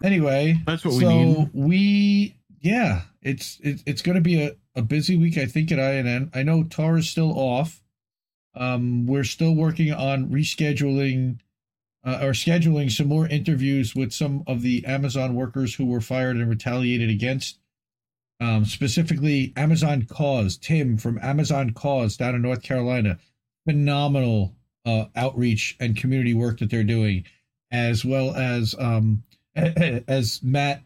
Anyway, 0.03 0.61
That's 0.65 0.83
what 0.83 0.95
we 0.95 1.01
so 1.01 1.09
need. 1.09 1.49
we 1.53 2.37
yeah, 2.61 3.01
it's 3.21 3.59
it, 3.61 3.81
it's 3.85 4.01
going 4.01 4.15
to 4.15 4.21
be 4.21 4.41
a, 4.41 4.51
a 4.75 4.81
busy 4.81 5.17
week 5.17 5.37
I 5.37 5.45
think 5.45 5.71
at 5.71 5.79
INN. 5.79 6.31
I 6.33 6.43
know 6.43 6.63
Tar 6.63 6.97
is 6.97 7.09
still 7.09 7.37
off. 7.37 7.81
Um, 8.55 9.05
we're 9.07 9.23
still 9.23 9.55
working 9.55 9.91
on 9.91 10.29
rescheduling 10.29 11.39
uh, 12.05 12.19
or 12.21 12.31
scheduling 12.31 12.91
some 12.91 13.07
more 13.07 13.27
interviews 13.27 13.95
with 13.95 14.11
some 14.11 14.43
of 14.47 14.61
the 14.61 14.85
Amazon 14.85 15.35
workers 15.35 15.75
who 15.75 15.85
were 15.85 16.01
fired 16.01 16.35
and 16.35 16.49
retaliated 16.49 17.09
against. 17.09 17.59
Um, 18.39 18.65
specifically, 18.65 19.53
Amazon 19.55 20.05
Cause 20.09 20.57
Tim 20.57 20.97
from 20.97 21.17
Amazon 21.21 21.71
Cause 21.71 22.17
down 22.17 22.35
in 22.35 22.41
North 22.41 22.61
Carolina, 22.61 23.17
phenomenal 23.65 24.53
uh, 24.85 25.05
outreach 25.15 25.75
and 25.79 25.95
community 25.95 26.33
work 26.33 26.59
that 26.59 26.69
they're 26.69 26.83
doing, 26.83 27.25
as 27.71 28.03
well 28.03 28.35
as 28.35 28.75
um, 28.77 29.23
as 29.55 30.41
Matt 30.43 30.83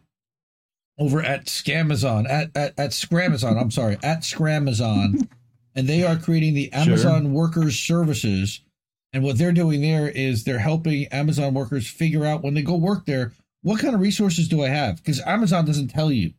over 0.98 1.22
at 1.22 1.46
Scamazon 1.46 2.28
at 2.28 2.50
at, 2.56 2.78
at 2.78 2.90
Scramazon. 2.90 3.60
I'm 3.60 3.70
sorry, 3.70 3.98
at 4.02 4.20
Scramazon, 4.20 5.28
and 5.74 5.88
they 5.88 6.04
are 6.04 6.16
creating 6.16 6.54
the 6.54 6.70
Sure. 6.72 6.80
Amazon 6.82 7.32
Workers 7.32 7.78
Services. 7.78 8.60
And 9.14 9.24
what 9.24 9.38
they're 9.38 9.52
doing 9.52 9.80
there 9.80 10.06
is 10.06 10.44
they're 10.44 10.58
helping 10.58 11.06
Amazon 11.06 11.54
workers 11.54 11.88
figure 11.88 12.26
out 12.26 12.42
when 12.42 12.52
they 12.52 12.60
go 12.60 12.76
work 12.76 13.06
there 13.06 13.32
what 13.62 13.80
kind 13.80 13.94
of 13.94 14.00
resources 14.00 14.48
do 14.48 14.62
I 14.62 14.68
have 14.68 14.96
because 14.96 15.20
Amazon 15.20 15.64
doesn't 15.64 15.88
tell 15.88 16.12
you. 16.12 16.32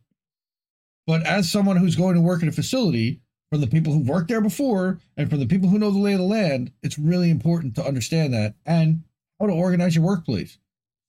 But 1.06 1.24
as 1.26 1.50
someone 1.50 1.76
who's 1.76 1.96
going 1.96 2.14
to 2.14 2.20
work 2.20 2.42
in 2.42 2.48
a 2.48 2.52
facility, 2.52 3.20
from 3.50 3.60
the 3.60 3.66
people 3.66 3.92
who 3.92 4.00
worked 4.00 4.28
there 4.28 4.40
before 4.40 5.00
and 5.16 5.28
from 5.28 5.40
the 5.40 5.46
people 5.46 5.68
who 5.68 5.78
know 5.78 5.90
the 5.90 5.98
lay 5.98 6.12
of 6.12 6.20
the 6.20 6.24
land, 6.24 6.72
it's 6.82 6.98
really 6.98 7.30
important 7.30 7.74
to 7.74 7.84
understand 7.84 8.32
that 8.32 8.54
and 8.64 9.02
how 9.38 9.46
to 9.46 9.52
organize 9.52 9.94
your 9.94 10.04
workplace. 10.04 10.58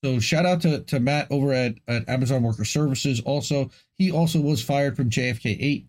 So 0.03 0.19
shout 0.19 0.47
out 0.47 0.61
to, 0.61 0.81
to 0.81 0.99
Matt 0.99 1.27
over 1.29 1.53
at, 1.53 1.75
at 1.87 2.09
Amazon 2.09 2.41
Worker 2.41 2.65
Services. 2.65 3.21
Also, 3.21 3.69
he 3.97 4.11
also 4.11 4.41
was 4.41 4.63
fired 4.63 4.95
from 4.95 5.11
JFK 5.11 5.57
8. 5.59 5.87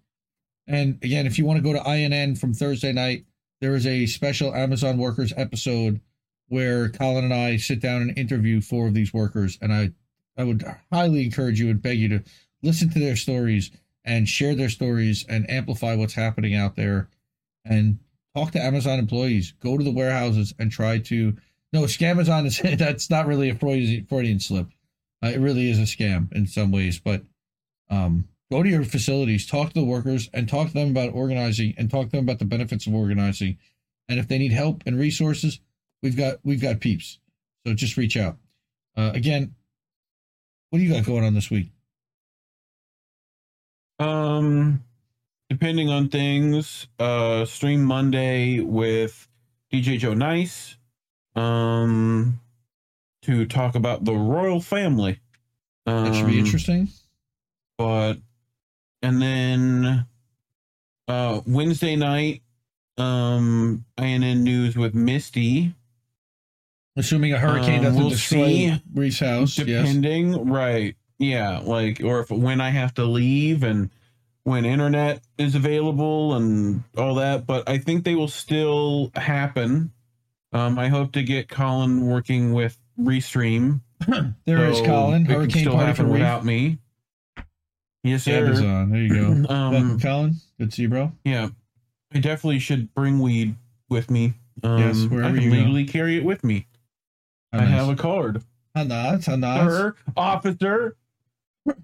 And 0.67 0.99
again, 1.03 1.27
if 1.27 1.39
you 1.39 1.47
want 1.47 1.57
to 1.57 1.63
go 1.63 1.73
to 1.73 1.91
INN 1.91 2.37
from 2.37 2.53
Thursday 2.53 2.93
night, 2.93 3.25
there 3.63 3.75
is 3.75 3.87
a 3.87 4.07
special 4.07 4.55
Amazon 4.55 4.99
Workers 4.99 5.33
episode 5.37 6.01
where 6.49 6.91
Colin 6.91 7.25
and 7.25 7.33
I 7.33 7.57
sit 7.57 7.81
down 7.81 8.03
and 8.03 8.19
interview 8.19 8.61
four 8.61 8.87
of 8.87 8.93
these 8.93 9.15
workers. 9.15 9.57
And 9.63 9.73
I, 9.73 9.93
I 10.37 10.45
would 10.45 10.63
highly 10.93 11.25
encourage 11.25 11.59
you 11.59 11.71
and 11.71 11.81
beg 11.81 11.99
you 11.99 12.09
to 12.11 12.25
listen 12.63 12.91
to 12.91 12.99
their 12.99 13.17
stories 13.17 13.71
and 14.05 14.29
share 14.29 14.55
their 14.55 14.69
stories 14.69 15.25
and 15.29 15.49
amplify 15.51 15.95
what's 15.95 16.15
happening 16.15 16.55
out 16.55 16.77
there 16.77 17.09
and 17.65 17.99
talk 18.35 18.51
to 18.53 18.63
Amazon 18.63 18.99
employees. 18.99 19.53
Go 19.61 19.79
to 19.79 19.85
the 19.85 19.93
warehouses 19.93 20.55
and 20.59 20.71
try 20.71 20.99
to 20.99 21.37
no 21.73 21.83
Scamazon 21.83 22.47
is 22.47 22.59
that's 22.79 23.11
not 23.11 23.27
really 23.27 23.49
a 23.49 23.55
Freudian, 23.55 24.07
Freudian 24.07 24.41
slip. 24.41 24.69
Uh, 25.25 25.29
it 25.29 25.41
really 25.41 25.71
is 25.71 25.79
a 25.79 25.83
scam 25.83 26.33
in 26.33 26.47
some 26.47 26.73
ways, 26.73 26.99
but 26.99 27.23
um, 27.91 28.29
go 28.51 28.63
to 28.63 28.69
your 28.69 28.85
facilities, 28.85 29.47
talk 29.47 29.69
to 29.73 29.81
the 29.81 29.87
workers, 29.87 30.29
and 30.35 30.49
talk 30.49 30.69
to 30.69 30.75
them 30.75 30.91
about 30.91 31.15
organizing, 31.15 31.75
and 31.79 31.91
talk 31.91 32.07
to 32.07 32.17
them 32.17 32.25
about 32.25 32.41
the 32.41 32.45
benefits 32.45 32.87
of 32.87 32.95
organizing. 32.95 33.59
And 34.09 34.19
if 34.19 34.29
they 34.29 34.39
need 34.39 34.53
help 34.53 34.83
and 34.85 34.99
resources, 34.99 35.61
we've 36.03 36.17
got 36.17 36.39
we've 36.43 36.61
got 36.61 36.81
peeps. 36.81 37.19
So 37.65 37.75
just 37.75 37.97
reach 37.97 38.17
out. 38.17 38.37
Uh, 38.97 39.13
again, 39.15 39.55
what 40.71 40.79
do 40.79 40.85
you 40.85 40.93
got 40.93 41.05
going 41.05 41.25
on 41.25 41.35
this 41.35 41.51
week? 41.51 41.71
Um, 43.99 44.85
depending 45.51 45.89
on 45.91 46.09
things, 46.09 46.87
uh, 46.99 47.45
stream 47.45 47.83
Monday 47.85 48.61
with 48.61 49.29
DJ 49.73 49.99
Joe 49.99 50.15
Nice, 50.15 50.77
um, 51.37 52.41
to 53.23 53.47
talk 53.47 53.75
about 53.75 54.05
the 54.05 54.15
royal 54.15 54.61
family. 54.61 55.21
Um, 55.87 56.05
That 56.05 56.15
should 56.15 56.27
be 56.27 56.39
interesting. 56.39 56.89
But, 57.79 58.15
and 59.03 59.21
then, 59.23 60.07
uh, 61.09 61.41
Wednesday 61.47 61.97
night, 61.97 62.43
um, 62.99 63.85
INN 63.99 64.45
news 64.45 64.77
with 64.77 64.95
Misty. 64.95 65.75
Assuming 66.95 67.33
a 67.33 67.39
hurricane 67.39 67.79
Um, 67.79 67.85
doesn't 67.85 68.01
we'll 68.01 68.11
destroy 68.11 68.47
see. 68.49 68.83
Reese's 68.93 69.21
house. 69.21 69.59
Yes. 69.59 69.67
depending 69.67 70.51
right 70.51 70.95
yeah 71.19 71.59
like 71.59 72.01
or 72.03 72.21
if 72.21 72.31
when 72.31 72.61
i 72.61 72.71
have 72.71 72.93
to 72.95 73.05
leave 73.05 73.63
and 73.63 73.91
when 74.45 74.65
internet 74.65 75.21
is 75.39 75.55
available 75.55 76.35
and 76.35 76.83
all 76.97 77.15
that 77.17 77.47
but 77.47 77.69
i 77.69 77.79
think 77.79 78.05
they 78.05 78.15
will 78.15 78.29
still 78.29 79.11
happen 79.15 79.93
um 80.53 80.79
i 80.79 80.89
hope 80.89 81.13
to 81.13 81.23
get 81.23 81.49
colin 81.49 82.07
working 82.07 82.53
with 82.53 82.79
restream 83.01 83.81
There 84.47 84.69
is 84.69 84.79
so 84.79 84.85
Colin. 84.85 85.23
it 85.23 85.27
can 85.27 85.35
Hurricane 85.37 85.61
still 85.63 85.73
party 85.75 85.85
for 85.85 85.87
happen 85.87 86.07
Reef. 86.07 86.13
without 86.15 86.45
me 86.45 86.79
yes 88.03 88.25
sir 88.25 88.45
Amazon. 88.45 88.91
There 88.91 89.01
you 89.03 89.15
go. 89.15 89.29
um 89.55 89.73
Welcome, 89.73 90.01
Colin. 90.01 90.35
Good 90.59 90.71
to 90.71 90.75
see 90.77 90.83
you, 90.83 90.89
bro. 90.89 91.13
yeah 91.25 91.49
i 92.15 92.19
definitely 92.19 92.59
should 92.59 92.93
bring 92.95 93.21
weed 93.21 93.55
with 93.89 94.11
me 94.11 94.35
um, 94.65 94.79
Yes, 94.79 95.05
i 95.05 95.07
wherever 95.07 95.35
can 95.35 95.43
you 95.45 95.51
go. 95.51 95.57
legally 95.57 95.85
carry 95.85 96.17
it 96.17 96.25
with 96.25 96.43
me 96.43 96.67
How 97.53 97.61
i 97.61 97.65
nice. 97.65 97.71
have 97.75 97.89
a 97.91 97.95
card 97.97 98.43
How 98.75 98.83
nice. 98.83 99.27
How 99.27 99.37
nice. 99.37 99.71
sir 99.71 99.95
officer 100.17 100.97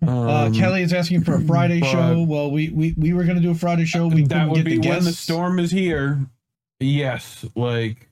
Uh, 0.06 0.10
Um, 0.46 0.52
Kelly 0.54 0.82
is 0.82 0.92
asking 0.92 1.22
for 1.24 1.34
a 1.36 1.40
Friday 1.40 1.80
show. 1.80 2.24
Well, 2.26 2.50
we 2.50 2.68
we, 2.70 2.94
we 2.96 3.12
were 3.12 3.24
going 3.24 3.36
to 3.36 3.42
do 3.42 3.50
a 3.50 3.54
Friday 3.54 3.84
show. 3.84 4.08
We 4.08 4.22
that 4.24 4.48
would 4.48 4.56
get 4.56 4.64
be 4.64 4.78
the 4.78 4.88
when 4.88 5.04
the 5.04 5.12
storm 5.12 5.58
is 5.58 5.70
here. 5.70 6.18
Yes, 6.80 7.44
like 7.54 8.08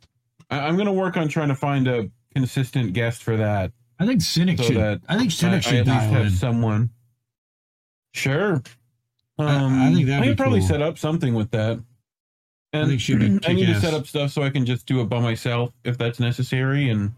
I, 0.50 0.60
I'm 0.60 0.76
gonna 0.76 0.92
work 0.92 1.16
on 1.16 1.28
trying 1.28 1.48
to 1.48 1.54
find 1.56 1.88
a 1.88 2.10
consistent 2.34 2.92
guest 2.92 3.22
for 3.22 3.36
that, 3.36 3.72
I 3.98 4.06
think 4.06 4.20
Cynic 4.22 4.58
so 4.58 4.64
should. 4.64 4.76
that 4.76 5.00
I 5.08 5.18
think 5.18 5.30
Cynic 5.32 5.58
I 5.58 5.60
should 5.60 5.78
at 5.80 5.86
least 5.86 6.06
have 6.12 6.26
in. 6.26 6.30
someone. 6.32 6.90
Sure. 8.12 8.62
I- 9.38 9.44
Um, 9.44 9.82
I 9.82 9.92
think 9.94 10.06
that'd 10.06 10.20
I 10.22 10.22
be 10.22 10.28
could 10.28 10.38
probably 10.38 10.60
cool. 10.60 10.68
set 10.68 10.82
up 10.82 10.98
something 10.98 11.34
with 11.34 11.50
that. 11.52 11.78
And 12.72 12.88
think 12.88 13.00
she'd 13.00 13.18
be 13.20 13.38
I 13.48 13.52
need 13.52 13.66
to 13.66 13.80
set 13.80 13.94
up 13.94 14.06
stuff 14.06 14.30
so 14.32 14.42
I 14.42 14.50
can 14.50 14.66
just 14.66 14.86
do 14.86 15.00
it 15.00 15.08
by 15.08 15.20
myself 15.20 15.72
if 15.84 15.96
that's 15.98 16.18
necessary, 16.20 16.90
and 16.90 17.12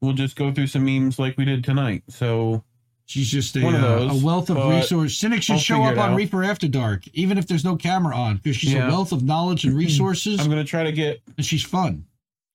we'll 0.00 0.12
just 0.14 0.36
go 0.36 0.52
through 0.52 0.66
some 0.68 0.84
memes 0.84 1.18
like 1.18 1.36
we 1.36 1.44
did 1.44 1.62
tonight. 1.64 2.04
So 2.08 2.62
She's 3.06 3.28
just 3.30 3.54
a, 3.56 3.66
uh, 3.66 4.14
a 4.14 4.24
wealth 4.24 4.48
of 4.48 4.56
resource. 4.56 5.18
Cynic 5.18 5.42
should 5.42 5.54
I'll 5.54 5.58
show 5.58 5.82
up 5.82 5.98
on 5.98 6.12
out. 6.12 6.16
Reaper 6.16 6.42
After 6.42 6.66
Dark, 6.66 7.02
even 7.12 7.36
if 7.36 7.46
there's 7.46 7.64
no 7.64 7.76
camera 7.76 8.16
on, 8.16 8.36
because 8.36 8.56
she's 8.56 8.72
a 8.74 8.78
wealth 8.78 9.12
of 9.12 9.22
knowledge 9.22 9.64
and 9.64 9.76
resources, 9.76 10.40
I'm 10.40 10.48
gonna 10.48 10.64
try 10.64 10.84
to 10.84 10.92
get 10.92 11.20
and 11.36 11.44
she's 11.44 11.62
fun. 11.62 12.06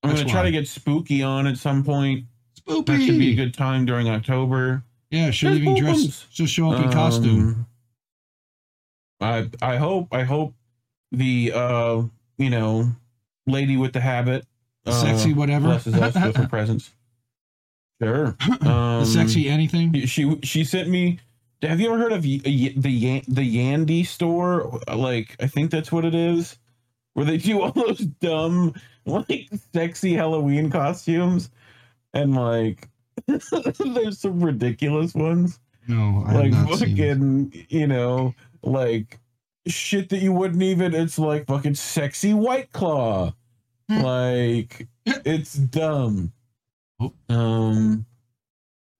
I'm 0.02 0.10
That's 0.10 0.22
gonna 0.22 0.32
try 0.32 0.40
why. 0.40 0.46
to 0.46 0.50
get 0.52 0.66
Spooky 0.66 1.22
on 1.22 1.46
at 1.46 1.56
some 1.56 1.84
point. 1.84 2.24
Spooky. 2.56 2.92
That 2.92 3.02
should 3.04 3.18
be 3.18 3.32
a 3.32 3.34
good 3.36 3.54
time 3.54 3.84
during 3.86 4.08
October. 4.08 4.82
Yeah, 5.10 5.30
she'll 5.30 5.54
even 5.54 5.76
dress. 5.76 6.26
She'll 6.30 6.46
show 6.46 6.72
up 6.72 6.84
in 6.84 6.90
costume. 6.90 7.38
Um, 7.40 7.66
I 9.20 9.48
I 9.62 9.76
hope 9.76 10.08
I 10.12 10.24
hope 10.24 10.54
the 11.12 11.52
uh 11.54 12.02
you 12.38 12.50
know 12.50 12.90
lady 13.46 13.76
with 13.76 13.92
the 13.92 14.00
habit 14.00 14.46
uh, 14.86 14.92
Sexy 14.92 15.32
whatever. 15.32 15.66
blesses 15.66 15.94
us 15.94 16.14
with 16.14 16.36
her 16.36 16.48
presence. 16.48 16.90
Sure. 18.02 18.36
Um, 18.62 19.00
the 19.00 19.06
sexy 19.06 19.48
anything. 19.48 20.06
She 20.06 20.38
she 20.42 20.64
sent 20.64 20.88
me. 20.88 21.18
Have 21.62 21.78
you 21.80 21.88
ever 21.92 21.98
heard 21.98 22.12
of 22.12 22.24
y- 22.24 22.40
y- 22.44 22.72
the 22.76 23.22
the 23.28 23.56
Yandy 23.56 24.06
store? 24.06 24.80
Like 24.94 25.36
I 25.40 25.46
think 25.46 25.70
that's 25.70 25.92
what 25.92 26.04
it 26.04 26.14
is, 26.14 26.56
where 27.14 27.26
they 27.26 27.36
do 27.36 27.60
all 27.62 27.72
those 27.72 27.98
dumb 28.00 28.74
like 29.06 29.48
sexy 29.74 30.14
Halloween 30.14 30.70
costumes, 30.70 31.50
and 32.14 32.34
like 32.34 32.88
there's 33.26 34.18
some 34.18 34.42
ridiculous 34.42 35.14
ones 35.14 35.58
No, 35.86 36.24
I 36.26 36.34
like 36.36 36.52
not 36.52 36.66
seen. 36.66 36.72
it. 36.72 36.78
fucking 36.78 37.66
you 37.68 37.86
know 37.86 38.34
like 38.62 39.18
shit 39.66 40.08
that 40.08 40.18
you 40.22 40.32
wouldn't 40.32 40.62
even 40.62 40.94
it's 40.94 41.18
like 41.18 41.46
fucking 41.46 41.74
sexy 41.74 42.32
white 42.32 42.72
claw 42.72 43.32
like 43.88 44.86
it's 45.06 45.54
dumb. 45.54 46.32
Um, 47.28 48.06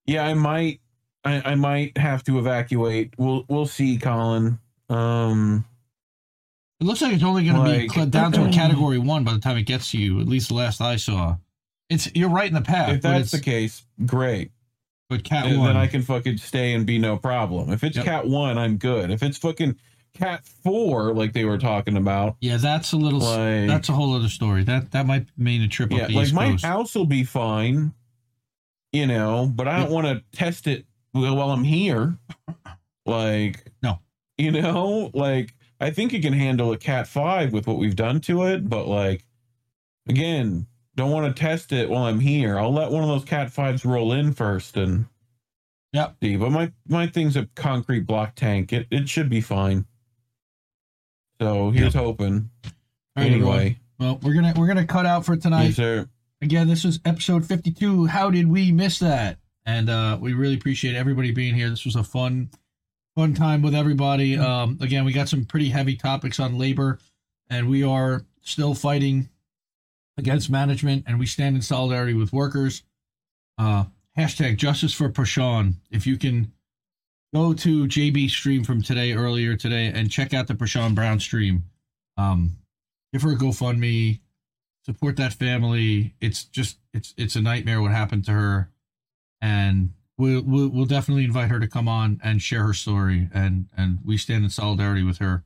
yeah, 0.06 0.24
I 0.27 0.35
might, 0.35 0.81
I, 1.24 1.52
I 1.52 1.55
might 1.55 1.97
have 1.98 2.22
to 2.24 2.39
evacuate. 2.39 3.14
We'll 3.18 3.44
we'll 3.48 3.66
see, 3.66 3.98
Colin. 3.98 4.59
Um, 4.89 5.64
It 6.81 6.85
looks 6.85 7.02
like 7.02 7.12
it's 7.12 7.22
only 7.22 7.44
going 7.44 7.56
to 7.56 7.62
be 7.89 7.89
Like- 8.01 8.10
down 8.10 8.32
to 8.32 8.44
a 8.44 8.48
category 8.52 8.98
one 8.98 9.22
by 9.24 9.32
the 9.35 9.39
time 9.39 9.56
it 9.56 9.62
gets 9.62 9.90
to 9.93 9.98
you. 9.98 10.20
At 10.20 10.27
least 10.27 10.48
the 10.48 10.55
last 10.55 10.81
I 10.81 10.97
saw. 10.97 11.36
It's 11.89 12.09
you're 12.14 12.28
right 12.31 12.48
in 12.48 12.55
the 12.55 12.60
path. 12.62 12.90
if 12.94 13.02
that's 13.02 13.31
the 13.32 13.40
case, 13.40 13.85
great. 14.06 14.52
but 15.09 15.24
cat 15.24 15.44
Then 15.44 15.59
one. 15.59 15.77
I 15.77 15.86
can 15.89 16.02
fucking 16.02 16.36
stay 16.39 16.72
and 16.74 16.86
be 16.86 16.98
no 16.98 17.16
problem. 17.16 17.70
If 17.72 17.82
it's 17.85 17.97
Yep. 17.97 18.05
cat 18.05 18.28
one, 18.28 18.56
I'm 18.59 18.77
good. 18.77 19.10
If 19.10 19.22
it's 19.24 19.36
fucking 19.39 19.77
cat 20.12 20.45
four, 20.45 21.15
like 21.15 21.32
they 21.32 21.45
were 21.45 21.59
talking 21.59 21.97
about, 21.97 22.37
yeah, 22.41 22.57
that's 22.57 22.93
a 22.93 22.97
little. 22.97 23.20
like 23.20 23.69
that's 23.69 23.89
a 23.89 23.93
whole 23.93 24.15
other 24.15 24.28
story. 24.28 24.65
That 24.65 24.91
that 24.93 25.07
might 25.07 25.27
mean 25.37 25.62
a 25.62 25.69
trip 25.69 25.91
yeah, 25.93 26.03
up 26.03 26.09
the 26.09 26.15
like 26.15 26.27
East 26.27 26.35
my 26.35 26.51
Coast. 26.51 26.65
house 26.65 26.95
will 26.95 27.07
be 27.07 27.24
fine, 27.24 27.93
you 28.93 29.07
know, 29.07 29.51
but 29.55 29.69
I 29.69 29.78
don't 29.78 29.91
want 29.91 30.07
to 30.07 30.23
test 30.37 30.66
it 30.66 30.85
while 31.12 31.51
I'm 31.51 31.65
here. 31.65 32.16
Like, 33.07 33.65
No. 33.82 33.99
you 34.39 34.51
know, 34.53 35.11
like 35.15 35.55
I 35.81 35.91
think 35.91 36.12
it 36.12 36.20
can 36.23 36.32
handle 36.35 36.73
a 36.73 36.77
cat 36.77 37.07
five 37.07 37.53
with 37.53 37.66
what 37.66 37.78
we've 37.78 37.97
done 37.97 38.20
to 38.23 38.45
it, 38.45 38.69
but 38.69 38.87
like, 38.87 39.24
again, 40.09 40.66
don't 40.97 41.11
want 41.11 41.35
to 41.35 41.41
test 41.41 41.73
it 41.73 41.89
while 41.89 42.05
I'm 42.05 42.20
here. 42.20 42.59
I'll 42.59 42.73
let 42.73 42.91
one 42.91 43.03
of 43.03 43.09
those 43.09 43.24
cat 43.24 43.51
fives 43.51 43.85
roll 43.85 44.12
in 44.12 44.32
first 44.35 44.77
and 44.77 45.07
Yep. 45.93 46.16
see. 46.23 46.37
But 46.37 46.51
my 46.51 46.70
my 46.87 47.07
thing's 47.09 47.37
a 47.37 47.47
concrete 47.57 48.07
block 48.07 48.35
tank. 48.37 48.73
It 48.73 48.87
it 48.91 49.09
should 49.09 49.28
be 49.28 49.41
fine. 49.41 49.87
So 51.41 51.71
here's 51.71 51.95
hoping. 51.95 52.51
Right, 53.17 53.27
everyone. 53.27 53.57
anyway, 53.59 53.79
Well, 53.99 54.19
we're 54.23 54.35
gonna 54.35 54.53
we're 54.57 54.67
gonna 54.67 54.87
cut 54.87 55.07
out 55.07 55.25
for 55.25 55.37
tonight. 55.37 55.65
yes, 55.67 55.77
sir. 55.77 56.09
Again, 56.43 56.69
this 56.69 56.85
was 56.85 57.01
episode 57.05 57.45
52. 57.47 58.07
How 58.07 58.31
did 58.31 58.47
we 58.49 58.73
miss 58.73 58.99
that? 58.99 59.39
And 59.67 59.91
uh, 59.91 60.19
we 60.21 60.33
really 60.33 60.55
appreciate 60.55 60.97
everybody 60.97 61.33
being 61.33 61.55
here. 61.55 61.69
This 61.69 61.85
was 61.85 61.97
a 61.97 62.03
fun, 62.03 62.51
fun 63.15 63.35
time 63.35 63.61
with 63.62 63.75
everybody. 63.75 64.39
Um, 64.39 64.79
again, 64.81 65.05
we 65.05 65.12
got 65.12 65.29
some 65.29 65.45
pretty 65.45 65.69
heavy 65.69 65.97
topics 65.97 66.41
on 66.41 66.59
labor, 66.59 66.99
and 67.51 67.69
we 67.69 67.83
are 67.85 68.25
still 68.43 68.75
fighting 68.75 69.29
against 70.17 70.51
management, 70.51 71.05
and 71.07 71.19
we 71.19 71.27
stand 71.27 71.57
in 71.57 71.62
solidarity 71.62 72.15
with 72.15 72.33
workers. 72.33 72.83
Uh, 73.59 73.85
hashtag 74.17 74.57
justice 74.57 74.95
for 74.95 75.11
Prashan. 75.11 75.75
If 75.91 76.07
you 76.07 76.17
can 76.17 76.53
go 77.35 77.52
to 77.55 77.86
JB 77.86 78.31
stream 78.31 78.65
from 78.65 78.82
today, 78.82 79.12
earlier 79.12 79.57
today, 79.57 79.86
and 79.86 80.11
check 80.11 80.35
out 80.35 80.47
the 80.48 80.55
Prashan 80.55 80.94
Brown 80.94 81.20
stream. 81.20 81.65
Um, 82.16 82.57
give 83.12 83.23
her 83.23 83.32
a 83.32 83.36
GoFundMe 83.36 84.20
support 84.85 85.16
that 85.16 85.32
family. 85.32 86.15
It's 86.20 86.44
just 86.44 86.78
it's 86.93 87.15
it's 87.16 87.36
a 87.36 87.40
nightmare 87.40 87.81
what 87.81 87.93
happened 87.93 88.24
to 88.27 88.32
her, 88.32 88.70
and 89.40 89.90
we'll 90.19 90.43
we'll, 90.43 90.69
we'll 90.69 90.86
definitely 90.86 91.24
invite 91.24 91.51
her 91.51 91.61
to 91.61 91.69
come 91.69 91.89
on 91.89 92.20
and 92.23 92.43
share 92.43 92.65
her 92.65 92.74
story. 92.74 93.28
And 93.32 93.66
and 93.77 93.98
we 94.05 94.16
stand 94.16 94.44
in 94.44 94.51
solidarity 94.51 95.02
with 95.02 95.19
her, 95.19 95.44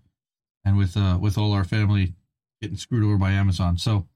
and 0.64 0.76
with 0.76 0.96
uh 0.96 1.18
with 1.20 1.36
all 1.38 1.52
our 1.52 1.64
family 1.64 2.14
getting 2.62 2.76
screwed 2.76 3.04
over 3.04 3.18
by 3.18 3.32
Amazon. 3.32 3.76
So 3.78 4.06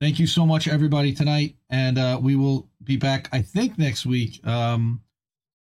thank 0.00 0.18
you 0.18 0.26
so 0.26 0.46
much 0.46 0.66
everybody 0.68 1.12
tonight, 1.12 1.56
and 1.70 1.98
uh, 1.98 2.18
we 2.20 2.36
will 2.36 2.68
be 2.82 2.96
back 2.96 3.28
I 3.32 3.42
think 3.42 3.78
next 3.78 4.06
week. 4.06 4.44
Um, 4.46 5.02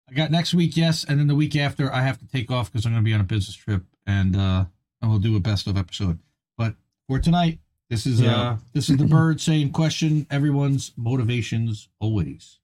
I 0.08 0.12
got 0.14 0.30
next 0.30 0.54
week, 0.54 0.76
yes, 0.76 1.04
and 1.04 1.18
then 1.18 1.26
the 1.28 1.34
week 1.34 1.56
after 1.56 1.92
I 1.92 2.02
have 2.02 2.18
to 2.18 2.26
take 2.26 2.50
off 2.50 2.70
because 2.70 2.84
I'm 2.86 2.92
going 2.92 3.02
to 3.02 3.08
be 3.08 3.14
on 3.14 3.20
a 3.20 3.24
business 3.24 3.56
trip, 3.56 3.84
and 4.06 4.36
uh, 4.36 4.64
and 5.00 5.10
we'll 5.10 5.20
do 5.20 5.36
a 5.36 5.40
best 5.40 5.66
of 5.66 5.76
episode. 5.76 6.18
But 6.56 6.74
for 7.08 7.18
tonight. 7.18 7.58
This 7.90 8.06
is 8.06 8.18
Yeah. 8.20 8.40
uh 8.40 8.56
this 8.72 8.88
is 8.88 8.96
the 8.96 9.04
bird 9.04 9.40
saying 9.42 9.70
question 9.72 10.26
everyone's 10.30 10.92
motivations 10.96 11.88
always. 12.00 12.58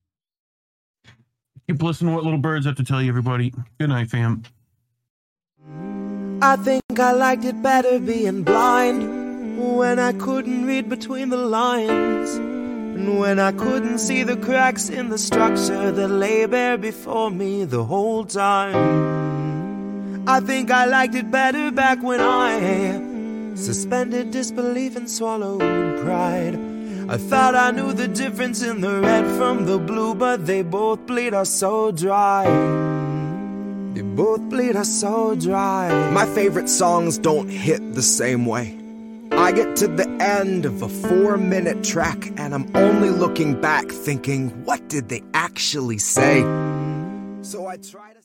Keep 1.68 1.82
listening 1.82 2.10
to 2.10 2.14
what 2.16 2.24
little 2.24 2.38
birds 2.38 2.64
have 2.66 2.76
to 2.76 2.84
tell 2.84 3.02
you, 3.02 3.10
everybody. 3.10 3.52
Good 3.78 3.90
night, 3.90 4.08
fam. 4.10 4.42
I 6.42 6.56
think 6.56 6.82
I 6.98 7.12
liked 7.12 7.44
it 7.44 7.62
better 7.62 8.00
being 8.00 8.42
blind 8.44 9.58
when 9.76 9.98
I 9.98 10.14
couldn't 10.14 10.64
read 10.66 10.88
between 10.88 11.28
the 11.28 11.36
lines 11.36 12.38
and 12.94 13.18
when 13.18 13.38
I 13.38 13.52
couldn't 13.52 13.98
see 13.98 14.22
the 14.22 14.36
cracks 14.36 14.88
in 14.88 15.08
the 15.08 15.18
structure 15.18 15.90
that 15.90 16.08
lay 16.08 16.46
bare 16.46 16.78
before 16.78 17.30
me 17.30 17.64
the 17.64 17.84
whole 17.84 18.24
time. 18.24 20.28
I 20.28 20.40
think 20.40 20.70
I 20.70 20.84
liked 20.84 21.14
it 21.14 21.30
better 21.30 21.70
back 21.70 22.02
when 22.02 22.20
I 22.20 23.56
suspended 23.56 24.30
disbelief 24.30 24.96
and 24.96 25.10
swallowed 25.10 25.60
pride. 26.02 26.58
I 27.08 27.16
thought 27.16 27.54
I 27.54 27.72
knew 27.72 27.92
the 27.92 28.06
difference 28.06 28.62
in 28.62 28.80
the 28.80 29.00
red 29.00 29.24
from 29.36 29.66
the 29.66 29.78
blue, 29.78 30.14
but 30.14 30.46
they 30.46 30.62
both 30.62 31.06
bleed 31.06 31.34
us 31.34 31.50
so 31.50 31.90
dry. 31.90 32.44
They 33.94 34.02
both 34.02 34.42
bleed 34.42 34.76
us 34.76 34.88
so 34.88 35.34
dry. 35.34 36.10
My 36.10 36.26
favorite 36.26 36.68
songs 36.68 37.18
don't 37.18 37.48
hit 37.48 37.94
the 37.94 38.02
same 38.02 38.46
way. 38.46 38.79
I 39.32 39.52
get 39.52 39.76
to 39.76 39.88
the 39.88 40.08
end 40.20 40.64
of 40.64 40.82
a 40.82 40.88
four 40.88 41.36
minute 41.36 41.82
track 41.84 42.32
and 42.38 42.54
I'm 42.54 42.70
only 42.76 43.10
looking 43.10 43.60
back 43.60 43.88
thinking, 43.88 44.50
what 44.64 44.88
did 44.88 45.08
they 45.08 45.22
actually 45.34 45.98
say? 45.98 46.40
So 47.42 47.66
I 47.66 47.76
try 47.76 48.12
to. 48.12 48.19